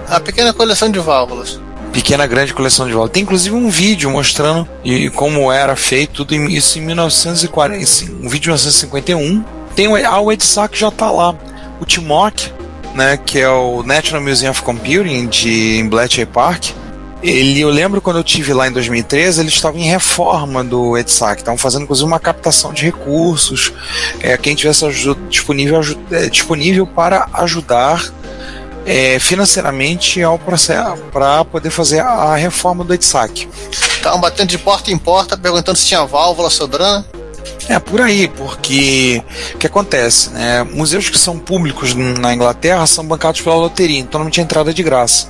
A 0.09 0.19
pequena 0.19 0.55
coleção 0.55 0.91
de 0.91 0.99
válvulas. 0.99 1.61
Pequena, 1.93 2.27
grande 2.27 2.55
coleção 2.55 2.87
de 2.87 2.93
válvulas. 2.93 3.13
Tem 3.13 3.23
inclusive 3.25 3.55
um 3.55 3.69
vídeo 3.69 4.11
mostrando 4.11 4.67
e 4.83 5.11
como 5.11 5.53
era 5.53 5.77
feito 5.77 6.25
tudo 6.25 6.35
isso 6.35 6.79
em 6.79 6.83
1940, 6.83 7.75
um 8.23 8.29
vídeo 8.29 8.41
de 8.41 8.49
1951. 8.49 9.45
Tem 9.75 9.87
o, 9.87 9.97
ah, 9.97 10.21
o 10.21 10.33
EDSAC 10.33 10.79
já 10.79 10.91
tá 10.91 11.11
lá. 11.11 11.35
O 11.79 11.85
TIMOC, 11.85 12.56
né, 12.97 13.17
que 13.17 13.39
é 13.39 13.49
o 13.49 13.83
National 13.83 14.23
Museum 14.23 14.51
of 14.51 14.63
Computing 14.63 15.27
de 15.27 15.87
Bletchley 15.89 16.27
Park. 16.27 16.71
Ele, 17.23 17.61
eu 17.61 17.71
lembro 17.71 18.01
quando 18.01 18.19
eu 18.19 18.25
tive 18.25 18.53
lá 18.53 18.69
em 18.69 18.73
2013, 18.73 19.41
eles 19.41 19.55
estavam 19.55 19.81
em 19.81 19.85
reforma 19.85 20.63
do 20.63 20.97
EDSAC, 20.97 21.41
estavam 21.41 21.59
fazendo 21.59 21.83
inclusive 21.83 22.07
uma 22.07 22.21
captação 22.21 22.73
de 22.73 22.85
recursos, 22.85 23.73
é, 24.21 24.37
quem 24.37 24.55
tivesse 24.55 24.87
disponível, 25.29 25.81
é, 26.11 26.29
disponível 26.29 26.87
para 26.87 27.29
ajudar 27.33 28.13
é, 28.85 29.19
financeiramente 29.19 30.23
ao 30.23 30.39
processo 30.39 31.03
para 31.13 31.45
poder 31.45 31.71
fazer 31.71 32.01
a 32.01 32.37
reforma 32.37 32.85
do 32.85 32.95
EDSAC. 32.95 33.49
Estavam 33.73 34.21
batendo 34.21 34.49
de 34.49 34.59
porta 34.59 34.91
em 34.91 34.99
porta, 34.99 35.37
perguntando 35.37 35.77
se 35.77 35.87
tinha 35.87 36.05
válvula 36.05 36.49
sobrando. 36.49 37.05
É 37.69 37.79
por 37.79 38.01
aí, 38.01 38.29
porque 38.29 39.23
o 39.55 39.59
que 39.59 39.67
acontece? 39.67 40.31
Né? 40.31 40.63
Museus 40.63 41.09
que 41.09 41.19
são 41.19 41.39
públicos 41.39 41.95
na 41.95 42.33
Inglaterra 42.33 42.87
são 42.87 43.05
bancados 43.05 43.41
pela 43.41 43.57
loteria, 43.57 43.99
então 43.99 44.23
não 44.23 44.31
tinha 44.31 44.45
entrada 44.45 44.73
de 44.73 44.83
graça. 44.83 45.29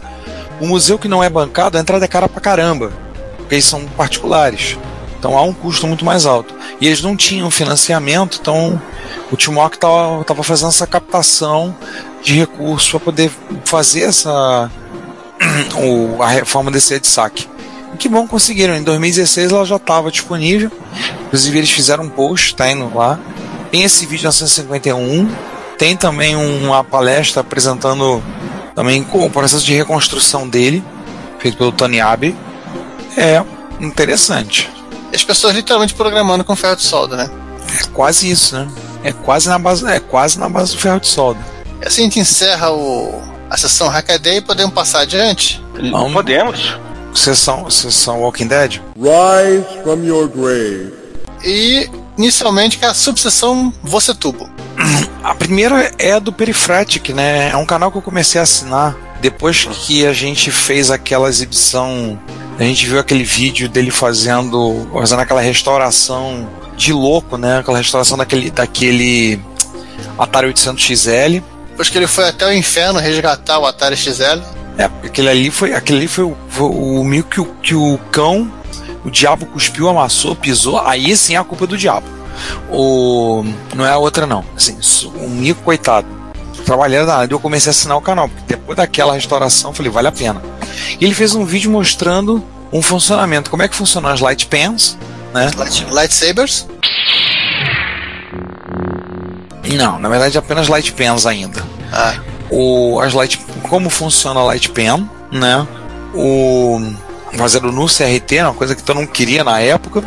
O 0.60 0.66
museu 0.66 0.98
que 0.98 1.08
não 1.08 1.22
é 1.22 1.30
bancado, 1.30 1.78
a 1.78 1.80
entrada 1.80 2.04
é 2.04 2.08
cara 2.08 2.28
pra 2.28 2.40
caramba, 2.40 2.92
porque 3.36 3.54
eles 3.54 3.64
são 3.64 3.84
particulares. 3.96 4.76
Então 5.18 5.36
há 5.36 5.42
um 5.42 5.52
custo 5.52 5.86
muito 5.86 6.04
mais 6.04 6.26
alto. 6.26 6.54
E 6.80 6.86
eles 6.86 7.02
não 7.02 7.16
tinham 7.16 7.50
financiamento, 7.50 8.38
então 8.40 8.80
o 9.30 9.36
Timok 9.36 9.76
estava 9.76 10.42
fazendo 10.42 10.68
essa 10.68 10.86
captação 10.86 11.74
de 12.22 12.34
recursos 12.34 12.90
para 12.90 13.00
poder 13.00 13.30
fazer 13.64 14.02
essa 14.02 14.70
o, 15.76 16.22
a 16.22 16.28
reforma 16.28 16.70
desse 16.70 16.98
de 17.00 17.06
saque. 17.06 17.48
Que 17.98 18.08
bom 18.08 18.26
conseguiram. 18.26 18.76
Em 18.76 18.82
2016 18.82 19.52
ela 19.52 19.64
já 19.64 19.76
estava 19.76 20.10
disponível. 20.10 20.70
Inclusive 21.26 21.58
eles 21.58 21.70
fizeram 21.70 22.04
um 22.04 22.08
post, 22.08 22.54
tá 22.54 22.70
indo 22.70 22.92
lá. 22.94 23.18
Tem 23.70 23.82
esse 23.82 24.06
vídeo 24.06 24.22
1951. 24.22 25.28
Tem 25.78 25.96
também 25.96 26.34
uma 26.36 26.82
palestra 26.82 27.40
apresentando 27.42 28.22
também 28.74 29.06
o 29.12 29.30
processo 29.30 29.64
de 29.64 29.74
reconstrução 29.74 30.48
dele, 30.48 30.82
feito 31.38 31.56
pelo 31.56 31.72
Tony 31.72 32.00
Abbey. 32.00 32.36
É 33.16 33.42
interessante. 33.80 34.70
As 35.14 35.24
pessoas 35.24 35.54
literalmente 35.54 35.94
programando 35.94 36.44
com 36.44 36.54
ferro 36.56 36.76
de 36.76 36.82
solda, 36.82 37.16
né? 37.16 37.30
É 37.80 37.86
quase 37.88 38.30
isso, 38.30 38.56
né? 38.56 38.68
É 39.02 39.12
quase 39.12 39.48
na 39.48 39.58
base, 39.58 39.86
é 39.86 40.00
quase 40.00 40.38
na 40.38 40.48
base 40.48 40.72
do 40.72 40.78
ferro 40.78 41.00
de 41.00 41.08
solda. 41.08 41.40
E 41.82 41.86
assim 41.86 42.02
a 42.02 42.04
gente 42.04 42.20
encerra 42.20 42.70
o, 42.70 43.22
a 43.48 43.56
sessão 43.56 43.88
Hackaday 43.88 44.38
e 44.38 44.40
podemos 44.40 44.74
passar 44.74 45.00
adiante? 45.00 45.62
Vamos. 45.90 46.12
Podemos. 46.12 46.78
Sessão, 47.16 47.68
sessão 47.70 48.20
Walking 48.20 48.46
Dead? 48.46 48.80
Rise 48.96 49.82
from 49.82 50.04
your 50.04 50.28
grave. 50.28 50.92
E 51.44 51.88
inicialmente 52.16 52.78
que 52.78 52.84
é 52.84 52.88
a 52.88 52.94
subseção 52.94 53.72
Você 53.82 54.14
Tubo. 54.14 54.48
A 55.24 55.34
primeira 55.34 55.90
é 55.98 56.12
a 56.12 56.18
do 56.18 56.32
Perifratic, 56.32 57.08
né? 57.08 57.50
É 57.50 57.56
um 57.56 57.66
canal 57.66 57.90
que 57.90 57.98
eu 57.98 58.02
comecei 58.02 58.40
a 58.40 58.44
assinar 58.44 58.96
depois 59.20 59.64
que 59.64 60.06
a 60.06 60.12
gente 60.12 60.50
fez 60.50 60.90
aquela 60.90 61.28
exibição. 61.28 62.20
A 62.58 62.62
gente 62.62 62.86
viu 62.86 62.98
aquele 62.98 63.24
vídeo 63.24 63.68
dele 63.68 63.90
fazendo, 63.90 64.88
fazendo 64.92 65.20
aquela 65.20 65.40
restauração 65.40 66.48
de 66.76 66.92
louco, 66.92 67.36
né? 67.36 67.58
Aquela 67.58 67.78
restauração 67.78 68.16
daquele, 68.16 68.50
daquele 68.50 69.40
Atari 70.18 70.46
800 70.48 70.82
XL. 70.84 71.42
Depois 71.70 71.88
que 71.88 71.98
ele 71.98 72.06
foi 72.06 72.28
até 72.28 72.46
o 72.46 72.52
inferno 72.52 72.98
resgatar 73.00 73.58
o 73.58 73.66
Atari 73.66 73.96
XL. 73.96 74.40
É, 74.78 74.84
aquele 74.84 75.28
ali 75.28 75.50
foi, 75.50 75.72
aquele 75.72 75.98
ali 75.98 76.08
foi 76.08 76.24
o, 76.24 76.36
foi 76.48 76.66
o 76.66 77.02
meio 77.02 77.24
que 77.24 77.40
o, 77.40 77.46
que 77.62 77.74
o 77.74 77.98
cão, 78.10 78.50
o 79.04 79.10
diabo 79.10 79.46
cuspiu, 79.46 79.88
amassou, 79.88 80.36
pisou. 80.36 80.78
Aí 80.80 81.16
sim 81.16 81.34
é 81.34 81.38
a 81.38 81.44
culpa 81.44 81.66
do 81.66 81.76
diabo. 81.76 82.06
O, 82.70 83.44
não 83.74 83.86
é 83.86 83.90
a 83.90 83.98
outra, 83.98 84.26
não. 84.26 84.44
Assim, 84.54 84.78
o 85.14 85.28
Mico, 85.28 85.62
coitado, 85.62 86.06
trabalhando 86.64 87.08
nada. 87.08 87.32
Eu 87.32 87.40
comecei 87.40 87.70
a 87.70 87.72
assinar 87.72 87.96
o 87.96 88.02
canal, 88.02 88.28
porque 88.28 88.54
depois 88.54 88.76
daquela 88.76 89.14
restauração, 89.14 89.72
falei, 89.72 89.90
vale 89.90 90.08
a 90.08 90.12
pena. 90.12 90.42
E 91.00 91.04
ele 91.04 91.14
fez 91.14 91.34
um 91.34 91.44
vídeo 91.44 91.70
mostrando 91.70 92.44
um 92.72 92.82
funcionamento, 92.82 93.50
como 93.50 93.62
é 93.62 93.68
que 93.68 93.74
funcionam 93.74 94.10
as 94.10 94.20
light 94.20 94.46
pens, 94.46 94.98
né? 95.32 95.50
Light, 95.56 95.86
lightsabers? 95.90 96.66
Não, 99.74 99.98
na 99.98 100.08
verdade 100.08 100.38
apenas 100.38 100.68
light 100.68 100.92
pens 100.92 101.26
ainda. 101.26 101.62
Ah. 101.92 102.14
O, 102.50 103.00
as 103.00 103.12
light, 103.12 103.40
como 103.66 103.90
funciona 103.90 104.40
a 104.40 104.44
light 104.44 104.70
pen, 104.70 105.08
né? 105.30 105.66
O 106.14 106.80
fazendo 107.36 107.70
no 107.70 107.86
CRT, 107.86 108.40
uma 108.42 108.54
coisa 108.54 108.74
que 108.74 108.82
todo 108.82 108.96
mundo 108.96 109.08
queria 109.08 109.44
na 109.44 109.60
época, 109.60 110.02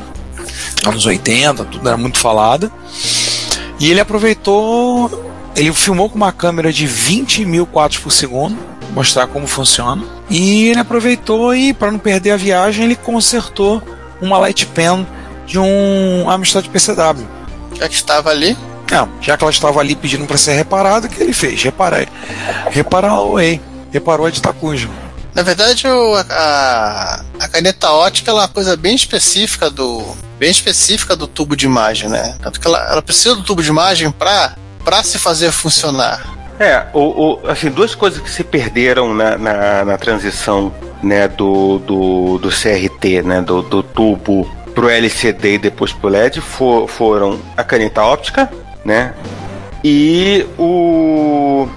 anos 0.86 1.06
80, 1.06 1.66
tudo 1.66 1.88
era 1.88 1.98
muito 1.98 2.20
falada. 2.20 2.72
E 3.80 3.90
ele 3.90 4.00
aproveitou, 4.00 5.32
ele 5.56 5.72
filmou 5.74 6.10
com 6.10 6.16
uma 6.16 6.32
câmera 6.32 6.74
de 6.74 6.86
20 6.86 7.46
mil 7.46 7.66
quadros 7.66 8.00
por 8.00 8.12
segundo, 8.12 8.58
mostrar 8.94 9.28
como 9.28 9.48
funciona. 9.48 10.04
E 10.30 10.68
ele 10.68 10.80
aproveitou 10.80 11.56
e, 11.56 11.74
para 11.74 11.92
não 11.92 12.00
perder 12.00 12.32
a 12.32 12.38
viagem, 12.38 12.86
ele 12.86 12.96
consertou 12.96 13.82
uma 14.22 14.38
light 14.38 14.66
pen 14.68 15.08
de 15.46 15.58
um 15.58 16.30
Amstrad 16.30 16.68
PCW. 16.68 17.28
Já 17.76 17.88
que 17.88 17.96
estava 17.96 18.30
ali? 18.30 18.58
Não, 18.92 19.10
já 19.22 19.38
que 19.38 19.44
ela 19.44 19.52
estava 19.52 19.80
ali 19.80 19.96
pedindo 19.96 20.26
para 20.26 20.38
ser 20.38 20.54
reparada, 20.54 21.08
o 21.08 21.10
que 21.10 21.22
ele 21.22 21.34
fez? 21.34 21.62
Reparar. 21.62 22.08
Reparar 22.72 23.22
o 23.22 23.34
Way. 23.34 23.62
Reparou 23.92 24.26
a 24.26 24.30
de 24.30 24.42
Takuja. 24.42 24.90
Na 25.34 25.44
verdade, 25.44 25.88
o, 25.88 26.16
a, 26.16 27.24
a 27.40 27.48
caneta 27.48 27.92
ótica 27.92 28.32
é 28.32 28.34
uma 28.34 28.48
coisa 28.48 28.76
bem 28.76 28.96
específica 28.96 29.70
do 29.70 30.04
bem 30.40 30.50
específica 30.50 31.16
do 31.16 31.28
tubo 31.28 31.56
de 31.56 31.66
imagem, 31.66 32.10
né? 32.10 32.36
Tanto 32.42 32.60
que 32.60 32.68
ela, 32.68 32.80
ela 32.92 33.02
precisa 33.02 33.36
do 33.36 33.44
tubo 33.44 33.62
de 33.62 33.70
imagem 33.70 34.10
para 34.10 34.56
para 34.84 35.04
se 35.04 35.20
fazer 35.20 35.52
funcionar. 35.52 36.26
É, 36.60 36.88
o, 36.94 37.00
o, 37.00 37.48
assim, 37.48 37.70
duas 37.70 37.94
coisas 37.94 38.22
que 38.22 38.30
se 38.30 38.44
perderam 38.44 39.14
na, 39.14 39.38
na, 39.38 39.86
na 39.86 39.98
transição 39.98 40.74
né, 41.02 41.28
do, 41.28 41.80
do, 41.80 42.38
do 42.38 42.50
CRT, 42.50 43.22
né, 43.24 43.42
do, 43.42 43.62
do 43.62 43.84
tubo 43.84 44.50
pro 44.74 44.90
LCD 44.90 45.54
e 45.54 45.58
depois 45.58 45.94
pro 45.94 46.10
LED 46.10 46.42
for, 46.42 46.88
foram 46.88 47.40
a 47.56 47.64
caneta 47.64 48.02
óptica, 48.02 48.52
né, 48.84 49.14
e 49.84 50.46
o, 50.58 51.68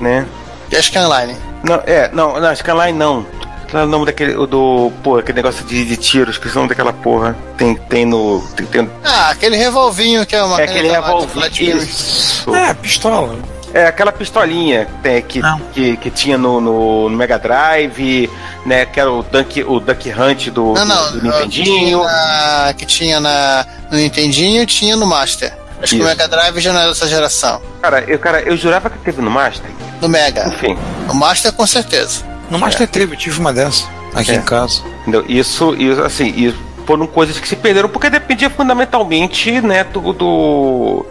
né, 0.00 0.26
e 0.70 0.76
a 0.76 0.82
Scanline. 0.82 1.36
Não, 1.62 1.82
é, 1.86 2.10
não, 2.12 2.40
não, 2.40 2.56
Scanline 2.56 2.98
não. 2.98 3.26
Qual 3.70 3.82
é 3.82 3.86
o 3.86 3.88
nome 3.88 4.04
daquele, 4.04 4.34
do, 4.46 4.92
pô, 5.02 5.16
aquele 5.16 5.36
negócio 5.36 5.64
de, 5.64 5.84
de 5.84 5.96
tiros, 5.96 6.36
que 6.36 6.48
são 6.48 6.66
daquela 6.66 6.92
porra. 6.92 7.36
Tem, 7.56 7.74
tem 7.74 8.04
no. 8.04 8.42
Tem, 8.54 8.66
tem... 8.66 8.90
Ah, 9.02 9.30
aquele 9.30 9.56
revolvinho 9.56 10.26
que 10.26 10.36
é 10.36 10.42
uma 10.42 10.60
É 10.60 10.64
aquele 10.64 10.90
revolvinho. 10.90 11.78
Isso. 11.78 12.54
É, 12.54 12.74
pistola. 12.74 13.38
É 13.72 13.86
aquela 13.86 14.12
pistolinha 14.12 14.86
tem, 15.02 15.22
que, 15.22 15.40
que, 15.72 15.96
que, 15.96 16.10
tinha 16.10 16.36
no, 16.36 16.60
no, 16.60 17.08
no, 17.08 17.16
Mega 17.16 17.38
Drive, 17.38 18.30
né? 18.66 18.84
Que 18.84 19.00
era 19.00 19.10
o 19.10 19.22
Dunk, 19.22 19.64
o 19.64 19.80
Duck 19.80 20.10
Hunt 20.10 20.50
do, 20.50 20.74
não, 20.74 20.84
não, 20.84 21.12
do, 21.12 21.20
do 21.20 21.22
Nintendinho. 21.22 22.00
Que 22.00 22.04
tinha, 22.04 22.74
que 22.76 22.86
tinha 22.86 23.20
na, 23.20 23.66
no 23.90 23.96
Nintendinho 23.96 24.62
e 24.62 24.66
tinha 24.66 24.96
no 24.96 25.06
Master. 25.06 25.61
Acho 25.82 25.94
Isso. 25.94 25.96
que 25.96 26.02
o 26.02 26.04
Mega 26.04 26.28
Drive 26.28 26.60
já 26.60 26.72
não 26.72 26.80
era 26.80 26.88
dessa 26.90 27.08
geração. 27.08 27.60
Cara, 27.80 28.04
eu, 28.06 28.18
cara, 28.18 28.40
eu 28.42 28.56
jurava 28.56 28.88
que 28.88 28.98
teve 28.98 29.20
no 29.20 29.30
Master. 29.30 29.68
No 30.00 30.08
Mega. 30.08 30.46
Enfim. 30.48 30.78
No 31.08 31.14
Master 31.14 31.52
com 31.52 31.66
certeza. 31.66 32.22
No 32.48 32.58
Master 32.58 32.84
é. 32.84 32.86
teve, 32.86 33.14
eu 33.14 33.18
tive 33.18 33.40
uma 33.40 33.52
dessas 33.52 33.88
aqui 34.14 34.30
é. 34.30 34.36
em 34.36 34.42
casa. 34.42 34.82
Entendeu? 35.02 35.24
Isso, 35.28 35.74
isso 35.74 36.00
assim, 36.02 36.32
isso 36.36 36.58
foram 36.86 37.06
coisas 37.06 37.38
que 37.38 37.48
se 37.48 37.56
perderam 37.56 37.88
porque 37.88 38.10
dependia 38.10 38.50
fundamentalmente, 38.50 39.60
né, 39.60 39.84
do, 39.84 40.12
do 40.12 41.06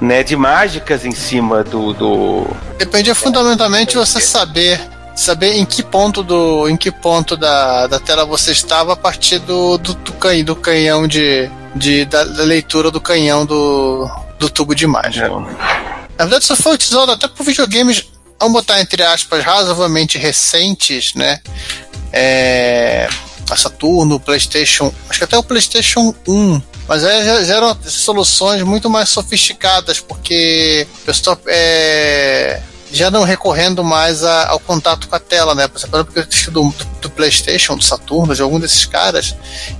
né, 0.00 0.22
de 0.22 0.34
mágicas 0.36 1.04
em 1.04 1.12
cima 1.12 1.62
do, 1.62 1.92
do... 1.92 2.46
Dependia 2.78 3.14
fundamentalmente 3.14 3.96
você 3.96 4.20
saber 4.20 4.80
saber 5.14 5.56
em 5.58 5.66
que 5.66 5.82
ponto 5.82 6.22
do 6.22 6.68
em 6.68 6.76
que 6.76 6.90
ponto 6.90 7.36
da, 7.36 7.86
da 7.86 8.00
tela 8.00 8.24
você 8.24 8.52
estava 8.52 8.94
a 8.94 8.96
partir 8.96 9.38
do, 9.40 9.76
do, 9.76 9.92
do, 9.92 10.12
canhão, 10.14 10.44
do 10.44 10.56
canhão 10.56 11.06
de, 11.06 11.50
de 11.74 12.04
da, 12.04 12.24
da, 12.24 12.42
leitura 12.42 12.90
do 12.90 13.00
canhão 13.00 13.46
do, 13.46 14.10
do 14.38 14.50
tubo 14.50 14.74
de 14.74 14.84
imagem. 14.84 15.24
É. 15.24 15.28
Na 15.28 16.24
verdade, 16.24 16.44
isso 16.44 16.56
foi 16.56 16.74
utilizado 16.74 17.12
até 17.12 17.28
por 17.28 17.44
videogames, 17.44 18.06
vamos 18.38 18.54
botar 18.54 18.80
entre 18.80 19.02
aspas, 19.02 19.44
razoavelmente 19.44 20.18
recentes, 20.18 21.14
né? 21.14 21.40
É, 22.12 23.08
a 23.48 23.56
Saturno, 23.56 24.20
PlayStation, 24.20 24.92
acho 25.08 25.18
que 25.18 25.24
até 25.24 25.36
o 25.36 25.42
PlayStation 25.42 26.14
1. 26.26 26.62
Mas 26.88 27.04
aí 27.04 27.24
já, 27.24 27.44
já 27.44 27.56
eram 27.56 27.78
soluções 27.84 28.62
muito 28.62 28.90
mais 28.90 29.08
sofisticadas, 29.08 30.00
porque 30.00 30.86
o 31.02 31.06
pessoal 31.06 31.40
é, 31.46 32.60
já 32.92 33.10
não 33.10 33.22
recorrendo 33.22 33.84
mais 33.84 34.24
a, 34.24 34.48
ao 34.48 34.60
contato 34.60 35.08
com 35.08 35.14
a 35.14 35.20
tela, 35.20 35.54
né? 35.54 35.68
Por 35.68 35.78
exemplo, 35.78 36.04
do, 36.50 36.74
do, 37.00 37.10
PlayStation, 37.10 37.76
do 37.76 37.84
Saturno, 37.84 38.34
de 38.34 38.42
algum 38.42 38.58
desses 38.58 38.84
caras, 38.84 39.34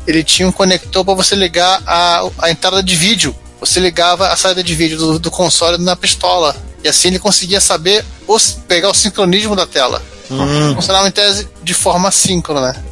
ele 0.06 0.22
tinha 0.22 0.46
um 0.46 0.52
conector 0.52 1.04
para 1.04 1.14
você 1.14 1.34
ligar 1.34 1.82
a, 1.86 2.28
a 2.38 2.50
entrada 2.50 2.82
de 2.82 2.94
vídeo. 2.94 3.34
Você 3.60 3.80
ligava 3.80 4.28
a 4.28 4.36
saída 4.36 4.62
de 4.62 4.74
vídeo 4.74 4.96
do, 4.96 5.18
do 5.18 5.30
console 5.30 5.82
na 5.82 5.96
pistola. 5.96 6.56
E 6.82 6.88
assim 6.88 7.08
ele 7.08 7.18
conseguia 7.18 7.60
saber 7.60 8.04
os, 8.26 8.52
pegar 8.66 8.88
o 8.88 8.94
sincronismo 8.94 9.54
da 9.54 9.66
tela. 9.66 10.00
Hum. 10.30 10.74
Funcionava 10.74 11.08
em 11.08 11.10
tese 11.10 11.48
de 11.62 11.74
forma 11.74 12.10
síncrona, 12.10 12.72
né? 12.72 12.82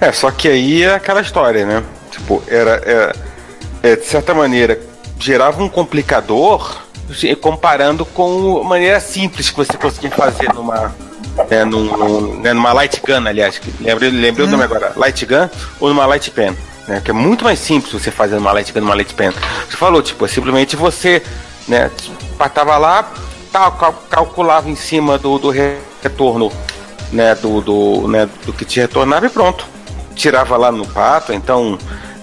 É, 0.00 0.12
só 0.12 0.30
que 0.30 0.48
aí 0.48 0.82
é 0.82 0.94
aquela 0.94 1.20
história, 1.20 1.66
né? 1.66 1.84
Tipo, 2.10 2.42
era, 2.48 2.82
era 2.84 3.16
é, 3.82 3.96
de 3.96 4.06
certa 4.06 4.34
maneira, 4.34 4.80
gerava 5.18 5.62
um 5.62 5.68
complicador 5.68 6.82
comparando 7.40 8.04
com 8.04 8.60
a 8.60 8.64
maneira 8.64 9.00
simples 9.00 9.50
que 9.50 9.56
você 9.56 9.76
conseguia 9.76 10.10
fazer 10.10 10.52
numa, 10.52 10.94
é, 11.50 11.64
num, 11.64 11.84
num, 11.84 12.40
né, 12.40 12.52
numa 12.52 12.72
light 12.72 13.00
gun, 13.06 13.26
aliás. 13.26 13.60
Lembrei, 13.80 14.10
lembrei 14.10 14.46
hum. 14.46 14.48
o 14.48 14.52
nome 14.52 14.64
agora. 14.64 14.92
Light 14.96 15.24
gun 15.26 15.48
ou 15.80 15.88
numa 15.88 16.06
light 16.06 16.30
pen. 16.30 16.56
Né, 16.86 17.02
que 17.04 17.10
é 17.10 17.14
muito 17.14 17.44
mais 17.44 17.58
simples 17.58 17.92
você 17.92 18.10
fazer 18.10 18.36
numa 18.36 18.52
light 18.52 18.72
gun 18.72 18.80
numa 18.80 18.94
light 18.94 19.14
pen. 19.14 19.30
Você 19.68 19.76
falou, 19.76 20.02
tipo, 20.02 20.24
é 20.24 20.28
simplesmente 20.28 20.76
você 20.76 21.22
né, 21.66 21.90
tava 22.54 22.76
lá, 22.78 23.12
tal, 23.52 23.72
calculava 24.08 24.68
em 24.68 24.76
cima 24.76 25.18
do, 25.18 25.38
do 25.38 25.50
retorno 25.50 26.50
né, 27.12 27.34
do, 27.34 27.60
do, 27.60 28.08
né, 28.08 28.28
do 28.44 28.52
que 28.52 28.64
te 28.64 28.80
retornava 28.80 29.26
e 29.26 29.30
pronto. 29.30 29.66
Tirava 30.14 30.56
lá 30.56 30.72
no 30.72 30.86
pato, 30.86 31.32
então 31.32 31.78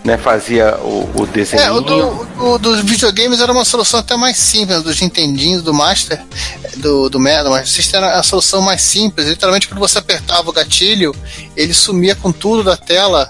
né, 0.06 0.18
fazia 0.18 0.78
o, 0.78 1.10
o 1.16 1.26
desenho. 1.26 1.64
É, 1.64 1.72
o, 1.72 1.82
do, 1.82 2.28
o, 2.40 2.58
dos 2.60 2.82
videogames 2.82 3.42
era 3.42 3.52
uma 3.52 3.66
solução 3.66 4.00
até 4.00 4.16
mais 4.16 4.38
simples, 4.38 4.84
dos 4.84 5.02
Nintendinhos, 5.02 5.64
do 5.64 5.74
Master, 5.74 6.22
do, 6.78 7.10
do 7.10 7.20
Mega, 7.20 7.50
mas 7.50 7.72
System 7.72 7.98
era 8.02 8.20
a 8.20 8.24
solução 8.24 8.62
mais 8.62 8.82
simples. 8.84 9.28
Literalmente, 9.28 9.68
quando 9.68 9.80
você 9.80 9.98
apertava 9.98 10.48
o 10.48 10.54
gatilho, 10.54 11.14
ele 11.58 11.74
sumia 11.74 12.16
com 12.16 12.32
tudo 12.32 12.64
da 12.64 12.78
tela 12.78 13.30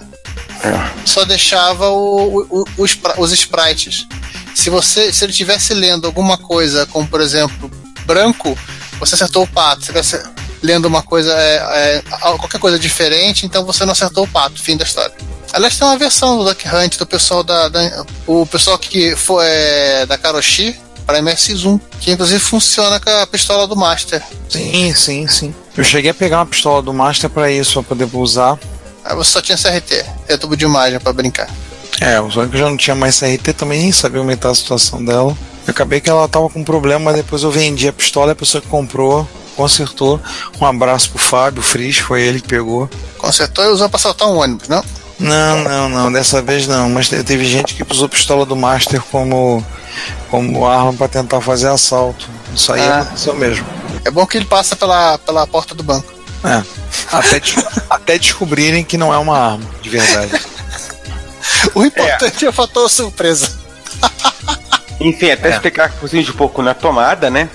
só 1.04 1.24
deixava 1.24 1.88
o- 1.90 2.64
os, 2.76 2.98
os 3.18 3.32
sprites. 3.32 4.06
Se 4.54 4.68
você, 4.68 5.12
se 5.12 5.24
ele 5.24 5.30
estivesse 5.30 5.72
lendo 5.72 6.06
alguma 6.06 6.36
coisa, 6.36 6.86
como 6.86 7.06
por 7.06 7.20
exemplo 7.20 7.70
branco, 8.04 8.58
você 8.98 9.14
acertou 9.14 9.44
o 9.44 9.46
pato. 9.46 9.84
Se 9.84 9.90
estivesse 9.92 10.22
lendo 10.62 10.86
uma 10.86 11.02
coisa, 11.02 11.32
é, 11.32 11.96
é, 11.98 12.02
qualquer 12.20 12.58
coisa 12.58 12.78
diferente, 12.78 13.46
então 13.46 13.64
você 13.64 13.84
não 13.84 13.92
acertou 13.92 14.24
o 14.24 14.28
pato. 14.28 14.60
Fim 14.60 14.76
da 14.76 14.84
história. 14.84 15.14
Aliás, 15.56 15.76
tem 15.78 15.88
uma 15.88 15.96
versão 15.96 16.36
do 16.38 16.44
Duck 16.44 16.68
Hunt 16.68 16.96
do 16.98 17.06
pessoal 17.06 17.42
da, 17.42 17.68
da- 17.68 18.04
o 18.26 18.44
pessoal 18.46 18.78
que 18.78 19.16
foi 19.16 19.44
é, 19.46 20.04
da 20.06 20.18
Karoshi 20.18 20.78
para 21.06 21.18
MS1, 21.20 21.80
que 22.00 22.10
inclusive 22.10 22.38
funciona 22.40 23.00
com 23.00 23.08
a 23.08 23.26
pistola 23.26 23.66
do 23.66 23.74
Master. 23.74 24.22
Sim, 24.50 24.92
sim, 24.94 25.26
sim. 25.26 25.54
Eu 25.76 25.82
cheguei 25.84 26.10
a 26.10 26.14
pegar 26.14 26.38
uma 26.40 26.46
pistola 26.46 26.82
do 26.82 26.92
Master 26.92 27.30
pra 27.30 27.50
isso, 27.50 27.72
pra 27.82 27.96
poder 27.96 28.08
usar. 28.14 28.58
Aí 29.04 29.14
você 29.16 29.30
só 29.30 29.40
tinha 29.40 29.56
CRT, 29.56 30.04
é 30.28 30.36
tubo 30.36 30.56
de 30.56 30.64
imagem 30.64 31.00
para 31.00 31.12
brincar. 31.12 31.48
É, 32.00 32.20
o 32.20 32.30
Sonic 32.30 32.58
já 32.58 32.68
não 32.68 32.76
tinha 32.76 32.94
mais 32.94 33.18
CRT, 33.18 33.52
também 33.54 33.80
nem 33.80 33.92
sabia 33.92 34.20
aumentar 34.20 34.50
a 34.50 34.54
situação 34.54 35.02
dela. 35.02 35.34
Eu 35.66 35.70
acabei 35.70 36.00
que 36.00 36.10
ela 36.10 36.28
tava 36.28 36.50
com 36.50 36.62
problema, 36.62 37.06
mas 37.06 37.16
depois 37.16 37.42
eu 37.42 37.50
vendi 37.50 37.88
a 37.88 37.92
pistola 37.92 38.28
e 38.28 38.32
a 38.32 38.36
pessoa 38.36 38.60
que 38.60 38.68
comprou 38.68 39.26
consertou. 39.56 40.20
Um 40.60 40.66
abraço 40.66 41.08
pro 41.08 41.18
Fábio 41.18 41.62
Fris, 41.62 41.96
foi 41.96 42.20
ele 42.22 42.42
que 42.42 42.48
pegou. 42.48 42.90
Consertou 43.16 43.64
e 43.64 43.68
usou 43.68 43.88
para 43.88 43.98
saltar 43.98 44.28
um 44.28 44.36
ônibus, 44.36 44.68
não? 44.68 44.84
Não, 45.18 45.62
não, 45.64 45.88
não, 45.88 46.12
dessa 46.12 46.42
vez 46.42 46.66
não. 46.66 46.90
Mas 46.90 47.08
te- 47.08 47.22
teve 47.24 47.44
gente 47.46 47.74
que 47.74 47.84
usou 47.90 48.06
a 48.06 48.08
pistola 48.08 48.44
do 48.44 48.54
Master 48.56 49.00
como, 49.10 49.64
como 50.30 50.66
arma 50.66 50.92
pra 50.92 51.08
tentar 51.08 51.40
fazer 51.40 51.68
assalto. 51.68 52.28
Isso 52.54 52.72
aí 52.72 52.80
Ah. 52.86 53.00
aconteceu 53.00 53.34
mesmo. 53.34 53.66
É 54.04 54.10
bom 54.10 54.26
que 54.26 54.36
ele 54.36 54.44
passa 54.44 54.76
pela, 54.76 55.18
pela 55.18 55.46
porta 55.46 55.74
do 55.74 55.82
banco. 55.82 56.12
É. 56.44 56.62
Até, 57.10 57.40
des- 57.40 57.54
até 57.88 58.18
descobrirem 58.18 58.84
que 58.84 58.98
não 58.98 59.12
é 59.12 59.18
uma 59.18 59.38
arma, 59.38 59.64
de 59.82 59.88
verdade. 59.88 60.32
O 61.74 61.84
importante 61.84 62.44
é, 62.44 62.48
o 62.48 62.52
fator 62.52 62.88
surpresa. 62.90 63.50
Enfim, 65.00 65.30
até 65.30 65.50
explicar 65.50 65.90
que 65.90 65.98
cozinha 65.98 66.22
de 66.22 66.32
pouco 66.32 66.62
na 66.62 66.74
tomada, 66.74 67.30
né? 67.30 67.48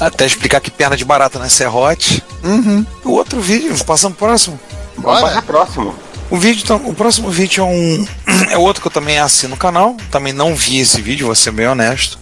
Até 0.00 0.24
explicar 0.26 0.60
que 0.60 0.70
perna 0.70 0.96
de 0.96 1.04
barata 1.04 1.38
não 1.38 1.46
é 1.46 1.48
serrote. 1.48 2.22
Uhum. 2.42 2.84
O 3.04 3.10
outro 3.12 3.40
vídeo, 3.40 3.76
passando 3.84 4.14
pro 4.14 4.28
próximo. 4.28 4.58
Vamos 4.96 5.20
Bora. 5.20 5.26
passar 5.34 5.42
próximo. 5.42 5.94
O 6.32 6.38
vídeo, 6.38 6.62
então, 6.64 6.80
o 6.86 6.94
próximo 6.94 7.30
vídeo 7.30 7.60
é 7.60 7.66
um 7.66 8.06
é 8.48 8.56
outro 8.56 8.80
que 8.80 8.88
eu 8.88 8.90
também 8.90 9.18
assino 9.18 9.54
o 9.54 9.58
canal, 9.58 9.98
também 10.10 10.32
não 10.32 10.56
vi 10.56 10.78
esse 10.78 10.98
vídeo, 10.98 11.26
vou 11.26 11.34
ser 11.34 11.50
bem 11.50 11.66
honesto. 11.66 12.18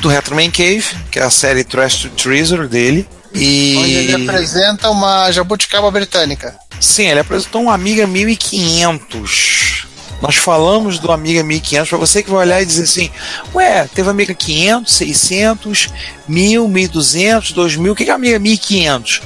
Do 0.00 0.08
Retro 0.08 0.36
Man 0.36 0.48
Cave, 0.48 0.84
que 1.10 1.18
é 1.18 1.24
a 1.24 1.30
série 1.30 1.64
Trash 1.64 2.02
to 2.02 2.08
Treasure 2.10 2.68
dele. 2.68 3.04
Onde 3.34 3.44
E 3.44 3.94
ele 3.94 4.28
apresenta 4.28 4.88
uma 4.90 5.28
jabuticaba 5.32 5.90
britânica. 5.90 6.54
sim, 6.78 7.08
ele 7.08 7.18
apresentou 7.18 7.62
um 7.62 7.70
Amiga 7.70 8.06
1500. 8.06 9.88
Nós 10.20 10.36
falamos 10.36 11.00
do 11.00 11.10
Amiga 11.10 11.42
1500 11.42 11.88
para 11.88 11.98
você 11.98 12.22
que 12.22 12.30
vai 12.30 12.46
olhar 12.46 12.62
e 12.62 12.64
dizer 12.64 12.84
assim: 12.84 13.10
"Ué, 13.52 13.88
teve 13.92 14.08
Amiga 14.08 14.32
500, 14.32 14.94
600, 14.94 15.88
1000, 16.28 16.68
1200, 16.68 17.50
2000, 17.50 17.92
o 17.92 17.96
que 17.96 18.04
que 18.04 18.10
é 18.12 18.14
Amiga 18.14 18.38
1500?" 18.38 19.20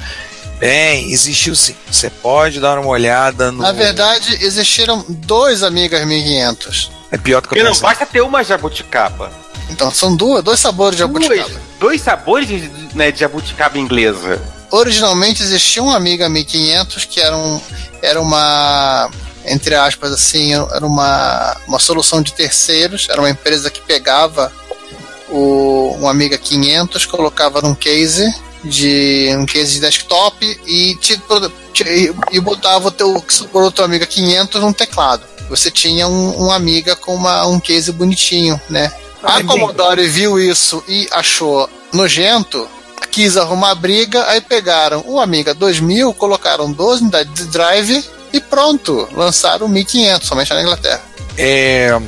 Bem, 0.58 1.12
existiu 1.12 1.54
sim. 1.54 1.74
Você 1.90 2.08
pode 2.08 2.60
dar 2.60 2.78
uma 2.78 2.88
olhada 2.88 3.52
no 3.52 3.62
Na 3.62 3.72
verdade, 3.72 4.38
existiram 4.40 5.04
dois 5.08 5.62
Amigas 5.62 6.04
1500. 6.06 6.90
É 7.10 7.18
pior 7.18 7.40
do 7.40 7.42
que 7.42 7.48
Porque 7.48 7.60
eu 7.60 7.64
não 7.64 7.72
pensava. 7.72 7.88
basta 7.88 8.06
ter 8.06 8.22
uma 8.22 8.42
jabuticaba. 8.42 9.30
Então, 9.68 9.90
são 9.90 10.16
duas, 10.16 10.42
dois 10.42 10.58
sabores 10.60 10.96
de 10.96 11.00
jabuticaba. 11.00 11.48
Dois, 11.48 11.58
dois 11.78 12.00
sabores 12.00 12.48
de, 12.48 12.70
né, 12.94 13.12
de 13.12 13.20
jabuticaba 13.20 13.78
inglesa. 13.78 14.40
Originalmente 14.70 15.42
existia 15.42 15.82
um 15.82 15.90
Amiga 15.90 16.28
1500 16.28 17.04
que 17.04 17.20
era, 17.20 17.36
um, 17.36 17.60
era 18.02 18.20
uma, 18.20 19.10
entre 19.44 19.74
aspas, 19.74 20.10
assim, 20.12 20.54
era 20.54 20.86
uma, 20.86 21.56
uma 21.68 21.78
solução 21.78 22.22
de 22.22 22.32
terceiros. 22.32 23.08
Era 23.10 23.20
uma 23.20 23.30
empresa 23.30 23.70
que 23.70 23.80
pegava 23.82 24.50
o, 25.28 25.96
um 26.00 26.08
Amiga 26.08 26.38
500, 26.38 27.04
colocava 27.06 27.60
num 27.60 27.74
case 27.74 28.32
de 28.66 29.34
um 29.38 29.46
case 29.46 29.74
de 29.74 29.80
desktop 29.80 30.60
e, 30.66 30.94
te, 30.96 31.20
te- 31.72 32.14
e, 32.32 32.40
botava 32.40 32.88
o 32.88 32.90
teu, 32.90 33.20
que 33.20 33.32
sobrou 33.32 33.70
teu 33.70 33.84
Amiga 33.84 34.06
500 34.06 34.60
num 34.60 34.72
teclado. 34.72 35.22
Você 35.48 35.70
tinha 35.70 36.08
um, 36.08 36.46
um 36.46 36.50
Amiga 36.50 36.96
com 36.96 37.14
uma, 37.14 37.46
um 37.46 37.60
case 37.60 37.92
bonitinho, 37.92 38.60
né? 38.68 38.92
A 39.22 39.42
Commodore 39.42 40.06
viu 40.06 40.38
isso 40.38 40.82
e 40.86 41.08
achou 41.10 41.68
nojento, 41.92 42.68
quis 43.10 43.36
arrumar 43.36 43.74
briga, 43.74 44.24
aí 44.28 44.40
pegaram 44.40 45.02
o 45.06 45.18
Amiga 45.18 45.54
2000, 45.54 46.12
colocaram 46.14 46.70
12 46.70 47.02
unidades 47.02 47.34
de 47.34 47.44
drive 47.46 48.04
e 48.32 48.40
pronto, 48.40 49.08
lançaram 49.12 49.66
o 49.66 49.68
1500, 49.68 50.28
somente 50.28 50.52
na 50.52 50.62
Inglaterra. 50.62 51.02
É, 51.38 51.98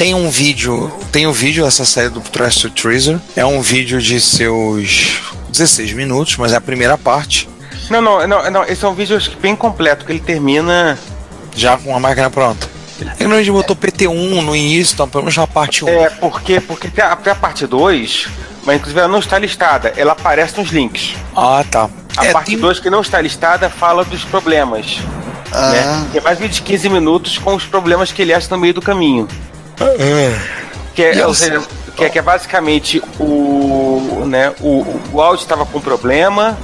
tem 0.00 0.14
um 0.14 0.30
vídeo, 0.30 0.90
tem 1.12 1.26
um 1.26 1.32
vídeo 1.32 1.62
dessa 1.62 1.84
série 1.84 2.08
do 2.08 2.20
Trash 2.22 2.56
to 2.62 2.70
Treasure. 2.70 3.20
É 3.36 3.44
um 3.44 3.60
vídeo 3.60 4.00
de 4.00 4.18
seus 4.18 5.20
16 5.50 5.92
minutos, 5.92 6.38
mas 6.38 6.54
é 6.54 6.56
a 6.56 6.60
primeira 6.60 6.96
parte, 6.96 7.46
Não, 7.90 8.00
não, 8.00 8.26
não, 8.26 8.50
não, 8.50 8.64
esse 8.64 8.82
é 8.82 8.88
um 8.88 8.94
vídeo 8.94 9.14
acho 9.14 9.28
que 9.28 9.36
bem 9.36 9.54
completo, 9.54 10.06
que 10.06 10.12
ele 10.12 10.20
termina. 10.20 10.98
já 11.54 11.76
com 11.76 11.94
a 11.94 12.00
máquina 12.00 12.30
pronta. 12.30 12.66
Que 13.18 13.24
a 13.24 13.36
gente 13.38 13.50
botou 13.50 13.76
PT1 13.76 14.40
no 14.42 14.56
início, 14.56 14.94
então 14.94 15.06
pelo 15.06 15.24
menos 15.24 15.36
na 15.36 15.46
parte 15.46 15.84
1. 15.84 15.88
É, 15.90 16.08
porque, 16.10 16.60
porque 16.60 16.88
tem 16.88 17.04
a, 17.04 17.14
tem 17.16 17.32
a 17.32 17.36
parte 17.36 17.66
2, 17.66 18.26
mas 18.64 18.76
inclusive 18.76 19.00
ela 19.00 19.08
não 19.08 19.18
está 19.18 19.38
listada, 19.38 19.92
ela 19.98 20.12
aparece 20.12 20.58
nos 20.58 20.70
links. 20.70 21.14
Ah, 21.36 21.62
tá. 21.70 21.90
A 22.16 22.24
É, 22.24 22.32
parte 22.32 22.46
tem- 22.52 22.58
2 22.58 22.80
que 22.80 22.88
não 22.88 23.02
está 23.02 23.20
listada 23.20 23.68
fala 23.68 24.02
dos 24.02 24.24
problemas. 24.24 24.98
Ah, 25.52 25.70
Né? 25.72 26.06
Tem 26.12 26.22
mais 26.22 26.38
de 26.38 26.62
15 26.62 26.88
minutos 26.88 27.36
com 27.36 27.54
os 27.54 27.64
problemas 27.66 28.10
que 28.12 28.22
ele 28.22 28.32
acha 28.32 28.46
no 28.50 28.56
meio 28.58 28.72
do 28.72 28.80
caminho. 28.80 29.28
Que 30.94 31.04
é, 31.04 31.26
ou 31.26 31.34
seja, 31.34 31.62
que 31.96 32.04
é, 32.04 32.10
que 32.10 32.18
é 32.18 32.22
basicamente 32.22 33.02
o, 33.18 34.24
né, 34.26 34.52
o, 34.60 35.00
o 35.12 35.20
áudio 35.20 35.42
estava 35.42 35.64
com 35.64 35.80
problema. 35.80 36.58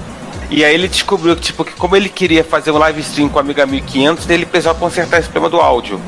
E 0.49 0.65
aí 0.65 0.75
ele 0.75 0.89
descobriu 0.89 1.35
que, 1.35 1.43
tipo, 1.43 1.65
que 1.65 1.73
como 1.73 1.97
ele 1.97 2.09
queria 2.09 2.45
fazer 2.45 2.71
um 2.71 2.79
live 2.79 3.01
stream 3.01 3.29
com 3.29 3.39
a 3.39 3.43
Amiga 3.43 3.67
1500, 3.67 4.29
ele 4.31 4.47
precisava 4.47 4.79
consertar 4.79 5.19
esse 5.19 5.29
problema 5.29 5.51
do 5.51 5.61
áudio. 5.61 6.01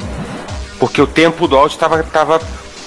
Porque 0.79 1.03
o 1.03 1.07
tempo 1.07 1.49
do 1.49 1.57
áudio 1.57 1.75
estava 1.75 2.03
tava, 2.05 2.41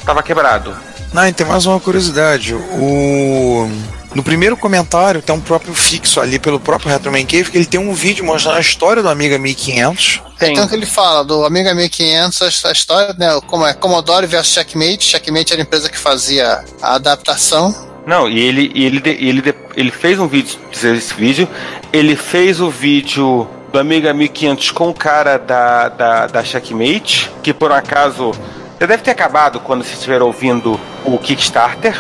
tava 0.06 0.24
quebrado. 0.24 0.76
Não, 1.14 1.28
e 1.28 1.34
tem 1.34 1.46
mais 1.46 1.66
uma 1.66 1.80
curiosidade. 1.80 2.56
O... 2.56 3.70
No 4.14 4.22
primeiro 4.24 4.58
comentário 4.58 5.22
tem 5.22 5.34
um 5.34 5.40
próprio 5.40 5.74
fixo 5.74 6.20
ali 6.20 6.38
pelo 6.38 6.60
próprio 6.60 6.90
Retro 6.92 7.12
Man 7.12 7.26
Cave, 7.26 7.46
que 7.50 7.58
ele 7.58 7.66
tem 7.66 7.80
um 7.80 7.94
vídeo 7.94 8.26
mostrando 8.26 8.58
a 8.58 8.60
história 8.60 9.02
do 9.02 9.08
Amiga 9.10 9.38
1500. 9.40 10.22
Tem. 10.38 10.52
Então 10.54 10.68
que 10.68 10.76
ele 10.76 10.86
fala 10.86 11.24
do 11.24 11.46
Amiga 11.46 11.74
1500, 11.74 12.42
essa 12.42 12.72
história, 12.72 13.16
né, 13.18 13.40
como 13.48 13.66
é 13.66 13.74
Commodore 13.74 14.28
versus 14.28 14.54
Checkmate. 14.54 15.04
Checkmate 15.06 15.54
era 15.54 15.62
a 15.62 15.64
empresa 15.64 15.90
que 15.90 15.98
fazia 15.98 16.64
a 16.82 16.96
adaptação. 16.96 17.74
Não, 18.06 18.28
e 18.28 18.40
ele, 18.40 18.72
e 18.76 18.84
ele, 18.84 19.00
de- 19.00 19.10
ele, 19.26 19.42
de- 19.42 19.56
ele 19.78 19.92
fez 19.92 20.20
um 20.20 20.28
vídeo, 20.28 20.58
esse 20.74 21.14
vídeo, 21.14 21.48
ele 21.94 22.16
fez 22.16 22.60
o 22.60 22.70
vídeo 22.70 23.48
do 23.72 23.80
Amiga 23.80 24.14
1500 24.14 24.72
com 24.72 24.90
o 24.90 24.94
cara 24.94 25.38
da, 25.38 25.88
da, 25.88 26.28
da 26.28 26.44
Checkmate, 26.44 27.30
que 27.42 27.54
por 27.54 27.72
um 27.72 27.76
acaso 27.76 28.32
já 28.80 28.88
deve 28.88 29.04
ter 29.04 29.12
acabado 29.12 29.60
quando 29.62 29.84
vocês 29.84 29.96
estiver 29.98 30.22
ouvindo 30.22 30.78
o 31.06 31.18
Kickstarter, 31.20 31.96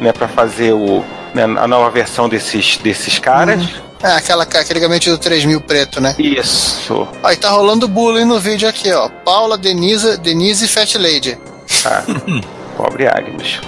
né, 0.00 0.12
para 0.12 0.28
fazer 0.28 0.72
o, 0.72 1.04
né, 1.34 1.44
a 1.44 1.66
nova 1.66 1.90
versão 1.90 2.28
desses, 2.28 2.76
desses 2.78 3.18
caras. 3.18 3.62
É, 4.02 4.12
aquela, 4.12 4.44
aquele 4.44 4.80
gabinete 4.80 5.10
do 5.10 5.18
3000 5.18 5.60
preto, 5.60 6.00
né? 6.00 6.14
Isso. 6.18 7.06
Aí 7.22 7.36
tá 7.36 7.50
rolando 7.50 7.86
bullying 7.86 8.24
no 8.24 8.40
vídeo 8.40 8.68
aqui, 8.68 8.90
ó. 8.92 9.08
Paula, 9.24 9.58
Denise, 9.58 10.16
Denise 10.18 10.64
e 10.64 10.68
Fat 10.68 10.94
Lady. 10.96 11.38
Tá. 11.82 12.04
Pobre 12.76 13.06
Agnes. 13.06 13.60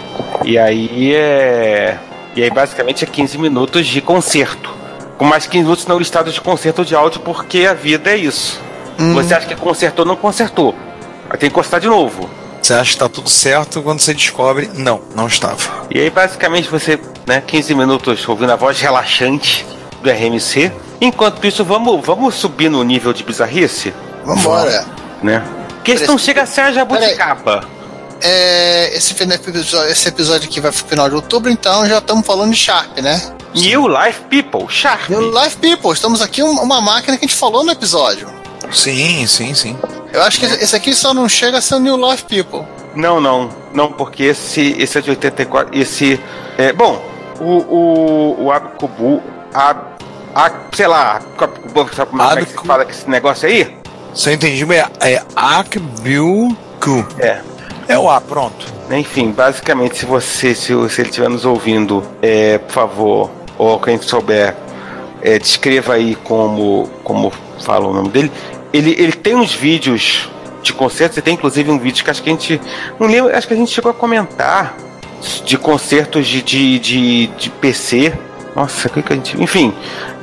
E 0.44 0.58
aí 0.58 1.14
é. 1.14 1.98
E 2.34 2.42
aí 2.42 2.50
basicamente 2.50 3.04
é 3.04 3.06
15 3.06 3.36
minutos 3.36 3.86
de 3.86 4.00
concerto. 4.00 4.70
Com 5.18 5.26
mais 5.26 5.46
15 5.46 5.64
minutos 5.64 5.86
não 5.86 5.98
listados 5.98 6.32
de 6.32 6.40
concerto 6.40 6.82
de 6.82 6.94
áudio, 6.94 7.20
porque 7.20 7.66
a 7.66 7.74
vida 7.74 8.10
é 8.10 8.16
isso. 8.16 8.58
Você 9.14 9.34
acha 9.34 9.46
que 9.46 9.56
consertou, 9.56 10.04
não 10.04 10.16
consertou. 10.16 10.74
Aí 11.28 11.38
tem 11.38 11.48
que 11.50 11.54
consertar 11.54 11.80
de 11.80 11.88
novo. 11.88 12.30
Você 12.62 12.74
acha 12.74 12.92
que 12.92 12.98
tá 12.98 13.08
tudo 13.08 13.28
certo 13.28 13.82
quando 13.82 13.98
você 14.00 14.14
descobre, 14.14 14.70
não, 14.74 15.00
não 15.16 15.26
estava. 15.26 15.86
E 15.90 15.98
aí 15.98 16.08
basicamente 16.10 16.68
você, 16.68 16.98
né, 17.26 17.42
15 17.44 17.74
minutos 17.74 18.26
ouvindo 18.28 18.52
a 18.52 18.56
voz 18.56 18.80
relaxante 18.80 19.66
do 20.00 20.08
RMC. 20.08 20.70
Enquanto 21.00 21.44
isso, 21.44 21.64
vamos, 21.64 22.04
vamos 22.06 22.36
subir 22.36 22.70
no 22.70 22.82
nível 22.84 23.12
de 23.12 23.24
bizarrice, 23.24 23.92
Vambora. 24.24 24.86
né? 25.22 25.42
Isso 25.84 26.06
não 26.06 26.16
chega 26.16 26.42
a 26.42 26.46
ser 26.46 26.60
a 26.60 26.70
jabuticaba. 26.72 27.64
É, 28.20 28.96
esse, 28.96 29.12
episódio- 29.20 29.90
esse 29.90 30.08
episódio 30.08 30.48
aqui 30.48 30.60
vai 30.60 30.70
pro 30.70 30.84
final 30.84 31.08
de 31.08 31.16
outubro, 31.16 31.50
então 31.50 31.84
já 31.88 31.98
estamos 31.98 32.24
falando 32.24 32.52
de 32.52 32.56
Sharp, 32.56 32.98
né? 33.00 33.20
New 33.52 33.88
Life 33.88 34.20
People, 34.30 34.66
Sharp. 34.72 35.10
E 35.10 35.14
o 35.16 35.30
Live 35.32 35.56
People, 35.56 35.90
estamos 35.90 36.22
aqui 36.22 36.40
um- 36.40 36.62
uma 36.62 36.80
máquina 36.80 37.18
que 37.18 37.24
a 37.24 37.28
gente 37.28 37.36
falou 37.36 37.64
no 37.64 37.72
episódio. 37.72 38.28
Sim, 38.72 39.26
sim, 39.26 39.52
sim. 39.54 39.76
Eu 40.12 40.22
acho 40.22 40.38
que 40.38 40.46
esse 40.46 40.76
aqui 40.76 40.94
só 40.94 41.14
não 41.14 41.28
chega 41.28 41.58
a 41.58 41.60
ser 41.60 41.76
o 41.76 41.78
New 41.78 41.96
Life 41.96 42.24
People. 42.24 42.66
Não, 42.94 43.20
não, 43.20 43.48
não, 43.72 43.90
porque 43.90 44.24
esse, 44.24 44.76
esse 44.78 44.98
é 44.98 45.00
de 45.00 45.10
84. 45.10 45.76
Esse. 45.78 46.20
É, 46.58 46.72
bom, 46.72 47.02
o, 47.40 47.44
o, 47.44 48.44
o 48.44 48.52
Abkubu. 48.52 49.22
A, 49.54 49.76
a, 50.34 50.50
sei 50.72 50.86
lá, 50.86 51.20
sabe 51.94 52.10
como 52.10 52.22
é 52.22 52.44
que 52.44 52.50
se 52.50 52.66
fala 52.66 52.84
que 52.84 52.92
esse 52.92 53.08
negócio 53.08 53.48
aí? 53.48 53.76
Se 54.14 54.30
eu 54.30 54.34
entendi 54.34 54.64
bem, 54.64 54.84
é 55.00 55.22
Akbilku. 55.34 57.06
É. 57.18 57.40
É 57.88 57.98
o 57.98 58.08
A, 58.10 58.20
pronto. 58.20 58.66
Enfim, 58.90 59.32
basicamente, 59.32 59.98
se 59.98 60.06
você, 60.06 60.54
se, 60.54 60.66
se 60.88 61.00
ele 61.00 61.08
estiver 61.08 61.28
nos 61.28 61.44
ouvindo, 61.44 62.04
é, 62.20 62.58
por 62.58 62.72
favor, 62.72 63.30
ou 63.58 63.78
quem 63.80 64.00
souber, 64.00 64.54
é, 65.22 65.38
descreva 65.38 65.94
aí 65.94 66.14
como, 66.16 66.90
como 67.04 67.32
fala 67.60 67.86
o 67.86 67.94
nome 67.94 68.08
dele. 68.08 68.32
Ele, 68.72 68.90
ele 68.98 69.12
tem 69.12 69.34
uns 69.34 69.52
vídeos 69.54 70.28
de 70.62 70.72
concertos, 70.72 71.18
e 71.18 71.22
tem 71.22 71.34
inclusive 71.34 71.70
um 71.70 71.78
vídeo 71.78 72.04
que 72.04 72.10
acho 72.10 72.22
que 72.22 72.28
a 72.30 72.32
gente. 72.32 72.60
Não 72.98 73.06
lembro, 73.06 73.34
acho 73.34 73.46
que 73.46 73.54
a 73.54 73.56
gente 73.56 73.70
chegou 73.70 73.90
a 73.90 73.94
comentar 73.94 74.76
de 75.44 75.56
concertos 75.56 76.26
de, 76.26 76.42
de, 76.42 76.78
de, 76.78 77.26
de 77.28 77.50
PC. 77.50 78.12
Nossa, 78.54 78.88
que, 78.88 79.02
que 79.02 79.12
a 79.12 79.16
gente. 79.16 79.40
Enfim, 79.40 79.72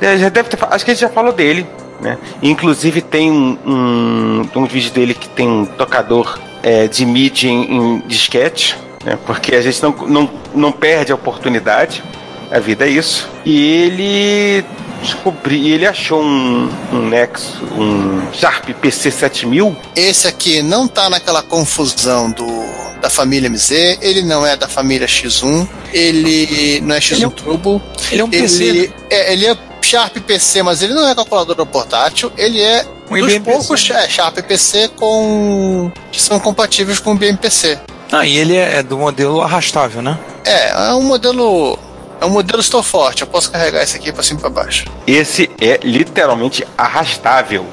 é, 0.00 0.16
já 0.18 0.28
deve 0.28 0.48
ter, 0.48 0.58
acho 0.62 0.84
que 0.84 0.90
a 0.90 0.94
gente 0.94 1.00
já 1.00 1.08
falou 1.08 1.32
dele. 1.32 1.66
Né? 2.00 2.16
Inclusive 2.42 3.02
tem 3.02 3.30
um, 3.30 3.58
um, 3.66 4.48
um 4.56 4.64
vídeo 4.64 4.90
dele 4.90 5.12
que 5.12 5.28
tem 5.28 5.46
um 5.46 5.66
tocador 5.66 6.38
é, 6.62 6.88
de 6.88 7.04
MIDI 7.04 7.48
em, 7.48 7.76
em 7.76 7.98
disquete, 8.06 8.76
né? 9.04 9.18
porque 9.26 9.54
a 9.54 9.60
gente 9.60 9.82
não, 9.82 9.90
não, 10.06 10.30
não 10.54 10.72
perde 10.72 11.12
a 11.12 11.14
oportunidade. 11.14 12.02
A 12.50 12.58
vida 12.58 12.86
é 12.86 12.90
isso. 12.90 13.28
E 13.44 13.82
ele 13.82 14.64
descobri, 15.02 15.70
ele 15.72 15.86
achou 15.86 16.22
um, 16.22 16.70
um 16.92 17.08
Nexus, 17.08 17.60
um 17.72 18.32
Sharp 18.32 18.68
PC 18.80 19.10
7000. 19.10 19.76
Esse 19.96 20.26
aqui 20.28 20.62
não 20.62 20.86
tá 20.88 21.08
naquela 21.10 21.42
confusão 21.42 22.30
do 22.30 22.80
da 23.00 23.08
família 23.08 23.48
MZ, 23.48 23.98
ele 24.02 24.20
não 24.20 24.44
é 24.46 24.54
da 24.56 24.68
família 24.68 25.06
X1, 25.06 25.66
ele 25.90 26.82
não 26.82 26.94
é 26.94 26.98
X1 27.00 27.12
Ele 27.14 27.24
é 27.24 27.28
um- 27.28 27.30
Turbo. 27.30 27.82
Ele 28.12 28.20
é 28.20 28.24
um 28.24 28.28
Ele 28.30 28.40
PC. 28.42 28.92
é, 29.08 29.32
ele 29.32 29.46
é 29.46 29.56
Sharp 29.80 30.18
PC, 30.18 30.62
mas 30.62 30.82
ele 30.82 30.92
não 30.92 31.08
é 31.08 31.14
calculadora 31.14 31.64
portátil, 31.64 32.30
ele 32.36 32.60
é 32.60 32.84
Um 33.10 33.18
dos 33.18 33.32
IBM 33.32 33.40
poucos 33.40 33.90
é, 33.90 34.06
Sharp 34.06 34.36
PC 34.42 34.88
com 34.96 35.90
que 36.12 36.20
são 36.20 36.38
compatíveis 36.38 36.98
com 36.98 37.12
o 37.12 37.14
BMPC. 37.16 37.78
Ah, 38.12 38.26
e 38.26 38.36
ele 38.36 38.54
é, 38.56 38.76
é 38.78 38.82
do 38.82 38.98
modelo 38.98 39.40
arrastável, 39.40 40.02
né? 40.02 40.18
É, 40.44 40.70
é 40.70 40.92
um 40.94 41.02
modelo 41.02 41.78
é 42.20 42.24
um 42.24 42.30
modelo 42.30 42.60
estou 42.60 42.82
forte, 42.82 43.22
eu 43.22 43.26
posso 43.28 43.50
carregar 43.50 43.82
esse 43.82 43.96
aqui 43.96 44.12
para 44.12 44.22
cima 44.22 44.38
e 44.38 44.40
para 44.42 44.50
baixo. 44.50 44.84
Esse 45.06 45.50
é 45.60 45.80
literalmente 45.82 46.66
arrastável. 46.76 47.66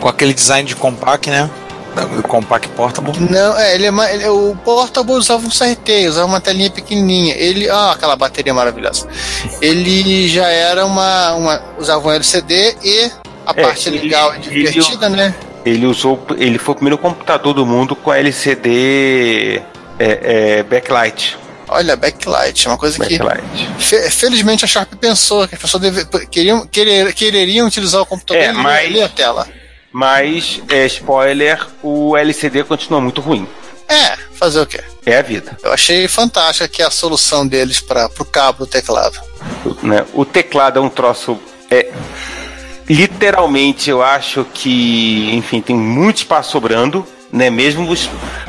Com 0.00 0.08
aquele 0.08 0.32
design 0.34 0.66
de 0.68 0.76
compact, 0.76 1.28
né? 1.30 1.50
Do 2.14 2.22
compact 2.22 2.68
portable. 2.68 3.18
Não, 3.18 3.56
é, 3.58 3.74
ele 3.74 3.86
é, 3.86 4.14
ele- 4.14 4.28
o 4.28 4.54
Portable 4.62 5.14
usava 5.14 5.46
um 5.46 5.50
CRT, 5.50 6.08
usava 6.08 6.26
uma 6.26 6.40
telinha 6.42 6.70
pequenininha. 6.70 7.34
Ele, 7.34 7.70
ah, 7.70 7.92
aquela 7.92 8.14
bateria 8.14 8.52
maravilhosa. 8.52 9.08
Ele 9.62 10.28
já 10.28 10.46
era 10.46 10.84
uma, 10.84 11.32
uma 11.32 11.62
usava 11.78 12.06
um 12.06 12.12
LCD 12.12 12.76
e 12.84 13.10
a 13.46 13.52
É, 13.56 13.62
parte 13.62 13.88
ele- 13.88 14.00
legal 14.00 14.34
e 14.34 14.36
ele- 14.36 14.68
divertida, 14.68 15.08
né? 15.08 15.34
Ele 15.64 15.86
usou, 15.86 16.22
ele 16.36 16.58
foi 16.58 16.72
o 16.72 16.76
primeiro 16.76 16.98
computador 16.98 17.54
do 17.54 17.64
mundo 17.64 17.96
com 17.96 18.12
LCD 18.12 19.62
é, 19.98 20.58
é, 20.58 20.62
backlight. 20.64 21.38
Olha, 21.76 21.94
backlight, 21.96 22.66
é 22.66 22.70
uma 22.70 22.78
coisa 22.78 23.04
que 23.04 23.18
Backlight. 23.18 23.68
fe- 23.78 24.10
felizmente 24.10 24.64
a 24.64 24.68
Sharp 24.68 24.94
pensou 24.94 25.46
que 25.46 25.54
as 25.54 25.60
pessoas 25.60 25.82
deve, 25.82 26.04
queriam, 26.30 26.66
querer, 26.66 27.12
quereriam 27.12 27.66
utilizar 27.66 28.00
o 28.00 28.06
computador 28.06 28.42
É, 28.42 28.50
e 28.50 28.52
mas- 28.54 28.90
ler 28.92 29.02
a 29.02 29.08
tela. 29.08 29.46
Mas, 29.92 30.60
é, 30.68 30.86
spoiler, 30.86 31.64
o 31.82 32.16
LCD 32.16 32.64
continua 32.64 33.00
muito 33.00 33.20
ruim. 33.20 33.46
É, 33.88 34.16
fazer 34.34 34.60
o 34.60 34.66
quê? 34.66 34.80
É 35.04 35.18
a 35.18 35.22
vida. 35.22 35.56
Eu 35.62 35.72
achei 35.72 36.08
fantástica 36.08 36.66
que 36.66 36.82
a 36.82 36.90
solução 36.90 37.46
deles 37.46 37.78
para 37.80 38.06
o 38.18 38.24
cabo 38.24 38.60
do 38.60 38.66
teclado. 38.66 39.18
né? 39.82 40.04
O 40.14 40.24
teclado 40.24 40.78
é 40.78 40.82
um 40.82 40.88
troço. 40.88 41.38
É, 41.70 41.90
literalmente, 42.88 43.90
eu 43.90 44.02
acho 44.02 44.44
que, 44.52 45.30
enfim, 45.34 45.60
tem 45.60 45.76
muito 45.76 46.18
espaço 46.18 46.52
sobrando, 46.52 47.06
né? 47.36 47.50
Mesmo 47.50 47.88
os, 47.90 48.08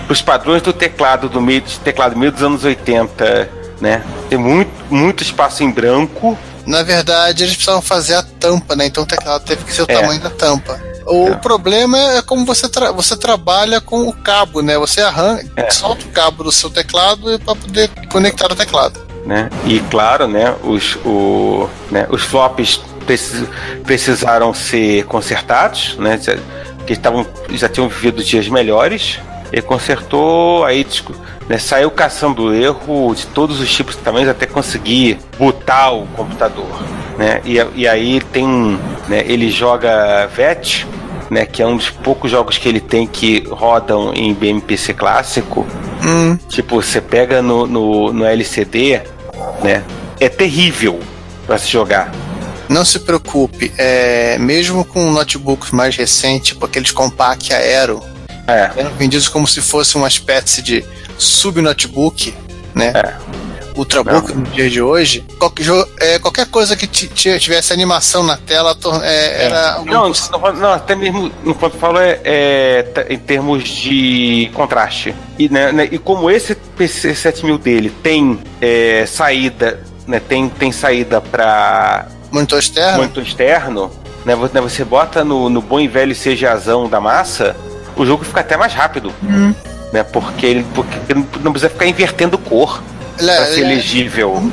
os 0.09 0.21
padrões 0.21 0.61
do 0.61 0.71
teclado 0.73 1.27
do 1.29 1.41
meio, 1.41 1.61
de 1.61 1.79
teclado 1.79 2.17
meio 2.17 2.31
dos 2.31 2.41
anos 2.41 2.63
80, 2.63 3.49
né? 3.81 4.03
Tem 4.29 4.37
muito, 4.37 4.71
muito 4.89 5.21
espaço 5.23 5.63
em 5.63 5.69
branco. 5.71 6.37
Na 6.65 6.83
verdade, 6.83 7.43
eles 7.43 7.53
precisavam 7.55 7.81
fazer 7.81 8.15
a 8.15 8.23
tampa, 8.23 8.75
né? 8.75 8.85
Então 8.87 9.03
o 9.03 9.07
teclado 9.07 9.43
teve 9.43 9.63
que 9.63 9.73
ser 9.73 9.83
o 9.83 9.85
É. 9.87 9.93
tamanho 10.01 10.19
da 10.19 10.29
tampa. 10.29 10.79
O 11.05 11.29
É. 11.29 11.35
problema 11.35 11.97
é 12.15 12.21
como 12.21 12.45
você, 12.45 12.67
tra- 12.67 12.91
você 12.91 13.15
trabalha 13.15 13.79
com 13.79 14.07
o 14.09 14.11
cabo, 14.13 14.61
né? 14.61 14.77
Você 14.77 14.99
arranca, 15.01 15.45
É. 15.55 15.69
solta 15.71 16.03
o 16.05 16.09
cabo 16.09 16.43
do 16.43 16.51
seu 16.51 16.69
teclado 16.69 17.39
para 17.39 17.55
poder 17.55 17.89
conectar 18.11 18.51
o 18.51 18.55
teclado. 18.55 19.05
né? 19.25 19.49
E 19.65 19.81
claro, 19.89 20.25
né, 20.25 20.55
os, 20.63 20.95
o, 21.05 21.69
né, 21.91 22.07
os 22.09 22.21
flops 22.21 22.79
precis- 23.05 23.43
precisaram 23.83 24.53
ser 24.53 25.03
consertados, 25.05 25.97
né? 25.97 26.17
Que 26.87 26.93
estavam 26.93 27.25
já 27.51 27.69
tinham 27.69 27.87
vivido 27.87 28.23
dias 28.23 28.47
melhores. 28.47 29.19
E 29.53 29.61
consertou, 29.61 30.65
aí 30.65 30.85
né, 31.47 31.57
saiu 31.57 31.89
caçando 31.89 32.53
erro 32.53 33.13
de 33.15 33.25
todos 33.27 33.61
os 33.61 33.73
tipos 33.73 33.95
de 33.95 34.01
tamanhos 34.01 34.27
até 34.27 34.45
conseguir 34.45 35.19
botar 35.39 35.91
o 35.91 36.05
computador, 36.07 36.67
né? 37.17 37.41
E, 37.45 37.55
e 37.75 37.87
aí 37.87 38.19
tem, 38.19 38.77
né, 39.07 39.23
ele 39.25 39.49
joga 39.49 40.27
VET, 40.27 40.85
né, 41.29 41.45
que 41.45 41.61
é 41.61 41.65
um 41.65 41.77
dos 41.77 41.89
poucos 41.89 42.29
jogos 42.29 42.57
que 42.57 42.67
ele 42.67 42.81
tem 42.81 43.07
que 43.07 43.47
rodam 43.49 44.13
em 44.13 44.33
BMPC 44.33 44.93
clássico. 44.93 45.65
Hum, 46.05 46.37
Tipo, 46.49 46.81
você 46.81 46.99
pega 46.99 47.41
no, 47.41 47.65
no, 47.65 48.11
no 48.11 48.25
LCD, 48.25 49.01
né? 49.63 49.83
É 50.19 50.27
terrível 50.27 50.99
pra 51.45 51.57
se 51.57 51.69
jogar. 51.69 52.11
Não 52.69 52.83
se 52.85 52.99
preocupe, 52.99 53.71
é, 53.77 54.37
mesmo 54.39 54.83
com 54.85 55.11
notebooks 55.11 55.71
mais 55.71 55.95
recentes, 55.95 56.49
tipo 56.49 56.65
aqueles 56.65 56.91
compact 56.91 57.53
aero, 57.53 58.01
É, 58.47 58.71
eram 58.77 58.91
vendidos 58.95 59.27
como 59.27 59.45
se 59.45 59.61
fosse 59.61 59.95
uma 59.97 60.07
espécie 60.07 60.61
de 60.61 60.83
sub-notebook, 61.17 62.33
né? 62.73 62.93
É. 62.95 63.37
Ultrabook 63.77 64.33
no 64.33 64.43
dia 64.45 64.69
de 64.71 64.81
hoje, 64.81 65.23
qualquer, 65.37 65.65
é, 65.99 66.17
qualquer 66.17 66.47
coisa 66.47 66.75
que 66.75 66.87
ti- 66.87 67.07
ti- 67.07 67.37
tivesse 67.39 67.71
animação 67.71 68.23
na 68.23 68.35
tela 68.35 68.73
tor- 68.73 69.03
é, 69.03 69.45
era 69.45 69.83
Não, 69.85 70.09
não, 70.11 70.53
não, 70.55 70.71
até 70.73 70.95
mesmo 70.95 71.31
enquanto 71.45 71.75
eu 71.75 71.79
falo 71.79 71.99
é, 71.99 72.19
é, 72.23 73.05
em 73.09 73.19
termos 73.19 73.63
de 73.69 74.49
contraste. 74.55 75.13
E, 75.37 75.47
né, 75.47 75.71
né, 75.71 75.87
e 75.91 75.99
como 75.99 76.31
esse 76.31 76.55
PC 76.55 77.13
7000 77.13 77.57
dele 77.59 77.91
tem 78.01 78.39
é, 78.59 79.05
saída, 79.05 79.79
né, 80.07 80.19
tem, 80.19 80.49
tem 80.49 80.71
saída 80.71 81.21
para 81.21 82.07
monitor 82.31 82.59
externo. 82.59 82.97
monitor 82.97 83.23
externo, 83.23 83.91
né, 84.25 84.35
né, 84.53 84.61
você 84.61 84.83
bota 84.83 85.23
no, 85.23 85.49
no 85.49 85.61
bom 85.61 85.79
e 85.79 85.87
velho 85.87 86.15
CGAzão 86.15 86.89
da 86.89 86.99
massa, 86.99 87.55
o 87.95 88.05
jogo 88.05 88.23
fica 88.23 88.41
até 88.41 88.57
mais 88.57 88.73
rápido. 88.73 89.13
Né, 89.93 90.03
porque 90.03 90.45
ele 90.45 90.65
porque 90.75 90.97
não 91.41 91.51
precisa 91.53 91.69
ficar 91.69 91.85
invertendo 91.87 92.37
cor 92.37 92.83
Ele 93.17 93.29
é- 93.31 93.35
para 93.37 93.45
ser 93.45 93.59
ele 93.61 93.71
é- 93.71 93.75
legível. 93.75 94.51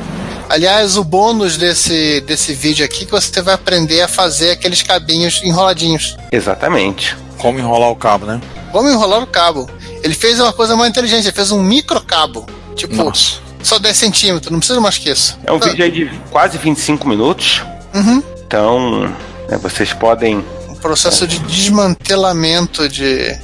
Aliás, 0.48 0.96
o 0.96 1.02
bônus 1.02 1.56
desse, 1.56 2.20
desse 2.20 2.52
vídeo 2.52 2.84
aqui 2.84 3.02
é 3.02 3.06
que 3.06 3.10
você 3.10 3.40
vai 3.42 3.54
aprender 3.54 4.02
a 4.02 4.06
fazer 4.08 4.50
aqueles 4.52 4.82
cabinhos 4.82 5.40
enroladinhos. 5.42 6.16
Exatamente. 6.30 7.16
Como 7.38 7.58
enrolar 7.58 7.90
o 7.90 7.96
cabo, 7.96 8.26
né? 8.26 8.40
Como 8.70 8.88
enrolar 8.88 9.22
o 9.22 9.26
cabo. 9.26 9.68
Ele 10.02 10.14
fez 10.14 10.38
uma 10.38 10.52
coisa 10.52 10.76
mais 10.76 10.90
inteligente, 10.90 11.24
ele 11.24 11.32
fez 11.34 11.50
um 11.50 11.62
micro 11.62 12.00
cabo. 12.02 12.46
Tipo, 12.76 12.94
Nossa. 12.94 13.38
Só 13.64 13.78
10 13.78 13.96
centímetros, 13.96 14.50
não 14.50 14.58
precisa 14.58 14.80
mais 14.80 14.98
que 14.98 15.10
isso. 15.10 15.38
É 15.44 15.52
um 15.52 15.58
vídeo 15.58 15.84
aí 15.84 15.90
de 15.90 16.10
quase 16.30 16.58
25 16.58 17.08
minutos. 17.08 17.62
Uhum. 17.94 18.22
Então, 18.46 19.02
né, 19.48 19.56
vocês 19.60 19.92
podem. 19.92 20.44
Um 20.68 20.74
processo 20.74 21.26
de 21.26 21.38
desmantelamento 21.40 22.88
de, 22.88 23.36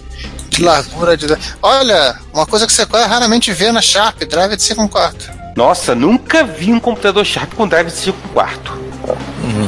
de 0.50 0.62
largura. 0.62 1.16
De... 1.16 1.26
Olha, 1.62 2.18
uma 2.32 2.46
coisa 2.46 2.66
que 2.66 2.72
você 2.72 2.84
raramente 2.84 3.52
vê 3.52 3.72
na 3.72 3.80
Sharp, 3.80 4.22
drive 4.24 4.56
de 4.56 4.62
5 4.62 4.88
quarto. 4.88 5.30
Nossa, 5.56 5.94
nunca 5.94 6.44
vi 6.44 6.72
um 6.72 6.80
computador 6.80 7.24
Sharp 7.24 7.54
com 7.54 7.66
drive 7.66 7.86
de 7.88 7.96
5 7.96 8.28
quarto. 8.28 8.78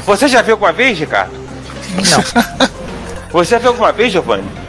Você 0.06 0.28
já 0.28 0.42
viu 0.42 0.54
alguma 0.54 0.72
vez, 0.72 0.98
Ricardo? 0.98 1.32
Não. 1.94 2.68
Você 3.32 3.52
já 3.52 3.58
viu 3.58 3.68
alguma 3.70 3.92
vez, 3.92 4.12
Giovanni? 4.12 4.61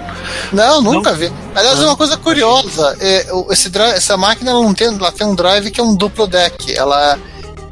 Não, 0.51 0.81
nunca 0.81 1.13
vi. 1.13 1.31
Aliás, 1.55 1.79
uma 1.79 1.95
coisa 1.95 2.17
curiosa, 2.17 2.97
é, 2.99 3.27
o- 3.31 3.51
esse 3.51 3.69
drive, 3.69 3.95
essa 3.95 4.15
máquina 4.17 4.51
ela 4.51 4.61
não 4.61 4.73
tem, 4.73 4.87
ela 4.87 5.11
tem 5.11 5.25
um 5.27 5.35
drive 5.35 5.71
que 5.71 5.79
é 5.79 5.83
um 5.83 5.95
duplo 5.95 6.27
deck. 6.27 6.75
Ela 6.75 7.17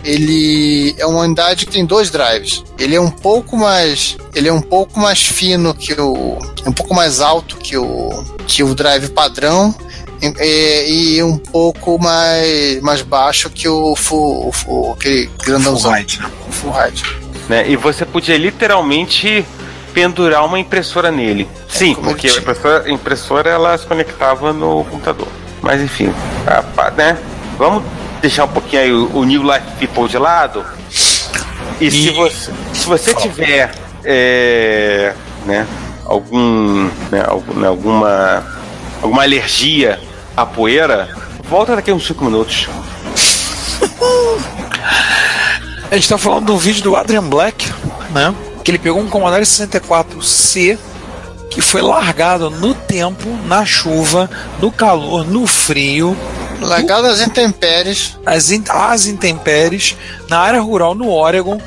ele 0.04 0.96
é 0.98 1.06
uma 1.06 1.20
unidade 1.22 1.66
que 1.66 1.72
tem 1.74 1.86
dois 1.86 2.10
drives. 2.10 2.64
Ele 2.80 2.96
é 2.96 3.02
um 3.02 3.12
pouco 3.12 3.56
mais, 3.56 4.18
ele 4.34 4.48
é 4.50 4.54
um 4.54 4.62
pouco 4.62 5.00
mais 5.00 5.22
fino 5.22 5.74
que 5.76 5.94
o, 5.94 6.40
é 6.66 6.70
um 6.70 6.74
pouco 6.74 6.94
mais 6.96 7.22
alto 7.22 7.56
que 7.58 7.78
o 7.78 8.24
que 8.48 8.64
o 8.64 8.74
drive 8.74 9.10
padrão 9.10 9.74
e, 10.22 11.16
e 11.18 11.24
um 11.24 11.38
pouco 11.38 12.00
mais 12.00 12.82
mais 12.82 13.02
baixo 13.04 13.50
que 13.50 13.68
o 13.68 13.96
full, 13.96 14.48
o 14.48 14.52
full 14.52 14.94
aquele 14.94 15.30
grandãozão, 15.46 15.92
Full 15.92 16.00
height, 16.00 16.20
né? 16.20 16.32
o 16.50 16.52
full 16.52 16.74
height. 16.76 17.04
Né? 17.48 17.70
E 17.70 17.76
você 17.76 18.04
podia 18.06 18.38
literalmente 18.38 19.46
pendurar 19.94 20.46
uma 20.46 20.60
impressora 20.60 21.12
nele. 21.12 21.48
Sim, 21.70 21.94
como 21.94 22.08
ele 22.08 22.14
porque 22.14 22.28
a 22.28 22.32
tinha. 22.32 22.42
impressora, 22.42 22.84
a 22.86 22.90
impressora 22.92 23.50
ela 23.50 23.78
se 23.78 23.86
conectava 23.86 24.52
no 24.54 24.84
computador. 24.86 25.28
Mas 25.62 25.82
enfim, 25.82 26.14
a 26.48 26.92
né? 26.92 27.18
Vamos 27.58 27.84
deixar 28.22 28.46
um 28.46 28.50
pouquinho 28.50 28.82
aí 28.82 28.92
o, 28.92 29.10
o 29.18 29.24
New 29.24 29.44
Life 29.44 29.66
People 29.80 30.08
de 30.08 30.18
lado. 30.18 30.66
E, 31.80 31.90
se 31.92 32.08
E- 32.08 32.12
você, 32.12 32.52
se 32.74 32.86
você 32.88 33.14
tiver 33.14 33.72
é, 34.04 35.14
né, 35.46 35.68
algum, 36.06 36.84
né, 37.12 37.24
né, 37.56 37.68
alguma, 37.68 38.44
alguma 39.02 39.24
alergia 39.24 40.00
à 40.36 40.46
poeira, 40.46 41.10
volta 41.48 41.76
daqui 41.76 41.92
a 41.92 41.94
uns 41.94 42.06
5 42.08 42.24
minutos. 42.26 42.68
A 45.92 45.96
gente 45.96 46.08
tá 46.08 46.18
falando 46.18 46.46
do 46.46 46.58
vídeo 46.58 46.84
do 46.84 46.96
Adrian 46.96 47.24
Black, 47.24 47.70
né? 48.12 48.34
Que 48.64 48.72
ele 48.72 48.80
pegou 48.80 49.02
um 49.02 49.08
Commodore 49.10 49.44
64C 49.44 50.78
que 51.50 51.62
foi 51.62 51.82
largado 51.82 52.50
no 52.50 52.74
tempo, 52.74 53.28
na 53.46 53.66
chuva, 53.66 54.30
no 54.60 54.72
calor, 54.72 55.26
no 55.28 55.46
frio, 55.46 56.16
Largado 56.62 57.04
nas 57.10 57.20
intempéries. 57.20 58.18
às, 58.26 58.52
in- 58.52 58.64
às 58.70 59.06
intempéries, 59.06 59.98
na 60.30 60.40
área 60.40 60.62
rural 60.62 60.96
no 60.96 61.10
Oregon, 61.10 61.60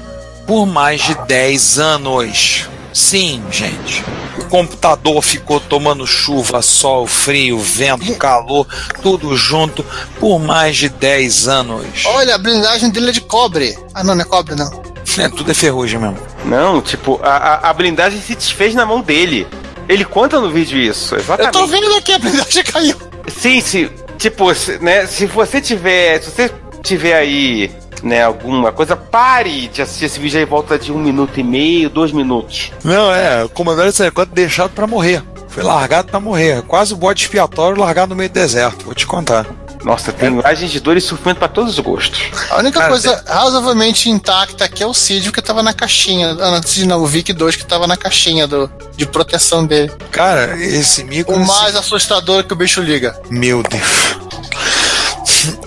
por 0.46 0.64
mais 0.64 1.02
de 1.02 1.14
10 1.26 1.78
anos. 1.78 2.66
Sim, 2.94 3.42
gente. 3.50 4.02
O 4.38 4.44
computador 4.46 5.20
ficou 5.20 5.60
tomando 5.60 6.06
chuva, 6.06 6.62
sol, 6.62 7.06
frio, 7.06 7.58
vento, 7.58 8.14
calor, 8.16 8.66
tudo 9.02 9.36
junto 9.36 9.84
por 10.18 10.38
mais 10.38 10.76
de 10.76 10.88
10 10.88 11.46
anos. 11.48 12.04
Olha, 12.06 12.36
a 12.36 12.38
blindagem 12.38 12.88
dele 12.88 13.10
é 13.10 13.12
de 13.12 13.20
cobre. 13.20 13.76
Ah, 13.92 14.02
não, 14.02 14.14
não 14.14 14.22
é 14.22 14.24
cobre, 14.24 14.54
não. 14.54 14.93
É, 15.18 15.28
tudo 15.28 15.50
é 15.50 15.54
ferrugem 15.54 15.98
mesmo. 16.00 16.18
Não, 16.44 16.80
tipo, 16.80 17.20
a, 17.22 17.28
a, 17.36 17.70
a 17.70 17.72
blindagem 17.72 18.20
se 18.20 18.34
desfez 18.34 18.74
na 18.74 18.84
mão 18.84 19.00
dele. 19.00 19.46
Ele 19.88 20.04
conta 20.04 20.40
no 20.40 20.50
vídeo 20.50 20.78
isso, 20.78 21.14
Eu 21.14 21.20
exatamente. 21.20 21.52
tô 21.52 21.66
vendo 21.66 21.94
aqui, 21.96 22.12
a 22.12 22.18
blindagem 22.18 22.64
caiu. 22.64 22.96
Sim, 23.28 23.60
se, 23.60 23.90
tipo, 24.18 24.54
se, 24.54 24.78
né, 24.78 25.06
se 25.06 25.26
você 25.26 25.60
tiver, 25.60 26.22
se 26.22 26.30
você 26.30 26.50
tiver 26.82 27.14
aí, 27.14 27.70
né, 28.02 28.22
alguma 28.24 28.72
coisa, 28.72 28.96
pare 28.96 29.68
de 29.68 29.82
assistir 29.82 30.06
esse 30.06 30.18
vídeo 30.18 30.38
aí 30.38 30.44
em 30.44 30.48
volta 30.48 30.78
de 30.78 30.90
um 30.90 30.98
minuto 30.98 31.38
e 31.38 31.42
meio, 31.42 31.88
dois 31.90 32.12
minutos. 32.12 32.72
Não, 32.82 33.12
é, 33.14 33.44
o 33.44 33.48
Commodore 33.48 33.90
64 33.92 34.34
deixado 34.34 34.70
pra 34.70 34.86
morrer. 34.86 35.22
Foi 35.48 35.62
largado 35.62 36.08
pra 36.10 36.18
morrer. 36.18 36.62
Quase 36.62 36.92
o 36.92 36.96
bode 36.96 37.22
expiatório 37.22 37.78
largado 37.80 38.10
no 38.10 38.16
meio 38.16 38.28
do 38.28 38.32
deserto, 38.32 38.86
vou 38.86 38.94
te 38.94 39.06
contar. 39.06 39.46
Nossa, 39.84 40.12
tem 40.12 40.28
imagens 40.30 40.70
de 40.70 40.80
dor 40.80 40.96
e 40.96 41.00
sofrimento 41.00 41.38
pra 41.38 41.46
todos 41.48 41.74
os 41.74 41.78
gostos. 41.78 42.18
A 42.50 42.56
única 42.58 42.78
Cara, 42.80 42.90
coisa 42.90 43.22
razoavelmente 43.26 44.08
intacta 44.08 44.64
aqui 44.64 44.82
é 44.82 44.86
o 44.86 44.94
Cid, 44.94 45.30
que 45.30 45.42
tava 45.42 45.62
na 45.62 45.74
caixinha. 45.74 46.30
Ah, 46.30 46.50
não, 46.52 46.62
Cid 46.62 46.86
não, 46.86 47.02
o 47.02 47.06
Vic 47.06 47.32
2 47.34 47.56
que 47.56 47.66
tava 47.66 47.86
na 47.86 47.96
caixinha 47.96 48.46
do, 48.46 48.70
de 48.96 49.04
proteção 49.04 49.66
dele. 49.66 49.92
Cara, 50.10 50.56
esse 50.58 51.04
micro. 51.04 51.34
O 51.36 51.46
mais 51.46 51.76
assustador 51.76 52.44
que 52.44 52.54
o 52.54 52.56
bicho 52.56 52.80
liga. 52.80 53.14
Meu 53.28 53.62
Deus. 53.62 54.16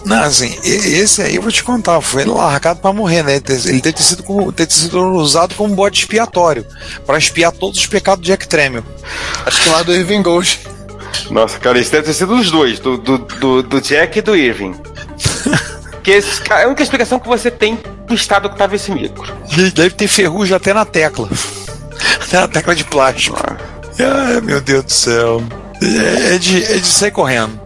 Não, 0.04 0.24
assim, 0.24 0.58
e- 0.64 0.70
esse 0.98 1.22
aí 1.22 1.36
eu 1.36 1.42
vou 1.42 1.52
te 1.52 1.64
contar, 1.64 2.02
foi 2.02 2.26
largado 2.26 2.80
pra 2.80 2.92
morrer, 2.92 3.22
né? 3.22 3.34
Ele 3.34 3.42
ter- 3.42 3.68
Ele 3.68 3.82
deve 3.82 3.94
ter 3.94 4.04
sido, 4.04 4.24
como, 4.24 4.52
ter 4.52 4.72
sido 4.72 5.00
usado 5.18 5.54
como 5.54 5.76
bode 5.76 6.00
expiatório 6.00 6.66
pra 7.06 7.18
expiar 7.20 7.52
todos 7.52 7.80
os 7.80 7.86
pecados 7.86 8.24
de 8.24 8.32
Jack 8.32 8.48
Tremel. 8.48 8.84
Acho 9.46 9.62
que 9.62 9.70
mais 9.70 9.86
do 9.86 9.94
Irving 9.94 10.24
Gold. 10.24 10.60
Nossa, 11.30 11.60
cara, 11.60 11.80
isso 11.80 11.92
deve 11.92 12.06
ter 12.06 12.14
sido 12.14 12.36
os 12.36 12.50
dois, 12.50 12.80
do, 12.80 12.98
do, 12.98 13.18
do, 13.18 13.64
do 13.64 13.82
Jack 13.82 14.20
e 14.20 14.22
do 14.22 14.36
Irving. 14.36 14.76
que 16.04 16.12
esse, 16.12 16.42
cara, 16.42 16.62
é 16.62 16.64
a 16.66 16.68
única 16.68 16.84
explicação 16.84 17.20
que 17.20 17.28
você 17.28 17.52
tem 17.52 17.78
do 18.08 18.14
estado 18.14 18.50
que 18.50 18.58
tava 18.58 18.76
esse 18.76 18.92
micro. 18.92 19.36
Ele 19.52 19.72
deve 19.72 19.92
ter 19.92 20.08
ferrugem 20.08 20.56
até 20.56 20.74
na 20.74 20.86
tecla. 20.86 21.30
Até 22.24 22.40
na 22.40 22.48
tecla 22.48 22.76
de 22.76 22.84
plástico. 22.84 23.38
Ai, 24.00 24.42
meu 24.42 24.62
Deus 24.62 24.86
do 24.86 24.92
céu. 24.92 25.44
É, 25.82 26.36
é 26.36 26.38
de, 26.38 26.64
é 26.64 26.78
de 26.78 26.88
sair 26.88 27.12
correndo. 27.12 27.60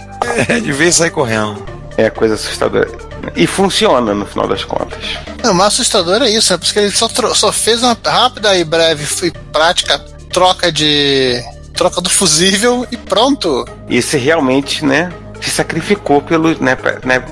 É 0.48 0.60
de 0.60 0.72
ver 0.72 0.88
e 0.88 0.94
sair 0.94 1.12
correndo. 1.12 1.64
É 1.98 2.10
coisa 2.10 2.36
assustadora. 2.36 2.90
E 3.36 3.46
funciona 3.46 4.14
no 4.14 4.26
final 4.26 4.48
das 4.48 4.64
contas. 4.64 5.00
Não, 5.44 5.52
o 5.52 5.56
mais 5.56 5.74
assustador 5.74 6.22
é 6.22 6.30
isso, 6.30 6.52
né? 6.52 6.58
Porque 6.58 6.80
ele 6.80 6.92
só, 6.92 7.08
só 7.34 7.52
fez 7.52 7.84
uma 7.84 7.98
rápida 8.04 8.56
e 8.56 8.64
breve 8.64 9.06
e 9.28 9.32
prática 9.52 10.00
troca 10.32 10.72
de. 10.72 11.44
Troca 11.82 12.00
do 12.00 12.10
fusível 12.12 12.86
e 12.92 12.98
pronto. 12.98 13.66
E 13.90 14.02
se 14.04 14.16
realmente, 14.18 14.86
né, 14.86 15.12
se 15.42 15.50
sacrificou 15.50 16.22
pelo, 16.22 16.50
né, 16.64 16.78
né, 17.04 17.24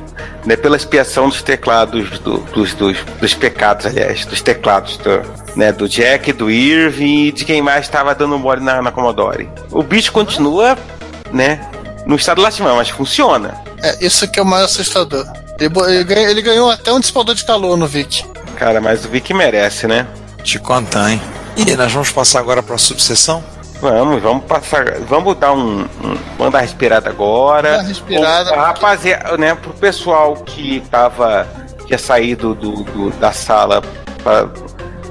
né, 0.44 0.56
pela 0.56 0.76
expiação 0.76 1.30
dos 1.30 1.44
teclados, 1.44 2.18
do- 2.20 2.40
dos, 2.54 2.74
dos, 2.74 2.98
dos 3.22 3.34
pecados, 3.36 3.86
aliás, 3.86 4.26
dos 4.26 4.42
teclados 4.42 4.98
do, 4.98 5.22
né, 5.56 5.72
do 5.72 5.88
Jack, 5.88 6.34
do 6.34 6.50
Irving 6.50 7.26
e 7.28 7.32
de 7.32 7.46
quem 7.46 7.62
mais 7.62 7.86
estava 7.86 8.16
dando 8.16 8.40
mole 8.40 8.62
na, 8.62 8.82
na 8.82 8.92
Commodore. 8.92 9.48
O 9.70 9.84
bicho 9.84 10.12
continua, 10.12 10.76
né, 11.32 11.62
no 12.08 12.16
estado 12.16 12.42
lastimado, 12.42 12.76
mas 12.76 12.90
funciona. 12.90 13.54
É 13.84 14.04
isso 14.04 14.28
que 14.28 14.40
é 14.40 14.42
o 14.42 14.46
mais 14.46 14.64
assustador. 14.64 15.28
Ele, 15.60 15.72
ele 15.94 16.04
ganhou, 16.06 16.30
ele 16.32 16.42
ganhou 16.42 16.72
até 16.72 16.92
um 16.92 17.00
dissipador 17.00 17.36
de 17.36 17.46
calor 17.46 17.78
no 17.78 17.86
Vic. 17.86 18.26
Cara, 18.58 18.82
mas 18.82 19.06
o 19.06 19.10
Vic 19.10 19.32
merece, 19.32 19.86
né? 19.86 20.08
Te 20.44 20.58
contar, 20.58 21.12
hein? 21.12 21.22
E 21.56 21.76
nós 21.76 21.92
vamos 21.92 22.10
passar 22.12 22.40
agora 22.40 22.64
pra 22.64 22.78
subseção? 22.80 23.44
Vamos, 23.82 24.22
vamos 24.22 24.44
passar. 24.46 25.00
Vamos 25.08 25.38
dar 25.38 25.54
um. 25.54 25.82
um 25.84 25.88
vamos 26.38 26.52
dar 26.52 26.58
uma 26.58 26.60
respirada 26.62 27.10
agora. 27.10 27.76
Uma 27.76 27.84
respirada. 27.84 28.52
Ô, 28.54 28.56
Rapaziada, 28.56 29.38
né, 29.38 29.56
pro 29.56 29.72
pessoal 29.74 30.36
que 30.36 30.82
tava. 30.92 31.48
tinha 31.86 31.98
saído 31.98 32.54
do, 32.54 32.84
do- 32.84 33.10
da 33.20 33.32
sala 33.32 33.82
pra, 34.24 34.44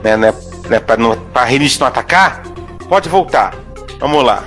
né, 0.03 0.17
né, 0.17 0.35
né, 0.69 0.79
pra, 0.81 0.97
não, 0.97 1.17
pra 1.17 1.47
não 1.81 1.87
atacar, 1.87 2.43
pode 2.89 3.09
voltar. 3.09 3.55
Vamos 3.99 4.23
lá. 4.25 4.45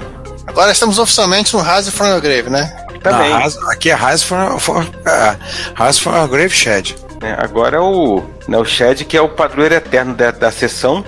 Agora 0.47 0.71
estamos 0.71 0.99
oficialmente 0.99 1.53
no 1.55 1.61
Rise 1.61 1.91
from 1.91 2.07
Your 2.07 2.21
Grave, 2.21 2.49
né? 2.49 2.77
Também. 3.01 3.29
Não, 3.31 3.71
aqui 3.71 3.89
é 3.89 3.95
Rise 3.95 4.23
for, 4.23 4.59
for, 4.59 4.85
é, 5.05 5.35
Rise 5.83 5.99
for 5.99 6.13
a 6.13 6.27
Grave 6.27 6.51
Shed. 6.51 6.95
né, 7.21 7.35
agora 7.39 7.77
é 7.77 7.79
o. 7.79 8.21
Né, 8.47 8.57
o 8.57 8.63
Shed, 8.65 9.03
que 9.05 9.17
é 9.17 9.21
o 9.21 9.29
padroeiro 9.29 9.73
eterno 9.73 10.13
da, 10.13 10.29
da 10.31 10.51
sessão. 10.51 11.03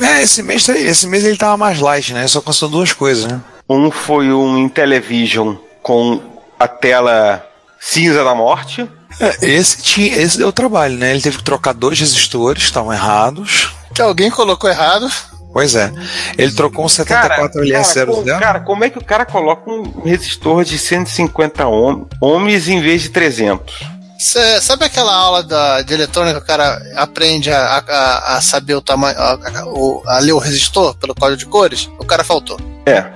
É, 0.00 0.22
esse 0.22 0.42
mês, 0.42 0.64
tá- 0.66 0.76
esse 0.78 1.06
mês 1.06 1.24
ele 1.24 1.36
tava 1.36 1.56
mais 1.56 1.78
light, 1.80 2.12
né? 2.12 2.26
Só 2.26 2.40
constou 2.40 2.68
duas 2.68 2.92
coisas, 2.92 3.26
né? 3.30 3.40
Um 3.68 3.90
foi 3.90 4.32
um 4.32 4.58
Intellivision 4.58 5.54
com 5.82 6.20
a 6.58 6.66
tela 6.68 7.44
cinza 7.78 8.24
da 8.24 8.34
morte. 8.34 8.88
É, 9.20 9.46
esse, 9.46 9.82
tinha, 9.82 10.16
esse 10.16 10.38
deu 10.38 10.52
trabalho, 10.52 10.96
né? 10.96 11.10
Ele 11.12 11.20
teve 11.20 11.38
que 11.38 11.44
trocar 11.44 11.72
dois 11.74 11.98
resistores, 11.98 12.62
estavam 12.64 12.92
errados. 12.92 13.74
Que 13.94 14.00
alguém 14.02 14.30
colocou 14.30 14.68
errado. 14.70 15.10
Pois 15.52 15.74
é. 15.74 15.92
Ele 16.38 16.52
trocou 16.52 16.84
um 16.84 16.88
74 16.88 17.52
cara, 17.60 17.64
LS00. 17.82 18.06
como, 18.06 18.24
cara, 18.38 18.60
como 18.60 18.84
é 18.84 18.90
que 18.90 18.98
o 18.98 19.04
cara 19.04 19.26
coloca 19.26 19.68
um 19.68 20.02
resistor 20.04 20.64
de 20.64 20.78
150 20.78 21.66
ohm- 21.66 22.06
ohms 22.22 22.68
em 22.68 22.80
vez 22.80 23.02
de 23.02 23.08
300? 23.08 23.74
Cê, 24.20 24.60
sabe 24.60 24.84
aquela 24.84 25.14
aula 25.14 25.42
da, 25.42 25.80
de 25.80 25.94
eletrônica 25.94 26.38
que 26.38 26.44
o 26.44 26.46
cara 26.46 26.78
aprende 26.96 27.50
a, 27.50 27.82
a, 27.88 28.36
a 28.36 28.40
saber 28.42 28.74
o 28.74 28.82
tamanho, 28.82 29.18
a, 29.18 29.32
a- 29.32 29.64
o- 29.66 30.02
a 30.06 30.18
ler 30.18 30.32
o 30.32 30.38
resistor 30.38 30.94
pelo 30.96 31.14
código 31.14 31.38
de 31.38 31.46
cores? 31.46 31.88
O 31.98 32.04
cara 32.04 32.22
faltou. 32.22 32.60
É, 32.84 33.06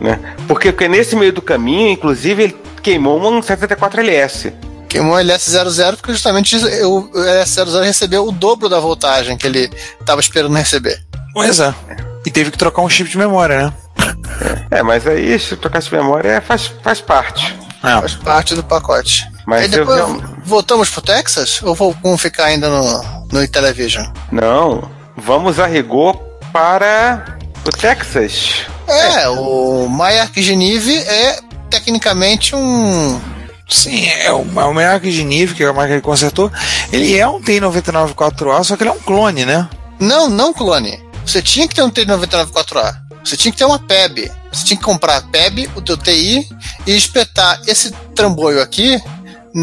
né? 0.00 0.18
Porque, 0.48 0.72
porque 0.72 0.88
nesse 0.88 1.14
meio 1.14 1.32
do 1.32 1.40
caminho, 1.40 1.90
inclusive, 1.90 2.42
ele 2.42 2.56
queimou 2.82 3.20
um 3.22 3.40
74LS. 3.40 4.52
Queimou 4.88 5.14
o 5.14 5.18
LS00 5.20 5.96
porque 5.96 6.12
justamente 6.12 6.56
o, 6.56 6.98
o 6.98 7.12
LS00 7.12 7.80
recebeu 7.84 8.26
o 8.26 8.32
dobro 8.32 8.68
da 8.68 8.80
voltagem 8.80 9.36
que 9.36 9.46
ele 9.46 9.70
estava 10.00 10.20
esperando 10.20 10.56
receber. 10.56 10.98
Pois 11.34 11.60
é. 11.60 11.72
E 12.26 12.30
teve 12.32 12.50
que 12.50 12.58
trocar 12.58 12.82
um 12.82 12.88
chip 12.88 13.08
de 13.08 13.16
memória, 13.16 13.66
né? 13.66 13.72
É, 14.72 14.82
mas 14.82 15.06
aí, 15.06 15.38
se 15.38 15.56
trocar 15.56 15.80
de 15.80 15.92
memória, 15.94 16.30
é, 16.30 16.40
faz, 16.40 16.66
faz 16.82 17.00
parte. 17.00 17.56
É. 17.84 18.00
Faz 18.00 18.14
parte 18.16 18.54
do 18.56 18.64
pacote. 18.64 19.24
Mas 19.48 19.62
Aí 19.62 19.68
depois 19.68 19.98
eu- 19.98 20.22
voltamos 20.44 20.90
pro 20.90 21.00
Texas? 21.00 21.62
Ou 21.62 21.74
vou- 21.74 21.96
vamos 22.02 22.20
ficar 22.20 22.44
ainda 22.44 22.68
no, 22.68 23.02
no 23.32 23.42
Intellivision? 23.42 24.04
Não, 24.30 24.90
vamos 25.16 25.58
a 25.58 25.66
rigor 25.66 26.14
para 26.52 27.38
o 27.66 27.70
Texas. 27.70 28.66
É, 28.86 29.26
o 29.30 29.88
Mayak 29.88 30.42
Genive 30.42 30.94
é 30.98 31.40
tecnicamente 31.70 32.54
um. 32.54 33.18
Sim, 33.66 34.06
é 34.06 34.30
o, 34.30 34.44
é 34.60 34.64
o 34.64 34.74
Merck 34.74 35.10
de 35.10 35.24
nível, 35.24 35.56
que 35.56 35.62
é 35.64 35.66
a 35.66 35.72
marca 35.72 35.88
que 35.88 35.94
ele 35.94 36.00
consertou. 36.02 36.52
Ele 36.92 37.16
é 37.18 37.26
um 37.26 37.40
T99 37.40 38.12
4A, 38.14 38.64
só 38.64 38.76
que 38.76 38.82
ele 38.82 38.90
é 38.90 38.92
um 38.92 38.98
clone, 39.00 39.46
né? 39.46 39.66
Não, 39.98 40.28
não 40.28 40.52
clone. 40.52 41.02
Você 41.24 41.40
tinha 41.40 41.66
que 41.66 41.74
ter 41.74 41.82
um 41.82 41.90
T99 41.90 42.50
4A. 42.50 42.96
Você 43.24 43.36
tinha 43.36 43.52
que 43.52 43.58
ter 43.58 43.64
uma 43.66 43.78
PEB. 43.78 44.30
Você 44.50 44.64
tinha 44.64 44.78
que 44.78 44.84
comprar 44.84 45.16
a 45.18 45.20
PEB, 45.20 45.68
o 45.76 45.82
teu 45.82 45.98
TI, 45.98 46.48
e 46.86 46.96
espetar 46.96 47.60
esse 47.66 47.90
trambolho 48.14 48.62
aqui 48.62 48.98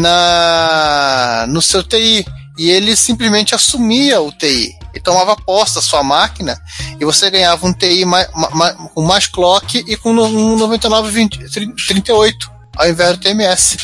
na 0.00 1.46
no 1.48 1.60
seu 1.62 1.82
TI. 1.82 2.24
E 2.58 2.70
ele 2.70 2.96
simplesmente 2.96 3.54
assumia 3.54 4.20
o 4.20 4.32
TI. 4.32 4.74
E 4.94 5.00
tomava 5.00 5.36
posse 5.36 5.74
da 5.74 5.82
sua 5.82 6.02
máquina 6.02 6.58
e 6.98 7.04
você 7.04 7.28
ganhava 7.30 7.66
um 7.66 7.72
TI 7.72 8.06
mais, 8.06 8.26
ma- 8.54 8.72
com 8.94 9.02
mais 9.02 9.26
clock 9.26 9.84
e 9.86 9.94
com 9.94 10.10
um 10.10 10.56
9938 10.56 12.50
ao 12.78 12.88
invés 12.88 13.10
do 13.12 13.18
TMS. 13.18 13.76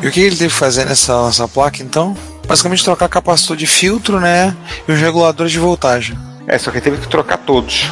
E 0.00 0.06
o 0.06 0.12
que 0.12 0.20
ele 0.20 0.36
teve 0.36 0.48
que 0.52 0.58
fazer 0.58 0.84
nessa, 0.86 1.26
nessa 1.26 1.48
placa, 1.48 1.82
então? 1.82 2.16
Basicamente 2.46 2.84
trocar 2.84 3.08
capacitor 3.08 3.56
de 3.56 3.66
filtro, 3.66 4.20
né? 4.20 4.56
E 4.88 4.92
os 4.92 5.00
reguladores 5.00 5.52
de 5.52 5.58
voltagem. 5.58 6.16
É, 6.46 6.56
só 6.58 6.70
que 6.70 6.80
teve 6.80 6.98
que 6.98 7.08
trocar 7.08 7.38
todos. 7.38 7.84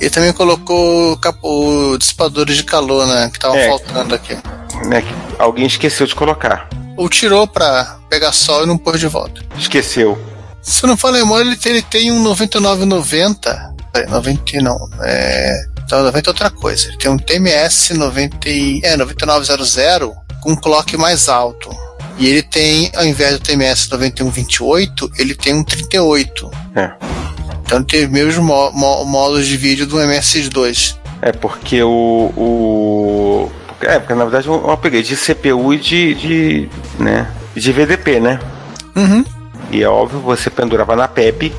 E 0.00 0.08
também 0.10 0.32
colocou 0.32 1.18
o 1.42 1.96
dissipadores 1.98 2.56
de 2.56 2.64
calor, 2.64 3.06
né? 3.06 3.28
Que 3.30 3.36
estavam 3.36 3.56
É. 3.58 3.68
faltando 3.68 4.14
aqui. 4.14 4.36
Né, 4.86 5.02
que 5.02 5.14
alguém 5.38 5.66
esqueceu 5.66 6.06
de 6.06 6.14
colocar. 6.14 6.68
Ou 6.96 7.08
tirou 7.08 7.46
pra 7.46 7.98
pegar 8.08 8.32
sol 8.32 8.62
e 8.64 8.66
não 8.66 8.78
pôs 8.78 9.00
de 9.00 9.06
volta. 9.08 9.42
Esqueceu. 9.58 10.18
Se 10.62 10.82
eu 10.84 10.88
não 10.88 10.96
falo 10.96 11.14
memória, 11.16 11.44
ele 11.46 11.56
tem, 11.56 11.72
ele 11.72 11.82
tem 11.82 12.12
um 12.12 12.22
9990 12.22 13.74
Peraí, 13.92 14.10
90 14.10 14.60
não. 14.62 14.88
É. 15.02 15.64
Então 15.84 16.02
90 16.02 16.28
é 16.28 16.30
outra 16.30 16.50
coisa. 16.50 16.88
Ele 16.88 16.96
tem 16.98 17.10
um 17.10 17.16
TMS 17.18 17.92
90, 17.94 18.48
e- 18.48 18.80
é, 18.82 18.96
9900 18.96 20.12
com 20.42 20.52
um 20.52 20.56
clock 20.56 20.96
mais 20.96 21.28
alto. 21.28 21.70
E 22.18 22.26
ele 22.28 22.42
tem, 22.42 22.90
ao 22.94 23.04
invés 23.04 23.32
do 23.34 23.40
TMS 23.40 23.88
9128, 23.90 25.10
ele 25.18 25.34
tem 25.34 25.52
um 25.54 25.62
38. 25.64 26.50
É. 26.76 26.92
Então 27.64 27.78
ele 27.78 27.86
tem 27.86 28.04
os 28.04 28.10
mesmos 28.10 28.36
mo- 28.44 28.70
mo- 28.72 29.04
modos 29.04 29.46
de 29.46 29.56
vídeo 29.56 29.86
do 29.86 29.96
MS2. 29.98 30.96
É 31.22 31.32
porque 31.32 31.82
o. 31.82 32.32
o 32.36 33.50
é, 33.84 33.98
porque 33.98 34.14
na 34.14 34.24
verdade 34.24 34.48
é 34.48 34.50
um 34.50 34.70
upgrade 34.70 35.06
de 35.08 35.16
CPU 35.16 35.72
e 35.74 35.78
de, 35.78 36.14
de. 36.14 36.68
né? 36.98 37.30
De 37.54 37.72
VDP, 37.72 38.20
né? 38.20 38.40
Uhum. 38.96 39.24
E 39.70 39.82
é 39.82 39.88
óbvio, 39.88 40.20
você 40.20 40.50
pendurava 40.50 40.94
na 40.96 41.06
PEP, 41.08 41.52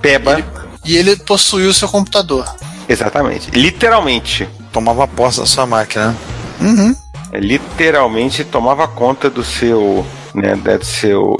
PEBA, 0.00 0.42
E 0.84 0.96
ele 0.96 1.16
possuiu 1.16 1.70
o 1.70 1.74
seu 1.74 1.88
computador. 1.88 2.44
exatamente. 2.88 3.50
Literalmente. 3.50 4.48
Tomava 4.72 5.06
posse 5.06 5.40
da 5.40 5.46
sua 5.46 5.66
máquina. 5.66 6.08
né? 6.08 6.16
Uhum. 6.60 6.96
É, 7.32 7.38
literalmente 7.40 8.44
tomava 8.44 8.86
conta 8.88 9.28
do 9.30 9.42
seu, 9.44 10.04
né, 10.34 10.54
da- 10.56 10.76
do 10.78 10.84
seu, 10.84 11.36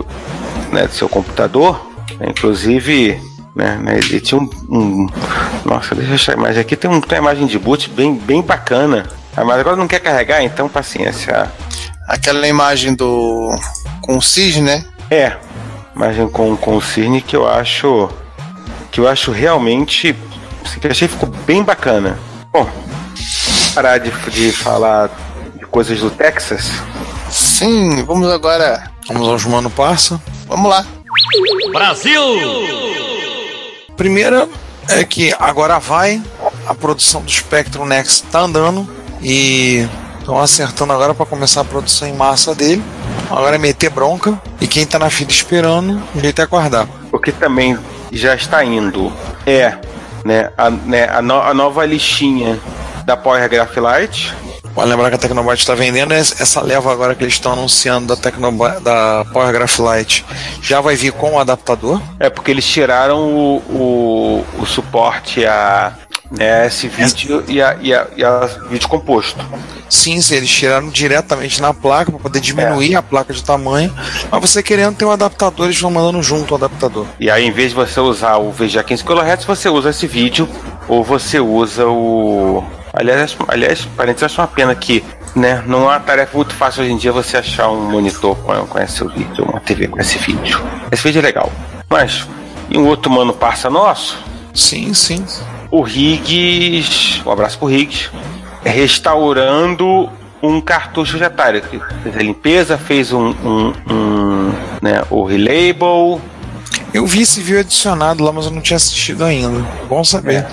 né, 0.70 0.86
do 0.86 0.92
seu 0.94 1.08
computador. 1.08 1.90
né, 2.20 2.26
Inclusive, 2.30 3.18
né, 3.54 3.78
né, 3.82 3.98
ele 3.98 4.20
tinha 4.20 4.40
um, 4.40 4.48
um- 4.68 5.06
nossa, 5.64 5.94
deixa 5.94 6.10
eu 6.10 6.14
achar 6.14 6.32
a 6.32 6.36
imagem 6.36 6.60
aqui. 6.60 6.76
Tem, 6.76 6.90
um, 6.90 7.00
tem 7.00 7.18
uma 7.18 7.30
imagem 7.32 7.46
de 7.46 7.58
boot 7.58 7.88
bem, 7.90 8.14
bem 8.14 8.42
bacana. 8.42 9.06
Ah, 9.36 9.44
Mas 9.44 9.58
agora 9.58 9.76
não 9.76 9.88
quer 9.88 10.00
carregar, 10.00 10.42
então 10.42 10.68
paciência. 10.68 11.50
Aquela 12.06 12.46
imagem 12.46 12.94
do. 12.94 13.50
com 14.02 14.16
o 14.16 14.22
cisne, 14.22 14.62
né? 14.62 14.84
É, 15.10 15.36
imagem 15.94 16.28
com, 16.28 16.56
com 16.56 16.76
o 16.76 16.82
Cirne 16.82 17.20
que 17.20 17.36
eu 17.36 17.46
acho 17.46 18.08
que 18.90 19.00
eu 19.00 19.08
acho 19.08 19.30
realmente 19.30 20.14
que 20.80 20.86
eu 20.86 20.90
achei 20.90 21.08
que 21.08 21.14
ficou 21.14 21.28
bem 21.44 21.62
bacana. 21.62 22.18
Bom, 22.52 22.68
parar 23.74 23.98
de, 23.98 24.10
de 24.30 24.52
falar 24.52 25.10
de 25.54 25.66
coisas 25.66 26.00
do 26.00 26.10
Texas. 26.10 26.70
Sim, 27.30 28.02
vamos 28.04 28.30
agora. 28.30 28.90
Vamos 29.08 29.28
aos 29.28 29.44
mano 29.44 29.70
parça. 29.70 30.20
Vamos 30.46 30.70
lá. 30.70 30.86
Primeira 33.96 34.48
é 34.88 35.04
que 35.04 35.34
agora 35.38 35.78
vai, 35.78 36.22
a 36.66 36.74
produção 36.74 37.22
do 37.22 37.30
Spectrum 37.30 37.84
Next 37.84 38.24
tá 38.24 38.40
andando 38.40 38.88
e 39.22 39.86
estão 40.18 40.38
acertando 40.38 40.92
agora 40.92 41.14
para 41.14 41.26
começar 41.26 41.60
a 41.60 41.64
produção 41.64 42.06
em 42.08 42.12
massa 42.14 42.54
dele. 42.54 42.82
Agora 43.30 43.56
é 43.56 43.58
meter 43.58 43.90
bronca 43.90 44.40
e 44.60 44.66
quem 44.66 44.84
tá 44.86 44.98
na 44.98 45.08
fila 45.10 45.30
esperando, 45.30 46.02
o 46.14 46.20
jeito 46.20 46.40
é 46.40 46.44
aguardar. 46.44 46.86
O 47.10 47.18
que 47.18 47.32
também 47.32 47.78
já 48.12 48.34
está 48.34 48.64
indo 48.64 49.12
é 49.46 49.74
né, 50.24 50.50
a, 50.56 50.70
né, 50.70 51.08
a, 51.08 51.22
no- 51.22 51.40
a 51.40 51.54
nova 51.54 51.84
listinha 51.86 52.58
da 53.04 53.16
Power 53.16 53.48
Graphite. 53.48 54.34
Pode 54.74 54.88
lembrar 54.88 55.10
que 55.10 55.16
a 55.16 55.18
Tecnobyte 55.18 55.60
está 55.60 55.74
vendendo 55.74 56.14
es- 56.14 56.40
essa 56.40 56.60
leva 56.62 56.90
agora 56.92 57.14
que 57.14 57.22
eles 57.22 57.34
estão 57.34 57.52
anunciando 57.52 58.14
da, 58.16 58.78
da 58.80 59.24
Power 59.32 59.52
Graphite 59.52 60.24
já 60.62 60.80
vai 60.80 60.96
vir 60.96 61.12
com 61.12 61.32
o 61.32 61.38
adaptador. 61.38 62.00
É 62.18 62.30
porque 62.30 62.50
eles 62.50 62.64
tiraram 62.66 63.18
o, 63.18 63.56
o, 63.68 64.44
o 64.62 64.66
suporte 64.66 65.44
a 65.44 65.92
né, 66.30 66.66
esse 66.66 66.88
vídeo 66.88 67.44
e 67.46 67.60
a, 67.60 67.76
e, 67.82 67.92
a, 67.92 68.06
e 68.16 68.24
a 68.24 68.46
vídeo 68.70 68.88
composto. 68.88 69.44
Sim, 69.90 70.18
sim, 70.22 70.36
eles 70.36 70.48
tiraram 70.50 70.88
diretamente 70.88 71.60
na 71.60 71.74
placa 71.74 72.10
para 72.10 72.18
poder 72.20 72.40
diminuir 72.40 72.96
a 72.96 73.02
placa 73.02 73.34
de 73.34 73.44
tamanho. 73.44 73.94
Mas 74.30 74.40
você 74.40 74.62
querendo 74.62 74.96
ter 74.96 75.04
um 75.04 75.10
adaptador, 75.10 75.66
eles 75.66 75.78
vão 75.78 75.90
mandando 75.90 76.22
junto 76.22 76.52
o 76.52 76.54
adaptador. 76.56 77.04
E 77.20 77.30
aí, 77.30 77.44
em 77.46 77.50
vez 77.52 77.70
de 77.70 77.74
você 77.76 78.00
usar 78.00 78.38
o 78.38 78.50
VGA 78.50 78.82
15 78.82 79.04
kHz, 79.04 79.44
você 79.44 79.68
usa 79.68 79.90
esse 79.90 80.06
vídeo 80.06 80.48
ou 80.88 81.04
você 81.04 81.38
usa 81.38 81.86
o. 81.86 82.64
Aliás, 82.92 83.36
aliás, 83.48 83.86
parênteses, 83.96 84.24
acho 84.24 84.40
uma 84.40 84.46
pena 84.46 84.74
que 84.74 85.02
né, 85.34 85.62
não 85.66 85.84
é 85.84 85.94
uma 85.94 86.00
tarefa 86.00 86.36
muito 86.36 86.54
fácil 86.54 86.82
hoje 86.82 86.92
em 86.92 86.96
dia 86.98 87.10
você 87.10 87.38
achar 87.38 87.70
um 87.70 87.90
monitor 87.90 88.36
com, 88.36 88.54
com 88.66 88.78
esse 88.78 89.02
vídeo, 89.08 89.44
uma 89.44 89.60
TV 89.60 89.88
com 89.88 89.98
esse 89.98 90.18
vídeo. 90.18 90.60
Esse 90.90 91.02
vídeo 91.02 91.20
é 91.20 91.22
legal. 91.22 91.50
Mas, 91.88 92.28
e 92.68 92.76
um 92.76 92.86
outro 92.86 93.10
mano 93.10 93.32
parça 93.32 93.70
nosso, 93.70 94.18
Sim, 94.52 94.92
sim. 94.92 95.24
o 95.70 95.80
Riggs, 95.80 97.22
um 97.24 97.30
abraço 97.30 97.58
pro 97.58 97.68
Riggs, 97.68 98.10
restaurando 98.62 100.10
um 100.42 100.60
cartucho 100.60 101.18
de 101.18 101.24
que 101.62 101.80
Fez 102.02 102.16
a 102.16 102.22
limpeza, 102.22 102.76
fez 102.76 103.12
um, 103.12 103.28
um, 103.28 103.72
um, 103.90 104.52
né, 104.82 105.02
o 105.08 105.24
relabel, 105.24 106.20
Eu 106.92 107.06
vi 107.06 107.22
esse 107.22 107.40
vídeo 107.40 107.60
adicionado 107.60 108.22
lá, 108.22 108.32
mas 108.32 108.44
eu 108.44 108.50
não 108.50 108.60
tinha 108.60 108.76
assistido 108.76 109.24
ainda. 109.24 109.64
Bom 109.88 110.04
saber. 110.04 110.34
É, 110.34 110.48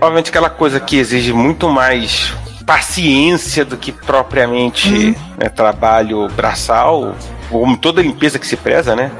obviamente 0.00 0.30
aquela 0.30 0.50
coisa 0.50 0.78
que 0.80 0.96
exige 0.96 1.32
muito 1.32 1.68
mais 1.68 2.32
paciência 2.66 3.64
do 3.64 3.76
que 3.76 3.92
propriamente 3.92 5.16
né, 5.38 5.48
trabalho 5.54 6.28
braçal, 6.30 7.14
como 7.50 7.76
toda 7.76 8.00
limpeza 8.02 8.38
que 8.38 8.46
se 8.46 8.56
preza, 8.56 8.94
né? 8.96 9.10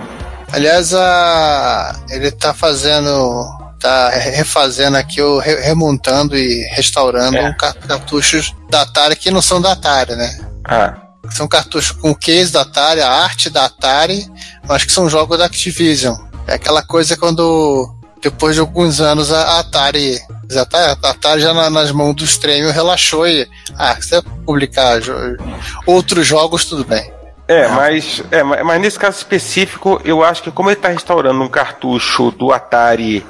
Aliás, 0.52 0.94
a... 0.94 1.94
ele 2.10 2.30
tá 2.30 2.54
fazendo. 2.54 3.44
tá 3.80 4.08
refazendo 4.10 4.96
aqui, 4.96 5.20
remontando 5.62 6.36
e 6.36 6.62
restaurando 6.74 7.36
É. 7.36 7.52
ca- 7.54 7.74
cartuchos 7.86 8.54
da 8.70 8.82
Atari 8.82 9.16
que 9.16 9.30
não 9.30 9.42
são 9.42 9.60
da 9.60 9.72
Atari, 9.72 10.14
né? 10.16 10.38
Ah, 10.64 10.94
São 11.30 11.46
cartuchos 11.48 11.90
com 11.92 12.14
case 12.14 12.52
da 12.52 12.62
Atari, 12.62 13.00
a 13.02 13.10
arte 13.10 13.50
da 13.50 13.66
Atari, 13.66 14.26
mas 14.66 14.84
que 14.84 14.92
são 14.92 15.08
jogos 15.08 15.36
da 15.38 15.46
Activision. 15.46 16.16
É 16.46 16.54
aquela 16.54 16.82
coisa 16.82 17.16
quando, 17.16 17.93
depois 18.24 18.54
de 18.54 18.60
alguns 18.60 19.00
anos, 19.00 19.32
a 19.32 19.60
Atari. 19.60 20.18
A 20.56 20.60
Atari, 20.62 20.98
a 21.02 21.10
Atari 21.10 21.40
já 21.40 21.54
na- 21.54 21.70
nas 21.70 21.90
mãos 21.92 22.14
do 22.16 22.24
Stremio 22.24 22.70
relaxou 22.72 23.26
e. 23.26 23.48
Ah, 23.78 23.94
se 24.00 24.08
você 24.08 24.22
publicar 24.44 25.00
jo- 25.00 25.14
outros 25.86 26.26
jogos, 26.26 26.64
tudo 26.64 26.84
bem. 26.84 27.12
é, 27.46 27.68
mas, 27.68 28.22
é, 28.30 28.42
ma- 28.42 28.64
mas 28.64 28.80
nesse 28.80 28.98
caso 28.98 29.18
específico, 29.18 30.00
eu 30.04 30.24
acho 30.24 30.42
que 30.42 30.50
como 30.50 30.70
ele 30.70 30.76
está 30.78 30.88
restaurando 30.88 31.42
um 31.42 31.48
cartucho 31.48 32.30
do 32.30 32.52
Atari 32.52 33.24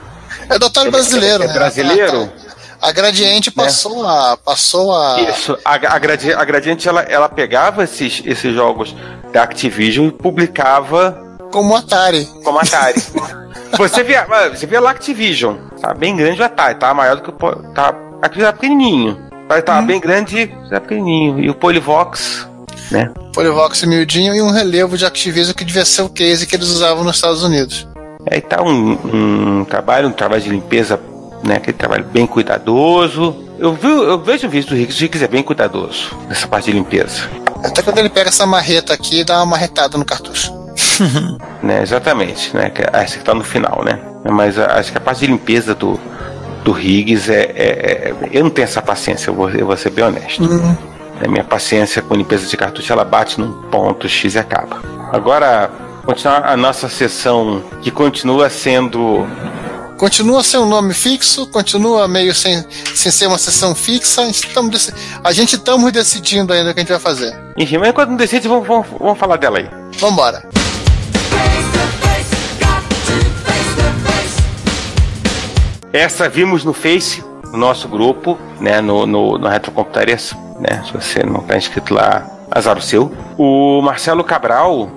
É 0.49 0.59
do 0.59 0.67
Atari 0.67 0.91
brasileiro, 0.91 1.43
é 1.45 1.47
né? 1.49 1.53
brasileiro? 1.53 2.33
A, 2.81 2.89
a 2.89 2.93
Gradiente 2.93 3.51
passou 3.51 4.07
a. 4.07 4.37
Passou 4.37 4.95
a. 4.97 5.21
Isso, 5.21 5.59
a, 5.65 5.75
a, 5.75 5.99
Gradi- 5.99 6.33
a 6.33 6.45
Gradiente 6.45 6.89
ela, 6.89 7.03
ela 7.03 7.29
pegava 7.29 7.83
esses, 7.85 8.23
esses 8.25 8.55
jogos 8.55 8.95
da 9.33 9.43
Activision 9.43 10.07
e 10.09 10.13
publicava 10.13 11.19
Como 11.51 11.75
Atari. 11.75 12.25
como 12.45 12.59
Atari. 12.59 13.03
você 13.77 14.03
via, 14.03 14.27
você 14.53 14.67
via 14.67 14.81
lá 14.81 14.91
Activision, 14.91 15.57
tá 15.81 15.95
bem 15.95 16.17
grande 16.17 16.41
o 16.41 16.45
Atari, 16.45 16.79
tá 16.79 16.93
maior 16.95 17.17
do 17.17 17.23
que 17.23 17.31
o 17.31 17.55
tá 17.73 17.95
aqui 18.23 18.41
tá 18.41 18.53
pequenininho. 18.53 19.19
Tá, 19.49 19.61
tá 19.61 19.83
bem 19.83 20.01
grande, 20.01 20.47
tá 20.71 20.81
pequenininho. 20.81 21.41
E 21.41 21.51
o 21.51 21.55
Polivox, 21.55 22.49
né? 22.91 23.13
Polivox 23.35 23.85
miudinho 23.85 24.35
e 24.35 24.41
um 24.41 24.51
relevo 24.51 24.97
de 24.97 25.05
Activision 25.05 25.55
que 25.55 25.65
devia 25.65 25.85
ser 25.85 26.03
o 26.03 26.09
case 26.09 26.47
que 26.47 26.57
eles 26.57 26.69
usavam 26.69 27.05
nos 27.05 27.17
Estados 27.17 27.43
Unidos. 27.43 27.87
Aí 28.31 28.41
tá 28.41 28.63
um, 28.63 29.61
um 29.61 29.65
trabalho, 29.65 30.09
um 30.09 30.13
trabalho 30.13 30.43
de 30.43 30.49
limpeza, 30.49 30.99
né? 31.43 31.57
Aquele 31.57 31.77
trabalho 31.77 32.05
bem 32.05 32.27
cuidadoso. 32.27 33.45
Eu, 33.59 33.75
vi, 33.75 33.89
eu 33.89 34.19
vejo 34.19 34.47
o 34.47 34.51
vídeo 34.51 34.71
do 34.71 34.75
Riggs, 34.75 34.99
o 34.99 35.01
Riggs 35.01 35.25
é 35.25 35.29
bem 35.29 35.43
cuidadoso 35.43 36.17
nessa 36.29 36.49
parte 36.49 36.67
de 36.67 36.73
limpeza. 36.73 37.29
Até 37.63 37.83
quando 37.83 37.99
ele 37.99 38.09
pega 38.09 38.31
essa 38.31 38.47
marreta 38.47 38.95
aqui 38.95 39.21
e 39.21 39.25
dá 39.25 39.37
uma 39.37 39.47
marretada 39.47 39.97
no 39.97 40.05
cartucho. 40.05 40.64
né, 41.63 41.83
exatamente, 41.83 42.55
né? 42.57 42.71
que 42.71 42.83
Essa 42.93 43.19
que 43.19 43.25
tá 43.25 43.35
no 43.35 43.45
final, 43.45 43.83
né? 43.85 43.99
Mas 44.31 44.59
acho 44.59 44.93
que 44.93 44.99
a 44.99 45.01
parte 45.01 45.21
de 45.21 45.27
limpeza 45.27 45.75
do, 45.75 45.99
do 46.65 46.73
Riggs 46.73 47.31
é, 47.31 47.43
é- 47.55 48.09
é- 48.11 48.15
Eu 48.33 48.45
não 48.45 48.51
tenho 48.51 48.65
essa 48.65 48.81
paciência, 48.83 49.31
eu 49.31 49.35
vou, 49.35 49.51
eu 49.51 49.67
vou 49.67 49.77
ser 49.77 49.91
bem 49.91 50.05
honesto. 50.05 50.43
A 51.25 51.29
minha 51.29 51.45
paciência 51.45 52.03
com 52.03 52.15
limpeza 52.15 52.47
de 52.47 52.57
cartucho 52.57 52.93
ela 52.93 53.05
bate 53.05 53.39
num 53.39 53.53
ponto 53.71 54.09
X 54.09 54.35
e 54.35 54.39
acaba. 54.39 54.81
Agora, 55.13 55.71
continuar 56.05 56.45
a 56.49 56.57
nossa 56.57 56.89
sessão 56.89 57.63
que 57.83 57.91
continua 57.91 58.51
sendo. 58.51 59.27
Continua 59.97 60.43
sem 60.43 60.59
um 60.59 60.67
nome 60.67 60.93
fixo, 60.93 61.47
continua 61.47 62.09
meio 62.09 62.35
sem, 62.35 62.65
sem 62.95 63.13
ser 63.13 63.29
uma 63.29 63.39
sessão 63.39 63.75
fixa. 63.77 64.23
A 65.23 65.33
gente 65.33 65.55
estamos 65.55 65.93
decidindo 65.93 66.53
ainda 66.53 66.71
o 66.71 66.75
que 66.75 66.81
a 66.81 66.83
gente 66.83 66.91
vai 66.91 67.01
fazer. 67.01 67.33
Enfim, 67.57 67.79
mas 67.79 67.91
enquanto 67.91 68.09
não 68.11 68.17
decide, 68.17 68.49
vamos, 68.49 68.67
vamos, 68.67 68.87
vamos 68.99 69.19
falar 69.19 69.37
dela 69.37 69.59
aí. 69.59 69.71
Vambora. 70.01 70.43
Essa 75.95 76.29
vimos 76.29 76.65
no 76.65 76.73
Face, 76.73 77.23
no 77.53 77.57
nosso 77.57 77.87
grupo, 77.87 78.37
né, 78.61 78.81
no, 78.81 79.07
no, 79.07 79.39
no 79.39 79.47
Retrocomputaria, 79.47 80.17
né, 80.59 80.83
se 80.85 80.93
você 80.93 81.23
não 81.23 81.41
está 81.41 81.57
inscrito 81.57 81.95
lá, 81.95 82.29
azar 82.51 82.77
o 82.77 82.83
seu. 82.83 83.13
O 83.39 83.81
Marcelo 83.81 84.25
Cabral, 84.25 84.91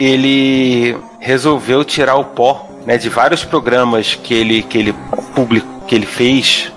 ele 0.00 0.96
resolveu 1.18 1.84
tirar 1.84 2.14
o 2.14 2.24
pó, 2.24 2.66
né, 2.86 2.96
de 2.96 3.10
vários 3.10 3.44
programas 3.44 4.14
que 4.14 4.32
ele, 4.32 4.62
que 4.62 4.78
ele 4.78 4.94
publicou, 5.34 5.82
que 5.86 5.94
ele 5.94 6.06
fez, 6.06 6.72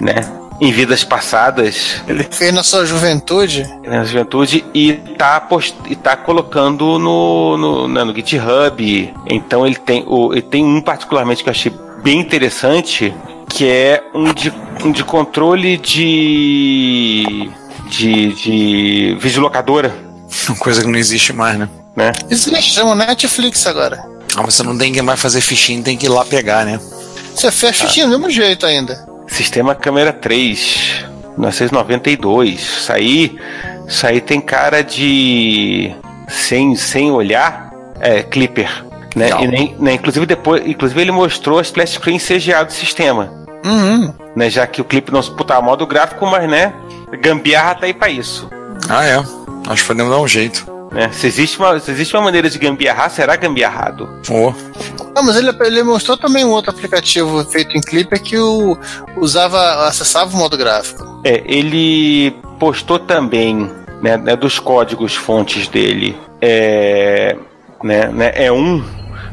né, 0.00 0.14
em 0.60 0.70
vidas 0.70 1.02
passadas, 1.02 2.00
Ele 2.06 2.22
fez 2.24 2.52
na 2.52 2.62
sua 2.62 2.84
juventude. 2.84 3.64
na 3.84 4.04
juventude 4.04 4.64
e 4.72 4.92
tá, 4.92 5.40
post, 5.40 5.76
e 5.88 5.96
tá 5.96 6.16
colocando 6.16 7.00
no, 7.00 7.56
no, 7.56 7.88
né, 7.88 8.04
no 8.04 8.14
GitHub. 8.14 9.14
Então 9.26 9.66
ele 9.66 9.76
tem, 9.76 10.04
o, 10.06 10.32
ele 10.32 10.42
tem 10.42 10.64
um 10.64 10.80
particularmente 10.80 11.42
que 11.42 11.48
eu 11.48 11.52
achei 11.52 11.72
bem 12.02 12.18
interessante, 12.20 13.14
que 13.48 13.68
é 13.68 14.02
um 14.14 14.32
de, 14.32 14.52
um 14.84 14.92
de 14.92 15.04
controle 15.04 15.76
de. 15.76 17.50
de. 17.90 18.32
de 18.34 19.16
videolocadora, 19.20 19.94
Uma 20.48 20.56
coisa 20.58 20.80
que 20.82 20.86
não 20.88 20.98
existe 20.98 21.32
mais, 21.32 21.58
né? 21.58 21.68
né? 21.96 22.12
Existe, 22.30 22.72
chama 22.74 22.94
Netflix 22.94 23.66
agora. 23.66 24.02
Ah, 24.36 24.42
você 24.42 24.62
não 24.62 24.76
tem 24.76 24.92
que 24.92 25.02
mais 25.02 25.20
fazer 25.20 25.40
fichinha, 25.40 25.82
tem 25.82 25.96
que 25.96 26.06
ir 26.06 26.10
lá 26.10 26.24
pegar, 26.24 26.64
né? 26.64 26.78
Você 27.34 27.50
fecha 27.50 27.86
Ah. 27.86 28.06
o 28.06 28.10
do 28.10 28.18
mesmo 28.18 28.30
jeito 28.30 28.66
ainda. 28.66 29.06
Sistema 29.26 29.74
câmera 29.74 30.12
3, 30.12 31.04
1992. 31.36 32.60
Isso 32.60 32.92
aí, 32.92 33.38
isso 33.86 34.06
aí 34.06 34.20
tem 34.20 34.40
cara 34.40 34.82
de. 34.82 35.92
sem, 36.28 36.74
sem 36.76 37.10
olhar, 37.10 37.70
é 38.00 38.22
Clipper. 38.22 38.84
Né? 39.16 39.30
E 39.40 39.46
nem, 39.46 39.76
né, 39.78 39.94
inclusive 39.94 40.26
depois, 40.26 40.66
inclusive 40.66 41.00
ele 41.00 41.10
mostrou 41.10 41.58
a 41.58 41.62
splash 41.62 41.92
screen 41.94 42.18
CGA 42.18 42.64
do 42.64 42.72
sistema. 42.72 43.32
Uhum. 43.64 44.12
Né, 44.36 44.50
já 44.50 44.66
que 44.66 44.80
o 44.80 44.84
clipe 44.84 45.12
não 45.12 45.22
suportava 45.22 45.62
modo 45.62 45.86
gráfico, 45.86 46.24
mas 46.26 46.48
né, 46.48 46.72
gambiarra 47.20 47.74
tá 47.74 47.86
aí 47.86 47.94
pra 47.94 48.08
isso. 48.08 48.48
Ah, 48.88 49.04
é. 49.04 49.16
Acho 49.68 49.82
que 49.82 49.88
podemos 49.88 50.12
dar 50.12 50.20
um 50.20 50.28
jeito. 50.28 50.66
Né? 50.90 51.10
Se, 51.12 51.26
existe 51.26 51.58
uma, 51.58 51.78
se 51.78 51.90
existe 51.90 52.14
uma 52.16 52.22
maneira 52.22 52.48
de 52.48 52.58
gambiarrar, 52.58 53.10
será 53.10 53.36
gambiarrado. 53.36 54.08
Ô, 54.30 54.52
Ah, 55.14 55.22
mas 55.22 55.36
ele, 55.36 55.50
ele 55.60 55.82
mostrou 55.82 56.16
também 56.16 56.44
um 56.44 56.50
outro 56.50 56.70
aplicativo 56.70 57.44
feito 57.44 57.76
em 57.76 57.80
Clipper 57.80 58.22
que 58.22 58.38
o, 58.38 58.78
usava, 59.16 59.86
acessava 59.86 60.34
o 60.34 60.38
modo 60.38 60.56
gráfico. 60.56 61.20
É, 61.24 61.42
ele 61.44 62.30
postou 62.58 62.98
também, 62.98 63.70
né, 64.00 64.16
né, 64.16 64.36
dos 64.36 64.58
códigos 64.58 65.14
fontes 65.14 65.68
dele, 65.68 66.16
é, 66.40 67.36
né, 67.82 68.06
né, 68.08 68.32
é 68.34 68.50
um 68.50 68.82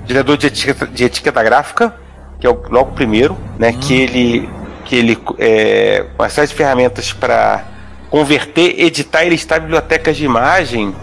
gerador 0.07 0.37
de 0.37 0.47
etiqueta, 0.47 0.87
de 0.87 1.03
etiqueta 1.03 1.43
gráfica, 1.43 1.95
que 2.39 2.47
é 2.47 2.49
o, 2.49 2.61
logo 2.69 2.91
o 2.91 2.93
primeiro, 2.93 3.37
né, 3.57 3.73
que 3.73 3.93
ele, 3.93 4.49
que 4.85 4.95
ele 4.95 5.17
é, 5.37 6.05
uma 6.17 6.29
série 6.29 6.47
de 6.47 6.53
ferramentas 6.53 7.11
para 7.13 7.63
converter, 8.09 8.79
editar 8.79 9.23
e 9.23 9.29
listar 9.29 9.59
bibliotecas 9.59 10.15
de 10.15 10.25
imagem, 10.25 10.95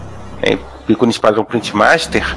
né, 0.42 0.58
ícones 0.88 1.18
padrão 1.18 1.44
Print 1.44 1.74
Master, 1.74 2.36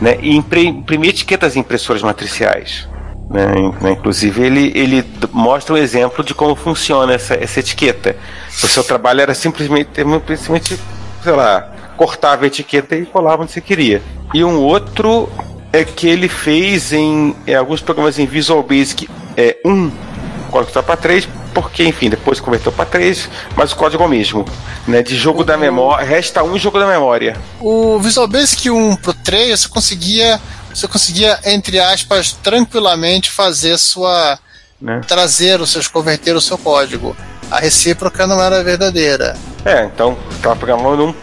né, 0.00 0.18
e 0.20 0.36
imprimir 0.36 1.10
etiquetas 1.10 1.56
em 1.56 1.60
impressoras 1.60 2.02
matriciais. 2.02 2.88
Né, 3.30 3.46
né, 3.82 3.92
inclusive 3.92 4.42
ele, 4.42 4.72
ele 4.74 5.04
mostra 5.32 5.74
um 5.74 5.76
exemplo 5.76 6.24
de 6.24 6.34
como 6.34 6.54
funciona 6.54 7.12
essa, 7.12 7.34
essa 7.34 7.60
etiqueta. 7.60 8.16
O 8.62 8.66
seu 8.66 8.82
trabalho 8.82 9.20
era 9.20 9.34
simplesmente, 9.34 9.90
simplesmente, 9.94 10.80
sei 11.22 11.32
lá, 11.32 11.70
cortava 11.96 12.44
a 12.44 12.46
etiqueta 12.46 12.96
e 12.96 13.04
colava 13.04 13.42
onde 13.42 13.52
você 13.52 13.60
queria. 13.60 14.00
E 14.32 14.42
um 14.42 14.58
outro 14.60 15.28
é 15.72 15.84
que 15.84 16.06
ele 16.08 16.28
fez 16.28 16.92
em, 16.92 17.34
em 17.46 17.54
alguns 17.54 17.80
programas 17.80 18.18
em 18.18 18.26
Visual 18.26 18.62
Basic 18.62 19.08
é, 19.36 19.56
1, 19.64 19.86
o 19.86 20.50
código 20.50 20.70
está 20.70 20.82
para 20.82 20.96
3, 20.96 21.28
porque 21.52 21.84
enfim, 21.84 22.08
depois 22.08 22.40
converteu 22.40 22.72
para 22.72 22.86
3, 22.86 23.28
mas 23.54 23.72
o 23.72 23.76
código 23.76 24.02
é 24.02 24.06
o 24.06 24.08
mesmo. 24.08 24.44
Né, 24.86 25.02
de 25.02 25.16
jogo 25.16 25.44
da 25.44 25.56
memória, 25.56 26.04
resta 26.04 26.42
um 26.42 26.58
jogo 26.58 26.78
da 26.78 26.86
memória. 26.86 27.36
O 27.60 27.98
Visual 27.98 28.26
Basic 28.26 28.70
1 28.70 28.96
pro 28.96 29.12
3, 29.12 29.60
você 29.60 29.68
conseguia, 29.68 30.40
você 30.72 30.88
conseguia, 30.88 31.38
entre 31.44 31.78
aspas, 31.78 32.32
tranquilamente 32.32 33.30
fazer 33.30 33.76
sua. 33.78 34.38
Né? 34.80 35.00
trazer 35.08 35.60
os 35.60 35.72
seus, 35.72 35.88
converter 35.88 36.36
o 36.36 36.40
seu 36.40 36.56
código. 36.56 37.16
A 37.50 37.58
recíproca 37.58 38.28
não 38.28 38.40
era 38.40 38.62
verdadeira. 38.62 39.36
É, 39.64 39.84
então 39.84 40.16
estava 40.30 40.54
programando 40.54 41.06
um, 41.06 41.14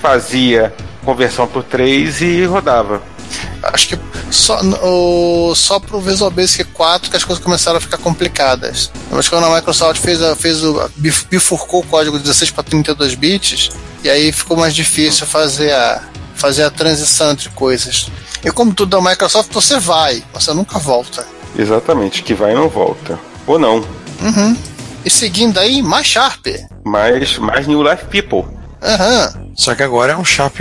fazia 0.00 0.72
conversão 1.04 1.46
por 1.48 1.64
3 1.64 2.20
e 2.20 2.44
rodava. 2.44 3.02
Acho 3.62 3.88
que 3.88 3.98
só, 4.30 4.60
o, 4.82 5.54
só 5.54 5.78
pro 5.80 6.00
Visual 6.00 6.30
Basic 6.30 6.64
4 6.72 7.10
que 7.10 7.16
as 7.16 7.24
coisas 7.24 7.42
começaram 7.42 7.78
a 7.78 7.80
ficar 7.80 7.98
complicadas. 7.98 8.90
Mas 9.10 9.28
quando 9.28 9.44
a 9.46 9.54
Microsoft 9.54 10.00
fez, 10.00 10.22
a, 10.22 10.36
fez 10.36 10.62
o, 10.62 10.88
bif- 10.96 11.26
bifurcou 11.28 11.80
o 11.80 11.86
código 11.86 12.16
de 12.16 12.22
16 12.24 12.50
para 12.52 12.62
32 12.64 13.14
bits, 13.14 13.70
e 14.04 14.08
aí 14.10 14.30
ficou 14.32 14.56
mais 14.56 14.74
difícil 14.74 15.26
fazer 15.26 15.72
a, 15.72 16.02
fazer 16.34 16.62
a 16.64 16.70
transição 16.70 17.32
entre 17.32 17.48
coisas. 17.50 18.08
E 18.44 18.50
como 18.50 18.72
tudo 18.74 19.00
da 19.00 19.10
Microsoft, 19.10 19.52
você 19.52 19.78
vai, 19.80 20.22
você 20.32 20.52
nunca 20.52 20.78
volta. 20.78 21.26
Exatamente, 21.58 22.22
que 22.22 22.34
vai 22.34 22.52
e 22.52 22.54
não 22.54 22.68
volta. 22.68 23.18
Ou 23.46 23.58
não. 23.58 23.76
Uhum. 24.20 24.56
E 25.04 25.10
seguindo 25.10 25.58
aí, 25.58 25.82
mais 25.82 26.06
Sharp. 26.06 26.46
Mas 26.84 27.38
mais 27.38 27.66
New 27.66 27.82
Life 27.82 28.04
People. 28.06 28.44
Aham. 28.82 29.32
Só 29.54 29.74
que 29.74 29.82
agora 29.82 30.12
é 30.12 30.16
um 30.16 30.24
Sharp 30.24 30.56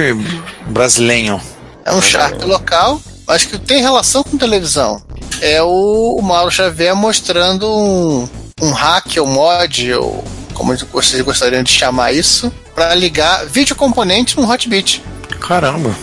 brasileiro. 0.68 1.39
É 1.86 1.94
um 1.94 2.02
Sharp 2.02 2.42
local, 2.44 3.00
mas 3.28 3.44
que 3.46 3.58
tem 3.60 3.82
relação 3.82 4.24
com 4.24 4.38
televisão. 4.38 5.02
É 5.42 5.62
o, 5.62 6.18
o 6.20 6.22
Mauro 6.22 6.50
Xavier 6.52 6.96
mostrando 6.96 7.68
um, 7.72 8.28
um 8.62 8.72
hack 8.72 9.06
ou 9.20 9.28
mod, 9.28 9.94
ou 9.94 10.24
como 10.54 10.76
vocês 10.92 11.22
gostariam 11.22 11.62
de 11.62 11.72
chamar 11.72 12.12
isso, 12.14 12.52
para 12.74 12.94
ligar 12.96 13.46
vídeo 13.46 13.76
componente 13.76 14.38
no 14.38 14.50
Hotbit. 14.50 15.04
Caramba. 15.40 15.96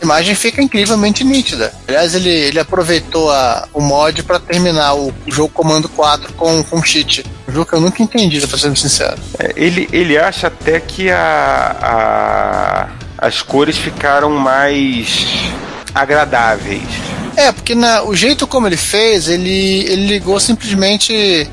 A 0.00 0.04
imagem 0.04 0.34
fica 0.34 0.62
incrivelmente 0.62 1.24
nítida. 1.24 1.72
Aliás, 1.88 2.14
ele, 2.14 2.28
ele 2.28 2.60
aproveitou 2.60 3.30
a, 3.30 3.66
o 3.72 3.80
mod 3.80 4.22
para 4.22 4.38
terminar 4.38 4.94
o, 4.94 5.12
jogo 5.28 5.48
Comando 5.52 5.88
4 5.88 6.32
com, 6.34 6.62
com 6.62 6.82
cheat. 6.84 7.24
Um 7.48 7.52
jogo 7.52 7.66
que 7.66 7.74
eu 7.74 7.80
nunca 7.80 8.02
entendi, 8.02 8.44
pra 8.46 8.58
ser 8.58 8.76
sincero. 8.76 9.16
É, 9.38 9.52
ele, 9.56 9.88
ele 9.92 10.18
acha 10.18 10.48
até 10.48 10.78
que 10.78 11.10
a, 11.10 11.76
a- 11.80 13.05
as 13.18 13.42
cores 13.42 13.76
ficaram 13.76 14.30
mais 14.30 15.26
agradáveis. 15.94 16.82
É, 17.36 17.52
porque 17.52 17.74
na, 17.74 18.02
o 18.02 18.16
jeito 18.16 18.46
como 18.46 18.66
ele 18.66 18.78
fez, 18.78 19.28
ele, 19.28 19.84
ele 19.84 20.06
ligou 20.06 20.40
simplesmente. 20.40 21.12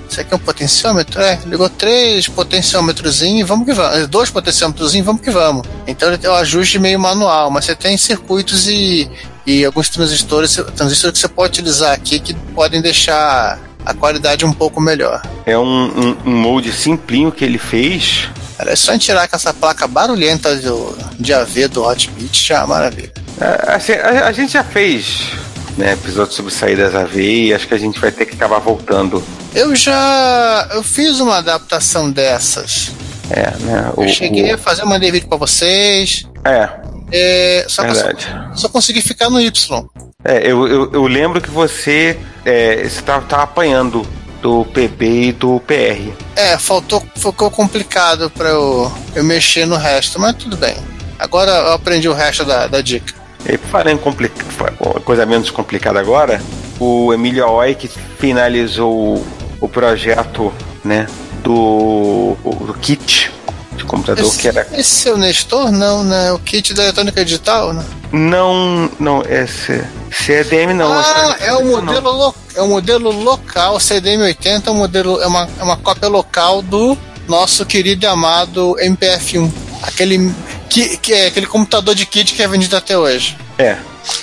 Isso 0.09 0.21
aqui 0.21 0.33
é 0.33 0.35
um 0.35 0.39
potenciômetro? 0.39 1.21
É, 1.21 1.37
ligou 1.45 1.69
três 1.69 2.27
potenciômetros 2.27 3.21
e 3.21 3.43
vamos 3.43 3.65
que 3.65 3.73
vamos. 3.73 4.07
Dois 4.07 4.29
potenciômetros 4.29 4.95
e 4.95 5.01
vamos 5.01 5.21
que 5.21 5.29
vamos. 5.29 5.67
Então 5.85 6.07
ele 6.07 6.17
tem 6.17 6.29
um 6.29 6.35
ajuste 6.35 6.79
meio 6.79 6.97
manual, 6.99 7.51
mas 7.51 7.65
você 7.65 7.75
tem 7.75 7.97
circuitos 7.97 8.67
e, 8.69 9.09
e 9.45 9.65
alguns 9.65 9.89
transistores, 9.89 10.55
transistores 10.73 11.19
que 11.19 11.27
você 11.27 11.27
pode 11.27 11.59
utilizar 11.59 11.91
aqui 11.91 12.17
que 12.17 12.33
podem 12.33 12.81
deixar 12.81 13.59
a 13.85 13.93
qualidade 13.93 14.45
um 14.45 14.53
pouco 14.53 14.79
melhor. 14.79 15.21
É 15.45 15.57
um, 15.57 15.63
um, 15.65 16.17
um 16.25 16.31
molde 16.31 16.71
simplinho 16.71 17.29
que 17.29 17.43
ele 17.43 17.57
fez. 17.57 18.29
Era 18.57 18.71
é 18.71 18.75
só 18.75 18.97
tirar 18.97 19.27
com 19.27 19.35
essa 19.35 19.53
placa 19.53 19.87
barulhenta 19.87 20.55
do, 20.55 20.95
de 21.19 21.33
AV 21.33 21.67
do 21.69 21.83
Hotbit, 21.83 22.47
já 22.47 22.55
é 22.55 22.57
uma 22.59 22.67
maravilha. 22.67 23.11
A, 23.41 23.75
assim, 23.75 23.93
a- 23.93 24.27
a 24.27 24.31
gente 24.31 24.53
já 24.53 24.63
fez 24.63 25.31
né, 25.77 25.93
episódio 25.93 26.33
sobre 26.33 26.53
saídas 26.53 26.93
AV 26.95 27.15
e 27.19 27.53
acho 27.53 27.67
que 27.67 27.73
a 27.73 27.77
gente 27.79 27.99
vai 27.99 28.11
ter 28.11 28.25
que 28.25 28.35
acabar 28.35 28.59
voltando. 28.59 29.23
Eu 29.55 29.75
já. 29.75 30.67
Eu 30.71 30.83
fiz 30.83 31.19
uma 31.19 31.37
adaptação 31.37 32.11
dessas. 32.11 32.91
É, 33.29 33.49
né? 33.61 33.91
Eu 33.97 34.03
o- 34.03 34.09
cheguei 34.09 34.51
o- 34.51 34.55
a 34.55 34.57
fazer, 34.57 34.83
mandei 34.85 35.11
vídeo 35.11 35.27
pra 35.27 35.37
vocês. 35.37 36.25
É, 36.45 36.69
É, 37.11 37.65
só 37.67 37.83
eu 37.83 37.95
só, 37.95 38.03
verdade. 38.03 38.27
só 38.55 38.69
consegui 38.69 39.01
ficar 39.01 39.29
no 39.29 39.39
Y. 39.41 39.85
É, 40.25 40.37
eu, 40.49 40.67
eu, 40.67 40.91
eu 40.93 41.03
lembro 41.07 41.41
que 41.41 41.49
você 41.49 42.17
é, 42.45 42.83
você 42.87 43.01
tava, 43.01 43.25
tava 43.25 43.43
apanhando 43.43 44.05
do 44.43 44.65
PB 44.65 45.05
e 45.05 45.31
do 45.31 45.61
PR. 45.61 46.11
É, 46.35 46.57
faltou, 46.57 47.01
ficou 47.15 47.49
complicado 47.49 48.29
pra 48.29 48.49
eu, 48.49 48.91
eu 49.15 49.23
mexer 49.23 49.65
no 49.65 49.77
resto, 49.77 50.19
mas 50.19 50.35
tudo 50.35 50.57
bem. 50.57 50.75
Agora 51.17 51.49
eu 51.49 51.71
aprendi 51.71 52.09
o 52.09 52.13
resto 52.13 52.43
da, 52.43 52.67
da 52.67 52.81
dica. 52.81 53.13
E 53.47 53.57
falando 53.57 53.89
em 53.89 55.01
coisa 55.01 55.25
menos 55.25 55.49
complicada 55.49 55.97
agora, 55.97 56.41
o 56.77 57.13
Emílio 57.13 57.45
Aoi 57.45 57.73
que 57.73 57.87
finalizou 57.87 59.17
o, 59.17 59.27
o 59.61 59.69
projeto 59.69 60.53
né, 60.83 61.07
do, 61.41 62.35
do 62.43 62.73
kit 62.73 63.31
de 63.75 63.83
computador 63.85 64.25
Esse, 64.25 64.37
que 64.37 64.47
era. 64.47 64.67
esse 64.73 65.09
é 65.09 65.13
o 65.13 65.17
Nestor? 65.17 65.71
Não, 65.71 66.03
né? 66.03 66.31
O 66.31 66.39
kit 66.39 66.73
da 66.73 66.83
eletrônica 66.83 67.23
digital, 67.25 67.73
né? 67.73 67.83
Não, 68.11 68.89
não, 68.99 69.21
esse 69.23 69.83
CDM 70.11 70.73
não. 70.73 70.91
ah, 70.93 71.35
é 71.39 71.53
o 71.53 71.63
não. 71.63 71.81
modelo, 71.83 72.11
lo- 72.11 72.35
é 72.55 72.61
o 72.61 72.67
modelo 72.67 73.11
local, 73.11 73.77
CDM80 73.77 74.67
é, 74.67 74.69
um 74.69 74.75
modelo, 74.75 75.21
é, 75.21 75.27
uma, 75.27 75.49
é 75.59 75.63
uma 75.63 75.77
cópia 75.77 76.07
local 76.07 76.61
do 76.61 76.97
nosso 77.27 77.65
querido 77.65 78.05
e 78.05 78.07
amado 78.07 78.75
MPF1. 78.79 79.51
Aquele, 79.81 80.33
que, 80.69 80.97
que 80.97 81.13
é 81.13 81.27
aquele 81.27 81.45
computador 81.47 81.93
de 81.95 82.05
kit 82.05 82.33
que 82.33 82.41
é 82.43 82.47
vendido 82.47 82.75
até 82.77 82.97
hoje. 82.97 83.37
É, 83.57 83.77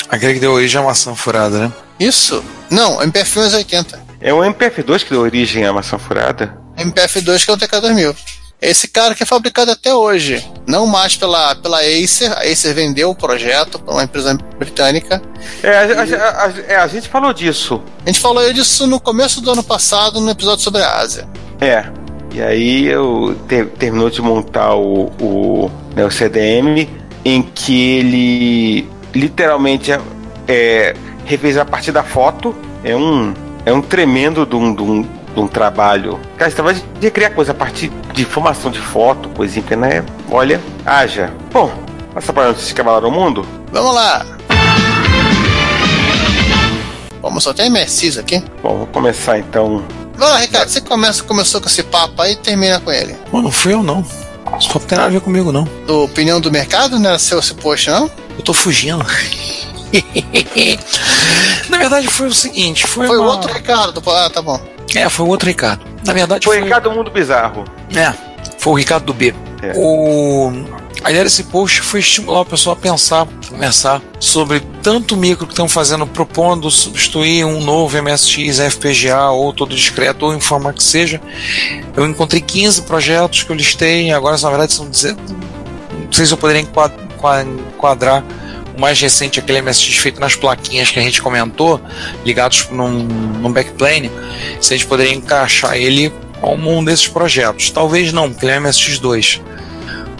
Aquele 0.08 0.34
que 0.34 0.40
deu 0.40 0.52
origem 0.52 0.80
à 0.80 0.84
maçã 0.84 1.14
furada, 1.14 1.58
né? 1.58 1.72
Isso? 1.98 2.42
Não, 2.70 2.98
MPF1 2.98 3.52
é 3.52 3.56
80. 3.56 4.00
é 4.20 4.32
o 4.34 4.38
MPF2 4.38 5.04
que 5.04 5.10
deu 5.10 5.20
origem 5.22 5.64
à 5.66 5.72
maçã 5.72 5.98
furada. 5.98 6.54
MPF2 6.78 7.44
que 7.44 7.50
é 7.50 7.54
o 7.54 7.56
TK2000. 7.56 8.14
Esse 8.60 8.88
cara 8.88 9.14
que 9.14 9.22
é 9.22 9.26
fabricado 9.26 9.70
até 9.70 9.94
hoje, 9.94 10.46
não 10.66 10.86
mais 10.86 11.16
pela, 11.16 11.54
pela 11.54 11.78
Acer, 11.80 12.30
a 12.32 12.40
Acer 12.42 12.74
vendeu 12.74 13.08
o 13.10 13.14
projeto 13.14 13.78
para 13.78 13.94
uma 13.94 14.04
empresa 14.04 14.36
britânica. 14.58 15.22
É 15.62 15.70
a, 15.70 15.80
a- 15.82 16.44
a- 16.46 16.52
é, 16.68 16.76
a 16.76 16.86
gente 16.86 17.08
falou 17.08 17.32
disso. 17.32 17.80
A 18.04 18.08
gente 18.10 18.20
falou 18.20 18.52
disso 18.52 18.86
no 18.86 19.00
começo 19.00 19.40
do 19.40 19.50
ano 19.50 19.62
passado, 19.62 20.20
no 20.20 20.30
episódio 20.30 20.62
sobre 20.62 20.82
a 20.82 20.98
Ásia. 20.98 21.26
É. 21.60 21.86
E 22.34 22.40
aí 22.42 22.86
eu 22.86 23.34
te- 23.48 23.64
terminou 23.64 24.10
de 24.10 24.20
montar 24.20 24.74
o, 24.74 25.06
o, 25.20 25.70
né, 25.96 26.04
o 26.04 26.10
CDM, 26.10 26.86
em 27.24 27.42
que 27.42 27.96
ele 27.96 28.88
literalmente 29.14 29.90
é, 29.90 30.00
é, 30.46 30.94
refez 31.24 31.56
a 31.56 31.64
partir 31.64 31.92
da 31.92 32.02
foto. 32.02 32.54
É 32.84 32.94
um, 32.94 33.34
é 33.64 33.72
um 33.72 33.80
tremendo 33.82 34.44
de 34.46 34.54
um, 34.54 34.74
de 34.74 34.82
um, 34.82 35.02
um 35.36 35.46
trabalho. 35.48 36.18
Cara, 36.36 36.50
você 36.50 36.62
vai 36.62 36.74
de 36.98 37.10
criar 37.10 37.30
coisa 37.30 37.52
a 37.52 37.54
partir 37.54 37.90
de 38.12 38.22
informação 38.22 38.70
de 38.70 38.78
foto, 38.80 39.28
coisinha, 39.30 39.76
né? 39.76 40.04
Olha, 40.30 40.60
haja. 40.84 41.32
Bom, 41.52 41.70
passa 42.14 42.32
para 42.32 42.48
notícias 42.48 42.72
que 42.72 42.80
abalaram 42.80 43.08
o 43.08 43.12
mundo? 43.12 43.46
Vamos 43.72 43.94
lá. 43.94 44.24
Vamos 47.22 47.44
só 47.44 47.52
tem 47.52 47.68
MSX 47.70 48.16
aqui. 48.18 48.42
Bom, 48.62 48.78
vou 48.78 48.86
começar 48.86 49.38
então. 49.38 49.84
Vai 50.16 50.28
lá, 50.28 50.38
Ricardo, 50.38 50.68
você 50.68 50.80
começa, 50.80 51.22
começou 51.22 51.60
com 51.60 51.68
esse 51.68 51.82
papo 51.82 52.20
aí 52.22 52.32
e 52.32 52.36
termina 52.36 52.80
com 52.80 52.90
ele. 52.90 53.14
Pô, 53.30 53.40
não 53.42 53.50
fui 53.50 53.72
eu 53.74 53.82
não. 53.82 54.04
Isso 54.58 54.70
não 54.74 54.80
tem 54.80 54.96
nada 54.98 55.08
a 55.08 55.12
ver 55.12 55.20
comigo, 55.20 55.52
não. 55.52 55.64
Do 55.86 56.04
opinião 56.04 56.40
do 56.40 56.50
mercado, 56.50 56.98
não 56.98 57.08
era 57.10 57.18
seu 57.18 57.38
esse 57.38 57.54
post, 57.54 57.88
não? 57.90 58.10
Eu 58.36 58.42
tô 58.42 58.52
fugindo. 58.52 59.04
Na 61.68 61.78
verdade 61.78 62.06
foi 62.08 62.28
o 62.28 62.34
seguinte, 62.34 62.86
foi, 62.86 63.06
Foi 63.06 63.16
o 63.18 63.22
uma- 63.22 63.32
outro 63.32 63.52
Ricardo. 63.52 64.00
do- 64.00 64.10
Ah, 64.10 64.30
tá 64.30 64.40
bom. 64.42 64.60
É, 64.94 65.08
foi 65.08 65.26
o 65.26 65.28
outro 65.28 65.48
Ricardo. 65.48 65.84
Na 66.04 66.12
verdade 66.12 66.44
Foi 66.44 66.56
foi, 66.56 66.64
Ricardo 66.64 66.90
Mundo 66.90 67.10
Bizarro. 67.10 67.64
É, 67.94 68.12
foi 68.58 68.72
o 68.72 68.76
Ricardo 68.76 69.04
do 69.06 69.14
B. 69.14 69.34
É. 69.62 69.72
O... 69.76 70.50
A 71.02 71.10
ideia 71.10 71.24
desse 71.24 71.44
post 71.44 71.80
foi 71.80 72.00
estimular 72.00 72.40
o 72.40 72.44
pessoal 72.44 72.76
a 72.76 72.78
pensar, 72.78 73.26
conversar 73.48 74.02
sobre 74.18 74.60
tanto 74.82 75.16
micro 75.16 75.46
que 75.46 75.52
estão 75.52 75.66
fazendo, 75.68 76.06
propondo 76.06 76.70
substituir 76.70 77.44
um 77.44 77.60
novo 77.62 77.96
MSX, 78.02 78.58
FPGA, 78.58 79.28
ou 79.30 79.52
todo 79.52 79.74
discreto, 79.74 80.26
ou 80.26 80.34
em 80.34 80.40
forma 80.40 80.72
que 80.74 80.82
seja. 80.82 81.18
Eu 81.96 82.06
encontrei 82.06 82.40
15 82.42 82.82
projetos 82.82 83.42
que 83.42 83.50
eu 83.50 83.56
listei, 83.56 84.10
agora 84.12 84.36
na 84.36 84.48
verdade 84.50 84.72
são 84.74 84.86
10 84.90 85.16
não 86.04 86.12
sei 86.12 86.26
se 86.26 86.32
eu 86.32 86.36
poderia 86.36 86.60
enquad- 86.62 86.92
qua- 87.16 87.42
enquadrar 87.42 88.22
o 88.22 88.24
mais 88.80 89.00
recente, 89.00 89.38
aquele 89.38 89.60
MSX 89.62 89.96
feito 89.96 90.20
nas 90.20 90.34
plaquinhas 90.34 90.90
que 90.90 90.98
a 90.98 91.02
gente 91.02 91.22
comentou, 91.22 91.80
ligados 92.24 92.68
num, 92.70 92.90
num 92.90 93.52
backplane, 93.52 94.10
se 94.60 94.74
a 94.74 94.76
gente 94.76 94.86
poderia 94.86 95.14
encaixar 95.14 95.76
ele 95.76 96.12
como 96.40 96.76
um 96.76 96.82
desses 96.82 97.06
projetos. 97.06 97.70
Talvez 97.70 98.12
não, 98.12 98.30
porque 98.30 98.46
ele 98.46 98.52
é 98.52 98.58
MSX2. 98.58 99.40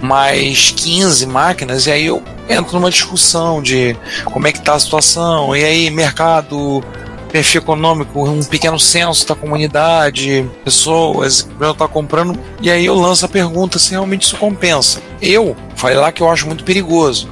Mas 0.03 0.73
15 0.77 1.27
máquinas, 1.27 1.87
e 1.87 1.91
aí 1.91 2.07
eu 2.07 2.23
entro 2.49 2.75
numa 2.75 2.91
discussão 2.91 3.63
de 3.63 3.97
como 4.25 4.47
é 4.47 4.53
que 4.53 4.59
está 4.59 4.75
a 4.75 4.81
situação, 4.81 5.55
e 5.55 5.65
aí 5.65 5.91
mercado, 5.91 6.83
perfil 7.31 7.61
econômico, 7.61 8.29
um 8.29 8.43
pequeno 8.43 8.79
censo 8.79 9.27
da 9.27 9.35
comunidade, 9.35 10.49
pessoas 10.65 11.43
que 11.43 11.65
estão 11.65 11.89
comprando, 11.89 12.39
e 12.61 12.71
aí 12.71 12.87
eu 12.87 12.95
lanço 12.95 13.25
a 13.25 13.29
pergunta 13.29 13.79
se 13.79 13.91
realmente 13.91 14.23
isso 14.23 14.37
compensa. 14.37 15.01
Eu 15.21 15.57
falei 15.81 15.97
lá 15.97 16.13
que 16.13 16.23
eu 16.23 16.31
acho 16.31 16.47
muito 16.47 16.63
perigoso. 16.65 17.29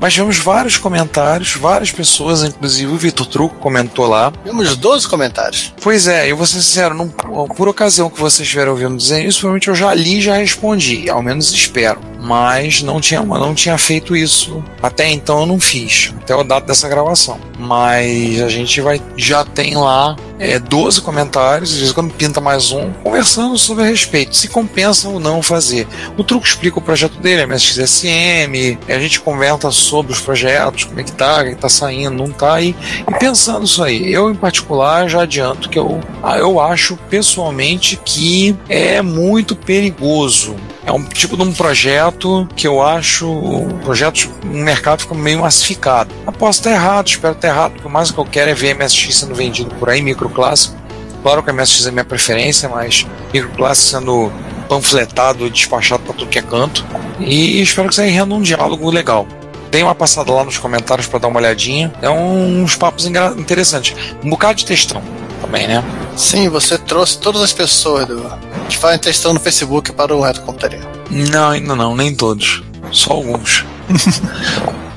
Mas 0.00 0.12
tivemos 0.12 0.38
vários 0.38 0.76
comentários, 0.76 1.54
várias 1.54 1.90
pessoas, 1.90 2.42
inclusive 2.44 2.92
o 2.92 2.96
Vitor 2.96 3.26
Truco 3.26 3.56
comentou 3.56 4.06
lá, 4.06 4.30
Temos 4.44 4.76
12 4.76 5.08
comentários. 5.08 5.72
Pois 5.82 6.06
é, 6.06 6.30
eu 6.30 6.36
vou 6.36 6.46
ser 6.46 6.56
sincero, 6.62 6.94
não- 6.94 7.08
por 7.08 7.68
ocasião 7.68 8.10
que 8.10 8.20
vocês 8.20 8.46
estiveram 8.46 8.72
ouvindo 8.72 8.96
dizer 8.96 9.24
isso, 9.24 9.40
provavelmente 9.40 9.68
eu 9.68 9.74
já 9.74 9.94
li 9.94 10.18
e 10.18 10.22
já 10.22 10.34
respondi, 10.36 11.08
ao 11.08 11.22
menos 11.22 11.50
espero. 11.52 11.98
Mas 12.26 12.82
não 12.82 13.00
tinha, 13.00 13.22
não 13.22 13.54
tinha 13.54 13.78
feito 13.78 14.16
isso. 14.16 14.62
Até 14.82 15.08
então 15.08 15.40
eu 15.40 15.46
não 15.46 15.60
fiz, 15.60 16.12
até 16.20 16.34
o 16.34 16.42
dado 16.42 16.66
dessa 16.66 16.88
gravação. 16.88 17.38
Mas 17.56 18.42
a 18.42 18.48
gente 18.48 18.80
vai 18.80 19.00
já 19.16 19.44
tem 19.44 19.76
lá 19.76 20.16
é, 20.38 20.58
12 20.58 21.00
comentários, 21.02 21.72
às 21.72 21.78
vezes 21.78 21.92
quando 21.92 22.12
pinta 22.12 22.40
mais 22.40 22.72
um, 22.72 22.90
conversando 23.02 23.56
sobre 23.56 23.84
a 23.84 23.86
respeito, 23.86 24.36
se 24.36 24.48
compensa 24.48 25.08
ou 25.08 25.20
não 25.20 25.40
fazer. 25.40 25.86
O 26.16 26.24
truco 26.24 26.46
explica 26.46 26.78
o 26.78 26.82
projeto 26.82 27.18
dele, 27.20 27.42
MSXSM, 27.42 28.78
a 28.88 28.98
gente 28.98 29.20
conversa 29.20 29.70
sobre 29.70 30.12
os 30.12 30.20
projetos, 30.20 30.84
como 30.84 31.00
é 31.00 31.04
que 31.04 31.12
tá, 31.12 31.42
o 31.42 31.44
que 31.44 31.54
tá 31.54 31.68
saindo, 31.68 32.16
não 32.16 32.30
tá, 32.30 32.60
e, 32.60 32.74
e 33.08 33.18
pensando 33.18 33.64
isso 33.64 33.82
aí. 33.82 34.12
Eu, 34.12 34.30
em 34.30 34.34
particular, 34.34 35.08
já 35.08 35.22
adianto 35.22 35.68
que 35.68 35.78
eu, 35.78 36.00
ah, 36.22 36.36
eu 36.38 36.60
acho 36.60 36.96
pessoalmente 37.08 37.98
que 38.04 38.56
é 38.68 39.00
muito 39.00 39.54
perigoso. 39.54 40.56
É 40.86 40.92
um 40.92 41.02
tipo 41.02 41.36
de 41.36 41.42
um 41.42 41.52
projeto 41.52 42.48
que 42.54 42.66
eu 42.66 42.80
acho. 42.80 43.28
Um 43.28 43.78
projeto, 43.80 44.30
um 44.44 44.62
mercado 44.62 45.00
fica 45.00 45.16
meio 45.16 45.40
massificado. 45.40 46.14
Eu 46.24 46.32
posso 46.32 46.60
estar 46.60 46.70
errado, 46.70 47.08
espero 47.08 47.34
estar 47.34 47.48
errado, 47.48 47.72
porque 47.72 47.88
o 47.88 47.90
mais 47.90 48.12
que 48.12 48.18
eu 48.18 48.24
quero 48.24 48.50
é 48.52 48.54
ver 48.54 48.76
MSX 48.76 49.18
sendo 49.18 49.34
vendido 49.34 49.74
por 49.74 49.90
aí, 49.90 50.00
microclássico. 50.00 50.76
Claro 51.24 51.42
que 51.42 51.50
a 51.50 51.52
MSX 51.52 51.86
é 51.86 51.90
minha 51.90 52.04
preferência, 52.04 52.68
mas 52.68 53.04
microclássico 53.34 53.98
sendo 53.98 54.32
panfletado 54.68 55.50
despachado 55.50 56.04
para 56.04 56.14
tudo 56.14 56.30
que 56.30 56.38
é 56.38 56.42
canto. 56.42 56.86
E 57.18 57.60
espero 57.60 57.88
que 57.88 57.94
saia 57.96 58.12
renda 58.12 58.36
um 58.36 58.40
diálogo 58.40 58.88
legal. 58.88 59.26
Dei 59.72 59.82
uma 59.82 59.94
passada 59.94 60.32
lá 60.32 60.44
nos 60.44 60.56
comentários 60.56 61.08
para 61.08 61.18
dar 61.18 61.26
uma 61.26 61.40
olhadinha. 61.40 61.92
É 62.00 62.08
uns 62.08 62.76
papos 62.76 63.06
interessantes. 63.06 63.96
Um 64.22 64.30
bocado 64.30 64.54
de 64.54 64.66
textão 64.66 65.02
também, 65.40 65.66
né? 65.68 65.82
Sim, 66.16 66.48
você 66.48 66.78
trouxe 66.78 67.18
todas 67.18 67.42
as 67.42 67.52
pessoas 67.52 68.06
do, 68.06 68.30
que 68.68 68.76
fazem 68.76 68.98
testão 68.98 69.32
no 69.34 69.40
Facebook 69.40 69.92
para 69.92 70.14
o 70.14 70.20
Reto 70.20 70.40
Computaria. 70.42 70.80
Não, 71.10 71.50
ainda 71.50 71.74
não, 71.76 71.94
nem 71.94 72.14
todos. 72.14 72.62
Só 72.92 73.12
alguns. 73.12 73.64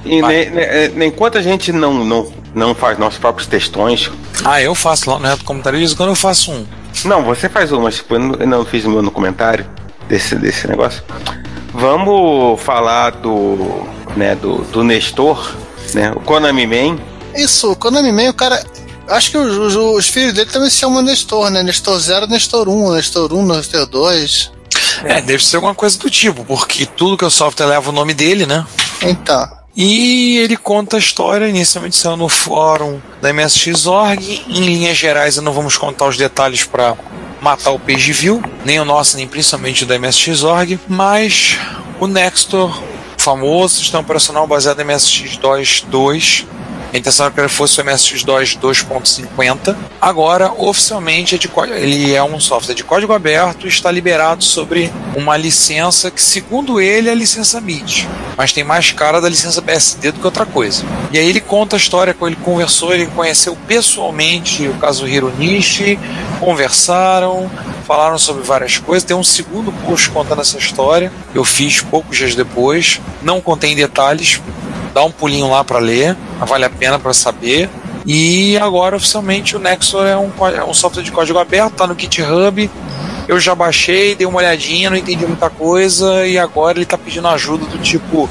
E 0.05 0.21
nem, 0.21 0.49
nem- 0.49 0.89
nem- 0.95 1.09
enquanto 1.09 1.37
a 1.37 1.41
gente 1.41 1.71
não, 1.71 2.03
não, 2.05 2.31
não 2.55 2.73
faz 2.73 2.97
nossos 2.97 3.19
próprios 3.19 3.47
textões. 3.47 4.09
Ah, 4.43 4.61
eu 4.61 4.73
faço 4.73 5.09
lá 5.09 5.19
no 5.19 5.27
Reto 5.27 5.43
Comentário, 5.43 5.85
de 5.85 5.95
quando 5.95 6.09
eu 6.09 6.15
faço 6.15 6.51
um. 6.51 6.65
Não, 7.05 7.23
você 7.23 7.47
faz 7.49 7.71
um, 7.71 7.81
mas 7.81 7.95
tipo, 7.97 8.15
eu 8.15 8.19
não, 8.19 8.35
eu 8.35 8.47
não 8.47 8.65
fiz 8.65 8.85
o 8.85 8.89
meu 8.89 9.01
no 9.01 9.11
comentário 9.11 9.65
desse, 10.07 10.35
desse 10.35 10.67
negócio. 10.67 11.03
Vamos 11.73 12.59
falar 12.61 13.11
do. 13.11 13.85
né, 14.15 14.35
do, 14.35 14.59
do 14.71 14.83
Nestor, 14.83 15.53
né? 15.93 16.11
O 16.15 16.19
Konami 16.21 16.65
Man. 16.65 16.97
Isso, 17.35 17.71
o 17.71 17.75
Konami 17.75 18.11
Man, 18.11 18.29
o 18.29 18.33
cara. 18.33 18.63
Acho 19.09 19.31
que 19.31 19.37
os, 19.37 19.57
os- 19.57 19.75
os 19.75 20.07
filhos 20.07 20.33
dele 20.33 20.49
também 20.49 20.69
se 20.69 20.77
chamam 20.77 21.01
Nestor, 21.01 21.49
né? 21.49 21.63
Nestor 21.63 21.99
0, 21.99 22.27
Nestor 22.27 22.69
1, 22.69 22.91
Nestor 22.93 23.33
1, 23.33 23.45
Nestor 23.45 23.85
2. 23.85 24.51
É, 25.03 25.21
deve 25.21 25.43
ser 25.43 25.57
alguma 25.57 25.73
coisa 25.75 25.97
do 25.97 26.09
tipo, 26.09 26.43
porque 26.45 26.85
tudo 26.85 27.17
que 27.17 27.25
o 27.25 27.29
software 27.29 27.65
leva 27.67 27.89
o 27.89 27.93
nome 27.93 28.13
dele, 28.13 28.45
né? 28.45 28.65
Então, 29.01 29.47
E 29.75 30.37
ele 30.39 30.57
conta 30.57 30.97
a 30.97 30.99
história, 30.99 31.47
inicialmente 31.47 31.95
saiu 31.95 32.17
no 32.17 32.27
fórum 32.27 32.99
da 33.21 33.31
MSX.org. 33.31 34.43
Em 34.47 34.59
linhas 34.61 34.97
gerais, 34.97 35.37
não 35.37 35.53
vamos 35.53 35.77
contar 35.77 36.05
os 36.07 36.17
detalhes 36.17 36.63
para 36.65 36.95
matar 37.41 37.71
o 37.71 37.79
page 37.79 38.11
view, 38.11 38.43
nem 38.65 38.79
o 38.79 38.85
nosso, 38.85 39.15
nem 39.15 39.25
principalmente 39.27 39.83
o 39.83 39.87
da 39.87 39.97
MSX.org, 39.97 40.77
mas 40.89 41.57
o 41.99 42.07
Nextor, 42.07 42.77
famoso 43.17 43.75
sistema 43.77 44.01
operacional 44.01 44.45
baseado 44.45 44.81
em 44.81 44.83
MSX-DOS 44.85 45.85
2, 45.87 46.45
a 46.91 46.97
intenção 46.97 47.27
era 47.27 47.33
que 47.33 47.39
ele 47.39 47.47
fosse 47.47 47.79
o 47.79 47.85
MSX-DOS 47.85 48.57
2.50. 48.57 49.75
Agora, 50.01 50.51
oficialmente, 50.57 51.35
é 51.35 51.37
de 51.37 51.49
ele 51.75 52.13
é 52.13 52.23
um 52.23 52.39
software 52.39 52.73
de 52.73 52.83
código 52.83 53.13
aberto 53.13 53.65
e 53.65 53.69
está 53.69 53.91
liberado 53.91 54.43
sobre 54.43 54.91
uma 55.15 55.37
licença 55.37 56.09
que, 56.09 56.21
segundo 56.21 56.81
ele, 56.81 57.09
é 57.09 57.11
a 57.11 57.15
licença 57.15 57.59
MIT. 57.59 58.07
Mas 58.35 58.53
tem 58.53 58.63
mais 58.63 58.91
cara 58.91 59.21
da 59.21 59.29
licença 59.29 59.61
BSD 59.61 60.13
do 60.13 60.19
que 60.19 60.25
outra 60.25 60.45
coisa. 60.45 60.83
E 61.11 61.19
aí 61.19 61.27
ele 61.27 61.41
conta 61.41 61.75
a 61.75 61.77
história, 61.77 62.15
ele 62.19 62.35
conversou, 62.37 62.93
ele 62.93 63.05
conheceu 63.07 63.55
pessoalmente 63.67 64.67
o 64.67 64.73
Kazuhiro 64.75 65.31
Nishi, 65.37 65.99
conversaram, 66.39 67.51
falaram 67.85 68.17
sobre 68.17 68.43
várias 68.43 68.77
coisas. 68.77 69.03
Tem 69.03 69.15
um 69.15 69.23
segundo 69.23 69.71
post 69.85 70.09
contando 70.09 70.41
essa 70.41 70.57
história, 70.57 71.11
eu 71.35 71.43
fiz 71.43 71.81
poucos 71.81 72.17
dias 72.17 72.33
depois. 72.33 72.99
Não 73.21 73.41
contém 73.41 73.75
detalhes, 73.75 74.41
dá 74.93 75.03
um 75.03 75.11
pulinho 75.11 75.49
lá 75.49 75.63
para 75.63 75.79
ler, 75.79 76.15
vale 76.39 76.65
a 76.65 76.69
pena 76.69 76.99
para 76.99 77.13
saber. 77.13 77.69
E 78.05 78.57
agora 78.57 78.95
oficialmente 78.95 79.55
o 79.55 79.59
Nexor 79.59 80.05
é 80.05 80.17
um, 80.17 80.31
é 80.47 80.63
um 80.63 80.73
software 80.73 81.03
de 81.03 81.11
código 81.11 81.37
aberto, 81.37 81.73
tá 81.73 81.87
no 81.87 81.99
GitHub. 81.99 82.69
Eu 83.27 83.39
já 83.39 83.53
baixei, 83.53 84.15
dei 84.15 84.25
uma 84.25 84.39
olhadinha, 84.39 84.89
não 84.89 84.97
entendi 84.97 85.25
muita 85.27 85.49
coisa 85.49 86.25
e 86.25 86.37
agora 86.37 86.79
ele 86.79 86.85
tá 86.85 86.97
pedindo 86.97 87.27
ajuda 87.27 87.65
do 87.65 87.77
tipo, 87.77 88.27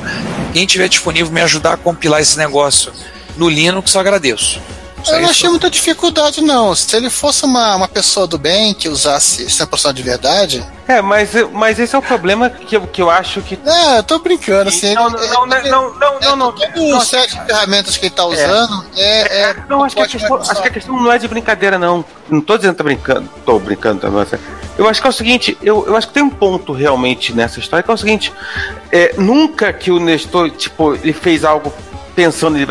quem 0.53 0.67
tiver 0.67 0.89
disponível 0.89 1.33
me 1.33 1.41
ajudar 1.41 1.75
a 1.75 1.77
compilar 1.77 2.21
esse 2.21 2.37
negócio 2.37 2.93
no 3.37 3.49
Linux, 3.49 3.95
eu 3.95 4.01
agradeço. 4.01 4.61
Só 5.05 5.13
eu 5.13 5.17
não 5.17 5.23
isso. 5.23 5.31
achei 5.31 5.49
muita 5.51 5.71
dificuldade, 5.71 6.41
não. 6.43 6.75
Se 6.75 6.97
ele 6.97 7.09
fosse 7.11 7.45
uma, 7.45 7.77
uma 7.77 7.89
pessoa 7.89 8.27
do 8.27 8.39
bem 8.39 8.75
que 8.75 8.89
usasse 8.89 9.45
essa 9.47 9.67
pessoa 9.67 9.93
de 9.95 10.03
verdade. 10.03 10.65
É, 10.87 11.03
mas, 11.03 11.31
mas 11.53 11.79
esse 11.79 11.95
é 11.95 11.99
o 11.99 12.03
problema 12.03 12.49
que 12.49 12.77
eu, 12.77 12.87
que 12.87 13.01
eu 13.03 13.11
acho 13.11 13.41
que. 13.43 13.59
É, 13.65 13.99
eu 13.99 14.03
tô 14.03 14.19
brincando, 14.19 14.69
assim. 14.71 14.95
Não, 14.95 15.11
não, 15.11 15.47
não, 15.47 15.57
ele- 15.59 15.69
não, 15.71 15.95
não, 15.99 16.21
não, 16.21 16.37
não. 16.37 16.53
Todo 16.53 16.97
o 16.97 17.01
set 17.01 17.31
de 17.39 17.45
ferramentas 17.45 17.97
que 17.97 18.07
ele 18.07 18.15
tá 18.15 18.25
usando 18.25 18.85
é. 18.97 19.41
é- 19.51 19.57
Não, 19.69 19.85
acho 19.85 19.95
que, 19.95 20.03
a 20.03 20.07
questão, 20.09 20.37
acho 20.37 20.63
que 20.63 20.69
a 20.69 20.71
questão 20.71 20.97
não 21.01 21.13
é 21.13 21.19
de 21.19 21.29
brincadeira, 21.29 21.79
não. 21.79 22.05
Não 22.29 22.41
tô 22.41 22.57
dizendo 22.57 22.73
que 22.73 22.79
tá 22.79 22.85
brincando, 22.85 23.29
tô 23.45 23.59
brincando 23.59 24.01
também. 24.01 24.19
mas 24.31 24.41
Eu 24.79 24.89
acho 24.89 25.01
que 25.01 25.07
é 25.07 25.11
o 25.11 25.13
seguinte, 25.13 25.59
eu, 25.63 25.85
eu 25.87 25.97
acho 25.97 26.09
que 26.09 26.15
tem 26.15 26.23
um 26.23 26.31
ponto 26.31 26.73
realmente 26.73 27.33
nessa 27.35 27.59
história, 27.61 27.83
que 27.83 27.91
é 27.91 27.95
o 27.95 27.99
seguinte, 27.99 28.33
é, 28.93 29.15
nunca 29.19 29.73
que 29.73 29.91
o 29.91 29.99
Nestor, 30.01 30.51
tipo, 30.51 30.95
ele 30.95 31.13
fez 31.13 31.45
algo 31.45 31.73
pensando, 32.23 32.57
ele 32.59 32.67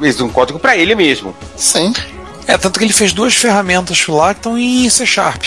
fez 0.00 0.20
um 0.20 0.28
código 0.28 0.60
pra 0.60 0.76
ele 0.76 0.94
mesmo. 0.94 1.34
Sim. 1.56 1.92
É, 2.46 2.56
tanto 2.56 2.78
que 2.78 2.84
ele 2.84 2.92
fez 2.92 3.12
duas 3.12 3.34
ferramentas 3.34 4.06
lá 4.06 4.32
que 4.32 4.38
estão 4.38 4.56
em 4.56 4.88
C 4.88 5.04
Sharp. 5.04 5.42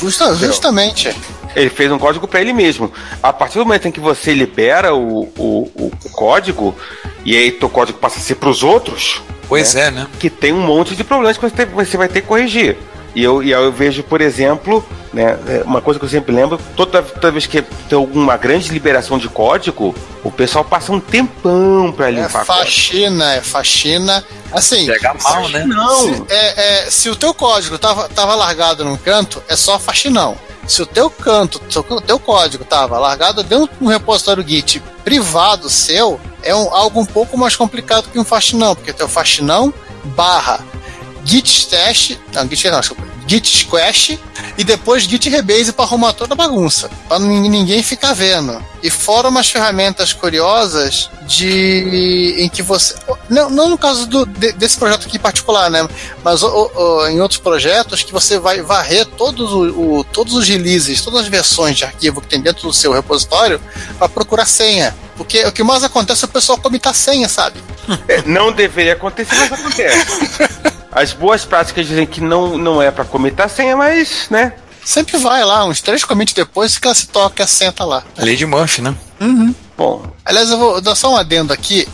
Justa- 0.00 0.32
justamente. 0.36 1.12
Ele 1.56 1.68
fez 1.68 1.90
um 1.90 1.98
código 1.98 2.28
para 2.28 2.40
ele 2.40 2.52
mesmo. 2.52 2.92
A 3.20 3.32
partir 3.32 3.58
do 3.58 3.64
momento 3.64 3.88
em 3.88 3.90
que 3.90 3.98
você 3.98 4.32
libera 4.32 4.94
o, 4.94 5.22
o, 5.36 5.70
o- 5.74 5.92
o 6.04 6.10
código, 6.10 6.76
e 7.24 7.36
aí 7.36 7.50
teu 7.50 7.68
código 7.68 7.98
passa 7.98 8.20
a 8.20 8.22
ser 8.22 8.36
para 8.36 8.48
os 8.48 8.62
outros, 8.62 9.20
Pois 9.48 9.74
é, 9.74 9.90
né? 9.90 10.06
que 10.20 10.30
tem 10.30 10.52
um 10.52 10.60
monte 10.60 10.94
de 10.94 11.02
problemas 11.02 11.36
que 11.36 11.42
você, 11.50 11.66
você 11.66 11.96
vai 11.96 12.06
ter 12.08 12.20
que 12.20 12.28
corrigir. 12.28 12.76
E 13.14 13.24
eu, 13.24 13.42
e 13.42 13.52
aí 13.52 13.62
eu 13.62 13.72
vejo, 13.72 14.02
por 14.04 14.20
exemplo, 14.20 14.86
né, 15.12 15.36
é, 15.48 15.62
uma 15.64 15.80
coisa 15.80 15.98
que 15.98 16.06
eu 16.06 16.10
sempre 16.10 16.32
lembro, 16.34 16.58
toda, 16.76 17.02
toda 17.02 17.32
vez 17.32 17.44
que 17.46 17.60
tem 17.60 17.98
alguma 17.98 18.36
grande 18.36 18.70
liberação 18.70 19.18
de 19.18 19.28
código, 19.28 19.94
o 20.22 20.30
pessoal 20.30 20.64
passa 20.64 20.92
um 20.92 21.00
tempão 21.00 21.92
pra 21.96 22.08
É 22.08 22.12
limpar 22.12 22.44
código. 22.46 22.64
faxina, 22.64 23.34
é 23.34 23.40
faxina. 23.40 24.24
Assim, 24.52 24.86
Pega 24.86 25.14
mal, 25.22 25.48
né? 25.48 25.64
Não, 25.66 25.98
se, 26.14 26.24
é, 26.28 26.84
é, 26.86 26.90
se 26.90 27.08
o 27.10 27.16
teu 27.16 27.34
código 27.34 27.78
tava, 27.78 28.08
tava 28.08 28.34
largado 28.36 28.84
num 28.84 28.96
canto, 28.96 29.42
é 29.48 29.56
só 29.56 29.78
faxinão. 29.78 30.36
Se 30.68 30.82
o 30.82 30.86
teu 30.86 31.10
canto, 31.10 31.60
se 31.68 31.78
o 31.78 32.00
teu 32.00 32.18
código 32.18 32.64
tava 32.64 32.96
largado 32.98 33.42
dentro 33.42 33.66
de 33.76 33.84
um 33.84 33.88
repositório 33.88 34.46
Git 34.46 34.80
privado 35.04 35.68
seu, 35.68 36.20
é 36.44 36.54
um- 36.54 36.72
algo 36.72 37.00
um 37.00 37.06
pouco 37.06 37.36
mais 37.36 37.56
complicado 37.56 38.08
que 38.12 38.18
um 38.20 38.24
faxinão, 38.24 38.76
porque 38.76 38.92
teu 38.92 39.08
faxinão 39.08 39.74
barra 40.04 40.60
git 41.30 41.48
stash, 41.48 42.18
não, 42.34 42.48
git 42.48 42.68
não, 42.70 42.80
desculpa, 42.80 43.04
git 43.26 43.48
squash 43.64 44.18
e 44.58 44.64
depois 44.64 45.04
git 45.04 45.28
rebase 45.28 45.72
para 45.72 45.84
arrumar 45.84 46.12
toda 46.12 46.34
a 46.34 46.36
bagunça, 46.36 46.90
para 47.08 47.18
ninguém 47.20 47.82
ficar 47.82 48.12
vendo. 48.14 48.60
E 48.82 48.90
fora 48.90 49.28
umas 49.28 49.48
ferramentas 49.50 50.12
curiosas 50.12 51.08
de 51.26 52.34
em 52.38 52.48
que 52.48 52.62
você 52.62 52.94
não, 53.28 53.48
não 53.50 53.68
no 53.68 53.78
caso 53.78 54.06
do, 54.06 54.26
de- 54.26 54.52
desse 54.52 54.76
projeto 54.78 55.06
aqui 55.06 55.16
em 55.16 55.20
particular, 55.20 55.70
né, 55.70 55.86
mas 56.24 56.42
o- 56.42 56.70
o- 56.74 57.06
em 57.08 57.20
outros 57.20 57.38
projetos 57.40 58.02
que 58.02 58.12
você 58.12 58.38
vai 58.38 58.62
varrer 58.62 59.06
todos 59.06 59.52
o- 59.52 60.04
todos 60.12 60.34
os 60.34 60.48
releases, 60.48 61.00
todas 61.02 61.20
as 61.20 61.28
versões 61.28 61.76
de 61.76 61.84
arquivo 61.84 62.20
que 62.20 62.26
tem 62.28 62.40
dentro 62.40 62.62
do 62.66 62.72
seu 62.72 62.92
repositório 62.92 63.60
para 63.98 64.08
procurar 64.08 64.46
senha. 64.46 64.96
Porque 65.16 65.44
o 65.44 65.52
que 65.52 65.62
mais 65.62 65.84
acontece 65.84 66.24
é 66.24 66.26
o 66.26 66.30
pessoal 66.30 66.56
comitar 66.58 66.94
senha, 66.94 67.28
sabe? 67.28 67.62
É, 68.08 68.22
não 68.22 68.50
deveria 68.50 68.94
acontecer, 68.94 69.34
mas 69.50 69.52
acontece. 69.52 70.06
As 70.92 71.12
boas 71.12 71.44
práticas 71.44 71.86
dizem 71.86 72.06
que 72.06 72.20
não, 72.20 72.58
não 72.58 72.82
é 72.82 72.90
pra 72.90 73.04
cometer 73.04 73.42
a 73.42 73.48
senha, 73.48 73.76
mas, 73.76 74.26
né? 74.30 74.54
Sempre 74.84 75.18
vai 75.18 75.44
lá, 75.44 75.64
uns 75.64 75.80
três 75.80 76.02
commits 76.04 76.34
depois 76.34 76.78
que 76.78 76.86
ela 76.86 76.94
se 76.94 77.06
toca, 77.08 77.44
a 77.44 77.46
senha 77.46 77.70
tá 77.70 77.84
lá. 77.84 78.02
A 78.18 78.22
lei 78.24 78.34
de 78.34 78.46
Murphy, 78.46 78.82
né? 78.82 78.94
Bom, 79.76 80.10
Aliás, 80.24 80.50
eu 80.50 80.58
vou 80.58 80.80
dar 80.80 80.94
só 80.94 81.12
um 81.12 81.16
adendo 81.16 81.52
aqui. 81.52 81.86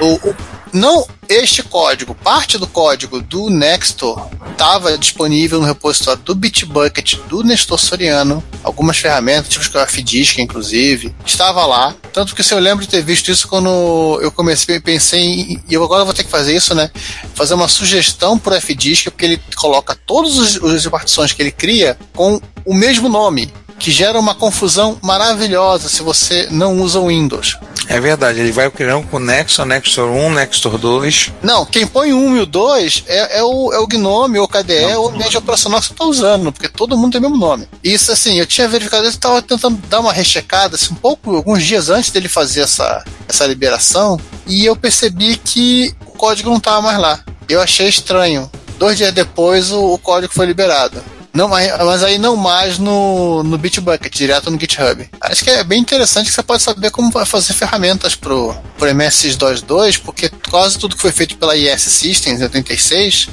O, 0.00 0.14
o- 0.28 0.36
não 0.72 1.06
este 1.34 1.62
código, 1.62 2.14
parte 2.14 2.56
do 2.58 2.66
código 2.66 3.20
do 3.20 3.50
Nextor 3.50 4.28
estava 4.52 4.96
disponível 4.96 5.60
no 5.60 5.66
repositório 5.66 6.22
do 6.22 6.34
Bitbucket, 6.34 7.16
do 7.28 7.42
Nestor 7.42 7.78
Soriano. 7.78 8.42
Algumas 8.62 8.98
ferramentas, 8.98 9.48
tipo 9.48 9.78
o 9.78 9.80
FDisk, 9.80 10.38
inclusive, 10.38 11.14
estava 11.26 11.66
lá. 11.66 11.94
Tanto 12.12 12.34
que 12.34 12.42
se 12.42 12.54
eu 12.54 12.58
lembro 12.60 12.84
de 12.84 12.90
ter 12.90 13.02
visto 13.02 13.30
isso 13.30 13.48
quando 13.48 14.18
eu 14.22 14.30
comecei, 14.30 14.78
pensei 14.78 15.20
em. 15.20 15.62
E 15.68 15.74
eu 15.74 15.82
agora 15.82 16.04
vou 16.04 16.14
ter 16.14 16.22
que 16.24 16.30
fazer 16.30 16.54
isso, 16.54 16.74
né? 16.74 16.90
Fazer 17.34 17.54
uma 17.54 17.68
sugestão 17.68 18.38
pro 18.38 18.54
FDisk, 18.54 19.06
porque 19.06 19.24
ele 19.24 19.42
coloca 19.56 19.98
todas 20.06 20.62
as 20.62 20.86
partições 20.86 21.32
que 21.32 21.42
ele 21.42 21.50
cria 21.50 21.98
com 22.14 22.40
o 22.64 22.74
mesmo 22.74 23.08
nome. 23.08 23.52
Que 23.84 23.90
gera 23.90 24.18
uma 24.18 24.34
confusão 24.34 24.96
maravilhosa 25.02 25.90
se 25.90 26.02
você 26.02 26.48
não 26.50 26.80
usa 26.80 26.98
o 26.98 27.08
Windows. 27.08 27.58
É 27.86 28.00
verdade, 28.00 28.40
ele 28.40 28.50
vai 28.50 28.70
criando 28.70 29.06
com 29.08 29.18
Nexor, 29.18 29.66
Nexor 29.66 30.08
1, 30.10 30.32
Nexor 30.32 30.78
2. 30.78 31.32
Não, 31.42 31.66
quem 31.66 31.86
põe 31.86 32.10
o 32.10 32.16
1 32.16 32.36
e 32.38 32.40
o 32.40 32.46
2 32.46 33.04
é, 33.06 33.40
é, 33.40 33.42
o, 33.42 33.74
é 33.74 33.78
o 33.78 33.86
Gnome, 33.86 34.38
ou 34.38 34.46
o 34.46 34.48
KDE, 34.48 34.94
ou 34.96 35.04
o 35.04 35.08
ambiente 35.10 35.36
operacional 35.36 35.80
que 35.80 35.88
você 35.88 35.92
está 35.92 36.06
usando, 36.06 36.50
porque 36.50 36.66
todo 36.66 36.96
mundo 36.96 37.12
tem 37.12 37.18
o 37.18 37.24
mesmo 37.24 37.36
nome. 37.36 37.68
Isso, 37.84 38.10
assim, 38.10 38.38
eu 38.38 38.46
tinha 38.46 38.66
verificado 38.66 39.02
isso, 39.02 39.18
estava 39.18 39.42
tentando 39.42 39.76
dar 39.86 40.00
uma 40.00 40.14
rechecada, 40.14 40.76
assim, 40.76 40.94
um 40.94 40.96
pouco, 40.96 41.36
alguns 41.36 41.62
dias 41.62 41.90
antes 41.90 42.10
dele 42.10 42.26
fazer 42.26 42.62
essa, 42.62 43.04
essa 43.28 43.46
liberação, 43.46 44.18
e 44.46 44.64
eu 44.64 44.74
percebi 44.74 45.36
que 45.36 45.94
o 46.06 46.12
código 46.12 46.48
não 46.48 46.56
estava 46.56 46.80
mais 46.80 46.98
lá. 46.98 47.20
Eu 47.50 47.60
achei 47.60 47.86
estranho. 47.86 48.50
Dois 48.78 48.96
dias 48.96 49.12
depois, 49.12 49.70
o, 49.70 49.92
o 49.92 49.98
código 49.98 50.32
foi 50.32 50.46
liberado. 50.46 51.04
Não, 51.34 51.48
mas, 51.48 51.76
mas 51.78 52.02
aí 52.04 52.16
não 52.16 52.36
mais 52.36 52.78
no, 52.78 53.42
no 53.42 53.58
Bitbucket, 53.58 54.14
direto 54.14 54.52
no 54.52 54.58
GitHub. 54.58 55.10
Acho 55.20 55.42
que 55.42 55.50
é 55.50 55.64
bem 55.64 55.80
interessante 55.80 56.28
que 56.28 56.32
você 56.32 56.44
pode 56.44 56.62
saber 56.62 56.92
como 56.92 57.10
fazer 57.26 57.52
ferramentas 57.54 58.14
pro, 58.14 58.54
pro 58.78 58.88
MS-DOS2, 58.88 60.00
porque 60.04 60.30
quase 60.48 60.78
tudo 60.78 60.94
que 60.94 61.02
foi 61.02 61.10
feito 61.10 61.36
pela 61.36 61.56
IS 61.56 61.82
Systems 61.82 62.40
em 62.40 62.44
86 62.44 63.28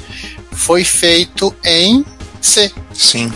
foi 0.50 0.82
feito 0.82 1.54
em 1.64 2.04
C. 2.40 2.72
Sim. 2.92 3.32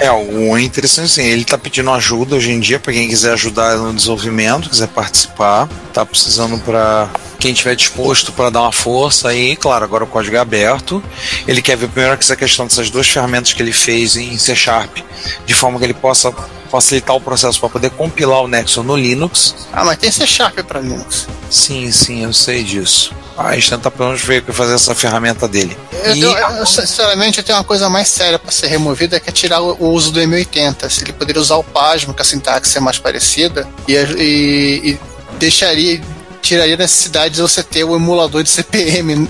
É, 0.00 0.10
o 0.10 0.58
interessante 0.58 1.06
assim, 1.06 1.24
ele 1.24 1.44
tá 1.44 1.58
pedindo 1.58 1.90
ajuda 1.90 2.36
hoje 2.36 2.50
em 2.50 2.60
dia 2.60 2.78
para 2.78 2.92
quem 2.92 3.08
quiser 3.08 3.32
ajudar 3.32 3.76
no 3.76 3.92
desenvolvimento, 3.92 4.70
quiser 4.70 4.88
participar, 4.88 5.68
tá 5.92 6.04
precisando 6.04 6.58
para 6.58 7.10
quem 7.38 7.52
tiver 7.52 7.74
disposto 7.74 8.32
para 8.32 8.50
dar 8.50 8.62
uma 8.62 8.72
força 8.72 9.28
aí, 9.28 9.56
claro, 9.56 9.84
agora 9.84 10.04
o 10.04 10.06
código 10.06 10.36
é 10.36 10.38
aberto. 10.38 11.02
Ele 11.46 11.60
quer 11.60 11.76
ver 11.76 11.88
primeiro 11.88 12.16
essa 12.18 12.36
questão 12.36 12.66
dessas 12.66 12.90
duas 12.90 13.06
ferramentas 13.08 13.52
que 13.52 13.62
ele 13.62 13.72
fez 13.72 14.16
em 14.16 14.36
C 14.38 14.54
Sharp, 14.54 14.98
de 15.44 15.54
forma 15.54 15.78
que 15.78 15.84
ele 15.84 15.94
possa 15.94 16.32
facilitar 16.80 17.16
o 17.16 17.20
processo 17.20 17.58
para 17.60 17.68
poder 17.68 17.90
compilar 17.90 18.42
o 18.42 18.48
Nexon 18.48 18.82
no 18.82 18.96
Linux. 18.96 19.54
Ah, 19.72 19.84
mas 19.84 19.98
tem 19.98 20.10
C 20.10 20.26
Sharp 20.26 20.58
para 20.60 20.80
Linux. 20.80 21.26
Sim, 21.50 21.90
sim, 21.92 22.22
eu 22.24 22.32
sei 22.32 22.62
disso. 22.62 23.12
A 23.36 23.54
gente 23.54 23.68
tenta 23.70 23.90
pelo 23.90 24.08
menos 24.08 24.22
ver 24.22 24.40
o 24.40 24.44
que 24.46 24.52
fazer 24.52 24.74
essa 24.74 24.94
ferramenta 24.94 25.46
dele. 25.46 25.76
Eu, 26.04 26.14
E- 26.14 26.20
eu- 26.22 26.30
eu, 26.32 26.66
sinceramente, 26.66 27.38
eu 27.38 27.44
tenho 27.44 27.58
uma 27.58 27.64
coisa 27.64 27.88
mais 27.90 28.08
séria 28.08 28.38
para 28.38 28.50
ser 28.50 28.66
removida, 28.68 29.20
que 29.20 29.28
é 29.28 29.32
tirar 29.32 29.60
o, 29.60 29.76
o 29.78 29.90
uso 29.90 30.10
do 30.10 30.20
M80. 30.20 30.88
Se 30.88 31.04
ele 31.04 31.12
poderia 31.12 31.40
usar 31.42 31.56
o 31.56 31.64
Pasmo, 31.64 32.14
que 32.14 32.22
a 32.22 32.24
sintaxe 32.24 32.78
é 32.78 32.80
mais 32.80 32.98
parecida, 32.98 33.68
e, 33.86 33.92
e- 33.94 34.90
e 34.92 35.00
deixaria, 35.38 36.00
tiraria 36.40 36.74
a 36.74 36.78
necessidade 36.78 37.34
de 37.34 37.42
você 37.42 37.62
ter 37.62 37.84
o 37.84 37.94
emulador 37.94 38.42
de 38.42 38.48
CPM 38.48 39.28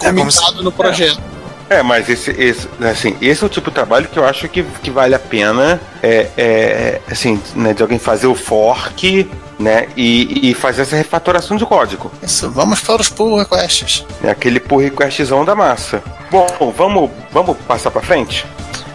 comentado 0.00 0.62
no 0.64 0.72
projeto. 0.72 1.20
É, 1.20 1.35
mas 1.82 2.08
esse, 2.08 2.30
esse, 2.30 2.68
assim, 2.80 3.16
esse 3.20 3.42
é 3.42 3.46
o 3.46 3.50
tipo 3.50 3.70
de 3.70 3.74
trabalho 3.74 4.08
que 4.08 4.18
eu 4.18 4.24
acho 4.24 4.48
que, 4.48 4.62
que 4.62 4.90
vale 4.90 5.14
a 5.14 5.18
pena, 5.18 5.80
é, 6.02 6.28
é, 6.36 7.00
assim, 7.10 7.42
né, 7.54 7.74
de 7.74 7.82
alguém 7.82 7.98
fazer 7.98 8.28
o 8.28 8.34
fork, 8.34 9.28
né, 9.58 9.88
e, 9.96 10.50
e 10.50 10.54
fazer 10.54 10.82
essa 10.82 10.96
refatoração 10.96 11.56
de 11.56 11.66
código. 11.66 12.10
Isso, 12.22 12.50
vamos 12.50 12.80
para 12.80 13.00
os 13.00 13.08
pull 13.08 13.38
requests. 13.38 14.04
né, 14.20 14.30
aquele 14.30 14.60
pull 14.60 14.78
requestzão 14.78 15.44
da 15.44 15.54
massa. 15.54 16.02
Bom, 16.30 16.46
vamos, 16.76 17.10
vamos 17.32 17.56
passar 17.66 17.90
pra 17.90 18.02
frente? 18.02 18.46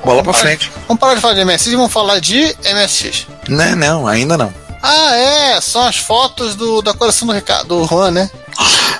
Bola 0.03 0.23
pra 0.23 0.33
frente. 0.33 0.71
Vamos 0.87 0.99
parar 0.99 1.15
de 1.15 1.21
falar 1.21 1.33
de 1.35 1.45
MSX 1.45 1.67
e 1.67 1.75
vamos 1.75 1.93
falar 1.93 2.19
de 2.19 2.55
MSX. 2.73 3.27
Não, 3.47 3.75
não, 3.75 4.07
ainda 4.07 4.37
não. 4.37 4.51
Ah, 4.81 5.15
é, 5.15 5.61
são 5.61 5.83
as 5.83 5.97
fotos 5.97 6.55
do, 6.55 6.81
da 6.81 6.93
coleção 6.93 7.27
do 7.27 7.33
Ricardo, 7.33 7.67
do 7.67 7.85
Juan, 7.85 8.09
né? 8.09 8.31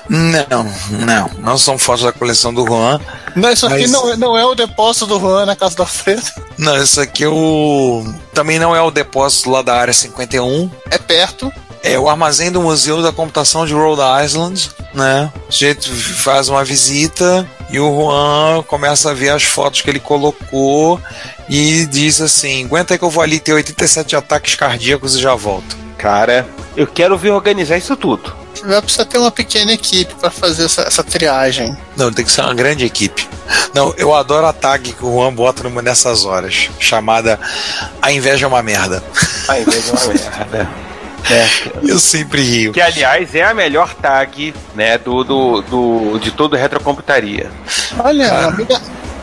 Não, 0.08 0.72
não. 0.90 1.30
Não 1.38 1.58
são 1.58 1.78
fotos 1.78 2.02
da 2.04 2.12
coleção 2.12 2.52
do 2.52 2.66
Juan. 2.66 3.00
Não, 3.34 3.50
isso 3.50 3.66
aqui 3.66 3.82
Mas- 3.82 3.90
não, 3.90 4.12
é- 4.12 4.16
não 4.16 4.36
é 4.36 4.44
o 4.44 4.54
depósito 4.54 5.06
do 5.06 5.18
Juan 5.20 5.46
na 5.46 5.56
casa 5.56 5.74
do 5.76 5.82
Alfredo. 5.82 6.22
Não, 6.58 6.76
isso 6.82 7.00
aqui 7.00 7.24
é 7.24 7.28
o. 7.28 8.04
Também 8.34 8.58
não 8.58 8.74
é 8.76 8.82
o 8.82 8.90
depósito 8.90 9.50
lá 9.50 9.62
da 9.62 9.74
área 9.74 9.92
51. 9.94 10.70
É 10.90 10.98
perto. 10.98 11.52
É 11.84 11.98
o 11.98 12.08
armazém 12.08 12.52
do 12.52 12.60
Museu 12.62 13.02
da 13.02 13.10
Computação 13.10 13.66
de 13.66 13.72
Rhode 13.74 14.02
Island, 14.24 14.70
né? 14.94 15.32
O 15.48 15.52
sujeito 15.52 15.90
faz 15.92 16.48
uma 16.48 16.64
visita 16.64 17.48
e 17.70 17.80
o 17.80 17.90
Juan 17.92 18.62
começa 18.64 19.10
a 19.10 19.14
ver 19.14 19.30
as 19.30 19.42
fotos 19.42 19.80
que 19.80 19.90
ele 19.90 19.98
colocou 19.98 21.00
e 21.48 21.84
diz 21.86 22.20
assim: 22.20 22.64
aguenta 22.66 22.94
aí 22.94 22.98
que 22.98 23.04
eu 23.04 23.10
vou 23.10 23.22
ali 23.22 23.40
ter 23.40 23.52
87 23.52 24.14
ataques 24.14 24.54
cardíacos 24.54 25.16
e 25.16 25.20
já 25.20 25.34
volto. 25.34 25.76
Cara, 25.98 26.46
eu 26.76 26.86
quero 26.86 27.16
ver 27.18 27.30
organizar 27.30 27.76
isso 27.78 27.96
tudo. 27.96 28.32
Vai 28.64 28.80
precisar 28.80 29.04
ter 29.04 29.18
uma 29.18 29.30
pequena 29.30 29.72
equipe 29.72 30.14
para 30.14 30.30
fazer 30.30 30.64
essa, 30.64 30.82
essa 30.82 31.02
triagem. 31.02 31.76
Não, 31.96 32.12
tem 32.12 32.24
que 32.24 32.30
ser 32.30 32.42
uma 32.42 32.54
grande 32.54 32.84
equipe. 32.84 33.28
Não, 33.74 33.92
eu 33.96 34.14
adoro 34.14 34.46
a 34.46 34.52
tag 34.52 34.92
que 34.92 35.04
o 35.04 35.12
Juan 35.12 35.34
bota 35.34 35.62
numa 35.64 35.82
dessas 35.82 36.24
horas, 36.24 36.70
chamada 36.78 37.38
A 38.00 38.12
Inveja 38.12 38.46
é 38.46 38.48
uma 38.48 38.62
Merda. 38.62 39.02
Ao 39.48 39.60
invés 39.60 39.84
de 39.84 39.90
uma 39.90 40.06
merda. 40.14 40.70
É. 41.30 41.46
Eu 41.82 41.98
sempre 41.98 42.42
rio. 42.42 42.72
Que, 42.72 42.80
aliás, 42.80 43.34
é 43.34 43.42
a 43.44 43.54
melhor 43.54 43.94
tag, 43.94 44.54
né, 44.74 44.98
do, 44.98 45.22
do, 45.24 45.62
do, 45.62 46.18
de 46.18 46.30
todo 46.30 46.56
retrocomputaria. 46.56 47.50
Olha, 47.98 48.46
amiga. 48.48 48.80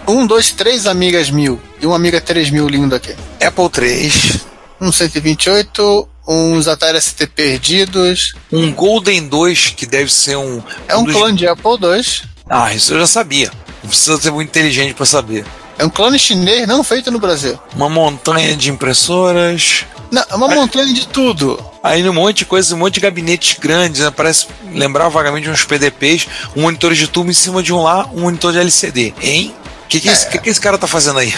Um, 0.08 0.26
dois, 0.26 0.52
três 0.52 0.88
amigas 0.88 1.30
mil. 1.30 1.60
E 1.82 1.86
uma 1.86 1.96
amiga 1.96 2.20
3000 2.20 2.68
lindo 2.68 2.96
aqui. 2.96 3.16
Apple 3.46 3.70
3, 3.70 4.40
Um 4.82 4.92
128, 4.92 6.09
uns 6.32 6.68
Atari 6.68 7.02
ST 7.02 7.26
perdidos. 7.28 8.34
um 8.52 8.72
Golden 8.72 9.28
2, 9.28 9.74
que 9.76 9.86
deve 9.86 10.12
ser 10.14 10.38
um. 10.38 10.62
É 10.88 10.96
um 10.96 11.04
dos- 11.04 11.16
clone 11.16 11.36
de 11.38 11.48
Apple 11.48 11.72
II. 11.82 12.22
Ah, 12.50 12.74
isso 12.74 12.94
eu 12.94 13.00
já 13.00 13.08
sabia. 13.08 13.52
Não 13.84 13.90
precisa 13.90 14.18
ser 14.22 14.32
muito 14.32 14.50
inteligente 14.50 14.94
para 14.94 15.06
saber. 15.06 15.46
É 15.78 15.86
um 15.86 15.90
clone 15.90 16.20
chinês 16.20 16.68
não 16.68 16.84
feito 16.84 17.10
no 17.10 17.20
Brasil. 17.20 17.58
Uma 17.76 17.90
montanha 17.90 18.56
de 18.56 18.70
impressoras. 18.70 19.86
Não, 20.12 20.24
é 20.30 20.36
uma 20.36 20.48
montanha 20.50 20.94
de 20.94 21.08
tudo. 21.08 21.64
Aí 21.82 22.08
um 22.08 22.14
monte 22.14 22.40
de 22.40 22.46
coisa, 22.46 22.76
um 22.76 22.80
monte 22.80 22.96
de 22.96 23.00
gabinetes 23.00 23.58
grandes, 23.60 24.02
né? 24.02 24.12
parece 24.12 24.48
lembrar 24.74 25.08
vagamente 25.10 25.50
uns 25.50 25.64
PDPs, 25.64 26.28
um 26.56 26.64
monitor 26.64 26.94
de 26.94 27.08
tubo 27.08 27.30
em 27.30 27.34
cima 27.34 27.64
de 27.64 27.72
um 27.72 27.82
lá, 27.82 28.06
um 28.14 28.22
monitor 28.22 28.52
de 28.52 28.60
LCD. 28.60 29.14
Hein? 29.22 29.56
O 29.86 29.88
que, 29.88 30.00
que, 30.02 30.10
esse, 30.10 30.28
que, 30.30 30.38
que 30.40 30.50
esse 30.50 30.60
cara 30.60 30.78
tá 30.78 30.86
fazendo 30.88 31.20
aí? 31.20 31.34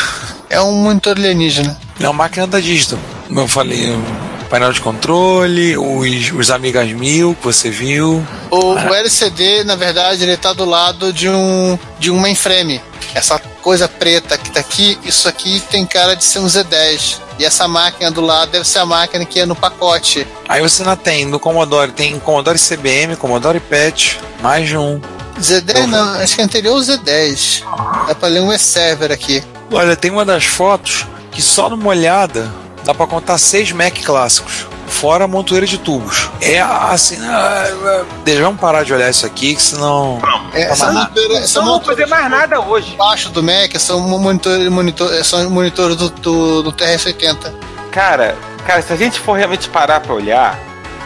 É 0.49 0.59
um 0.59 0.73
monitor 0.73 1.15
alienígena. 1.15 1.79
É 1.99 2.03
uma 2.03 2.13
máquina 2.13 2.47
da 2.47 2.59
digital. 2.59 2.97
Como 3.27 3.39
eu 3.41 3.47
falei, 3.47 3.91
eu- 3.91 4.30
painel 4.51 4.73
de 4.73 4.81
controle, 4.81 5.77
os, 5.77 6.31
os 6.33 6.51
Amigas 6.51 6.91
Mil 6.91 7.33
que 7.33 7.45
você 7.45 7.69
viu. 7.69 8.21
O, 8.49 8.73
o 8.73 8.93
LCD, 8.93 9.63
na 9.63 9.77
verdade, 9.77 10.23
ele 10.23 10.35
tá 10.35 10.51
do 10.51 10.65
lado 10.65 11.13
de 11.13 11.29
um, 11.29 11.79
de 11.97 12.11
um 12.11 12.19
mainframe. 12.19 12.81
Essa 13.15 13.39
coisa 13.61 13.87
preta 13.87 14.37
que 14.37 14.51
tá 14.51 14.59
aqui, 14.59 14.99
isso 15.05 15.29
aqui 15.29 15.61
tem 15.71 15.85
cara 15.85 16.15
de 16.15 16.25
ser 16.25 16.39
um 16.39 16.47
Z10. 16.47 17.19
E 17.39 17.45
essa 17.45 17.65
máquina 17.65 18.11
do 18.11 18.19
lado 18.19 18.51
deve 18.51 18.67
ser 18.67 18.79
a 18.79 18.85
máquina 18.85 19.23
que 19.23 19.39
é 19.39 19.45
no 19.45 19.55
pacote. 19.55 20.27
Aí 20.49 20.61
você 20.61 20.81
ainda 20.81 20.97
tem 20.97 21.25
no 21.25 21.39
Commodore, 21.39 21.93
tem 21.93 22.19
Commodore 22.19 22.59
CBM, 22.59 23.15
Commodore 23.15 23.61
PET, 23.61 24.19
mais 24.41 24.67
de 24.67 24.75
um. 24.75 24.99
Z10 25.39 25.87
não, 25.87 26.13
acho 26.15 26.35
que 26.35 26.41
é 26.41 26.43
anterior 26.43 26.75
ao 26.75 26.81
Z10. 26.81 27.63
Dá 28.05 28.15
pra 28.15 28.27
ler 28.27 28.41
um 28.41 28.51
E-Server 28.51 29.13
aqui. 29.13 29.41
Olha, 29.71 29.95
tem 29.95 30.11
uma 30.11 30.25
das 30.25 30.43
fotos 30.43 31.07
que 31.31 31.41
só 31.41 31.69
numa 31.69 31.87
olhada 31.87 32.51
dá 32.83 32.93
pra 32.93 33.07
contar 33.07 33.37
seis 33.37 33.71
Mac 33.71 33.93
clássicos. 34.03 34.67
Fora 34.87 35.23
a 35.23 35.27
montoeira 35.27 35.65
de 35.65 35.77
tubos. 35.77 36.29
É 36.41 36.59
assim. 36.59 37.17
ah, 37.23 38.03
Deixa 38.25 38.41
vamos 38.43 38.59
parar 38.59 38.83
de 38.83 38.93
olhar 38.93 39.09
isso 39.09 39.25
aqui, 39.25 39.55
que 39.55 39.61
senão. 39.61 40.19
É, 40.53 40.63
essa 40.63 40.91
montoeira, 40.91 41.37
essa 41.37 41.59
Não 41.61 41.67
vou 41.67 41.81
fazer 41.81 42.05
mais 42.07 42.29
nada 42.29 42.59
hoje. 42.59 42.93
embaixo 42.93 43.29
do 43.29 43.41
Mac 43.41 43.73
são 43.79 44.01
monitores 44.01 44.67
monitor, 44.69 45.23
são 45.23 45.49
monitores 45.49 45.95
do, 45.95 46.09
do, 46.09 46.63
do 46.63 46.73
TRS-80. 46.73 47.53
Cara, 47.89 48.35
cara, 48.67 48.81
se 48.81 48.91
a 48.91 48.95
gente 48.97 49.17
for 49.19 49.37
realmente 49.37 49.69
parar 49.69 50.01
pra 50.01 50.13
olhar, 50.13 50.59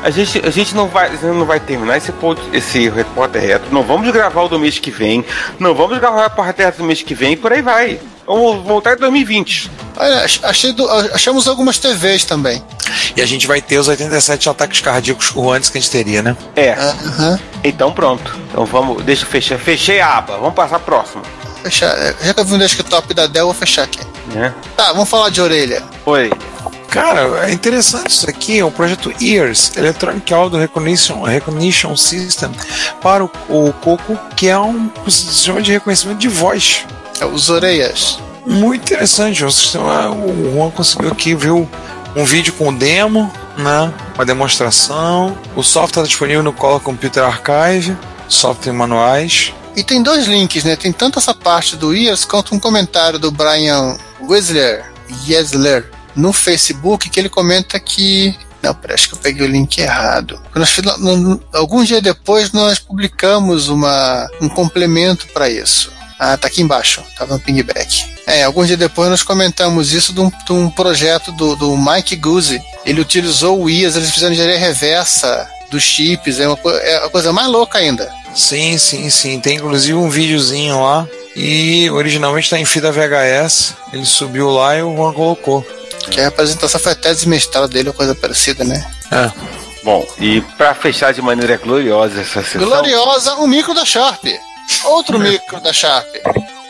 a 0.06 0.10
gente, 0.12 0.42
a 0.46 0.50
gente 0.52 0.76
não 0.76 0.88
vai, 0.88 1.10
não 1.24 1.46
vai 1.46 1.60
terminar 1.60 1.98
esse, 1.98 2.12
pod- 2.12 2.40
esse 2.54 2.88
repórter 2.90 3.42
reto. 3.42 3.66
Não 3.72 3.82
vamos 3.84 4.10
gravar 4.12 4.44
o 4.44 4.48
do 4.48 4.60
mês 4.60 4.78
que 4.80 4.92
vem. 4.92 5.26
Não 5.60 5.74
vamos 5.74 5.98
gravar 5.98 6.18
o 6.18 6.24
repórter 6.24 6.68
reto 6.68 6.78
do 6.78 6.84
mês 6.84 7.02
que 7.02 7.16
vem 7.16 7.34
e 7.34 7.36
por 7.36 7.52
aí 7.52 7.62
vai. 7.62 8.00
Vamos 8.28 8.64
voltar 8.66 8.94
em 8.96 9.00
2020. 9.00 9.70
Olha, 9.98 10.24
ach- 10.24 10.40
achei 10.44 10.72
do- 10.74 10.90
achamos 11.14 11.48
algumas 11.48 11.78
TVs 11.80 12.24
também. 12.24 12.64
E 13.16 13.22
a 13.22 13.26
gente 13.26 13.48
vai 13.48 13.62
ter 13.62 13.78
os 13.80 13.88
87 13.88 14.48
ataques 14.48 14.80
cardíacos 14.82 15.34
antes 15.52 15.70
que 15.70 15.78
a 15.78 15.82
gente 15.82 15.92
teria, 15.92 16.22
né? 16.22 16.36
É, 16.56 16.76
então 17.64 17.92
pronto. 17.92 18.36
Então 18.50 18.64
vamos, 18.66 19.04
deixa 19.04 19.24
eu 19.26 19.28
fechar. 19.30 19.58
Fechei 19.58 20.00
a 20.02 20.18
aba, 20.18 20.38
vamos 20.38 20.54
passar 20.54 20.80
próximo. 20.80 21.24
Fechar. 21.64 21.96
é, 21.98 22.14
Já 22.22 22.34
que 22.34 22.40
eu 22.40 22.46
vi 22.46 22.54
um 22.54 22.58
desktop 22.60 23.12
da 23.14 23.26
Dell, 23.26 23.46
vou 23.46 23.54
fechar 23.56 23.84
aqui. 23.84 24.00
Né? 24.34 24.54
Tá, 24.78 24.92
vamos 24.94 25.10
falar 25.10 25.30
de 25.30 25.42
orelha. 25.42 25.82
Oi. 26.06 26.32
Cara, 26.96 27.46
é 27.50 27.52
interessante 27.52 28.10
isso 28.10 28.30
aqui, 28.30 28.58
é 28.60 28.64
o 28.64 28.72
projeto 28.72 29.12
EARS, 29.22 29.76
Electronic 29.76 30.34
Audio 30.34 30.58
Recognition, 30.58 31.22
Recognition 31.24 31.94
System, 31.98 32.50
para 33.02 33.26
o, 33.26 33.30
o 33.50 33.74
Coco, 33.74 34.18
que 34.36 34.48
é 34.48 34.58
um 34.58 34.90
sistema 35.10 35.62
de 35.62 35.74
reconhecimento 35.74 36.20
de 36.20 36.30
voz. 36.30 36.86
É 37.20 37.26
os 37.26 37.50
orelhas. 37.50 38.18
Muito 38.46 38.84
interessante, 38.94 39.44
o 39.44 39.52
sistema, 39.52 40.10
o 40.10 40.54
Juan 40.54 40.70
conseguiu 40.72 41.12
aqui 41.12 41.36
ver 41.36 41.50
o- 41.52 41.68
um 42.16 42.24
vídeo 42.24 42.54
com 42.54 42.70
o 42.70 42.74
demo, 42.74 43.30
né, 43.58 43.94
uma 44.16 44.26
demonstração, 44.26 45.38
o 45.54 45.62
software 45.64 45.90
está 45.90 46.04
disponível 46.04 46.44
no 46.44 46.54
Color 46.54 46.80
Computer 46.80 47.24
Archive, 47.26 47.98
software 48.30 48.72
e 48.72 48.76
manuais, 48.76 49.54
E 49.76 49.84
tem 49.84 50.02
dois 50.02 50.26
links, 50.26 50.64
né? 50.64 50.78
Tem 50.78 50.94
tanto 50.94 51.20
essa 51.20 51.34
parte 51.34 51.76
do 51.76 51.94
Ears 51.94 52.24
quanto 52.24 52.56
um 52.56 52.60
comentário 52.60 53.20
do 53.20 53.30
Brian 53.30 53.98
Wesler, 54.22 54.86
Yesler 55.28 55.92
no 56.16 56.32
Facebook 56.34 57.10
que 57.10 57.20
ele 57.20 57.30
comenta 57.30 57.80
que. 57.80 58.36
Não, 58.62 58.74
peraí, 58.74 58.96
acho 58.96 59.10
que 59.10 59.14
eu 59.16 59.20
peguei 59.20 59.46
o 59.48 59.52
link 59.52 59.78
errado. 59.78 60.40
Nós, 60.56 60.70
fiz- 60.72 60.98
no- 60.98 61.16
no- 61.18 61.44
alguns 61.54 61.88
dias 61.88 62.02
depois 62.02 62.52
nós 62.52 62.80
publicamos 62.80 63.68
uma, 63.70 64.28
um 64.42 64.50
complemento 64.50 65.28
para 65.34 65.50
isso. 65.50 65.92
Ah, 66.18 66.36
tá 66.38 66.48
aqui 66.48 66.62
embaixo, 66.62 67.04
tava 67.18 67.34
no 67.36 67.40
pingback. 67.40 68.06
É, 68.26 68.44
alguns 68.44 68.68
dias 68.68 68.80
depois 68.80 69.10
nós 69.10 69.22
comentamos 69.22 69.92
isso 69.94 70.14
de 70.14 70.22
um, 70.22 70.30
de 70.30 70.52
um 70.54 70.70
projeto 70.70 71.32
do, 71.34 71.56
do 71.56 71.78
Mike 71.78 72.16
Guzzi. 72.16 72.60
Ele 72.86 73.02
utilizou 73.02 73.62
o 73.62 73.70
IAS, 73.70 73.96
eles 73.98 74.10
fizeram 74.12 74.34
engenharia 74.34 74.58
reversa 74.58 75.48
dos 75.70 75.84
chips, 75.84 76.40
é 76.40 76.48
uma, 76.48 76.58
é 76.82 77.06
a 77.06 77.10
coisa 77.10 77.34
mais 77.34 77.48
louca 77.50 77.78
ainda. 77.80 78.10
Sim, 78.34 78.78
sim, 78.78 79.10
sim. 79.10 79.40
Tem 79.40 79.58
inclusive 79.58 79.94
um 79.94 80.10
videozinho 80.10 80.82
lá. 80.82 81.06
E 81.36 81.90
originalmente 81.92 82.46
está 82.46 82.58
em 82.58 82.66
fita 82.66 82.92
VHS. 82.94 83.74
Ele 83.92 84.06
subiu 84.06 84.50
lá 84.50 84.76
e 84.78 84.82
o 84.82 84.96
Juan 84.96 85.14
colocou. 85.14 85.66
Que 86.10 86.22
a 86.22 86.28
apresentação 86.28 86.80
foi 86.80 86.92
a 86.92 86.96
tese 86.96 87.22
de 87.22 87.30
mestrado 87.30 87.68
dele, 87.68 87.90
ou 87.90 87.94
coisa 87.94 88.16
parecida, 88.16 88.64
né? 88.64 88.86
É. 89.12 89.32
Bom, 89.84 90.06
e 90.20 90.42
pra 90.58 90.74
fechar 90.74 91.14
de 91.14 91.22
maneira 91.22 91.58
gloriosa 91.58 92.22
essa 92.22 92.42
sessão. 92.42 92.68
Gloriosa, 92.68 93.36
um 93.36 93.48
micro 93.48 93.74
da 93.74 93.86
Sharp. 93.86 94.26
Outro 94.86 95.20
micro 95.20 95.60
da 95.62 95.72
Sharp. 95.72 96.08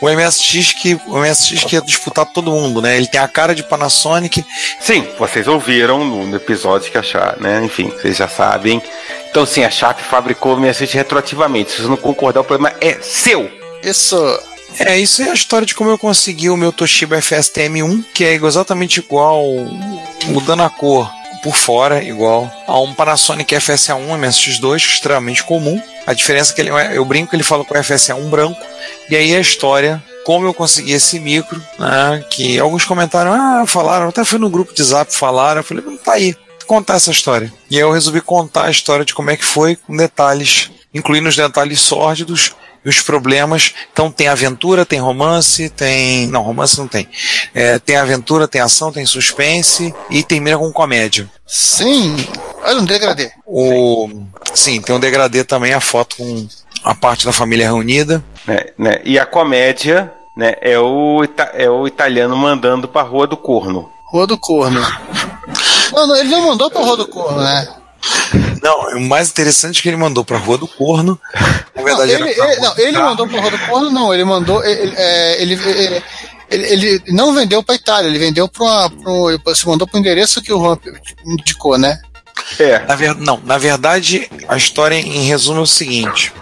O 0.00 0.10
MSX 0.10 0.72
que 0.74 1.00
o 1.06 1.18
MSX 1.18 1.64
que 1.64 1.76
ia 1.76 1.80
disputar 1.80 2.26
todo 2.26 2.50
mundo, 2.50 2.82
né? 2.82 2.96
Ele 2.96 3.06
tem 3.06 3.18
a 3.18 3.26
cara 3.26 3.54
de 3.54 3.62
Panasonic. 3.62 4.44
Sim, 4.78 5.08
vocês 5.18 5.48
ouviram 5.48 6.04
no, 6.04 6.26
no 6.26 6.36
episódio 6.36 6.90
que 6.92 6.98
a 6.98 7.02
Sharp, 7.02 7.40
né? 7.40 7.64
Enfim, 7.64 7.88
vocês 7.88 8.18
já 8.18 8.28
sabem. 8.28 8.82
Então, 9.30 9.46
sim, 9.46 9.64
a 9.64 9.70
Sharp 9.70 9.98
fabricou 10.00 10.54
o 10.54 10.60
MSX 10.60 10.92
retroativamente. 10.92 11.70
Se 11.70 11.82
você 11.82 11.88
não 11.88 11.96
concordar, 11.96 12.40
o 12.40 12.44
problema 12.44 12.76
é 12.80 12.98
seu. 13.00 13.50
Isso. 13.82 14.16
É, 14.78 14.98
isso 14.98 15.22
é 15.22 15.30
a 15.30 15.34
história 15.34 15.66
de 15.66 15.74
como 15.74 15.90
eu 15.90 15.98
consegui 15.98 16.50
o 16.50 16.56
meu 16.56 16.70
Toshiba 16.70 17.16
FSTM1, 17.18 18.04
que 18.14 18.24
é 18.24 18.34
exatamente 18.34 19.00
igual, 19.00 19.42
mudando 20.26 20.62
a 20.62 20.70
cor 20.70 21.10
por 21.42 21.56
fora, 21.56 22.02
igual 22.02 22.50
a 22.66 22.78
um 22.80 22.92
Panasonic 22.92 23.54
FSA1 23.54 24.18
MSX2, 24.18 24.76
extremamente 24.76 25.44
comum. 25.44 25.80
A 26.06 26.12
diferença 26.12 26.52
é 26.52 26.54
que 26.54 26.60
ele, 26.60 26.70
eu 26.94 27.04
brinco 27.04 27.30
que 27.30 27.36
ele 27.36 27.42
fala 27.42 27.64
com 27.64 27.74
o 27.74 27.76
FSA1 27.76 28.28
branco. 28.28 28.60
E 29.08 29.16
aí 29.16 29.34
a 29.34 29.40
história, 29.40 30.02
como 30.24 30.46
eu 30.46 30.52
consegui 30.52 30.92
esse 30.92 31.18
micro, 31.20 31.62
né, 31.78 32.24
que 32.30 32.58
alguns 32.58 32.84
comentaram, 32.84 33.32
ah, 33.32 33.64
falaram, 33.66 34.08
até 34.08 34.24
foi 34.24 34.38
no 34.38 34.50
grupo 34.50 34.74
de 34.74 34.82
zap, 34.82 35.14
falaram, 35.14 35.60
eu 35.60 35.64
falei, 35.64 35.84
"Hum, 35.86 35.96
tá 35.96 36.12
aí, 36.14 36.34
contar 36.66 36.96
essa 36.96 37.10
história. 37.10 37.52
E 37.70 37.76
aí 37.76 37.82
eu 37.82 37.92
resolvi 37.92 38.20
contar 38.20 38.66
a 38.66 38.70
história 38.70 39.04
de 39.04 39.14
como 39.14 39.30
é 39.30 39.36
que 39.36 39.44
foi, 39.44 39.76
com 39.76 39.96
detalhes, 39.96 40.70
incluindo 40.92 41.28
os 41.28 41.36
detalhes 41.36 41.80
sórdidos 41.80 42.54
e 42.86 42.88
os 42.88 43.00
problemas. 43.02 43.74
Então 43.92 44.12
tem 44.12 44.28
aventura, 44.28 44.86
tem 44.86 45.00
romance, 45.00 45.68
tem. 45.70 46.28
Não, 46.28 46.40
romance 46.42 46.78
não 46.78 46.86
tem. 46.86 47.08
É, 47.52 47.80
tem 47.80 47.96
aventura, 47.96 48.46
tem 48.46 48.60
ação, 48.60 48.92
tem 48.92 49.04
suspense 49.04 49.92
e 50.08 50.22
termina 50.22 50.56
com 50.56 50.72
comédia. 50.72 51.28
Sim. 51.44 52.14
Olha 52.62 52.80
um 52.80 52.84
degradê. 52.84 53.32
O... 53.44 54.08
Sim, 54.54 54.80
tem 54.80 54.94
um 54.94 55.00
degradê 55.00 55.42
também, 55.42 55.74
a 55.74 55.80
foto 55.80 56.16
com 56.16 56.46
a 56.84 56.94
parte 56.94 57.26
da 57.26 57.32
família 57.32 57.66
reunida. 57.66 58.22
Né, 58.46 58.66
né? 58.78 59.00
E 59.04 59.18
a 59.18 59.26
comédia 59.26 60.12
né, 60.36 60.54
é, 60.60 60.78
o, 60.78 61.24
ita- 61.24 61.50
é 61.54 61.68
o 61.68 61.86
italiano 61.88 62.36
mandando 62.36 62.86
pra 62.86 63.02
Rua 63.02 63.26
do 63.26 63.36
Corno. 63.36 63.90
Rua 64.12 64.26
do 64.28 64.38
Corno. 64.38 64.80
Não, 65.92 66.06
não, 66.06 66.16
ele 66.16 66.28
não 66.30 66.46
mandou 66.46 66.70
pra 66.70 66.80
Rua 66.82 66.96
do 66.96 67.08
Corno, 67.08 67.42
né? 67.42 67.68
Não, 68.62 68.96
o 68.96 69.00
mais 69.00 69.28
interessante 69.30 69.78
é 69.78 69.82
que 69.82 69.88
ele 69.88 69.96
mandou 69.96 70.24
pra 70.24 70.38
Rua 70.38 70.58
do 70.58 70.66
Corno. 70.68 71.18
Na 71.34 71.82
Não, 71.82 71.84
verdade, 71.84 72.12
ele, 72.12 72.22
era 72.22 72.34
pra 72.34 72.52
ele- 72.52 72.60
não, 72.60 72.66
Rua 72.68 72.74
do 72.74 72.80
ele 72.82 72.98
mandou 72.98 73.28
pra 73.28 73.40
Rua 73.40 73.50
do 73.50 73.58
Corno, 73.58 73.90
não. 73.90 74.14
Ele 74.14 74.24
mandou. 74.24 74.64
Ele, 74.64 74.92
é, 74.96 75.42
ele, 75.42 75.54
ele, 75.54 76.02
ele- 76.50 76.66
ele 76.86 77.02
não 77.08 77.32
vendeu 77.34 77.62
pra 77.62 77.74
Itália, 77.74 78.08
ele 78.08 78.18
vendeu 78.18 78.48
pra 78.48 78.64
uma. 78.64 78.90
Pra 78.90 79.10
um, 79.12 79.38
você 79.44 79.66
mandou 79.66 79.86
pro 79.86 79.98
endereço 79.98 80.42
que 80.42 80.52
o 80.52 80.58
Juan 80.58 80.78
indicou, 81.24 81.78
né? 81.78 82.00
É, 82.60 82.78
Na 82.80 82.94
ver... 82.94 83.14
Não, 83.14 83.40
na 83.44 83.58
verdade, 83.58 84.30
a 84.48 84.56
história 84.56 84.94
em 84.96 85.26
resumo 85.26 85.60
é 85.60 85.62
o 85.62 85.66
seguinte: 85.66 86.32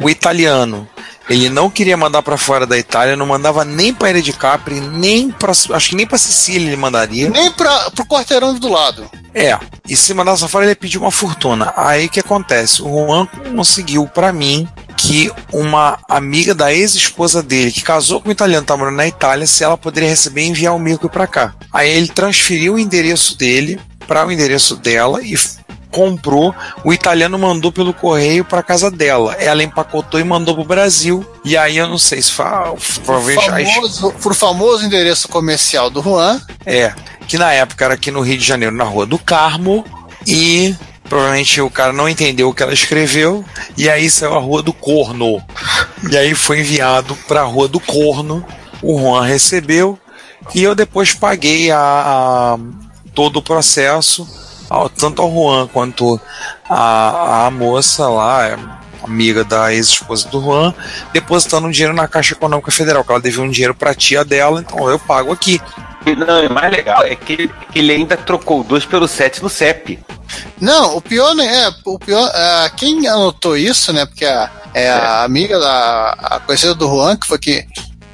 o 0.00 0.10
italiano 0.10 0.88
ele 1.28 1.48
não 1.48 1.70
queria 1.70 1.96
mandar 1.96 2.22
pra 2.22 2.36
fora 2.36 2.66
da 2.66 2.78
Itália, 2.78 3.16
não 3.16 3.26
mandava 3.26 3.64
nem 3.64 3.92
pra 3.92 4.10
Ilha 4.10 4.22
de 4.22 4.32
Capri, 4.32 4.80
nem 4.80 5.30
para 5.30 5.52
acho 5.52 5.88
que 5.88 5.96
nem 5.96 6.06
pra 6.06 6.18
Sicília 6.18 6.68
ele 6.68 6.76
mandaria. 6.76 7.30
Nem 7.30 7.50
pra, 7.50 7.90
pro 7.90 8.04
quarteirão 8.04 8.54
do 8.54 8.68
lado. 8.68 9.08
É, 9.34 9.58
e 9.88 9.96
se 9.96 10.14
mandasse 10.14 10.40
pra 10.40 10.48
fora 10.48 10.64
ele 10.64 10.72
ia 10.72 10.76
pedir 10.76 10.98
uma 10.98 11.10
fortuna. 11.10 11.72
Aí 11.76 12.06
o 12.06 12.08
que 12.08 12.20
acontece? 12.20 12.82
O 12.82 12.86
Juan 12.86 13.26
conseguiu 13.56 14.06
pra 14.06 14.32
mim 14.32 14.68
que 14.96 15.30
uma 15.52 15.98
amiga 16.08 16.54
da 16.54 16.72
ex-esposa 16.72 17.42
dele, 17.42 17.72
que 17.72 17.82
casou 17.82 18.20
com 18.20 18.28
um 18.28 18.32
italiano, 18.32 18.64
tá 18.64 18.76
morando 18.76 18.96
na 18.96 19.06
Itália, 19.06 19.46
se 19.46 19.64
ela 19.64 19.76
poderia 19.76 20.08
receber 20.08 20.42
e 20.42 20.48
enviar 20.48 20.74
o 20.74 20.78
micro 20.78 21.08
pra 21.08 21.26
cá. 21.26 21.54
Aí 21.72 21.90
ele 21.90 22.08
transferiu 22.08 22.74
o 22.74 22.78
endereço 22.78 23.36
dele 23.36 23.80
para 24.06 24.26
o 24.26 24.32
endereço 24.32 24.76
dela 24.76 25.20
e 25.22 25.34
comprou, 25.94 26.52
o 26.84 26.92
italiano 26.92 27.38
mandou 27.38 27.70
pelo 27.70 27.94
correio 27.94 28.44
para 28.44 28.62
casa 28.62 28.90
dela. 28.90 29.34
Ela 29.34 29.62
empacotou 29.62 30.18
e 30.18 30.24
mandou 30.24 30.54
pro 30.56 30.64
Brasil. 30.64 31.24
E 31.44 31.56
aí 31.56 31.76
eu 31.76 31.86
não 31.88 31.98
sei 31.98 32.20
se 32.20 32.32
fa... 32.32 32.72
Famoso, 33.74 34.12
pro 34.20 34.34
famoso 34.34 34.84
endereço 34.84 35.28
comercial 35.28 35.88
do 35.88 36.02
Juan. 36.02 36.40
é, 36.66 36.92
que 37.28 37.38
na 37.38 37.52
época 37.52 37.84
era 37.84 37.94
aqui 37.94 38.10
no 38.10 38.20
Rio 38.20 38.36
de 38.36 38.44
Janeiro, 38.44 38.74
na 38.74 38.84
Rua 38.84 39.06
do 39.06 39.18
Carmo, 39.18 39.84
e 40.26 40.74
provavelmente 41.08 41.60
o 41.60 41.70
cara 41.70 41.92
não 41.92 42.08
entendeu 42.08 42.48
o 42.48 42.54
que 42.54 42.62
ela 42.62 42.74
escreveu, 42.74 43.44
e 43.76 43.88
aí 43.88 44.10
saiu 44.10 44.34
a 44.34 44.38
Rua 44.40 44.62
do 44.62 44.72
Corno. 44.72 45.40
E 46.10 46.16
aí 46.16 46.34
foi 46.34 46.60
enviado 46.60 47.16
para 47.28 47.40
a 47.42 47.44
Rua 47.44 47.68
do 47.68 47.78
Corno, 47.80 48.44
o 48.82 48.98
Juan 48.98 49.22
recebeu, 49.24 49.98
e 50.54 50.62
eu 50.62 50.74
depois 50.74 51.14
paguei 51.14 51.70
a, 51.70 51.78
a- 51.78 52.58
todo 53.14 53.38
o 53.38 53.42
processo, 53.42 54.26
ao- 54.68 54.88
tanto 54.88 55.22
ao 55.22 55.30
Juan 55.32 55.66
quanto 55.68 56.20
a, 56.68 57.46
a 57.46 57.50
moça 57.50 58.08
lá, 58.08 58.58
amiga 59.02 59.44
da 59.44 59.72
ex-esposa 59.72 60.28
do 60.28 60.40
Juan, 60.40 60.72
depositando 61.12 61.66
um 61.66 61.70
dinheiro 61.70 61.94
na 61.94 62.08
Caixa 62.08 62.34
Econômica 62.34 62.70
Federal, 62.70 63.04
que 63.04 63.12
ela 63.12 63.20
devia 63.20 63.42
um 63.42 63.50
dinheiro 63.50 63.74
para 63.74 63.94
tia 63.94 64.24
dela, 64.24 64.60
então 64.60 64.88
eu 64.88 64.98
pago 64.98 65.32
aqui. 65.32 65.60
Não, 66.18 66.46
o 66.46 66.52
mais 66.52 66.70
legal 66.70 67.02
é 67.04 67.14
que 67.16 67.32
ele, 67.32 67.50
que 67.72 67.78
ele 67.78 67.92
ainda 67.92 68.16
trocou 68.16 68.62
2 68.62 68.84
pelo 68.86 69.08
7 69.08 69.42
no 69.42 69.48
CEP. 69.48 69.98
Não, 70.60 70.96
o 70.96 71.00
pior 71.00 71.34
né, 71.34 71.64
é, 71.64 71.70
o 71.84 71.98
pior, 71.98 72.30
é, 72.34 72.70
quem 72.76 73.06
anotou 73.06 73.56
isso, 73.56 73.92
né? 73.92 74.04
Porque 74.04 74.24
a, 74.24 74.50
é 74.74 74.90
a 74.90 75.22
amiga 75.24 75.58
da 75.58 76.10
a 76.20 76.40
conhecida 76.40 76.74
do 76.74 76.86
Juan, 76.88 77.16
que 77.16 77.26
foi 77.26 77.38
que 77.38 77.66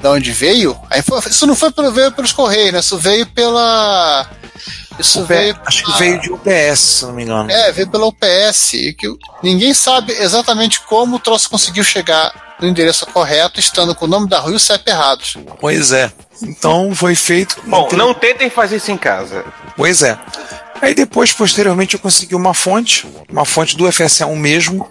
da 0.03 0.11
onde 0.13 0.31
veio, 0.33 0.77
aí 0.89 1.03
foi- 1.03 1.19
isso 1.29 1.47
não 1.47 1.55
foi 1.57 1.71
pelo, 1.73 1.91
veio 1.93 2.13
pelos 2.13 2.33
Correios, 2.33 2.73
né? 2.73 2.79
Isso 2.81 2.97
veio 2.99 3.27
pela. 3.27 4.27
Isso 5.01 5.25
veio. 5.25 5.59
Acho 5.65 5.85
que 5.85 5.99
veio 5.99 6.21
de 6.21 6.31
UPS, 6.31 6.79
se 6.79 7.05
não 7.05 7.13
me 7.13 7.23
engano. 7.23 7.51
É, 7.51 7.73
veio 7.73 7.89
pela 7.89 8.07
UPS. 8.07 8.75
E 8.75 8.93
que 8.93 9.09
ninguém 9.43 9.75
sabe 9.75 10.13
exatamente 10.13 10.81
como 10.81 11.17
o 11.17 11.19
troço 11.19 11.49
conseguiu 11.49 11.83
chegar 11.83 12.33
no 12.61 12.69
endereço 12.69 13.07
correto, 13.07 13.59
estando 13.59 13.95
com 13.95 14.05
o 14.05 14.09
nome 14.09 14.29
da 14.29 14.39
rua 14.39 14.53
e 14.53 14.57
o 14.57 14.61
CEP 14.61 14.89
errados. 14.89 15.37
Pois 15.59 15.93
é. 15.93 16.13
Então 16.43 16.95
foi 16.95 17.15
feito. 17.15 17.57
Bom, 17.65 17.89
não 17.93 18.13
tentem 18.13 18.51
fazer 18.51 18.77
isso 18.77 18.91
em 18.91 18.99
casa. 18.99 19.45
Pois 19.77 20.03
é. 20.03 20.19
Aí 20.81 20.95
depois, 20.95 21.31
posteriormente, 21.31 21.95
eu 21.95 22.01
consegui 22.01 22.35
uma 22.35 22.55
fonte, 22.55 23.07
uma 23.29 23.45
fonte 23.45 23.77
do 23.77 23.85
FSA1 23.85 24.35
mesmo, 24.35 24.91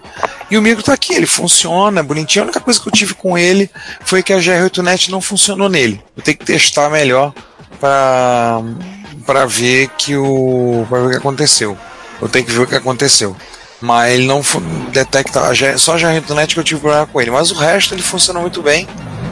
e 0.49 0.55
o 0.55 0.61
micro 0.61 0.83
tá 0.83 0.93
aqui, 0.93 1.15
ele 1.15 1.25
funciona, 1.25 2.03
bonitinho. 2.03 2.43
A 2.43 2.45
única 2.45 2.59
coisa 2.59 2.79
que 2.79 2.87
eu 2.87 2.91
tive 2.91 3.15
com 3.15 3.35
ele 3.35 3.69
foi 4.01 4.21
que 4.21 4.31
a 4.31 4.37
GR8net 4.37 5.09
não 5.09 5.19
funcionou 5.19 5.67
nele. 5.67 5.99
Eu 6.15 6.21
tenho 6.21 6.37
que 6.37 6.45
testar 6.45 6.91
melhor 6.91 7.33
para 7.79 9.45
ver 9.47 9.89
que 9.97 10.15
o 10.15 10.85
para 10.89 10.99
ver 10.99 11.07
o 11.07 11.09
que 11.09 11.17
aconteceu. 11.17 11.77
Eu 12.21 12.27
tenho 12.27 12.45
que 12.45 12.51
ver 12.51 12.61
o 12.61 12.67
que 12.67 12.75
aconteceu. 12.75 13.35
Mas 13.81 14.11
ele 14.13 14.25
não 14.25 14.41
detecta 14.91 15.39
só 15.77 15.95
a 15.95 15.97
GR8net 15.97 16.53
que 16.53 16.59
eu 16.59 16.63
tive 16.63 16.81
problema 16.81 17.07
com 17.07 17.21
ele, 17.21 17.31
mas 17.31 17.49
o 17.49 17.55
resto 17.55 17.93
ele 17.93 18.01
funciona 18.01 18.39
muito 18.39 18.61
bem. 18.61 18.87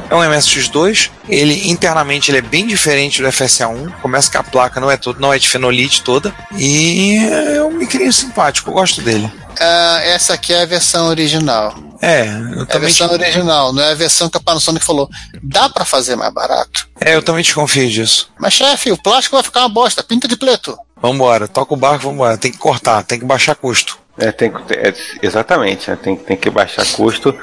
É 0.10 0.16
um 0.16 0.20
MSX2, 0.20 1.10
ele 1.28 1.70
internamente 1.70 2.32
ele 2.32 2.38
é 2.38 2.42
bem 2.42 2.66
diferente 2.66 3.22
do 3.22 3.28
FSA1. 3.28 3.92
Começa 4.02 4.32
que 4.32 4.38
a 4.38 4.44
placa 4.44 4.80
não 4.80 4.90
é 4.90 4.96
todo, 4.96 5.20
não 5.20 5.34
é 5.34 5.38
de 5.38 5.50
fenolite 5.50 6.02
toda 6.02 6.34
e 6.58 7.18
é 7.56 7.62
um 7.62 7.72
micrinho 7.72 8.14
simpático, 8.14 8.70
eu 8.70 8.74
gosto 8.74 9.02
dele. 9.02 9.30
Ah, 9.60 10.00
essa 10.04 10.34
aqui 10.36 10.54
é 10.54 10.62
a 10.62 10.66
versão 10.66 11.08
original. 11.08 11.76
É, 12.02 12.22
eu 12.28 12.60
É 12.60 12.62
a 12.62 12.66
também, 12.66 12.82
versão 12.82 13.12
original, 13.12 13.74
não 13.74 13.82
é 13.82 13.92
a 13.92 13.96
versão 13.96 14.30
que 14.30 14.38
a 14.38 14.42
Panasonic 14.42 14.86
falou. 14.86 15.10
Dá 15.42 15.68
pra 15.70 15.84
fazer 15.86 16.16
mais 16.16 16.34
barato. 16.34 16.88
é, 17.00 17.16
eu 17.16 17.22
também 17.24 17.42
desconfio 17.44 17.90
disso. 17.90 18.30
Mas, 18.40 18.54
chefe, 18.54 18.92
o 18.92 18.98
plástico 19.02 19.36
vai 19.36 19.44
ficar 19.44 19.62
uma 19.62 19.70
bosta. 19.70 20.04
Pinta 20.04 20.28
de 20.28 20.36
preto. 20.38 20.78
Vambora, 21.02 21.48
toca 21.48 21.74
o 21.74 21.78
barco, 21.78 22.10
vambora. 22.10 22.38
Tem 22.38 22.52
que 22.52 22.58
cortar, 22.58 23.04
tem 23.04 23.20
que 23.20 23.26
baixar 23.26 23.56
custo. 23.56 23.98
É, 24.18 24.32
tem, 24.32 24.52
que- 24.52 24.74
é, 24.74 24.94
exatamente, 25.22 25.90
né? 25.90 25.98
tem, 26.02 26.16
tem 26.16 26.36
que 26.38 26.50
baixar 26.50 26.86
custo. 26.88 27.36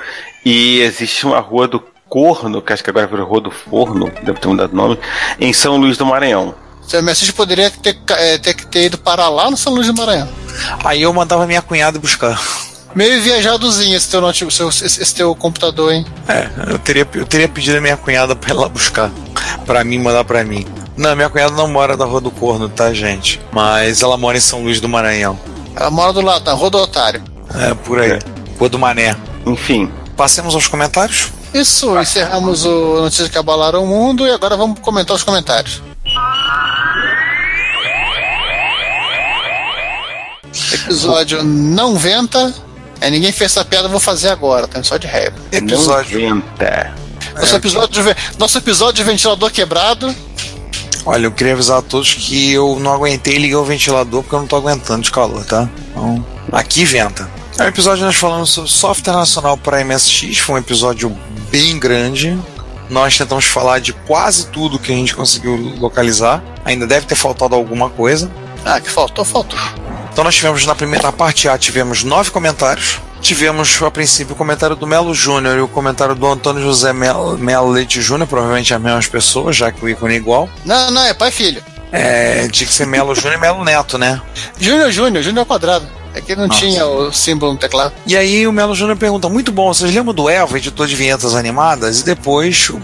E 0.45 0.81
existe 0.81 1.25
uma 1.27 1.39
rua 1.41 1.67
do 1.69 1.81
Corno, 2.09 2.61
que 2.63 2.73
acho 2.73 2.83
que 2.85 2.91
agora 2.91 3.07
virou 3.07 3.27
Rua 3.27 3.41
do 3.41 3.51
Forno, 3.51 4.11
deve 4.23 4.39
ter 4.39 4.47
mudado 4.49 4.73
o 4.73 4.77
nome, 4.77 4.99
em 5.41 5.53
São 5.53 5.77
Luís 5.77 5.97
do 5.97 6.05
Maranhão. 6.07 6.55
Seu 6.87 7.03
MSX 7.03 7.31
poderia 7.31 7.71
ter, 7.71 7.99
eh, 8.11 8.39
ter 8.39 8.55
que 8.55 8.67
ter 8.67 8.85
ido 8.87 8.99
parar 8.99 9.29
lá 9.31 9.51
no 9.51 9.57
São 9.57 9.73
Luís 9.73 9.87
do 9.87 9.95
Maranhão. 9.95 10.29
Aí 10.85 11.03
eu 11.03 11.13
mandava 11.13 11.47
minha 11.47 11.63
cunhada 11.63 11.99
buscar. 11.99 12.39
Meio 12.95 13.23
viajadozinho 13.23 13.97
esse 13.97 14.09
teu, 14.09 14.21
notebook, 14.21 14.55
seu, 14.55 14.69
esse, 14.69 15.15
teu 15.15 15.35
computador, 15.35 15.93
hein? 15.93 16.07
É, 16.29 16.49
eu 16.71 16.79
teria, 16.79 17.09
eu 17.15 17.27
teria 17.27 17.49
pedido 17.49 17.79
a 17.79 17.81
minha 17.81 17.97
cunhada 17.97 18.37
pra 18.37 18.51
ir 18.51 18.57
lá 18.57 18.69
buscar. 18.69 19.11
Pra 19.67 19.83
mim, 19.83 19.99
mandar 19.99 20.25
pra 20.25 20.45
mim. 20.45 20.67
Não, 20.97 21.17
minha 21.17 21.29
cunhada 21.29 21.55
não 21.55 21.67
mora 21.67 21.97
na 21.97 22.05
Rua 22.05 22.21
do 22.21 22.31
Corno, 22.31 22.69
tá, 22.69 22.93
gente? 22.93 23.41
Mas 23.53 24.03
ela 24.03 24.17
mora 24.17 24.37
em 24.37 24.41
São 24.41 24.63
Luís 24.63 24.81
do 24.81 24.89
Maranhão. 24.89 25.39
Ela 25.75 25.91
mora 25.91 26.13
do 26.13 26.21
lado, 26.21 26.45
na 26.45 26.53
Rua 26.53 26.71
do 26.71 26.79
Otário. 26.79 27.23
É, 27.55 27.75
por 27.75 27.99
aí. 27.99 28.19
Rua 28.59 28.69
do 28.69 28.79
Mané. 28.79 29.17
Enfim, 29.45 29.91
Passemos 30.17 30.55
aos 30.55 30.69
comentários? 30.69 31.33
Isso, 31.53 31.99
encerramos 31.99 32.65
o 32.65 33.01
Notícias 33.01 33.29
que 33.29 33.39
Abalaram 33.39 33.83
o 33.83 33.87
Mundo 33.87 34.27
e 34.27 34.31
agora 34.31 34.57
vamos 34.57 34.79
comentar 34.81 35.15
os 35.15 35.23
comentários. 35.23 35.83
Episódio 40.73 41.43
não 41.43 41.97
venta. 41.97 42.55
É, 43.05 43.11
ninguém 43.11 43.31
fez 43.33 43.51
essa 43.51 43.63
piada, 43.63 43.85
eu 43.87 43.91
vou 43.91 44.01
fazer 44.01 44.31
agora, 44.31 44.67
tá 44.67 44.83
só 44.83 44.97
de 44.97 45.07
raiva. 45.07 45.37
Episódio. 45.53 46.19
não 46.27 46.37
venta. 46.41 46.95
Nosso 47.35 47.57
episódio, 47.57 48.03
de, 48.03 48.17
nosso 48.39 48.57
episódio 48.57 48.95
de 48.95 49.03
ventilador 49.03 49.51
quebrado. 49.51 50.15
Olha, 51.05 51.27
eu 51.27 51.31
queria 51.31 51.53
avisar 51.53 51.81
a 51.81 51.83
todos 51.83 52.15
que 52.15 52.53
eu 52.53 52.81
não 52.81 52.95
aguentei 52.95 53.37
ligar 53.37 53.59
o 53.59 53.65
ventilador 53.65 54.23
porque 54.23 54.35
eu 54.35 54.41
não 54.41 54.47
tô 54.47 54.57
aguentando 54.57 55.03
de 55.03 55.11
calor, 55.13 55.45
tá? 55.45 55.69
Então, 55.91 56.25
aqui 56.51 56.87
venta. 56.87 57.29
É 57.59 57.65
um 57.65 57.67
episódio 57.67 58.07
nós 58.07 58.17
falamos 58.17 58.49
sobre 58.49 58.71
software 58.71 59.13
nacional 59.13 59.59
para 59.59 59.85
MSX, 59.85 60.39
foi 60.39 60.55
um 60.55 60.59
episódio 60.59 61.15
bem 61.51 61.79
grande. 61.79 62.39
Nós 62.89 63.19
tentamos 63.19 63.45
falar 63.45 63.81
de 63.81 63.93
quase 63.93 64.47
tudo 64.47 64.79
que 64.79 64.91
a 64.91 64.97
gente 64.97 65.15
conseguiu 65.15 65.57
localizar. 65.79 66.43
Ainda 66.65 66.87
deve 66.87 67.05
ter 67.05 67.17
faltado 67.17 67.55
alguma 67.55 67.91
coisa. 67.91 68.31
Ah, 68.65 68.81
que 68.81 68.91
faltou, 68.91 69.27
faltou. 69.27 69.59
Então 70.15 70.23
nós 70.23 70.37
tivemos 70.37 70.65
na 70.65 70.77
primeira 70.77 71.09
na 71.09 71.13
parte 71.13 71.49
A 71.49 71.59
tivemos 71.59 72.05
nove 72.05 72.31
comentários. 72.31 73.01
Tivemos 73.21 73.83
a 73.83 73.91
princípio 73.91 74.33
o 74.33 74.37
comentário 74.39 74.77
do 74.77 74.87
Melo 74.87 75.13
Júnior 75.13 75.59
e 75.59 75.61
o 75.61 75.67
comentário 75.67 76.15
do 76.15 76.25
Antônio 76.25 76.63
José 76.63 76.93
Melo, 76.93 77.37
Melo 77.37 77.69
Leite 77.69 78.01
Júnior, 78.01 78.29
provavelmente 78.29 78.73
as 78.73 78.81
mesmas 78.81 79.09
pessoas, 79.09 79.57
já 79.57 79.73
que 79.73 79.85
o 79.85 79.89
ícone 79.89 80.15
é 80.15 80.17
igual. 80.17 80.49
Não, 80.65 80.93
não, 80.93 81.05
é 81.05 81.13
pai 81.13 81.31
e 81.31 81.33
filho. 81.33 81.65
É, 81.91 82.47
tinha 82.47 82.65
que 82.65 82.73
ser 82.73 82.87
Melo 82.87 83.13
Júnior 83.13 83.35
e 83.35 83.41
Melo 83.41 83.65
Neto, 83.65 83.99
né? 83.99 84.23
Júnior, 84.61 84.93
Júnior, 84.93 85.21
Júnior 85.21 85.41
ao 85.41 85.47
quadrado. 85.47 85.89
É 86.15 86.21
que 86.21 86.37
não 86.37 86.47
Nossa. 86.47 86.61
tinha 86.61 86.87
o 86.87 87.13
símbolo 87.13 87.53
no 87.53 87.59
teclado. 87.59 87.93
E 88.07 88.17
aí 88.17 88.47
o 88.47 88.53
Melo 88.53 88.75
Júnior 88.75 88.97
pergunta: 88.97 89.29
muito 89.29 89.51
bom, 89.51 89.75
vocês 89.75 89.93
lembram 89.93 90.15
do 90.15 90.29
Eva, 90.29 90.57
editor 90.57 90.87
de 90.87 90.95
vinhetas 90.95 91.35
animadas? 91.35 92.01
E 92.01 92.05
depois 92.05 92.71
o, 92.71 92.81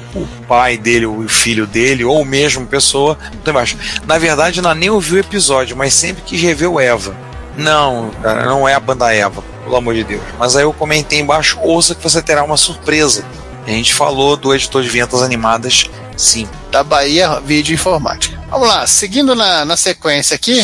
pai 0.49 0.77
dele, 0.77 1.07
o 1.07 1.29
filho 1.29 1.67
dele, 1.67 2.05
ou 2.05 2.25
mesmo 2.25 2.67
pessoa, 2.67 3.17
embaixo. 3.47 3.77
Na 4.05 4.19
verdade, 4.19 4.61
não 4.61 4.75
nem 4.75 4.91
ouviu 4.91 5.17
o 5.17 5.21
episódio, 5.21 5.77
mas 5.77 5.95
sempre 5.95 6.23
quis 6.23 6.43
rever 6.43 6.69
o 6.69 6.81
Eva. 6.81 7.15
Não, 7.57 8.11
cara, 8.23 8.45
não 8.45 8.69
é 8.69 8.75
a 8.75 8.81
banda 8.81 9.13
Eva, 9.13 9.43
pelo 9.63 9.77
amor 9.77 9.95
de 9.95 10.03
Deus. 10.03 10.23
Mas 10.39 10.57
aí 10.57 10.65
eu 10.65 10.73
comentei 10.73 11.21
embaixo, 11.21 11.59
ouça 11.63 11.95
que 11.95 12.03
você 12.03 12.21
terá 12.21 12.43
uma 12.43 12.57
surpresa. 12.57 13.25
A 13.67 13.71
gente 13.71 13.95
falou 13.95 14.37
do 14.37 14.53
editor 14.53 14.83
de 14.83 14.89
vinhetas 14.89 15.23
animadas, 15.23 15.89
sim. 16.17 16.49
Da 16.71 16.83
Bahia 16.83 17.41
Vídeo 17.41 17.75
Informática. 17.75 18.41
Vamos 18.51 18.69
lá, 18.69 18.87
seguindo 18.87 19.35
na, 19.35 19.65
na 19.65 19.77
sequência 19.77 20.35
aqui, 20.35 20.63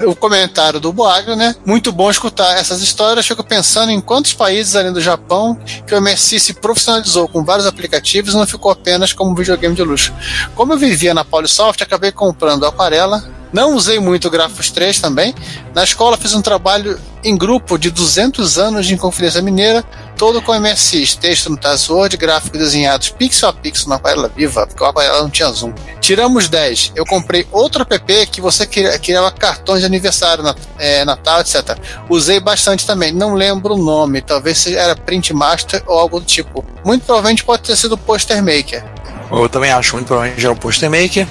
o 0.00 0.14
comentário 0.14 0.80
do 0.80 0.92
Boagro, 0.92 1.36
né? 1.36 1.54
Muito 1.64 1.92
bom 1.92 2.10
escutar 2.10 2.56
essas 2.56 2.80
histórias. 2.80 3.26
Fico 3.26 3.44
pensando 3.44 3.90
em 3.90 4.00
quantos 4.00 4.32
países 4.32 4.74
além 4.74 4.92
do 4.92 5.00
Japão 5.00 5.58
que 5.86 5.94
o 5.94 6.00
MSI 6.00 6.40
se 6.40 6.54
profissionalizou 6.54 7.28
com 7.28 7.44
vários 7.44 7.66
aplicativos 7.66 8.34
e 8.34 8.36
não 8.36 8.46
ficou 8.46 8.70
apenas 8.70 9.12
como 9.12 9.34
videogame 9.34 9.74
de 9.74 9.82
luxo. 9.82 10.12
Como 10.54 10.72
eu 10.72 10.78
vivia 10.78 11.14
na 11.14 11.24
Polysoft, 11.24 11.82
acabei 11.82 12.12
comprando 12.12 12.66
Aquarela. 12.66 13.24
Não 13.54 13.74
usei 13.76 14.00
muito 14.00 14.28
Grafos 14.28 14.68
3 14.72 14.98
também. 15.00 15.32
Na 15.72 15.84
escola 15.84 16.16
fiz 16.18 16.34
um 16.34 16.42
trabalho 16.42 16.98
em 17.22 17.36
grupo 17.36 17.78
de 17.78 17.88
200 17.88 18.58
anos 18.58 18.84
de 18.84 18.94
Inconfidência 18.94 19.40
Mineira, 19.40 19.82
todo 20.18 20.42
com 20.42 20.52
MSX, 20.52 21.14
texto 21.14 21.48
no 21.48 21.56
Tazword, 21.56 22.16
gráficos 22.16 22.58
desenhados 22.58 23.10
pixel 23.10 23.48
a 23.48 23.52
pixel 23.52 23.88
na 23.88 23.94
aquarela 23.94 24.28
viva, 24.28 24.66
porque 24.66 24.82
o 24.82 24.86
aquarela 24.86 25.22
não 25.22 25.30
tinha 25.30 25.48
zoom. 25.50 25.72
Tiramos 26.00 26.48
10. 26.48 26.92
Eu 26.96 27.06
comprei 27.06 27.46
outro 27.52 27.82
app 27.88 28.26
que 28.26 28.40
você 28.40 28.66
cria- 28.66 28.98
criava 28.98 29.30
cartões 29.30 29.80
de 29.80 29.86
aniversário, 29.86 30.44
é, 30.76 31.04
Natal, 31.04 31.40
etc. 31.40 31.78
Usei 32.10 32.40
bastante 32.40 32.84
também, 32.84 33.12
não 33.12 33.34
lembro 33.34 33.74
o 33.74 33.78
nome, 33.78 34.20
talvez 34.20 34.58
seja- 34.58 34.80
era 34.80 34.96
Print 34.96 35.32
Master 35.32 35.80
ou 35.86 35.96
algo 35.96 36.18
do 36.18 36.26
tipo. 36.26 36.64
Muito 36.84 37.04
provavelmente 37.06 37.44
pode 37.44 37.62
ter 37.62 37.76
sido 37.76 37.96
Poster 37.96 38.42
Maker. 38.42 38.84
Eu 39.30 39.48
também 39.48 39.70
acho 39.70 39.94
muito 39.94 40.08
provavelmente 40.08 40.44
era 40.44 40.52
o 40.52 40.56
Poster 40.56 40.90
Maker. 40.90 41.26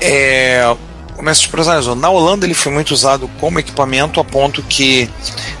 É, 0.00 0.74
o 1.18 1.22
Mestre 1.22 1.48
personalizou. 1.48 1.94
Na 1.94 2.10
Holanda 2.10 2.46
ele 2.46 2.54
foi 2.54 2.72
muito 2.72 2.92
usado 2.92 3.28
como 3.40 3.58
equipamento 3.58 4.20
a 4.20 4.24
ponto 4.24 4.62
que 4.62 5.10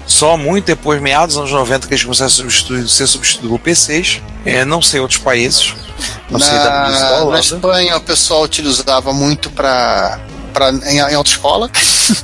só 0.06 0.36
muito 0.36 0.66
depois, 0.66 1.00
meados 1.00 1.34
dos 1.34 1.38
anos 1.38 1.52
90, 1.52 1.86
que 1.86 1.94
eles 1.94 2.04
começaram 2.04 2.26
a 2.26 2.30
substituir, 2.30 2.88
ser 2.88 3.06
substituído 3.06 3.48
por 3.48 3.60
PCs. 3.60 4.20
É, 4.44 4.64
não 4.64 4.80
sei 4.80 5.00
outros 5.00 5.20
países. 5.20 5.74
Não 6.30 6.38
sei 6.38 6.54
da, 6.54 6.88
da 6.88 6.90
Na, 6.90 7.24
na. 7.24 7.40
Espanha 7.40 7.96
o 7.96 8.00
pessoal 8.00 8.42
utilizava 8.42 9.12
muito 9.12 9.50
para 9.50 10.20
em, 10.86 10.98
em 10.98 11.14
autoescola. 11.14 11.70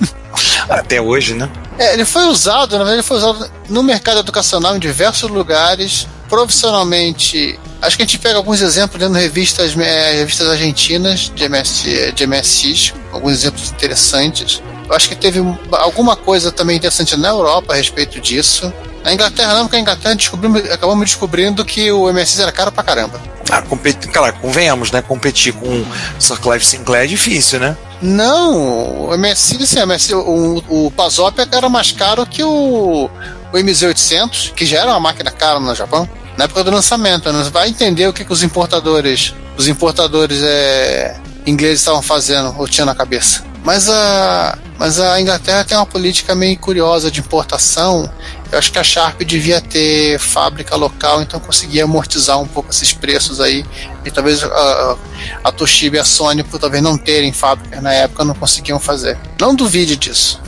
Até 0.69 1.01
hoje, 1.01 1.35
né? 1.35 1.51
É, 1.79 1.95
ele 1.95 2.05
foi 2.05 2.25
usado, 2.25 2.73
na 2.73 2.79
verdade, 2.79 2.97
ele 2.97 3.03
foi 3.03 3.17
usado 3.17 3.51
no 3.69 3.83
mercado 3.83 4.21
educacional 4.21 4.77
em 4.77 4.79
diversos 4.79 5.31
lugares, 5.31 6.07
profissionalmente. 6.29 7.59
Acho 7.83 7.97
que 7.97 8.03
a 8.05 8.07
gente 8.07 8.19
pega 8.19 8.37
alguns 8.37 8.61
exemplos 8.63 9.03
lendo 9.03 9.15
revistas, 9.15 9.77
eh, 9.77 10.13
revistas 10.19 10.49
argentinas 10.49 11.33
de, 11.35 11.45
MS, 11.45 12.13
de 12.15 12.27
MSX, 12.27 12.95
alguns 13.13 13.33
exemplos 13.33 13.71
interessantes. 13.73 14.63
Eu 14.89 14.95
acho 14.95 15.09
que 15.09 15.17
teve 15.17 15.41
um- 15.41 15.57
alguma 15.73 16.15
coisa 16.17 16.53
também 16.53 16.77
interessante 16.77 17.17
na 17.17 17.29
Europa 17.29 17.73
a 17.73 17.77
respeito 17.77 18.21
disso. 18.21 18.73
Na 19.03 19.13
Inglaterra 19.13 19.55
não, 19.55 19.63
porque 19.63 19.77
na 19.77 19.83
Inglaterra 19.83 20.15
descobrimos, 20.15 20.61
acabamos 20.71 21.07
descobrindo 21.07 21.65
que 21.65 21.91
o 21.91 22.09
MSX 22.09 22.39
era 22.39 22.53
caro 22.53 22.71
pra 22.71 22.85
caramba. 22.85 23.21
Ah, 23.51 23.61
competi- 23.63 24.07
cara, 24.09 24.31
convenhamos, 24.33 24.93
né? 24.93 25.03
Competir 25.03 25.53
com 25.53 25.85
Sir 26.21 26.39
Clive 26.41 26.65
Sinclair 26.65 27.05
é 27.05 27.07
difícil, 27.09 27.59
né? 27.59 27.77
Não, 28.01 29.09
o 29.09 29.15
MSX, 29.19 29.69
sim, 29.69 29.79
o, 29.81 29.87
MSX, 29.87 30.13
o, 30.15 30.63
o 30.87 30.91
Pazop 30.93 31.37
era 31.51 31.69
mais 31.69 31.91
caro 31.91 32.25
que 32.25 32.45
o, 32.45 33.11
o 33.53 33.57
MZ800, 33.57 34.53
que 34.55 34.65
já 34.65 34.81
era 34.81 34.91
uma 34.91 35.01
máquina 35.01 35.31
cara 35.33 35.59
no 35.59 35.75
Japão, 35.75 36.09
na 36.37 36.45
época 36.45 36.65
do 36.65 36.71
lançamento. 36.71 37.33
Né? 37.33 37.43
Você 37.43 37.51
vai 37.51 37.69
entender 37.69 38.07
o 38.07 38.13
que, 38.13 38.25
que 38.25 38.33
os 38.33 38.43
importadores, 38.43 39.35
os 39.57 39.69
importadores 39.69 40.41
é, 40.43 41.17
ingleses 41.47 41.81
estavam 41.81 42.03
fazendo 42.03 42.55
ou 42.59 42.67
tinham 42.67 42.87
na 42.87 42.95
cabeça. 42.95 43.45
Mas 43.65 43.89
a, 43.89 44.59
mas 44.77 44.99
a 44.99 45.21
Inglaterra 45.21 45.65
tem 45.65 45.77
uma 45.77 45.87
política 45.87 46.35
meio 46.35 46.59
curiosa 46.59 47.11
de 47.11 47.21
importação. 47.21 48.11
Eu 48.51 48.59
acho 48.59 48.73
que 48.73 48.79
a 48.79 48.83
Sharp 48.83 49.23
devia 49.23 49.61
ter 49.61 50.19
fábrica 50.19 50.75
local, 50.75 51.23
então 51.23 51.39
conseguia 51.39 51.85
amortizar 51.85 52.41
um 52.41 52.47
pouco 52.47 52.71
esses 52.71 52.93
preços 52.93 53.41
aí. 53.41 53.65
E 54.05 54.11
talvez 54.11 54.43
a, 54.43 54.97
a 55.45 55.53
Toshiba 55.53 55.97
e 55.97 55.99
a 56.01 56.05
Sony, 56.05 56.43
por 56.43 56.59
talvez 56.59 56.83
não 56.83 56.99
terem 56.99 57.33
fábrica 57.33 57.81
na 57.81 57.93
época, 57.93 58.25
não 58.25 58.35
conseguiam 58.35 58.81
fazer. 58.81 59.17
Não 59.41 59.55
duvide 59.55 59.97
disso. 59.97 60.41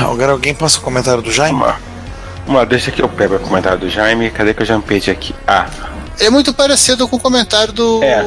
Agora 0.00 0.32
alguém 0.32 0.54
passa 0.54 0.78
o 0.78 0.82
comentário 0.82 1.22
do 1.22 1.32
Jaime? 1.32 1.64
Uma, 2.46 2.58
uma, 2.58 2.66
deixa 2.66 2.90
que 2.90 3.02
eu 3.02 3.08
pego 3.08 3.36
o 3.36 3.40
comentário 3.40 3.78
do 3.78 3.88
Jaime. 3.88 4.30
Cadê 4.30 4.54
que 4.54 4.62
eu 4.62 4.66
já 4.66 4.76
me 4.76 4.82
perdi 4.82 5.10
aqui? 5.10 5.34
Ah, 5.46 5.66
É 6.18 6.30
muito 6.30 6.52
parecido 6.54 7.08
com 7.08 7.16
o 7.16 7.20
comentário 7.20 7.72
do. 7.72 8.00
É. 8.02 8.24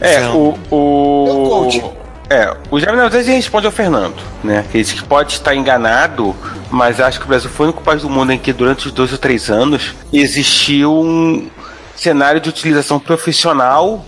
É, 0.00 0.28
o. 0.28 0.58
o 0.70 1.68
É 1.70 1.86
o. 1.86 2.02
É, 2.30 2.56
o 2.70 2.80
Jaime 2.80 2.96
na 2.96 3.08
verdade 3.08 3.30
responde 3.30 3.66
ao 3.66 3.72
Fernando, 3.72 4.16
né? 4.42 4.64
Que 4.70 4.78
ele 4.78 4.84
diz 4.84 4.94
que 4.94 5.04
pode 5.04 5.34
estar 5.34 5.54
enganado, 5.54 6.34
mas 6.70 6.98
acho 6.98 7.18
que 7.18 7.26
o 7.26 7.28
Brasil 7.28 7.50
foi 7.50 7.66
o 7.66 7.68
único 7.68 7.82
país 7.82 8.00
do 8.00 8.08
mundo 8.08 8.32
em 8.32 8.38
que 8.38 8.54
durante 8.54 8.86
os 8.86 8.92
dois 8.92 9.12
ou 9.12 9.18
três 9.18 9.50
anos 9.50 9.94
existiu 10.10 10.94
um 10.94 11.50
cenário 11.94 12.40
de 12.40 12.48
utilização 12.48 12.98
profissional, 12.98 14.02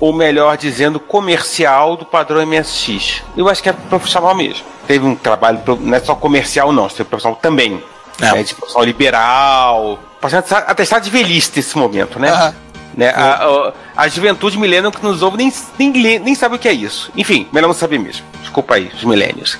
ou 0.00 0.12
melhor 0.12 0.56
dizendo, 0.56 0.98
comercial 0.98 1.96
do 1.96 2.04
padrão 2.04 2.44
MSX. 2.44 3.22
Eu 3.36 3.48
acho 3.48 3.62
que 3.62 3.68
é 3.68 3.72
profissional 3.72 4.34
mesmo. 4.34 4.64
Teve 4.88 5.06
um 5.06 5.14
trabalho, 5.14 5.60
não 5.80 5.96
é 5.96 6.00
só 6.00 6.16
comercial, 6.16 6.72
não, 6.72 6.88
teve 6.88 7.04
profissional 7.04 7.38
também. 7.40 7.80
É. 8.20 8.32
Né, 8.32 8.42
de 8.42 8.54
profissional 8.54 8.86
liberal. 8.86 9.98
Passando 10.20 10.44
atestado 10.66 11.04
de 11.04 11.10
velhice 11.10 11.52
nesse 11.54 11.76
momento, 11.78 12.18
né? 12.18 12.54
Né? 12.98 13.10
A, 13.10 13.44
a, 13.44 13.72
a 13.96 14.08
juventude 14.08 14.58
milênio 14.58 14.90
que 14.90 15.00
nos 15.04 15.22
ouve 15.22 15.36
nem, 15.36 15.52
nem, 15.78 16.18
nem 16.18 16.34
sabe 16.34 16.56
o 16.56 16.58
que 16.58 16.66
é 16.66 16.72
isso. 16.72 17.12
Enfim, 17.16 17.46
melhor 17.52 17.68
não 17.68 17.74
saber 17.74 17.96
mesmo. 17.96 18.26
Desculpa 18.40 18.74
aí, 18.74 18.90
os 18.92 19.04
milênios. 19.04 19.56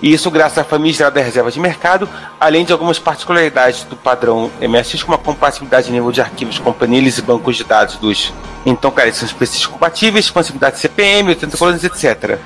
E 0.00 0.12
isso 0.12 0.30
graças 0.30 0.58
à 0.58 0.62
famigerada 0.62 1.20
reserva 1.20 1.50
de 1.50 1.58
mercado, 1.58 2.08
além 2.38 2.64
de 2.64 2.72
algumas 2.72 2.96
particularidades 2.96 3.82
do 3.82 3.96
padrão 3.96 4.52
MSX, 4.60 5.02
como 5.02 5.16
a 5.16 5.18
compatibilidade 5.18 5.86
de 5.86 5.92
nível 5.92 6.12
de 6.12 6.20
arquivos 6.20 6.60
com 6.60 6.72
planilhas 6.72 7.18
e 7.18 7.22
bancos 7.22 7.56
de 7.56 7.64
dados 7.64 7.96
dos 7.96 8.32
então 8.64 8.90
cara, 8.90 9.12
são 9.12 9.26
específicos 9.26 9.66
compatíveis, 9.66 10.26
expansibilidade 10.26 10.78
CPM, 10.78 11.30
80 11.30 11.56
colunas, 11.56 11.82
etc. 11.82 12.38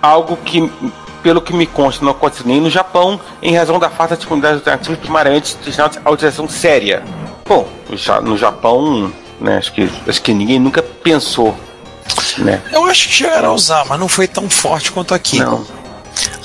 Algo 0.00 0.36
que, 0.36 0.70
pelo 1.24 1.40
que 1.42 1.52
me 1.54 1.66
consta, 1.66 2.04
não 2.04 2.12
acontece 2.12 2.46
nem 2.46 2.60
no 2.60 2.68
Japão, 2.70 3.18
em 3.42 3.56
razão 3.56 3.78
da 3.80 3.88
falta 3.90 4.14
de 4.14 4.20
disponibilidade 4.20 4.58
alternativa 4.60 4.96
primáriamente 4.98 5.56
destinada 5.64 6.00
à 6.04 6.10
utilização 6.10 6.46
séria. 6.48 7.02
Bom, 7.48 7.66
no 7.88 7.96
Ja- 7.96 8.20
no 8.20 8.36
Japão, 8.36 9.10
né, 9.40 9.56
acho 9.58 9.72
que, 9.72 9.90
acho 10.06 10.20
que 10.22 10.32
ninguém 10.34 10.60
nunca 10.60 10.82
pensou, 10.82 11.56
né? 12.38 12.62
Eu 12.70 12.84
acho 12.84 13.08
que 13.08 13.14
chegaram 13.14 13.48
a 13.50 13.52
usar, 13.54 13.84
mas 13.88 13.98
não 13.98 14.06
foi 14.08 14.28
tão 14.28 14.48
forte 14.50 14.92
quanto 14.92 15.14
aqui. 15.14 15.38
Não. 15.38 15.66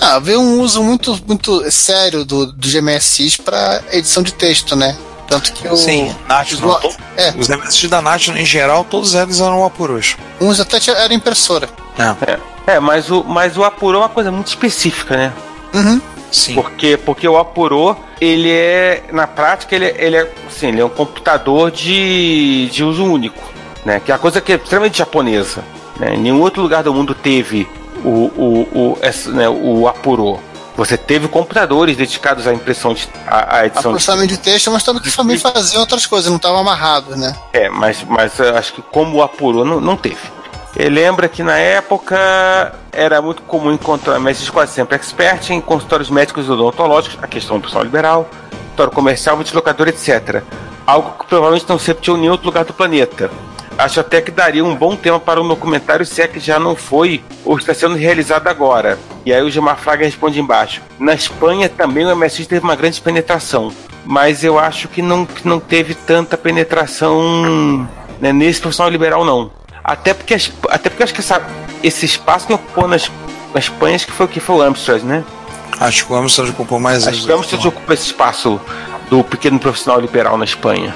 Ah, 0.02 0.18
vê 0.18 0.36
um 0.38 0.62
uso 0.62 0.82
muito, 0.82 1.20
muito 1.28 1.70
sério 1.70 2.24
do, 2.26 2.48
do 2.54 2.68
GMSX 2.68 3.36
para 3.38 3.84
edição 3.92 4.24
de 4.24 4.34
texto, 4.34 4.76
né? 4.76 4.98
Tanto 5.28 5.54
que 5.54 5.68
o. 5.68 5.76
Sim, 5.78 6.16
os- 6.42 6.98
É, 7.18 7.34
Os 7.38 7.50
MSX 7.50 7.88
da 7.90 8.02
National 8.02 8.42
em 8.42 8.46
geral, 8.46 8.84
todos 8.84 9.14
eles 9.14 9.40
eram 9.42 9.64
Apuros. 9.64 10.16
uns 10.42 10.60
até 10.60 10.80
era 10.92 11.14
impressora. 11.14 11.70
É, 12.00 12.32
É, 12.32 12.40
mas 12.78 13.10
o, 13.10 13.24
mas 13.24 13.56
o 13.58 13.64
apurou 13.64 14.02
é 14.02 14.04
uma 14.04 14.10
coisa 14.10 14.30
muito 14.32 14.48
específica, 14.48 15.16
né? 15.16 15.34
Uhum. 15.74 16.02
sim. 16.30 16.56
Porque, 16.56 16.98
porque 16.98 17.26
o 17.28 17.38
apurou, 17.38 17.96
ele 18.20 18.52
é, 18.52 19.04
na 19.14 19.26
prática, 19.26 19.74
ele, 19.74 19.86
é- 19.86 19.96
ele 19.98 20.18
é, 20.18 20.30
assim, 20.46 20.68
ele 20.68 20.82
é 20.82 20.86
um 20.86 20.90
computador 20.90 21.72
de, 21.72 22.68
de 22.70 22.84
uso 22.84 23.06
único, 23.06 23.42
né? 23.86 24.02
Que 24.04 24.12
é 24.12 24.14
uma 24.16 24.20
coisa 24.20 24.42
que 24.42 24.52
é 24.52 24.56
extremamente 24.58 24.98
japonesa, 24.98 25.64
né? 25.98 26.16
Em 26.16 26.20
nenhum 26.20 26.42
outro 26.42 26.62
lugar 26.62 26.84
do 26.84 26.94
mundo 26.94 27.16
teve 27.16 27.66
o, 28.04 28.10
o, 28.10 28.68
o, 28.74 28.98
essa, 29.02 29.32
né, 29.32 29.48
o 29.50 29.88
apurou. 29.88 30.42
Você 30.78 30.96
teve 30.98 31.28
computadores 31.28 31.98
dedicados 31.98 32.48
à 32.48 32.54
impressão 32.54 32.94
de, 32.94 33.10
à, 33.28 33.58
à 33.58 33.60
A 33.60 33.66
edição 33.66 33.92
de 33.92 33.98
processamento 33.98 34.34
de 34.34 34.40
texto, 34.40 34.72
mas 34.72 34.82
também, 34.82 35.02
também 35.04 35.38
fazia 35.38 35.78
outras 35.80 36.06
coisas, 36.06 36.30
não 36.30 36.38
estava 36.38 36.60
amarrado, 36.60 37.18
né? 37.18 37.36
É, 37.52 37.68
mas, 37.70 38.02
mas 38.08 38.40
acho 38.40 38.74
que 38.74 38.82
como 38.84 39.18
o 39.18 39.22
apurou, 39.22 39.66
não, 39.66 39.82
não 39.82 39.98
teve. 39.98 40.39
Ele 40.76 41.02
lembra 41.02 41.28
que 41.28 41.42
na 41.44 41.58
época 41.58 42.74
era 42.92 43.22
muito 43.22 43.42
comum 43.42 43.72
encontrar 43.72 44.20
médicos 44.20 44.50
quase 44.50 44.74
sempre 44.74 44.96
expert 44.96 45.50
em 45.50 45.60
consultórios 45.60 46.10
médicos 46.10 46.50
odontológicos, 46.50 47.18
a 47.22 47.28
questão 47.28 47.58
do 47.58 47.64
pessoal 47.64 47.84
liberal, 47.84 48.30
consultório 48.80 48.94
comercial, 48.94 49.38
ventilador, 49.38 49.88
etc. 49.88 50.44
Algo 50.86 51.18
que 51.20 51.26
provavelmente 51.28 51.68
não 51.68 51.78
se 51.78 51.88
repetiu 51.88 52.16
em 52.16 52.22
nenhum 52.22 52.32
outro 52.32 52.48
lugar 52.48 52.64
do 52.64 52.74
planeta. 52.74 53.30
Acho 53.78 54.02
até 54.02 54.22
que 54.22 54.32
daria 54.32 54.64
um 54.64 54.76
bom 54.76 54.96
tema 54.96 55.20
para 55.20 55.42
um 55.42 55.48
documentário, 55.48 56.06
se 56.06 56.22
é 56.22 56.28
que 56.28 56.40
já 56.40 56.60
não 56.60 56.76
foi 56.76 57.24
ou 57.46 57.58
está 57.58 57.74
sendo 57.74 57.96
realizado 57.96 58.48
agora. 58.48 59.00
E 59.26 59.34
aí 59.34 59.42
o 59.42 59.50
Gilmar 59.50 59.78
Fraga 59.78 60.06
responde 60.06 60.40
embaixo. 60.40 60.82
Na 61.00 61.14
Espanha 61.14 61.70
também 61.70 62.06
o 62.06 62.16
MSX 62.16 62.48
teve 62.48 62.64
uma 62.64 62.76
grande 62.76 63.00
penetração, 63.00 63.72
mas 64.06 64.44
eu 64.44 64.60
acho 64.60 64.88
que 64.90 65.02
não, 65.02 65.26
que 65.26 65.48
não 65.48 65.60
teve 65.60 65.94
tanta 65.94 66.38
penetração 66.38 67.88
né, 68.20 68.34
nesse 68.34 68.60
profissional 68.60 68.92
liberal, 68.92 69.24
não. 69.24 69.50
Até 69.90 70.14
porque, 70.14 70.36
até 70.70 70.88
porque 70.88 71.02
eu 71.02 71.04
acho 71.06 71.14
que 71.16 71.20
essa, 71.20 71.42
esse 71.82 72.06
espaço 72.06 72.46
que 72.46 72.54
ocupou 72.54 72.88
nas, 72.88 73.10
na 73.52 73.60
Espanha, 73.60 73.96
acho 73.96 74.06
que 74.06 74.12
foi 74.12 74.28
o 74.28 74.30
que 74.30 74.40
foi 74.40 74.58
o 74.58 74.62
Amstrad, 74.62 75.02
né? 75.02 75.24
Acho 75.80 76.06
que 76.06 76.14
o 76.14 76.16
Amstrad 76.16 76.48
ocupou 76.52 76.80
mais 76.80 77.08
Acho 77.08 77.26
que 77.26 77.32
o 77.32 77.36
Amstrad 77.36 77.66
ocupa 77.66 77.96
esse 77.96 78.06
espaço 78.06 78.62
do 79.10 79.24
pequeno 79.24 79.58
profissional 79.58 80.00
liberal 80.00 80.38
na 80.38 80.46
Espanha. 80.46 80.96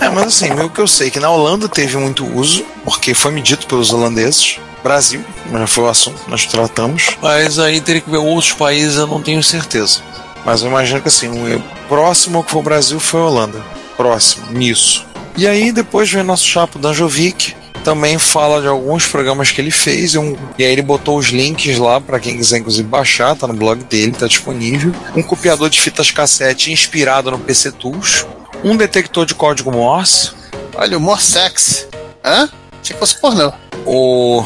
É, 0.00 0.08
mas 0.08 0.28
assim, 0.28 0.50
o 0.50 0.70
que 0.70 0.80
eu 0.80 0.88
sei 0.88 1.08
é 1.08 1.10
que 1.10 1.20
na 1.20 1.28
Holanda 1.30 1.68
teve 1.68 1.98
muito 1.98 2.24
uso, 2.24 2.64
porque 2.86 3.12
foi 3.12 3.32
medido 3.32 3.66
pelos 3.66 3.92
holandeses. 3.92 4.58
Brasil, 4.82 5.22
já 5.52 5.66
foi 5.66 5.84
o 5.84 5.88
assunto 5.90 6.24
que 6.24 6.30
nós 6.30 6.46
tratamos. 6.46 7.18
Mas 7.20 7.58
aí 7.58 7.82
teria 7.82 8.00
que 8.00 8.10
ver 8.10 8.16
outros 8.16 8.54
países, 8.54 8.96
eu 8.96 9.06
não 9.06 9.20
tenho 9.20 9.42
certeza. 9.42 10.00
Mas 10.42 10.62
eu 10.62 10.68
imagino 10.68 11.02
que 11.02 11.08
assim, 11.08 11.28
o 11.28 11.62
próximo 11.86 12.38
ao 12.38 12.44
que 12.44 12.50
foi 12.50 12.60
o 12.60 12.64
Brasil 12.64 12.98
foi 12.98 13.20
a 13.20 13.24
Holanda. 13.24 13.62
Próximo, 13.94 14.50
nisso. 14.52 15.04
E 15.36 15.46
aí 15.46 15.70
depois 15.70 16.10
vem 16.10 16.22
nosso 16.22 16.46
chapo 16.46 16.78
Danjovic, 16.78 17.59
também 17.84 18.18
fala 18.18 18.60
de 18.60 18.66
alguns 18.68 19.06
programas 19.06 19.50
que 19.50 19.60
ele 19.60 19.70
fez, 19.70 20.14
e, 20.14 20.18
um- 20.18 20.36
e 20.58 20.64
aí 20.64 20.72
ele 20.72 20.82
botou 20.82 21.18
os 21.18 21.26
links 21.28 21.78
lá 21.78 22.00
para 22.00 22.20
quem 22.20 22.36
quiser 22.36 22.58
inclusive 22.58 22.86
baixar, 22.88 23.34
tá 23.36 23.46
no 23.46 23.54
blog 23.54 23.82
dele, 23.84 24.12
tá 24.12 24.26
disponível. 24.26 24.92
Um 25.16 25.22
copiador 25.22 25.68
de 25.70 25.80
fitas 25.80 26.10
cassete 26.10 26.70
inspirado 26.72 27.30
no 27.30 27.38
PC 27.38 27.72
Tools, 27.72 28.26
um 28.62 28.76
detector 28.76 29.24
de 29.26 29.34
código 29.34 29.70
Morse, 29.72 30.32
Olha, 30.74 30.96
o 30.96 31.00
Morsex. 31.00 31.86
Hã? 32.24 32.48
Achei 32.80 32.94
que 32.94 32.98
fosse 32.98 33.20
pornô. 33.20 33.52
o 33.84 34.44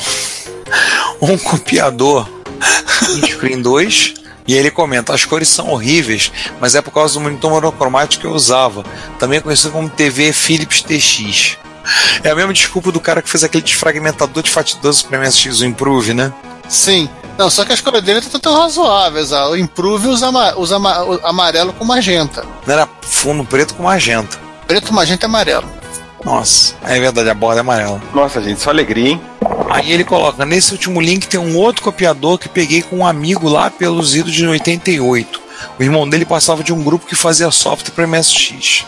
um 1.21 1.37
copiador 1.39 2.29
em 3.17 3.27
Screen 3.29 3.61
2 3.63 4.15
e 4.47 4.55
ele 4.55 4.71
comenta: 4.71 5.13
as 5.15 5.25
cores 5.25 5.49
são 5.49 5.71
horríveis, 5.71 6.33
mas 6.61 6.75
é 6.75 6.83
por 6.83 6.91
causa 6.93 7.15
do 7.15 7.21
monitor 7.21 7.51
monocromático 7.51 8.23
que 8.23 8.27
eu 8.27 8.33
usava, 8.33 8.85
também 9.19 9.41
conhecido 9.41 9.73
como 9.73 9.89
TV 9.89 10.33
Philips 10.33 10.81
TX. 10.83 11.59
É 12.23 12.31
a 12.31 12.35
mesma 12.35 12.53
desculpa 12.53 12.91
do 12.91 13.01
cara 13.01 13.21
que 13.23 13.29
fez 13.29 13.45
aquele 13.45 13.63
desfragmentador 13.65 14.43
de 14.43 14.51
fatidoso 14.51 15.05
para 15.07 15.19
MSX, 15.19 15.61
o 15.61 15.67
Improve, 15.67 16.15
né? 16.15 16.33
Sim. 16.69 17.09
Não, 17.37 17.51
só 17.51 17.65
que 17.65 17.73
as 17.73 17.81
cores 17.81 18.03
dele 18.03 18.21
estão 18.21 18.41
tão 18.41 18.57
razoáveis. 18.57 19.33
ah. 19.33 19.49
O 19.51 19.57
Improve 19.57 20.09
usa, 20.09 20.29
ama- 20.29 20.55
usa 20.57 20.77
ama- 20.77 21.03
o 21.05 21.21
amarelo 21.27 21.73
com 21.73 21.85
magenta. 21.85 22.45
Não 22.67 22.75
era 22.75 22.89
fundo 23.03 23.45
preto 23.45 23.75
com 23.75 23.83
magenta. 23.83 24.39
Preto, 24.67 24.93
magenta 24.95 25.25
e 25.25 25.27
amarelo. 25.27 25.69
Nossa, 26.25 26.75
é 26.85 26.99
verdade, 26.99 27.29
a 27.29 27.35
borda 27.35 27.61
é 27.61 27.63
amarela. 27.63 28.01
Nossa, 28.15 28.41
gente, 28.41 28.61
só 28.61 28.71
alegria, 28.71 29.11
hein? 29.11 29.21
Aí 29.69 29.93
ele 29.93 30.05
coloca: 30.05 30.47
nesse 30.47 30.73
último 30.73 31.01
link 31.01 31.27
tem 31.27 31.39
um 31.39 31.57
outro 31.59 31.83
copiador 31.83 32.39
que 32.39 32.49
peguei 32.49 32.81
com 32.81 32.99
um 32.99 33.07
amigo 33.07 33.47
lá 33.49 33.71
pelos 33.71 34.15
idos 34.17 34.33
de 34.33 34.47
88. 34.47 35.41
O 35.79 35.83
irmão 35.83 36.09
dele 36.09 36.25
passava 36.25 36.63
de 36.65 36.73
um 36.73 36.83
grupo 36.83 37.05
que 37.07 37.15
fazia 37.15 37.51
software 37.51 37.91
para 37.93 38.07
MSX. 38.07 38.87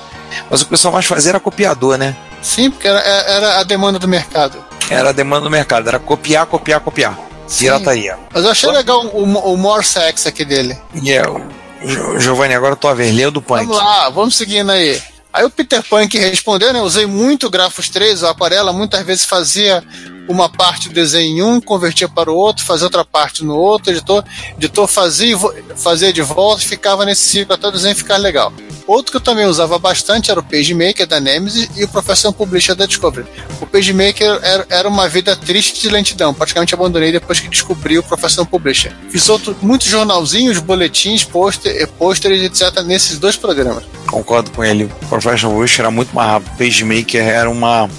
Mas 0.51 0.61
o 0.61 0.65
que 0.65 0.69
o 0.69 0.71
pessoal 0.71 0.95
mais 0.95 1.05
fazia 1.05 1.31
era 1.33 1.41
copiador, 1.41 1.99
né? 1.99 2.17
Sim, 2.47 2.71
porque 2.71 2.87
era, 2.87 3.01
era 3.01 3.59
a 3.59 3.63
demanda 3.65 3.99
do 3.99 4.07
mercado. 4.07 4.65
Era 4.89 5.09
a 5.09 5.13
demanda 5.13 5.43
do 5.43 5.51
mercado, 5.51 5.89
era 5.89 5.99
copiar, 5.99 6.47
copiar, 6.47 6.81
copiar. 6.81 7.19
Sim. 7.49 7.65
Pirataria. 7.65 8.17
Mas 8.33 8.45
eu 8.45 8.51
achei 8.51 8.71
legal 8.71 9.05
o, 9.07 9.23
o 9.23 9.57
Morsex 9.57 10.27
aqui 10.27 10.45
dele. 10.45 10.79
E 11.03 11.13
é, 11.13 11.29
o 11.29 11.41
Jo- 11.85 12.19
Giovanni, 12.21 12.55
agora 12.55 12.77
tua 12.77 12.95
vez, 12.95 13.13
lê 13.15 13.29
do 13.31 13.43
Punk. 13.43 13.65
Vamos 13.67 13.77
lá, 13.77 14.09
vamos 14.11 14.37
seguindo 14.37 14.71
aí. 14.71 15.01
Aí 15.33 15.45
o 15.45 15.51
Peter 15.51 15.83
Punk 15.83 16.17
respondeu, 16.19 16.73
né? 16.73 16.81
Usei 16.81 17.05
muito 17.05 17.51
Grafos 17.51 17.89
3, 17.89 18.23
o 18.23 18.27
Aquarela, 18.29 18.73
muitas 18.73 19.05
vezes 19.05 19.25
fazia 19.25 19.83
uma 20.29 20.49
parte 20.49 20.89
do 20.89 20.95
desenho 20.95 21.37
em 21.39 21.43
um, 21.43 21.61
convertia 21.61 22.09
para 22.09 22.31
o 22.31 22.35
outro, 22.35 22.65
fazia 22.65 22.87
outra 22.87 23.05
parte 23.05 23.45
no 23.45 23.55
outro, 23.57 23.93
editor, 23.93 24.25
editor 24.57 24.87
fazia, 24.89 25.37
fazia 25.77 26.13
de 26.13 26.23
volta 26.23 26.63
e 26.63 26.67
ficava 26.67 27.05
nesse 27.05 27.29
ciclo 27.29 27.55
até 27.55 27.69
o 27.69 27.71
desenho 27.71 27.95
ficar 27.95 28.17
legal. 28.17 28.53
Outro 28.87 29.11
que 29.11 29.17
eu 29.17 29.21
também 29.21 29.47
usava 29.47 29.79
bastante 29.79 30.31
era 30.31 30.39
o 30.39 30.43
PageMaker 30.43 31.07
da 31.07 31.21
Nemesis 31.21 31.69
e 31.77 31.85
o 31.85 31.89
Professional 31.89 32.33
Publisher 32.33 32.75
da 32.75 32.87
Discovery. 32.87 33.27
O 33.61 33.67
PageMaker 33.67 34.39
era, 34.43 34.67
era 34.71 34.89
uma 34.89 35.09
vida 35.09 35.35
triste 35.35 35.81
de 35.81 35.89
lentidão, 35.89 36.33
praticamente 36.33 36.75
abandonei 36.75 37.11
depois 37.11 37.41
que 37.41 37.49
descobri 37.49 37.99
o 37.99 38.03
Professional 38.03 38.47
Publisher. 38.47 38.93
Fiz 39.11 39.29
outro, 39.29 39.57
muitos 39.61 39.89
jornalzinhos, 39.89 40.59
boletins, 40.59 41.25
pôster, 41.25 41.89
pôsteres, 41.99 42.43
etc. 42.43 42.83
nesses 42.83 43.19
dois 43.19 43.37
programas. 43.37 43.85
Concordo 44.07 44.51
com 44.53 44.65
ele. 44.65 44.85
O 44.85 45.07
Professional 45.07 45.57
Wish 45.59 45.81
era 45.81 45.91
muito 45.91 46.15
mais 46.15 46.31
rápido. 46.31 46.57
PageMaker 46.57 47.23
era 47.23 47.51
uma, 47.51 47.91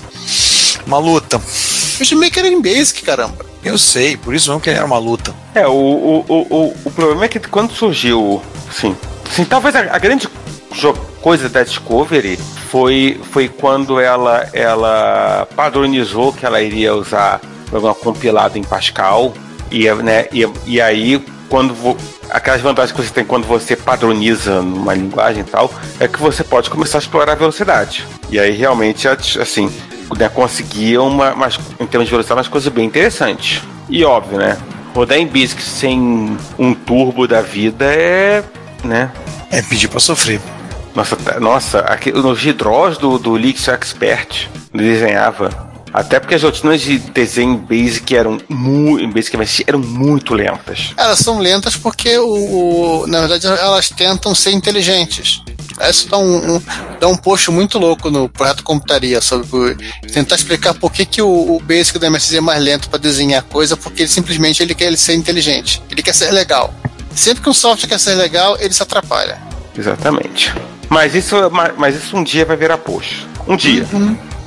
uma 0.85 0.97
luta. 0.97 1.41
SageMaker 1.97 2.45
era 2.45 2.47
em 2.53 2.61
Basic, 2.61 3.01
caramba. 3.01 3.45
Eu 3.63 3.77
sei, 3.77 4.15
por 4.15 4.33
isso 4.33 4.49
mesmo 4.49 4.61
que 4.61 4.69
era 4.69 4.85
uma 4.85 4.99
luta. 4.99 5.33
É, 5.55 5.67
o, 5.67 5.71
o, 5.71 6.25
o, 6.27 6.35
o, 6.49 6.75
o 6.85 6.91
problema 6.91 7.25
é 7.25 7.27
que 7.27 7.39
quando 7.39 7.73
surgiu, 7.73 8.41
assim, 8.69 8.95
assim 9.29 9.43
talvez 9.43 9.75
a, 9.75 9.79
a 9.93 9.97
grande 9.97 10.29
coisa 11.21 11.49
da 11.49 11.63
Discovery 11.63 12.37
foi, 12.69 13.19
foi 13.31 13.47
quando 13.47 13.99
ela, 13.99 14.47
ela 14.53 15.47
padronizou 15.55 16.31
que 16.33 16.45
ela 16.45 16.61
iria 16.61 16.93
usar 16.95 17.39
programa 17.69 17.95
compilado 17.95 18.57
em 18.57 18.63
Pascal 18.63 19.33
e, 19.71 19.91
né, 19.95 20.25
e, 20.31 20.47
e 20.65 20.79
aí 20.81 21.23
quando 21.49 21.73
vo- 21.73 21.97
aquelas 22.29 22.61
vantagens 22.61 22.91
que 22.95 23.01
você 23.01 23.13
tem 23.13 23.23
quando 23.25 23.45
você 23.45 23.75
padroniza 23.75 24.61
numa 24.61 24.93
linguagem 24.93 25.41
e 25.41 25.45
tal 25.45 25.71
é 25.99 26.07
que 26.07 26.19
você 26.19 26.43
pode 26.43 26.69
começar 26.69 26.97
a 26.97 27.01
explorar 27.01 27.33
a 27.33 27.35
velocidade. 27.35 28.05
E 28.29 28.39
aí 28.39 28.51
realmente 28.55 29.07
assim 29.07 29.71
né, 30.17 30.29
conseguia 30.29 31.01
uma, 31.01 31.33
umas- 31.33 31.59
em 31.79 31.85
termos 31.85 32.07
de 32.07 32.11
velocidade 32.11 32.37
umas 32.39 32.47
coisas 32.47 32.71
bem 32.71 32.85
interessantes. 32.85 33.61
E 33.89 34.03
óbvio 34.03 34.37
né 34.37 34.57
rodar 34.93 35.17
em 35.17 35.27
Basic 35.27 35.61
sem 35.61 36.37
um 36.57 36.73
turbo 36.73 37.27
da 37.27 37.41
vida 37.41 37.85
é 37.85 38.43
né? 38.83 39.11
É 39.49 39.61
pedir 39.61 39.87
pra 39.87 39.99
sofrer. 39.99 40.39
Nossa, 40.97 41.15
tá- 41.15 41.39
nossa 41.39 41.79
aqui, 41.79 42.11
nos 42.11 42.43
hidrós 42.45 42.97
do, 42.97 43.17
do 43.17 43.37
Elixir 43.37 43.73
Expert 43.73 44.47
desenhava. 44.73 45.65
Até 45.93 46.19
porque 46.19 46.35
as 46.35 46.43
rotinas 46.43 46.81
de 46.81 46.99
desenho 46.99 47.53
em 47.53 47.57
Basic 47.83 48.13
eram 48.15 48.37
muito, 48.49 49.07
Basic 49.13 49.63
eram 49.65 49.79
muito 49.79 50.33
lentas. 50.33 50.91
Elas 50.97 51.19
são 51.19 51.39
lentas 51.39 51.75
porque, 51.77 52.17
o, 52.19 53.01
o- 53.03 53.07
na 53.07 53.21
verdade, 53.21 53.47
elas 53.47 53.89
tentam 53.89 54.35
ser 54.35 54.51
inteligentes. 54.51 55.41
Isso 55.89 56.09
dá 56.09 56.17
um, 56.17 56.55
um- 56.57 56.61
dá 56.99 57.07
um 57.07 57.15
post 57.15 57.49
muito 57.51 57.79
louco 57.79 58.09
no 58.11 58.27
Projeto 58.27 58.63
Computaria 58.63 59.21
sobre 59.21 59.75
tentar 60.11 60.35
explicar 60.35 60.73
por 60.73 60.91
que, 60.91 61.05
que 61.05 61.21
o, 61.21 61.55
o 61.55 61.59
Basic 61.61 61.97
do 61.97 62.05
MSZ 62.05 62.33
é 62.35 62.41
mais 62.41 62.61
lento 62.61 62.89
para 62.89 62.99
desenhar 62.99 63.41
coisa, 63.43 63.77
porque 63.77 64.03
ele 64.03 64.09
simplesmente 64.09 64.61
ele 64.61 64.75
quer 64.75 64.85
ele 64.85 64.97
ser 64.97 65.13
inteligente. 65.15 65.81
Ele 65.89 66.03
quer 66.03 66.13
ser 66.13 66.31
legal. 66.31 66.73
Sempre 67.15 67.41
que 67.43 67.49
um 67.49 67.53
software 67.53 67.87
quer 67.87 67.99
ser 67.99 68.15
legal, 68.15 68.57
ele 68.59 68.73
se 68.73 68.83
atrapalha. 68.83 69.39
Exatamente. 69.75 70.53
Mas 70.89 71.13
isso, 71.15 71.35
ma- 71.51 71.71
mas 71.77 71.95
isso 71.95 72.15
um 72.15 72.23
dia 72.23 72.45
vai 72.45 72.55
virar 72.57 72.77
post. 72.77 73.27
Um 73.47 73.55
dia. 73.55 73.85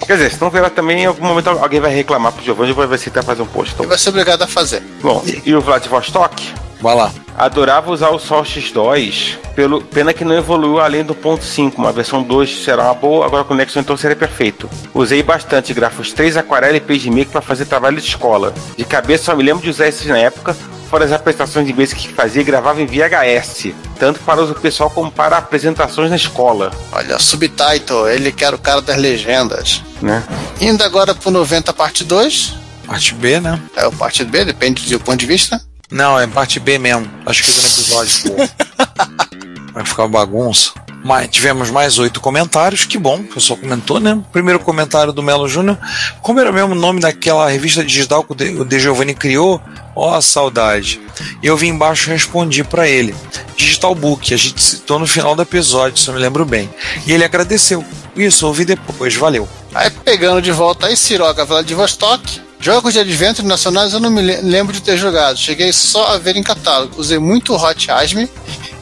Quer 0.07 0.15
dizer, 0.15 0.31
se 0.33 0.41
não 0.41 0.51
virar 0.51 0.71
também, 0.71 1.03
em 1.03 1.07
algum 1.07 1.27
momento 1.27 1.49
alguém 1.51 1.79
vai 1.81 1.95
reclamar 1.95 2.33
pro 2.33 2.43
Giovanni 2.45 2.71
e 2.71 2.75
vai 2.75 2.87
aceitar 2.93 3.23
fazer 3.23 3.43
um 3.43 3.47
post. 3.47 3.73
Então, 3.75 3.85
Ele 3.85 3.91
vai 3.91 3.99
ser 3.99 4.09
obrigado 4.09 4.43
a 4.43 4.47
fazer. 4.47 4.83
bom, 5.03 5.23
e 5.45 5.55
o 5.55 5.61
Vladivostok? 5.61 6.43
Vai 6.81 6.95
lá. 6.97 7.13
Adorava 7.37 7.91
usar 7.91 8.09
o 8.09 8.19
Sol 8.19 8.43
X2, 8.43 9.37
pelo, 9.55 9.83
pena 9.83 10.15
que 10.15 10.25
não 10.25 10.35
evoluiu 10.35 10.81
além 10.81 11.05
do 11.05 11.15
ponto 11.15 11.45
5. 11.45 11.79
Uma 11.81 11.93
versão 11.93 12.23
2 12.23 12.65
será 12.65 12.85
uma 12.85 12.95
boa, 12.95 13.27
agora 13.27 13.45
com 13.45 13.53
o 13.53 13.57
Nexon 13.57 13.81
então 13.81 13.97
seria 13.97 14.17
perfeito. 14.17 14.69
Usei 14.95 15.23
bastante 15.23 15.75
grafos 15.75 16.13
3, 16.13 16.39
aquarela 16.39 16.77
e 16.77 16.81
PageMaker 16.81 17.29
para 17.33 17.43
fazer 17.43 17.67
trabalho 17.67 17.99
de 18.01 18.07
escola. 18.09 18.55
De 18.77 18.85
cabeça 18.85 19.25
só 19.25 19.37
me 19.37 19.43
lembro 19.43 19.63
de 19.63 19.69
usar 19.71 19.89
esses 19.89 20.07
na 20.07 20.17
época, 20.19 20.57
fora 20.91 21.05
as 21.05 21.13
apresentações 21.13 21.67
de 21.67 21.73
Basic 21.73 22.09
que 22.09 22.13
fazia 22.13 22.43
gravava 22.43 22.83
em 22.83 22.87
VHS. 22.87 23.73
Tanto 23.99 24.19
para 24.21 24.43
uso 24.43 24.55
pessoal 24.57 24.91
como 24.91 25.11
para 25.11 25.39
apresentações 25.39 26.11
na 26.11 26.17
escola. 26.17 26.73
Olha, 26.91 27.19
subtitle, 27.19 28.09
ele 28.09 28.33
quer 28.33 28.53
o 28.53 28.59
cara 28.59 28.83
das 28.83 28.97
legendas. 28.97 29.83
Né? 30.03 30.23
Indo 30.61 30.83
agora 30.83 31.15
pro 31.15 31.31
90 31.31 31.73
parte 31.73 32.03
2. 32.03 32.55
Parte 32.87 33.15
B, 33.15 33.41
né? 33.41 33.63
É 33.77 33.87
o 33.87 33.93
parte 33.93 34.25
B, 34.25 34.45
depende 34.45 34.83
do 34.91 34.99
ponto 34.99 35.21
de 35.21 35.27
vista. 35.27 35.61
Não, 35.89 36.19
é 36.19 36.27
parte 36.27 36.59
B 36.59 36.77
mesmo. 36.77 37.07
Tá 37.25 37.31
escrito 37.31 37.63
no 37.63 37.69
episódio, 37.69 38.33
pô. 38.33 39.71
Vai 39.73 39.85
ficar 39.85 40.03
uma 40.03 40.09
bagunça. 40.09 40.73
Mas 41.03 41.29
tivemos 41.31 41.71
mais 41.71 41.99
oito 41.99 42.21
comentários, 42.21 42.85
que 42.85 42.99
bom, 42.99 43.17
o 43.21 43.25
pessoal 43.25 43.59
comentou, 43.59 43.99
né? 43.99 44.21
Primeiro 44.31 44.61
comentário 44.61 45.13
do 45.13 45.23
Melo 45.23 45.49
Júnior. 45.49 45.79
Como 46.21 46.39
era 46.39 46.53
mesmo 46.53 46.73
o 46.73 46.79
nome 46.79 47.01
daquela 47.01 47.49
revista 47.49 47.83
digital 47.83 48.23
que 48.23 48.33
o 48.33 48.35
De, 48.35 48.65
De 48.65 48.79
Giovanni 48.79 49.15
criou? 49.15 49.61
Ó, 49.97 50.21
saudade. 50.21 51.01
E 51.43 51.47
eu 51.47 51.57
vim 51.57 51.69
embaixo 51.69 52.09
e 52.11 52.13
respondi 52.13 52.63
pra 52.63 52.87
ele. 52.87 53.15
Digital 53.57 53.95
Book, 53.95 54.33
a 54.33 54.37
gente 54.37 54.63
citou 54.63 54.99
no 54.99 55.07
final 55.07 55.35
do 55.35 55.43
episódio, 55.43 55.99
se 55.99 56.07
eu 56.09 56.15
me 56.15 56.21
lembro 56.21 56.45
bem. 56.45 56.69
E 57.07 57.13
ele 57.13 57.25
agradeceu. 57.25 57.83
Isso, 58.15 58.47
ouvi 58.47 58.65
depois, 58.67 59.15
valeu. 59.17 59.49
Aí 59.75 59.89
pegando 59.91 60.43
de 60.43 60.53
volta 60.53 60.87
aí, 60.87 60.97
Siroga 60.97 61.45
Vladivostok. 61.45 62.43
Jogos 62.61 62.93
de 62.93 62.99
Adventure 62.99 63.49
nacionais 63.49 63.95
eu 63.95 64.01
não 64.01 64.11
me 64.11 64.21
le- 64.21 64.43
lembro 64.43 64.71
de 64.75 64.83
ter 64.83 64.99
jogado. 64.99 65.39
Cheguei 65.39 65.73
só 65.73 66.09
a 66.09 66.19
ver 66.19 66.37
em 66.37 66.43
catálogo. 66.43 67.01
Usei 67.01 67.19
muito 67.19 67.55
Hot 67.55 67.91
Asme. 67.91 68.29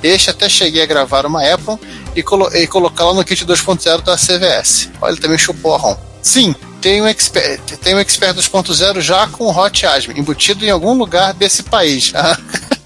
Este 0.02 0.30
até 0.30 0.48
cheguei 0.48 0.82
a 0.82 0.86
gravar 0.86 1.26
uma 1.26 1.42
Apple 1.42 1.76
e, 2.18 2.22
colo 2.22 2.48
e 2.54 2.66
colocá-la 2.66 3.14
no 3.14 3.24
kit 3.24 3.44
2.0 3.46 4.02
da 4.02 4.16
CVS. 4.16 4.90
Olha, 5.00 5.12
ele 5.12 5.20
também 5.20 5.38
chupou 5.38 5.74
a 5.74 5.78
ROM. 5.78 5.96
Sim, 6.20 6.54
tem 6.80 7.00
um 7.00 7.06
Expert, 7.06 7.76
tem 7.82 7.94
um 7.94 7.98
Expert 7.98 8.36
2.0 8.36 9.00
já 9.00 9.26
com 9.28 9.56
Hot 9.56 9.86
Asme, 9.86 10.18
embutido 10.18 10.64
em 10.64 10.70
algum 10.70 10.94
lugar 10.94 11.32
desse 11.32 11.62
país. 11.62 12.12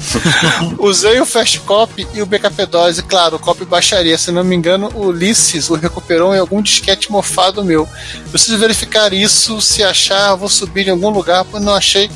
Usei 0.78 1.20
o 1.20 1.26
Fast 1.26 1.60
Copy 1.60 2.06
e 2.14 2.22
o 2.22 2.26
BKP2, 2.26 2.98
e 2.98 3.02
claro, 3.02 3.36
o 3.36 3.38
copy 3.38 3.64
baixaria. 3.64 4.16
Se 4.18 4.30
não 4.32 4.42
me 4.44 4.54
engano, 4.56 4.90
o 4.94 5.06
Ulisses 5.06 5.70
o 5.70 5.74
recuperou 5.74 6.34
em 6.34 6.38
algum 6.38 6.62
disquete 6.62 7.10
mofado 7.10 7.64
meu. 7.64 7.88
Preciso 8.30 8.58
verificar 8.58 9.12
isso, 9.12 9.60
se 9.60 9.82
achar, 9.82 10.34
vou 10.34 10.48
subir 10.48 10.88
em 10.88 10.90
algum 10.90 11.10
lugar, 11.10 11.44
pois 11.44 11.62
não 11.62 11.74
achei 11.74 12.10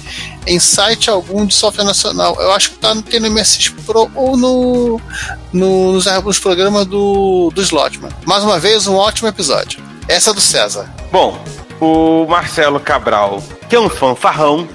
em 0.46 0.58
site 0.58 1.08
algum 1.08 1.46
de 1.46 1.54
software 1.54 1.84
nacional. 1.84 2.36
Eu 2.40 2.52
acho 2.52 2.70
que 2.70 2.76
tá 2.78 2.94
no, 2.94 3.02
tem 3.02 3.20
no 3.20 3.30
MSX 3.30 3.68
Pro 3.86 4.10
ou 4.14 4.36
no, 4.36 5.00
no- 5.52 5.92
nos, 5.92 6.04
nos 6.06 6.38
programas 6.38 6.86
do, 6.86 7.50
do 7.54 7.62
Slotman. 7.62 8.10
Mais 8.26 8.42
uma 8.42 8.58
vez, 8.58 8.86
um 8.86 8.94
ótimo 8.96 9.28
episódio. 9.28 9.82
Essa 10.08 10.30
é 10.30 10.34
do 10.34 10.40
César. 10.40 10.92
Bom, 11.10 11.42
o 11.80 12.26
Marcelo 12.26 12.78
Cabral, 12.78 13.42
que 13.68 13.76
é 13.76 13.80
um 13.80 13.88
fanfarrão. 13.88 14.68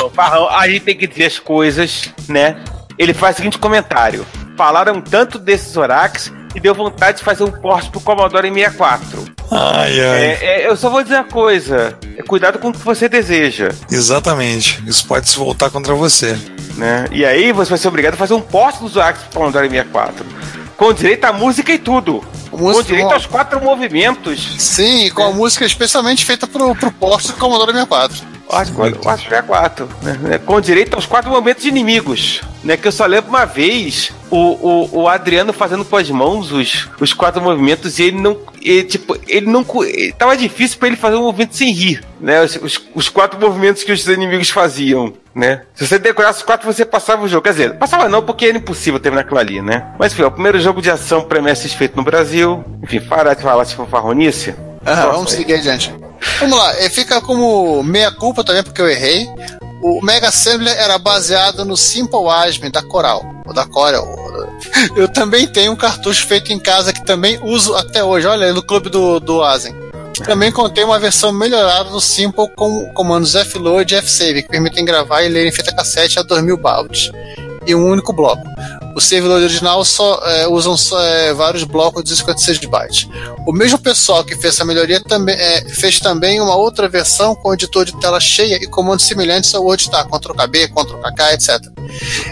Fanfarrão, 0.00 0.48
a 0.48 0.68
gente 0.68 0.80
tem 0.80 0.96
que 0.96 1.06
dizer 1.06 1.26
as 1.26 1.38
coisas, 1.38 2.10
né? 2.28 2.56
Ele 2.98 3.14
faz 3.14 3.36
o 3.36 3.38
seguinte 3.38 3.58
comentário: 3.58 4.26
Falaram 4.56 5.00
tanto 5.00 5.38
desses 5.38 5.76
Orax 5.76 6.32
e 6.54 6.60
deu 6.60 6.74
vontade 6.74 7.18
de 7.18 7.24
fazer 7.24 7.44
um 7.44 7.50
porte 7.50 7.90
pro 7.90 8.00
Commodore 8.00 8.52
64. 8.52 9.24
Ai, 9.50 10.00
ai. 10.00 10.20
É, 10.24 10.38
é, 10.42 10.66
eu 10.68 10.76
só 10.76 10.90
vou 10.90 11.02
dizer 11.02 11.16
uma 11.16 11.24
coisa: 11.24 11.96
é, 12.16 12.22
cuidado 12.22 12.58
com 12.58 12.68
o 12.68 12.72
que 12.72 12.78
você 12.84 13.08
deseja. 13.08 13.70
Exatamente. 13.90 14.82
Isso 14.86 15.06
pode 15.06 15.28
se 15.28 15.36
voltar 15.36 15.70
contra 15.70 15.94
você. 15.94 16.36
Né? 16.76 17.06
E 17.10 17.24
aí 17.24 17.50
você 17.52 17.70
vai 17.70 17.78
ser 17.78 17.88
obrigado 17.88 18.14
a 18.14 18.16
fazer 18.16 18.34
um 18.34 18.40
porte 18.40 18.80
dos 18.80 18.96
Orax 18.96 19.20
pro 19.22 19.40
Commodore 19.40 19.68
64. 19.68 20.24
Com 20.76 20.92
direito 20.92 21.24
à 21.24 21.32
música 21.32 21.72
e 21.72 21.78
tudo. 21.78 22.22
Com 22.50 22.58
Música- 22.58 22.84
direito 22.84 23.12
aos 23.12 23.26
quatro 23.26 23.60
movimentos. 23.60 24.54
Sim, 24.58 25.10
com 25.10 25.22
a 25.22 25.32
música 25.32 25.64
especialmente 25.64 26.24
feita 26.24 26.46
pro, 26.46 26.74
pro 26.76 26.90
porte 26.92 27.28
do 27.28 27.32
Commodore 27.34 27.72
64. 27.72 28.37
Que 28.92 29.08
acho 29.08 29.28
que 29.28 29.34
é 29.34 29.42
quatro, 29.42 29.88
né? 30.02 30.38
Com 30.38 30.60
direito 30.60 30.94
aos 30.94 31.06
quatro 31.06 31.30
momentos 31.30 31.64
inimigos, 31.64 32.40
né? 32.64 32.76
Que 32.76 32.88
eu 32.88 32.92
só 32.92 33.04
lembro 33.06 33.28
uma 33.30 33.44
vez 33.44 34.10
o, 34.30 34.36
o, 34.36 35.00
o 35.02 35.08
Adriano 35.08 35.52
fazendo 35.52 35.84
com 35.84 35.96
as 35.96 36.10
mãos 36.10 36.50
os, 36.52 36.88
os 37.00 37.12
quatro 37.12 37.42
movimentos 37.42 37.98
e 37.98 38.04
ele 38.04 38.20
não, 38.20 38.38
ele, 38.62 38.84
tipo, 38.84 39.16
ele 39.26 39.46
não, 39.46 39.64
ele- 39.84 40.12
tava 40.12 40.36
difícil 40.36 40.78
pra 40.78 40.88
ele 40.88 40.96
fazer 40.96 41.16
um 41.16 41.22
movimento 41.22 41.54
sem 41.56 41.72
rir, 41.72 42.02
né? 42.20 42.42
Os, 42.42 42.56
os, 42.56 42.80
os 42.94 43.08
quatro 43.08 43.38
movimentos 43.38 43.82
que 43.84 43.92
os 43.92 44.06
inimigos 44.06 44.50
faziam, 44.50 45.12
né? 45.34 45.62
Se 45.74 45.86
você 45.86 45.98
decorasse 45.98 46.38
os 46.40 46.44
quatro, 46.44 46.66
você 46.72 46.84
passava 46.84 47.22
o 47.22 47.28
jogo. 47.28 47.42
Quer 47.42 47.50
dizer, 47.50 47.74
passava 47.74 48.08
não, 48.08 48.22
porque 48.22 48.46
era 48.46 48.56
impossível 48.58 48.98
terminar 48.98 49.22
aquilo 49.22 49.38
ali, 49.38 49.60
né? 49.60 49.86
Mas 49.98 50.18
é 50.18 50.24
o 50.24 50.30
primeiro 50.30 50.58
jogo 50.58 50.80
de 50.82 50.90
ação 50.90 51.26
MSX 51.30 51.74
feito 51.74 51.96
no 51.96 52.02
Brasil. 52.02 52.64
Enfim, 52.82 53.00
parar 53.00 53.34
de 53.34 53.42
falar 53.42 53.64
se 53.64 53.74
for 53.74 53.86
farronice. 53.88 54.54
Aham, 54.88 55.12
vamos 55.12 55.32
seguir 55.32 55.54
adiante. 55.54 55.94
Vamos 56.40 56.58
lá, 56.58 56.74
eh, 56.78 56.88
fica 56.88 57.20
como 57.20 57.82
meia 57.82 58.10
culpa 58.10 58.42
também, 58.42 58.62
porque 58.62 58.80
eu 58.80 58.88
errei. 58.88 59.28
O 59.82 60.00
Mega 60.02 60.28
Assembler 60.28 60.74
era 60.76 60.98
baseado 60.98 61.64
no 61.64 61.76
Simple 61.76 62.26
Asm 62.28 62.70
da 62.70 62.82
Coral, 62.82 63.22
ou 63.46 63.52
da 63.52 63.66
Corel. 63.66 64.06
Eu 64.96 65.06
também 65.06 65.46
tenho 65.46 65.70
um 65.70 65.76
cartucho 65.76 66.26
feito 66.26 66.52
em 66.52 66.58
casa 66.58 66.92
que 66.92 67.04
também 67.04 67.38
uso 67.44 67.76
até 67.76 68.02
hoje. 68.02 68.26
Olha, 68.26 68.52
no 68.52 68.62
clube 68.62 68.88
do, 68.88 69.20
do 69.20 69.42
Asen. 69.42 69.72
Também 70.24 70.50
contém 70.50 70.82
uma 70.82 70.98
versão 70.98 71.30
melhorada 71.30 71.90
do 71.90 72.00
Simple 72.00 72.48
com 72.56 72.92
comandos 72.92 73.34
Fload 73.44 73.94
e 73.94 74.02
Fsave, 74.02 74.42
que 74.42 74.48
permitem 74.48 74.84
gravar 74.84 75.22
e 75.22 75.28
ler 75.28 75.46
em 75.46 75.52
fita 75.52 75.72
cassete 75.72 76.18
a 76.18 76.22
2000 76.22 76.56
baud 76.56 77.12
um 77.74 77.86
único 77.86 78.12
bloco. 78.12 78.42
O 78.94 79.28
load 79.28 79.44
original 79.44 79.84
só 79.84 80.20
é, 80.24 80.48
usam 80.48 80.74
é, 80.98 81.32
vários 81.32 81.62
blocos 81.62 82.02
de 82.02 82.16
56 82.16 82.58
bytes. 82.66 83.08
O 83.46 83.52
mesmo 83.52 83.78
pessoal 83.78 84.24
que 84.24 84.34
fez 84.34 84.54
essa 84.54 84.64
melhoria 84.64 85.00
também, 85.00 85.36
é, 85.36 85.64
fez 85.68 86.00
também 86.00 86.40
uma 86.40 86.56
outra 86.56 86.88
versão 86.88 87.34
com 87.34 87.54
editor 87.54 87.84
de 87.84 87.96
tela 88.00 88.18
cheia 88.18 88.56
e 88.56 88.66
comandos 88.66 89.06
semelhantes 89.06 89.54
ao 89.54 89.62
WordTar, 89.62 90.08
Ctrl-KB, 90.08 90.68
Ctrl-KK, 90.68 91.32
etc. 91.32 91.66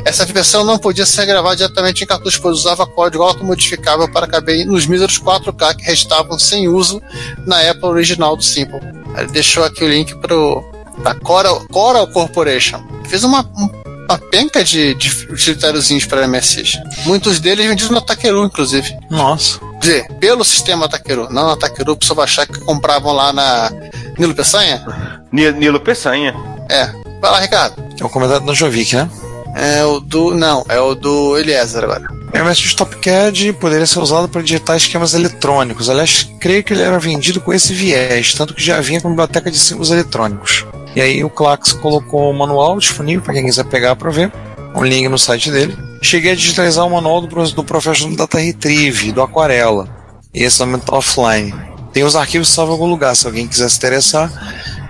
Essa 0.05 0.25
versão 0.25 0.65
não 0.65 0.77
podia 0.77 1.07
ser 1.07 1.25
gravada 1.25 1.55
diretamente 1.57 2.03
em 2.03 2.07
cartucho, 2.07 2.43
pois 2.43 2.59
usava 2.59 2.85
código 2.85 3.23
automodificável 3.23 4.11
para 4.11 4.27
caber 4.27 4.67
nos 4.67 4.87
míseros 4.87 5.21
4K 5.21 5.77
que 5.77 5.85
restavam 5.85 6.37
sem 6.37 6.69
uso 6.69 7.01
na 7.47 7.61
Apple 7.71 7.89
original 7.89 8.37
do 8.37 8.43
Simple. 8.43 8.81
Ele 9.17 9.29
deixou 9.29 9.65
aqui 9.65 9.85
o 9.85 9.89
link 9.89 10.15
pro 10.17 10.65
da 11.03 11.15
Coral, 11.15 11.65
Coral 11.71 12.07
Corporation. 12.09 12.83
Fez 13.05 13.23
uma, 13.23 13.43
um- 13.57 13.86
uma 14.09 14.19
penca 14.19 14.62
de, 14.65 14.95
de 14.95 15.09
utilitáriozinhos 15.31 16.05
para 16.07 16.27
MSX. 16.28 16.78
Muitos 17.05 17.41
deles 17.41 17.66
vendidos 17.66 17.91
no 17.91 18.01
Takeru, 18.01 18.45
inclusive. 18.45 18.97
Nossa. 19.11 19.59
dizer, 19.81 20.07
pelo 20.20 20.45
sistema 20.45 20.89
Takeru, 20.89 21.28
não 21.31 21.49
na 21.49 21.57
Takeru, 21.57 21.93
o 21.93 21.97
pessoal 21.97 22.23
achar 22.23 22.47
que 22.47 22.59
compravam 22.61 23.12
lá 23.12 23.33
na 23.33 23.70
Nilo 24.19 24.35
Peçanha. 24.35 24.85
Ni- 25.33 25.53
Nilo 25.53 25.81
Peçanha. 25.81 26.35
É. 26.69 26.87
Vai 27.20 27.31
lá, 27.31 27.41
Ricardo. 27.41 27.83
É 28.01 28.05
o 28.05 28.09
comentário 28.09 28.45
do 28.45 28.55
Jovic, 28.55 28.95
né? 28.95 29.09
É 29.55 29.85
o 29.85 30.01
do. 30.01 30.35
Não, 30.35 30.65
é 30.69 30.78
o 30.78 30.95
do 30.95 31.37
Eliezer 31.39 31.83
agora. 31.85 32.07
O 32.37 32.45
MSX 32.45 32.75
TopCAD 32.75 33.55
poderia 33.55 33.87
ser 33.87 33.99
usado 33.99 34.29
para 34.29 34.43
digitar 34.43 34.77
esquemas 34.77 35.15
eletrônicos. 35.15 35.89
Aliás, 35.89 36.31
creio 36.39 36.63
que 36.63 36.75
ele 36.75 36.83
era 36.83 36.99
vendido 36.99 37.41
com 37.41 37.51
esse 37.51 37.73
viés, 37.73 38.35
tanto 38.35 38.53
que 38.53 38.63
já 38.63 38.79
vinha 38.79 39.01
com 39.01 39.09
biblioteca 39.09 39.51
de 39.51 39.59
símbolos 39.59 39.91
eletrônicos. 39.91 40.67
E 40.95 41.01
aí 41.01 41.25
o 41.25 41.31
Clax 41.31 41.73
colocou 41.73 42.31
o 42.31 42.35
manual 42.35 42.79
disponível 42.79 43.23
para 43.23 43.33
quem 43.33 43.47
quiser 43.47 43.65
pegar 43.65 43.97
para 43.97 44.11
ver. 44.11 44.31
Um 44.75 44.85
link 44.85 45.09
no 45.09 45.19
site 45.19 45.51
dele. 45.51 45.75
Cheguei 46.03 46.33
a 46.33 46.35
digitalizar 46.35 46.87
o 46.87 46.91
manual 46.91 47.23
do, 47.23 47.53
do 47.53 47.65
Professional 47.65 48.15
Data 48.15 48.39
Retrieve, 48.39 49.13
do 49.13 49.23
Aquarela. 49.23 49.89
E 50.35 50.43
esse 50.43 50.59
também 50.59 50.79
tá 50.79 50.95
offline. 50.95 51.55
Tem 51.95 52.05
os 52.05 52.15
arquivos 52.15 52.51
salvos 52.51 52.75
em 52.75 52.79
algum 52.79 52.91
lugar, 52.91 53.17
se 53.17 53.27
alguém 53.27 53.49
quiser 53.49 53.71
se 53.71 53.79
interessar. 53.79 54.31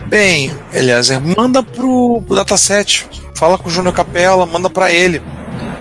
Bem, 0.09 0.53
Eliezer, 0.73 1.21
manda 1.21 1.63
pro, 1.63 2.21
pro 2.27 2.35
dataset. 2.35 3.07
Fala 3.37 3.57
com 3.57 3.69
o 3.69 3.73
Júnior 3.73 3.95
Capela, 3.95 4.45
manda 4.47 4.69
para 4.69 4.91
ele. 4.91 5.23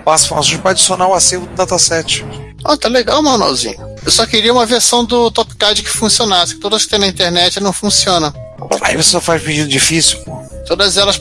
Passa 0.06 0.26
informações 0.26 0.60
para 0.61 0.72
adicionar 0.72 1.07
o 1.07 1.14
acervo 1.14 1.48
do 1.48 1.56
dataset. 1.56 2.23
Ó, 2.64 2.77
tá 2.77 2.88
legal 2.88 3.19
o 3.19 3.23
manualzinho. 3.23 3.76
Eu 4.06 4.11
só 4.11 4.26
queria 4.26 4.53
uma 4.53 4.65
versão 4.65 5.03
do 5.03 5.32
TopCAD 5.32 5.82
que 5.82 5.90
funcionasse. 5.90 6.53
que 6.56 6.61
Todas 6.61 6.84
que 6.86 6.91
tem 6.91 6.99
na 6.99 7.07
internet 7.07 7.60
não 7.60 7.73
funcionam. 7.73 8.32
Aí 8.82 8.95
você 8.95 9.10
só 9.10 9.19
faz 9.19 9.41
pedido 9.41 9.68
difícil, 9.68 10.19
pô. 10.19 10.38
Todas 10.68 10.95
elas 10.98 11.19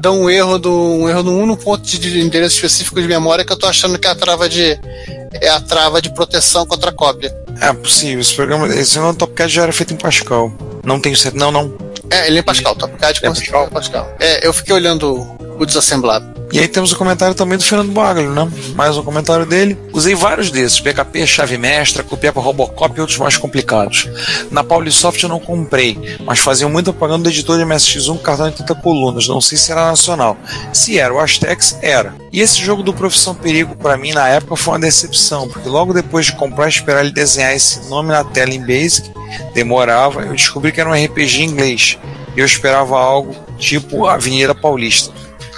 dão 0.00 0.22
um 0.22 0.30
erro 0.30 0.58
do 0.58 0.72
um 0.72 1.08
erro 1.08 1.22
no 1.22 1.36
único 1.38 1.62
ponto 1.62 1.82
de- 1.84 1.98
de 1.98 2.20
endereço 2.20 2.56
específico 2.56 3.00
de 3.00 3.06
memória 3.08 3.44
que 3.44 3.52
eu 3.52 3.56
tô 3.58 3.66
achando 3.66 3.98
que 3.98 4.06
é 4.06 4.10
a 4.10 4.14
trava 4.14 4.48
de 4.48 4.78
é 5.40 5.48
a 5.48 5.60
trava 5.60 6.00
de 6.00 6.12
proteção 6.12 6.64
contra 6.66 6.92
cópia. 6.92 7.34
É 7.60 7.72
possível, 7.72 8.20
esse 8.20 8.34
programa, 8.34 8.66
esse 8.68 8.98
meu 8.98 9.14
TopCAD 9.14 9.52
já 9.52 9.62
era 9.62 9.72
feito 9.72 9.94
em 9.94 9.96
Pascal. 9.96 10.52
Não 10.84 11.00
tenho 11.00 11.16
certeza, 11.16 11.44
não, 11.44 11.50
não. 11.52 11.72
É, 12.10 12.26
ele 12.26 12.38
é 12.38 12.40
em 12.40 12.44
Pascal, 12.44 12.74
TopCAD 12.74 13.20
É 13.22 13.26
é 13.26 13.66
Pascal. 13.70 14.14
É, 14.20 14.46
eu 14.46 14.52
fiquei 14.52 14.74
olhando 14.74 15.26
o 15.58 15.64
desassemblado. 15.64 16.26
E 16.54 16.60
aí 16.60 16.68
temos 16.68 16.92
o 16.92 16.96
comentário 16.96 17.34
também 17.34 17.58
do 17.58 17.64
Fernando 17.64 17.90
Baglio, 17.90 18.30
né? 18.30 18.48
Mais 18.76 18.96
um 18.96 19.02
comentário 19.02 19.44
dele. 19.44 19.76
Usei 19.92 20.14
vários 20.14 20.52
desses, 20.52 20.78
BKP, 20.78 21.26
chave 21.26 21.58
mestra, 21.58 22.04
copiar 22.04 22.32
para 22.32 22.40
Robocop 22.40 22.96
e 22.96 23.00
outros 23.00 23.18
mais 23.18 23.36
complicados. 23.36 24.08
Na 24.52 24.62
Paulisoft 24.62 25.20
eu 25.20 25.28
não 25.28 25.40
comprei, 25.40 25.98
mas 26.24 26.38
faziam 26.38 26.70
muita 26.70 26.92
propaganda 26.92 27.24
do 27.24 27.28
editor 27.28 27.58
de 27.58 27.64
MSX1 27.64 28.06
com 28.06 28.18
cartão 28.18 28.46
de 28.46 28.52
80 28.52 28.72
colunas, 28.76 29.26
não 29.26 29.40
sei 29.40 29.58
se 29.58 29.72
era 29.72 29.86
nacional. 29.86 30.36
Se 30.72 30.96
era 30.96 31.12
o 31.12 31.18
Astex, 31.18 31.76
era. 31.82 32.14
E 32.32 32.40
esse 32.40 32.62
jogo 32.62 32.84
do 32.84 32.94
Profissão 32.94 33.34
Perigo, 33.34 33.74
para 33.74 33.96
mim, 33.96 34.12
na 34.12 34.28
época, 34.28 34.54
foi 34.54 34.74
uma 34.74 34.80
decepção, 34.80 35.48
porque 35.48 35.68
logo 35.68 35.92
depois 35.92 36.26
de 36.26 36.36
comprar 36.36 36.66
e 36.66 36.68
esperar 36.68 37.00
ele 37.00 37.10
desenhar 37.10 37.52
esse 37.52 37.88
nome 37.88 38.10
na 38.10 38.22
tela 38.22 38.54
em 38.54 38.60
Basic, 38.60 39.10
demorava, 39.54 40.20
eu 40.22 40.32
descobri 40.32 40.70
que 40.70 40.80
era 40.80 40.88
um 40.88 40.94
RPG 40.94 41.42
em 41.42 41.46
inglês. 41.46 41.98
Eu 42.36 42.46
esperava 42.46 42.96
algo 42.96 43.34
tipo 43.58 44.06
Avenida 44.06 44.54
Paulista. 44.54 45.12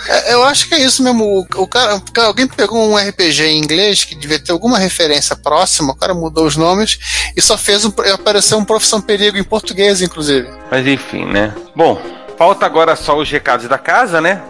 É, 0.09 0.35
eu 0.35 0.45
acho 0.45 0.69
que 0.69 0.74
é 0.74 0.81
isso 0.81 1.03
mesmo. 1.03 1.24
O, 1.24 1.62
o 1.62 1.66
cara, 1.66 2.01
alguém 2.19 2.47
pegou 2.47 2.89
um 2.89 2.97
RPG 2.97 3.45
em 3.45 3.59
inglês 3.59 4.05
que 4.05 4.15
devia 4.15 4.39
ter 4.39 4.53
alguma 4.53 4.78
referência 4.78 5.37
próxima, 5.37 5.93
o 5.93 5.97
cara 5.97 6.15
mudou 6.15 6.47
os 6.47 6.57
nomes 6.57 6.99
e 7.37 7.43
só 7.43 7.57
fez 7.59 7.85
um, 7.85 7.93
apareceu 8.12 8.59
um 8.59 8.65
Profissão 8.65 9.01
Perigo 9.01 9.37
em 9.37 9.45
português, 9.45 10.01
inclusive. 10.01 10.49
Mas 10.70 10.87
enfim, 10.87 11.24
né? 11.24 11.55
Bom, 11.74 12.01
falta 12.37 12.66
agora 12.66 12.95
só 12.97 13.16
os 13.19 13.31
recados 13.31 13.69
da 13.69 13.78
casa, 13.78 14.20
né? 14.20 14.43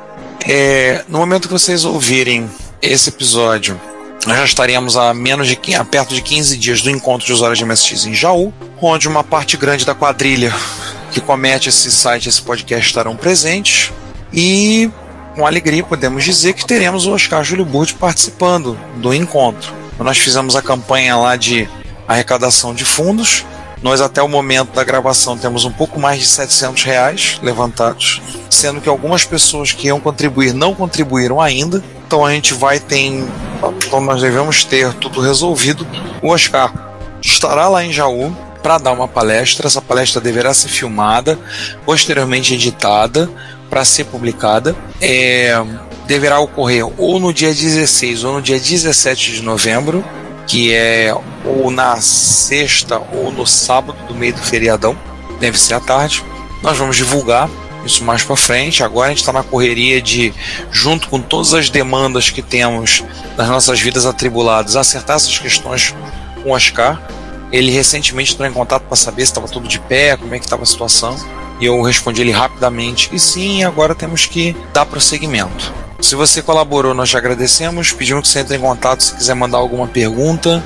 É, 0.49 1.05
no 1.09 1.19
momento 1.19 1.49
que 1.49 1.53
vocês 1.53 1.85
ouvirem 1.85 2.49
esse 2.81 3.09
episódio, 3.09 3.81
nós 4.27 4.37
já 4.39 4.45
estaremos 4.45 4.97
a 4.97 5.15
menos 5.15 5.49
de 5.49 5.59
a 5.75 5.85
perto 5.85 6.15
de 6.15 6.21
15 6.21 6.57
dias 6.57 6.83
do 6.83 6.91
encontro 6.91 7.27
de 7.27 7.33
usuários 7.33 7.59
de 7.59 7.65
MSX 7.65 8.07
em 8.07 8.15
Jaú, 8.15 8.53
onde 8.81 9.09
uma 9.09 9.25
parte 9.25 9.57
grande 9.57 9.85
da 9.85 9.95
quadrilha 9.95 10.53
que 11.13 11.21
comete 11.21 11.69
esse 11.69 11.91
site, 11.91 12.29
esse 12.29 12.43
podcast 12.43 12.87
estarão 12.87 13.17
presentes 13.17 13.93
e 14.33 14.91
com 15.37 15.47
alegria 15.47 15.85
podemos 15.85 16.25
dizer 16.25 16.55
que 16.55 16.67
teremos 16.67 17.05
o 17.05 17.13
Oscar 17.13 17.45
Júlio 17.45 17.67
Burti 17.67 17.95
participando 17.95 18.77
do 18.97 19.13
encontro. 19.13 19.71
Nós 19.99 20.17
fizemos 20.17 20.57
a 20.57 20.63
campanha 20.63 21.15
lá 21.15 21.37
de 21.37 21.69
arrecadação 22.09 22.75
de 22.75 22.87
fundos. 22.87 23.45
Nós 23.83 24.01
até 24.01 24.23
o 24.23 24.29
momento 24.29 24.73
da 24.73 24.83
gravação 24.83 25.37
temos 25.37 25.67
um 25.67 25.71
pouco 25.71 26.01
mais 26.01 26.21
de 26.21 26.27
700 26.27 26.83
reais 26.85 27.39
levantados, 27.43 28.23
sendo 28.49 28.81
que 28.81 28.89
algumas 28.89 29.27
pessoas 29.27 29.73
que 29.73 29.89
iam 29.89 30.01
contribuir 30.01 30.55
não 30.55 30.75
contribuíram 30.75 31.39
ainda. 31.39 31.85
Então 32.07 32.25
a 32.25 32.33
gente 32.33 32.55
vai 32.55 32.81
ter, 32.81 33.23
então 33.87 34.01
nós 34.01 34.23
devemos 34.23 34.65
ter 34.65 34.95
tudo 34.95 35.21
resolvido. 35.21 35.87
O 36.23 36.29
Oscar 36.29 36.73
estará 37.23 37.69
lá 37.69 37.85
em 37.85 37.93
Jaú 37.93 38.35
para 38.63 38.79
dar 38.79 38.93
uma 38.93 39.07
palestra. 39.07 39.67
Essa 39.67 39.83
palestra 39.83 40.21
deverá 40.21 40.55
ser 40.55 40.69
filmada, 40.69 41.39
posteriormente 41.85 42.55
editada 42.55 43.31
para 43.69 43.85
ser 43.85 44.05
publicada. 44.05 44.77
É, 45.01 45.61
deverá 46.07 46.39
ocorrer 46.39 46.87
ou 46.99 47.19
no 47.19 47.33
dia 47.33 47.53
16 47.53 48.25
ou 48.25 48.35
no 48.35 48.43
dia 48.43 48.59
17 48.59 49.33
de 49.33 49.43
novembro, 49.43 50.05
que 50.47 50.73
é 50.73 51.15
ou 51.45 51.71
na 51.71 52.01
sexta 52.01 53.01
ou 53.13 53.33
no 53.33 53.47
sábado 53.47 53.99
do 54.07 54.15
meio 54.15 54.33
do 54.33 54.41
feriadão, 54.41 54.97
deve 55.41 55.59
ser 55.59 55.75
à 55.75 55.81
tarde. 55.81 56.25
Nós 56.63 56.79
vamos 56.79 56.97
divulgar 56.97 57.49
isso 57.85 58.05
mais 58.05 58.23
para 58.23 58.37
frente. 58.37 58.83
Agora 58.83 59.07
a 59.07 59.11
gente 59.11 59.19
está 59.19 59.33
na 59.33 59.43
correria 59.43 60.03
de, 60.03 60.33
junto 60.71 61.09
com 61.09 61.21
todas 61.21 61.55
as 61.55 61.71
demandas 61.71 62.31
que 62.31 62.43
temos 62.43 63.03
nas 63.37 63.49
nossas 63.49 63.81
vidas 63.81 64.05
atribuladas, 64.07 64.77
acertar 64.77 65.17
essas 65.17 65.39
questões 65.39 65.95
com 66.43 66.51
o 66.51 66.53
Oscar. 66.53 67.01
Ele 67.53 67.71
recentemente 67.71 68.35
entrou 68.35 68.49
em 68.49 68.53
contato 68.53 68.83
para 68.83 68.97
saber 68.97 69.25
se 69.25 69.31
estava 69.31 69.47
tudo 69.47 69.69
de 69.69 69.79
pé, 69.79 70.17
como 70.17 70.35
é 70.35 70.39
que 70.39 70.45
estava 70.45 70.65
a 70.65 70.67
situação. 70.67 71.17
E 71.61 71.67
eu 71.67 71.81
respondi 71.83 72.21
ele 72.21 72.33
rapidamente 72.33 73.09
que 73.09 73.19
sim, 73.19 73.65
agora 73.65 73.95
temos 73.95 74.27
que 74.27 74.57
dar 74.73 74.85
prosseguimento. 74.87 75.73
Se 76.01 76.15
você 76.15 76.43
colaborou, 76.43 76.95
nós 76.95 77.09
te 77.09 77.17
agradecemos. 77.17 77.93
Pedimos 77.93 78.23
que 78.23 78.29
você 78.29 78.41
entre 78.41 78.57
em 78.57 78.61
contato 78.61 79.03
se 79.03 79.15
quiser 79.15 79.35
mandar 79.35 79.59
alguma 79.59 79.87
pergunta. 79.87 80.63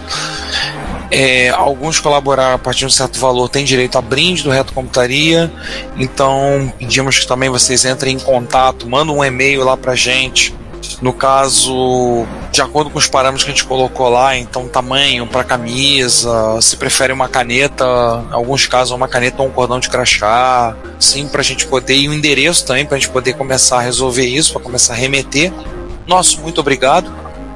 É, 1.11 1.49
alguns 1.51 1.99
colaboraram 1.99 2.55
a 2.55 2.59
partir 2.59 2.81
de 2.81 2.87
um 2.87 2.91
certo 2.91 3.19
valor 3.19 3.49
têm 3.49 3.65
direito 3.65 3.99
a 3.99 4.03
brinde 4.03 4.43
do 4.43 4.51
Reto 4.51 4.73
Computaria. 4.73 5.51
Então 5.97 6.73
pedimos 6.79 7.19
que 7.19 7.27
também 7.27 7.49
vocês 7.49 7.85
entrem 7.85 8.17
em 8.17 8.19
contato, 8.19 8.89
mandem 8.89 9.15
um 9.15 9.25
e-mail 9.25 9.65
lá 9.65 9.77
pra 9.77 9.95
gente. 9.95 10.55
No 11.01 11.13
caso, 11.13 12.27
de 12.51 12.61
acordo 12.61 12.91
com 12.91 12.99
os 12.99 13.07
parâmetros 13.07 13.45
que 13.45 13.51
a 13.51 13.55
gente 13.55 13.65
colocou 13.65 14.09
lá, 14.09 14.37
então 14.37 14.69
tamanho 14.69 15.27
para 15.27 15.45
camisa, 15.45 16.61
se 16.61 16.77
prefere 16.77 17.13
uma 17.13 17.29
caneta, 17.29 17.85
em 18.31 18.35
alguns 18.35 18.67
casos 18.67 18.93
uma 18.93 19.09
caneta 19.09 19.43
ou 19.43 19.49
um 19.49 19.51
cordão 19.51 19.79
de 19.79 19.89
crachá, 19.89 20.77
sim, 20.99 21.29
para 21.29 21.41
a 21.41 21.45
gente 21.45 21.67
poder, 21.67 21.95
e 21.95 22.09
o 22.09 22.15
endereço 22.15 22.67
também, 22.67 22.85
para 22.85 22.97
a 22.97 22.99
gente 22.99 23.11
poder 23.11 23.35
começar 23.35 23.79
a 23.79 23.81
resolver 23.83 24.27
isso, 24.27 24.53
para 24.53 24.63
começar 24.63 24.95
a 24.95 24.97
remeter. 24.97 25.53
Nosso 26.07 26.41
muito 26.41 26.61
obrigado. 26.61 27.13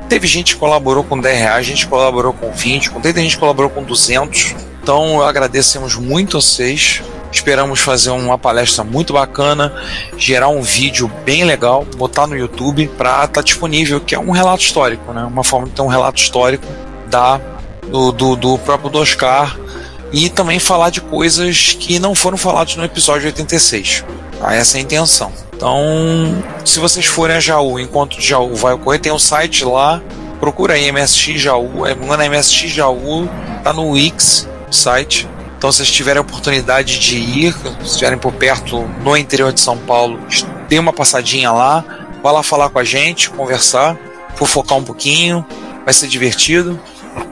Teve 0.09 0.27
gente 0.27 0.55
que 0.55 0.61
colaborou 0.61 1.03
com 1.03 1.19
10 1.19 1.39
reais, 1.39 1.67
gente 1.67 1.87
colaborou 1.87 2.33
com 2.33 2.51
20, 2.53 2.91
com 2.91 3.01
30 3.01 3.21
gente 3.21 3.35
que 3.35 3.41
colaborou 3.41 3.71
com 3.71 3.83
200. 3.83 4.55
Então 4.83 5.23
agradecemos 5.23 5.97
muito 5.97 6.37
a 6.37 6.41
vocês. 6.41 7.03
Esperamos 7.35 7.81
fazer 7.81 8.11
uma 8.11 8.39
palestra 8.39 8.85
muito 8.85 9.13
bacana, 9.13 9.75
gerar 10.17 10.49
um 10.49 10.63
vídeo 10.63 11.11
bem 11.25 11.43
legal, 11.43 11.85
botar 11.97 12.29
no 12.29 12.37
YouTube 12.37 12.87
para 12.97 13.11
estar 13.11 13.29
tá 13.29 13.43
disponível, 13.43 14.01
que 14.01 14.15
é 14.15 14.19
um 14.19 14.31
relato 14.31 14.63
histórico, 14.63 15.13
né? 15.13 15.25
Uma 15.25 15.43
forma 15.43 15.67
de 15.67 15.73
ter 15.73 15.83
um 15.83 15.89
relato 15.89 16.23
histórico 16.23 16.65
da, 17.09 17.41
do, 17.89 18.13
do, 18.13 18.37
do 18.37 18.59
próprio 18.59 19.01
Oscar 19.01 19.59
e 20.13 20.31
também 20.31 20.61
falar 20.61 20.91
de 20.91 21.01
coisas 21.01 21.77
que 21.79 21.99
não 21.99 22.15
foram 22.15 22.39
faladas 22.39 22.77
no 22.77 22.85
episódio 22.85 23.27
86. 23.27 24.05
Tá? 24.39 24.55
Essa 24.55 24.77
é 24.77 24.79
a 24.79 24.83
intenção. 24.83 25.33
Então, 25.57 25.77
se 26.65 26.79
vocês 26.79 27.05
forem 27.05 27.37
a 27.37 27.41
Jaú, 27.41 27.81
enquanto 27.81 28.17
de 28.17 28.29
Jaú 28.29 28.55
vai 28.55 28.75
ocorrer, 28.75 29.01
tem 29.01 29.13
um 29.13 29.19
site 29.19 29.65
lá, 29.65 30.01
procura 30.39 30.75
aí 30.75 30.91
MSX 30.93 31.41
Jaú, 31.41 31.85
é 31.85 31.97
na 31.97 32.29
MSX 32.29 32.71
Jaú, 32.71 33.29
tá 33.65 33.73
no 33.73 33.91
Wix 33.91 34.49
site. 34.71 35.29
Então, 35.57 35.73
se 35.73 35.79
vocês 35.79 35.91
tiverem 35.91 36.19
a 36.19 36.23
oportunidade 36.23 36.99
de 36.99 37.17
ir, 37.17 37.55
se 37.81 37.93
estiverem 37.93 38.19
por 38.19 38.33
perto 38.33 38.83
no 39.03 39.17
interior 39.17 39.53
de 39.53 39.61
São 39.61 39.79
Paulo, 39.79 40.19
dê 40.69 40.79
uma 40.79 40.93
passadinha 40.93 41.51
lá, 41.51 41.85
vá 42.23 42.31
lá 42.31 42.43
falar 42.43 42.69
com 42.71 42.79
a 42.79 42.85
gente, 42.85 43.31
conversar, 43.31 43.97
fofocar 44.37 44.79
um 44.79 44.85
pouquinho, 44.85 45.45
vai 45.85 45.95
ser 45.95 46.09
divertido. 46.09 46.79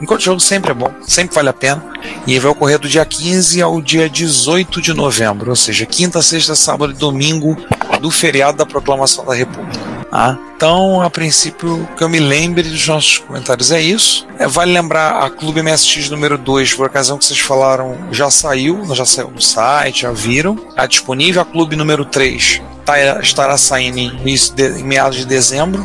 Enquanto 0.01 0.21
o 0.21 0.23
jogo 0.23 0.39
sempre 0.39 0.71
é 0.71 0.73
bom, 0.73 0.91
sempre 1.01 1.35
vale 1.35 1.49
a 1.49 1.53
pena. 1.53 1.83
E 2.25 2.39
vai 2.39 2.51
ocorrer 2.51 2.79
do 2.79 2.87
dia 2.87 3.05
15 3.05 3.61
ao 3.61 3.81
dia 3.81 4.09
18 4.09 4.81
de 4.81 4.93
novembro, 4.93 5.49
ou 5.49 5.55
seja, 5.55 5.85
quinta, 5.85 6.21
sexta, 6.21 6.55
sábado 6.55 6.93
e 6.93 6.95
domingo 6.95 7.57
do 7.99 8.09
feriado 8.09 8.57
da 8.57 8.65
Proclamação 8.65 9.25
da 9.25 9.33
República. 9.33 9.92
Ah, 10.15 10.37
então, 10.55 11.01
a 11.01 11.09
princípio, 11.09 11.89
que 11.97 12.03
eu 12.03 12.07
me 12.07 12.19
lembre 12.19 12.61
dos 12.61 12.87
nossos 12.87 13.17
comentários 13.17 13.71
é 13.71 13.81
isso. 13.81 14.27
É, 14.37 14.47
vale 14.47 14.71
lembrar, 14.71 15.23
a 15.23 15.29
Clube 15.31 15.63
MSX 15.63 16.07
número 16.11 16.37
2, 16.37 16.75
por 16.75 16.85
ocasião 16.85 17.17
que 17.17 17.25
vocês 17.25 17.39
falaram, 17.39 17.97
já 18.11 18.29
saiu, 18.29 18.85
já 18.93 19.07
saiu 19.07 19.31
no 19.31 19.41
site, 19.41 20.03
já 20.03 20.11
viram. 20.11 20.53
Está 20.69 20.85
disponível. 20.85 21.41
A 21.41 21.45
Clube 21.45 21.75
número 21.75 22.05
3 22.05 22.61
tá, 22.85 23.19
estará 23.21 23.57
saindo 23.57 23.97
em, 23.97 24.11
em 24.23 24.83
meados 24.83 25.17
de 25.17 25.25
dezembro 25.25 25.83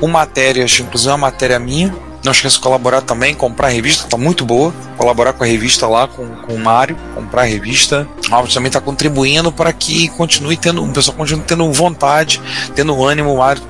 com 0.00 0.08
matérias, 0.08 0.80
inclusive 0.80 1.12
uma 1.12 1.18
matéria 1.18 1.60
minha, 1.60 1.94
Não 2.24 2.32
esqueça 2.32 2.56
de 2.56 2.62
colaborar 2.62 3.00
também, 3.00 3.34
comprar 3.34 3.68
a 3.68 3.70
revista, 3.70 4.08
tá 4.08 4.16
muito 4.16 4.44
boa. 4.44 4.72
Colaborar 4.96 5.32
com 5.32 5.44
a 5.44 5.46
revista 5.46 5.86
lá, 5.86 6.08
com, 6.08 6.26
com 6.26 6.54
o 6.54 6.58
Mário, 6.58 6.96
comprar 7.14 7.42
a 7.42 7.44
revista. 7.44 8.08
O 8.26 8.30
Mário 8.30 8.52
também 8.52 8.68
está 8.68 8.80
contribuindo 8.80 9.52
para 9.52 9.72
que 9.72 10.08
continue 10.08 10.56
tendo, 10.56 10.84
o 10.84 10.92
pessoal 10.92 11.16
continue 11.16 11.44
tendo 11.44 11.72
vontade, 11.72 12.40
tendo 12.74 13.04
ânimo, 13.04 13.32
o 13.32 13.38
Mário 13.38 13.62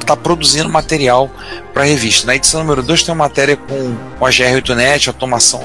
está 0.00 0.16
produzindo 0.16 0.68
material 0.68 1.30
para 1.72 1.82
a 1.82 1.86
revista. 1.86 2.26
Na 2.26 2.34
edição 2.34 2.60
número 2.60 2.82
2 2.82 3.02
tem 3.02 3.14
uma 3.14 3.24
matéria 3.24 3.56
com, 3.56 4.24
a 4.24 4.30
GR8net, 4.30 5.08
automação 5.08 5.62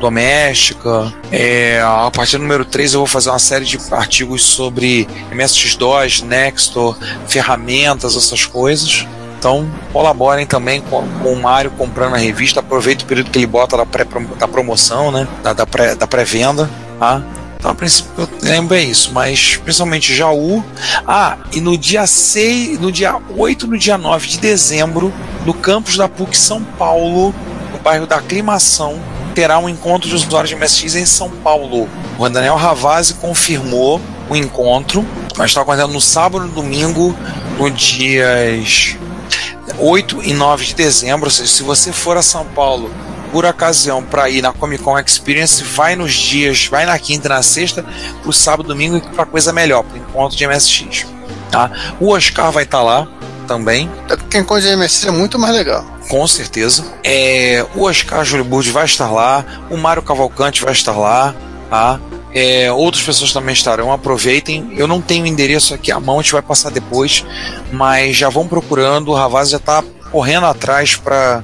doméstica. 0.00 1.12
É, 1.30 1.80
a 1.80 2.10
partir 2.10 2.36
do 2.36 2.42
número 2.42 2.64
3 2.64 2.94
eu 2.94 3.00
vou 3.00 3.06
fazer 3.06 3.30
uma 3.30 3.38
série 3.38 3.64
de 3.64 3.78
artigos 3.90 4.42
sobre 4.42 5.08
MSX2, 5.32 6.22
Nextor, 6.22 6.96
ferramentas, 7.26 8.16
essas 8.16 8.44
coisas. 8.44 9.06
Então 9.42 9.68
colaborem 9.92 10.46
também 10.46 10.80
com, 10.80 11.02
com 11.20 11.32
o 11.32 11.42
Mário 11.42 11.72
comprando 11.72 12.14
a 12.14 12.16
revista. 12.16 12.60
Aproveita 12.60 13.02
o 13.02 13.08
período 13.08 13.28
que 13.28 13.40
ele 13.40 13.46
bota 13.46 13.76
da, 13.76 13.84
pré, 13.84 14.06
da 14.38 14.46
promoção, 14.46 15.10
né? 15.10 15.26
Da, 15.42 15.52
da, 15.52 15.66
pré, 15.66 15.96
da 15.96 16.06
pré-venda. 16.06 16.70
Tá? 16.96 17.20
Então, 17.58 17.72
a 17.72 17.74
princípio, 17.74 18.12
eu 18.18 18.28
lembro 18.40 18.76
é 18.76 18.82
isso, 18.82 19.10
mas 19.12 19.56
principalmente 19.56 20.14
Jaú. 20.14 20.64
Ah, 21.08 21.38
e 21.52 21.60
no 21.60 21.76
dia 21.76 22.06
6, 22.06 22.78
no 22.78 22.92
dia 22.92 23.16
8 23.36 23.66
no 23.66 23.76
dia 23.76 23.98
9 23.98 24.28
de 24.28 24.38
dezembro, 24.38 25.12
no 25.44 25.52
campus 25.52 25.96
da 25.96 26.08
PUC 26.08 26.38
São 26.38 26.62
Paulo, 26.62 27.34
no 27.72 27.78
bairro 27.80 28.06
da 28.06 28.18
Aclimação, 28.18 29.00
terá 29.34 29.58
um 29.58 29.68
encontro 29.68 30.08
de 30.08 30.14
usuários 30.14 30.50
de 30.50 30.54
MSX 30.54 30.94
em 30.94 31.06
São 31.06 31.28
Paulo. 31.28 31.88
O 32.16 32.28
Daniel 32.28 32.54
Ravazzi 32.54 33.14
confirmou 33.14 34.00
o 34.30 34.36
encontro, 34.36 35.04
mas 35.36 35.50
está 35.50 35.62
acontecendo 35.62 35.92
no 35.92 36.00
sábado 36.00 36.44
e 36.44 36.48
no 36.48 36.54
domingo, 36.54 37.12
no 37.58 37.68
dias 37.68 38.96
8 39.78 40.22
e 40.22 40.32
9 40.32 40.64
de 40.66 40.74
dezembro. 40.74 41.26
Ou 41.26 41.30
seja, 41.30 41.48
se 41.48 41.62
você 41.62 41.92
for 41.92 42.16
a 42.16 42.22
São 42.22 42.44
Paulo 42.46 42.90
por 43.30 43.44
ocasião 43.46 44.02
para 44.04 44.28
ir 44.28 44.42
na 44.42 44.52
Comic 44.52 44.82
Con 44.84 44.98
Experience, 44.98 45.64
vai 45.64 45.96
nos 45.96 46.12
dias, 46.12 46.66
vai 46.66 46.84
na 46.84 46.98
quinta 46.98 47.28
e 47.28 47.30
na 47.30 47.42
sexta, 47.42 47.84
pro 48.22 48.32
sábado 48.32 48.66
e 48.66 48.68
domingo 48.68 49.00
para 49.14 49.24
coisa 49.24 49.52
melhor, 49.52 49.82
pro 49.82 49.96
encontro 49.96 50.36
de 50.36 50.46
MSX. 50.46 51.06
Tá? 51.50 51.70
O 51.98 52.10
Oscar 52.10 52.52
vai 52.52 52.64
estar 52.64 52.78
tá 52.78 52.84
lá 52.84 53.08
também. 53.46 53.90
Até 54.04 54.16
porque 54.16 54.38
encontro 54.38 54.62
de 54.62 54.76
MSX 54.76 55.06
é 55.06 55.10
muito 55.10 55.38
mais 55.38 55.54
legal. 55.54 55.84
Com 56.08 56.26
certeza. 56.26 56.84
É, 57.02 57.64
o 57.74 57.84
Oscar 57.84 58.24
Júlio 58.24 58.44
Burdi 58.44 58.70
vai 58.70 58.84
estar 58.84 59.10
lá, 59.10 59.44
o 59.70 59.76
Mário 59.76 60.02
Cavalcante 60.02 60.62
vai 60.62 60.72
estar 60.72 60.92
lá, 60.92 61.34
tá? 61.70 61.98
É, 62.34 62.72
outras 62.72 63.02
pessoas 63.02 63.32
também 63.32 63.52
estarão, 63.52 63.92
aproveitem. 63.92 64.72
Eu 64.76 64.86
não 64.86 65.00
tenho 65.00 65.26
endereço 65.26 65.74
aqui 65.74 65.92
à 65.92 66.00
mão, 66.00 66.18
a 66.18 66.22
gente 66.22 66.32
vai 66.32 66.42
passar 66.42 66.70
depois, 66.70 67.24
mas 67.70 68.16
já 68.16 68.28
vão 68.28 68.48
procurando. 68.48 69.08
O 69.08 69.14
Ravaz 69.14 69.50
já 69.50 69.58
está 69.58 69.84
correndo 70.10 70.46
atrás 70.46 70.96
para 70.96 71.42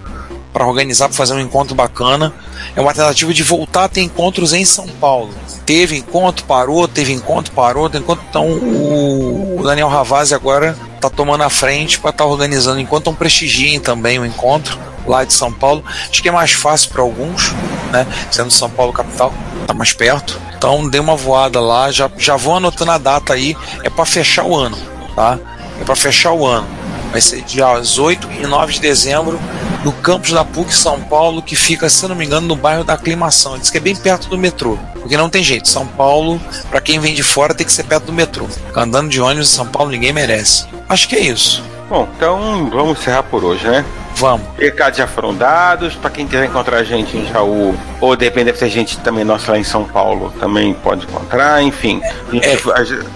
para 0.52 0.66
organizar, 0.66 1.08
para 1.08 1.16
fazer 1.16 1.34
um 1.34 1.40
encontro 1.40 1.74
bacana. 1.74 2.32
É 2.74 2.80
uma 2.80 2.92
tentativa 2.92 3.32
de 3.32 3.42
voltar 3.42 3.84
a 3.84 3.88
ter 3.88 4.00
encontros 4.00 4.52
em 4.52 4.64
São 4.64 4.88
Paulo. 4.88 5.32
Teve 5.64 5.96
encontro, 5.96 6.44
parou, 6.46 6.88
teve 6.88 7.12
encontro, 7.12 7.52
parou, 7.52 7.88
teve 7.88 8.02
encontro. 8.02 8.24
Então 8.28 8.48
o 8.48 9.60
Daniel 9.62 9.88
Ravazzi 9.88 10.34
agora 10.34 10.76
está 10.96 11.08
tomando 11.08 11.44
a 11.44 11.50
frente 11.50 12.00
para 12.00 12.10
estar 12.10 12.24
tá 12.24 12.30
organizando 12.30 12.80
enquanto 12.80 13.06
não 13.06 13.14
prestigiem 13.14 13.78
também 13.78 14.18
o 14.18 14.26
encontro 14.26 14.78
lá 15.06 15.24
de 15.24 15.32
São 15.32 15.52
Paulo. 15.52 15.84
Acho 16.10 16.22
que 16.22 16.28
é 16.28 16.32
mais 16.32 16.52
fácil 16.52 16.90
para 16.90 17.02
alguns, 17.02 17.52
né? 17.90 18.06
Sendo 18.30 18.50
São 18.50 18.70
Paulo 18.70 18.92
capital, 18.92 19.32
tá 19.66 19.74
mais 19.74 19.92
perto. 19.92 20.40
Então 20.56 20.88
dê 20.88 20.98
uma 20.98 21.16
voada 21.16 21.60
lá, 21.60 21.90
já, 21.90 22.10
já 22.16 22.36
vou 22.36 22.56
anotando 22.56 22.90
a 22.90 22.98
data 22.98 23.34
aí, 23.34 23.56
é 23.82 23.90
para 23.90 24.04
fechar 24.04 24.44
o 24.44 24.56
ano, 24.56 24.76
tá? 25.14 25.38
É 25.80 25.84
para 25.84 25.94
fechar 25.96 26.32
o 26.32 26.46
ano. 26.46 26.66
Vai 27.10 27.20
ser 27.20 27.42
dias 27.42 27.98
8 27.98 28.28
e 28.42 28.46
9 28.46 28.74
de 28.74 28.80
dezembro 28.80 29.40
no 29.84 29.92
campus 29.92 30.32
da 30.32 30.44
PUC 30.44 30.74
São 30.74 31.00
Paulo, 31.00 31.40
que 31.40 31.56
fica, 31.56 31.88
se 31.88 32.06
não 32.06 32.14
me 32.14 32.26
engano, 32.26 32.46
no 32.46 32.56
bairro 32.56 32.84
da 32.84 32.94
Aclimação. 32.94 33.58
Diz 33.58 33.70
que 33.70 33.78
é 33.78 33.80
bem 33.80 33.96
perto 33.96 34.28
do 34.28 34.36
metrô. 34.36 34.78
Porque 34.94 35.16
não 35.16 35.30
tem 35.30 35.42
jeito. 35.42 35.68
São 35.68 35.86
Paulo, 35.86 36.40
para 36.68 36.80
quem 36.80 36.98
vem 36.98 37.14
de 37.14 37.22
fora, 37.22 37.54
tem 37.54 37.64
que 37.64 37.72
ser 37.72 37.84
perto 37.84 38.06
do 38.06 38.12
metrô. 38.12 38.46
Andando 38.74 39.08
de 39.08 39.20
ônibus 39.20 39.50
em 39.50 39.56
São 39.56 39.66
Paulo, 39.66 39.90
ninguém 39.90 40.12
merece. 40.12 40.66
Acho 40.88 41.08
que 41.08 41.16
é 41.16 41.20
isso. 41.20 41.62
Bom, 41.88 42.06
então 42.14 42.68
vamos 42.70 42.98
encerrar 42.98 43.22
por 43.22 43.42
hoje, 43.42 43.66
né? 43.66 43.84
Vamos. 44.18 44.46
Recados 44.58 44.98
já 44.98 45.06
foram 45.06 45.34
dados. 45.34 45.94
Para 45.94 46.10
quem 46.10 46.26
quiser 46.26 46.46
encontrar 46.46 46.78
a 46.78 46.84
gente 46.84 47.16
em 47.16 47.26
Jaú, 47.26 47.74
ou 48.00 48.16
depender 48.16 48.56
se 48.56 48.64
a 48.64 48.68
gente 48.68 48.98
também 48.98 49.24
nossa 49.24 49.52
lá 49.52 49.58
em 49.58 49.64
São 49.64 49.84
Paulo, 49.84 50.32
também 50.40 50.74
pode 50.74 51.06
encontrar. 51.06 51.62
Enfim, 51.62 52.00
a 52.04 52.32
gente, 52.32 52.46
é. 52.46 52.58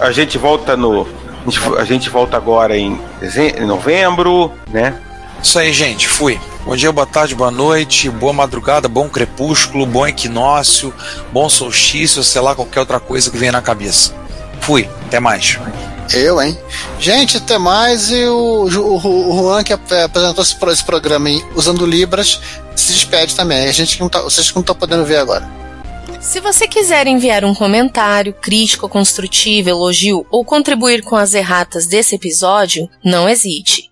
a, 0.01 0.05
a 0.07 0.11
gente 0.11 0.37
volta 0.37 0.77
no. 0.77 1.07
A 1.45 1.49
gente, 1.49 1.59
a 1.79 1.83
gente 1.83 2.09
volta 2.09 2.37
agora 2.37 2.77
em, 2.77 2.99
em 3.57 3.65
novembro, 3.65 4.51
né? 4.69 4.95
Isso 5.41 5.59
aí, 5.59 5.73
gente. 5.73 6.07
Fui. 6.07 6.39
Bom 6.65 6.77
dia, 6.77 6.89
boa 6.93 7.05
tarde, 7.05 7.35
boa 7.35 7.51
noite, 7.51 8.09
boa 8.09 8.31
madrugada, 8.31 8.87
bom 8.87 9.09
crepúsculo, 9.09 9.85
bom 9.85 10.07
equinócio, 10.07 10.93
bom 11.33 11.49
solstício, 11.49 12.23
sei 12.23 12.41
lá, 12.41 12.55
qualquer 12.55 12.79
outra 12.79 13.01
coisa 13.01 13.29
que 13.29 13.37
venha 13.37 13.51
na 13.51 13.61
cabeça. 13.61 14.15
Fui, 14.61 14.89
até 15.05 15.19
mais. 15.19 15.59
Eu, 16.13 16.41
hein? 16.41 16.57
Gente, 16.99 17.37
até 17.37 17.57
mais. 17.57 18.09
E 18.09 18.25
o, 18.25 18.63
o, 18.63 18.69
Juan, 19.41 19.63
que 19.63 19.73
apresentou 19.73 20.43
esse, 20.43 20.55
esse 20.67 20.83
programa 20.83 21.29
aí, 21.29 21.43
usando 21.55 21.85
Libras, 21.85 22.39
se 22.75 22.93
despede 22.93 23.35
também. 23.35 23.67
A 23.67 23.71
gente 23.71 23.99
não 23.99 24.09
tá, 24.09 24.21
vocês 24.21 24.53
não 24.53 24.61
estão 24.61 24.75
podendo 24.75 25.05
ver 25.05 25.17
agora. 25.17 25.47
Se 26.19 26.39
você 26.39 26.67
quiser 26.67 27.05
enviar 27.05 27.43
um 27.43 27.53
comentário, 27.53 28.33
crítico, 28.33 28.87
construtivo, 28.87 29.69
elogio 29.69 30.25
ou 30.31 30.45
contribuir 30.45 31.03
com 31.03 31.17
as 31.17 31.33
erratas 31.33 31.85
desse 31.85 32.15
episódio, 32.15 32.89
não 33.03 33.27
hesite. 33.27 33.91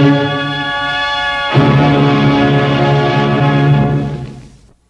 Thank 0.00 0.34
you. 0.34 0.39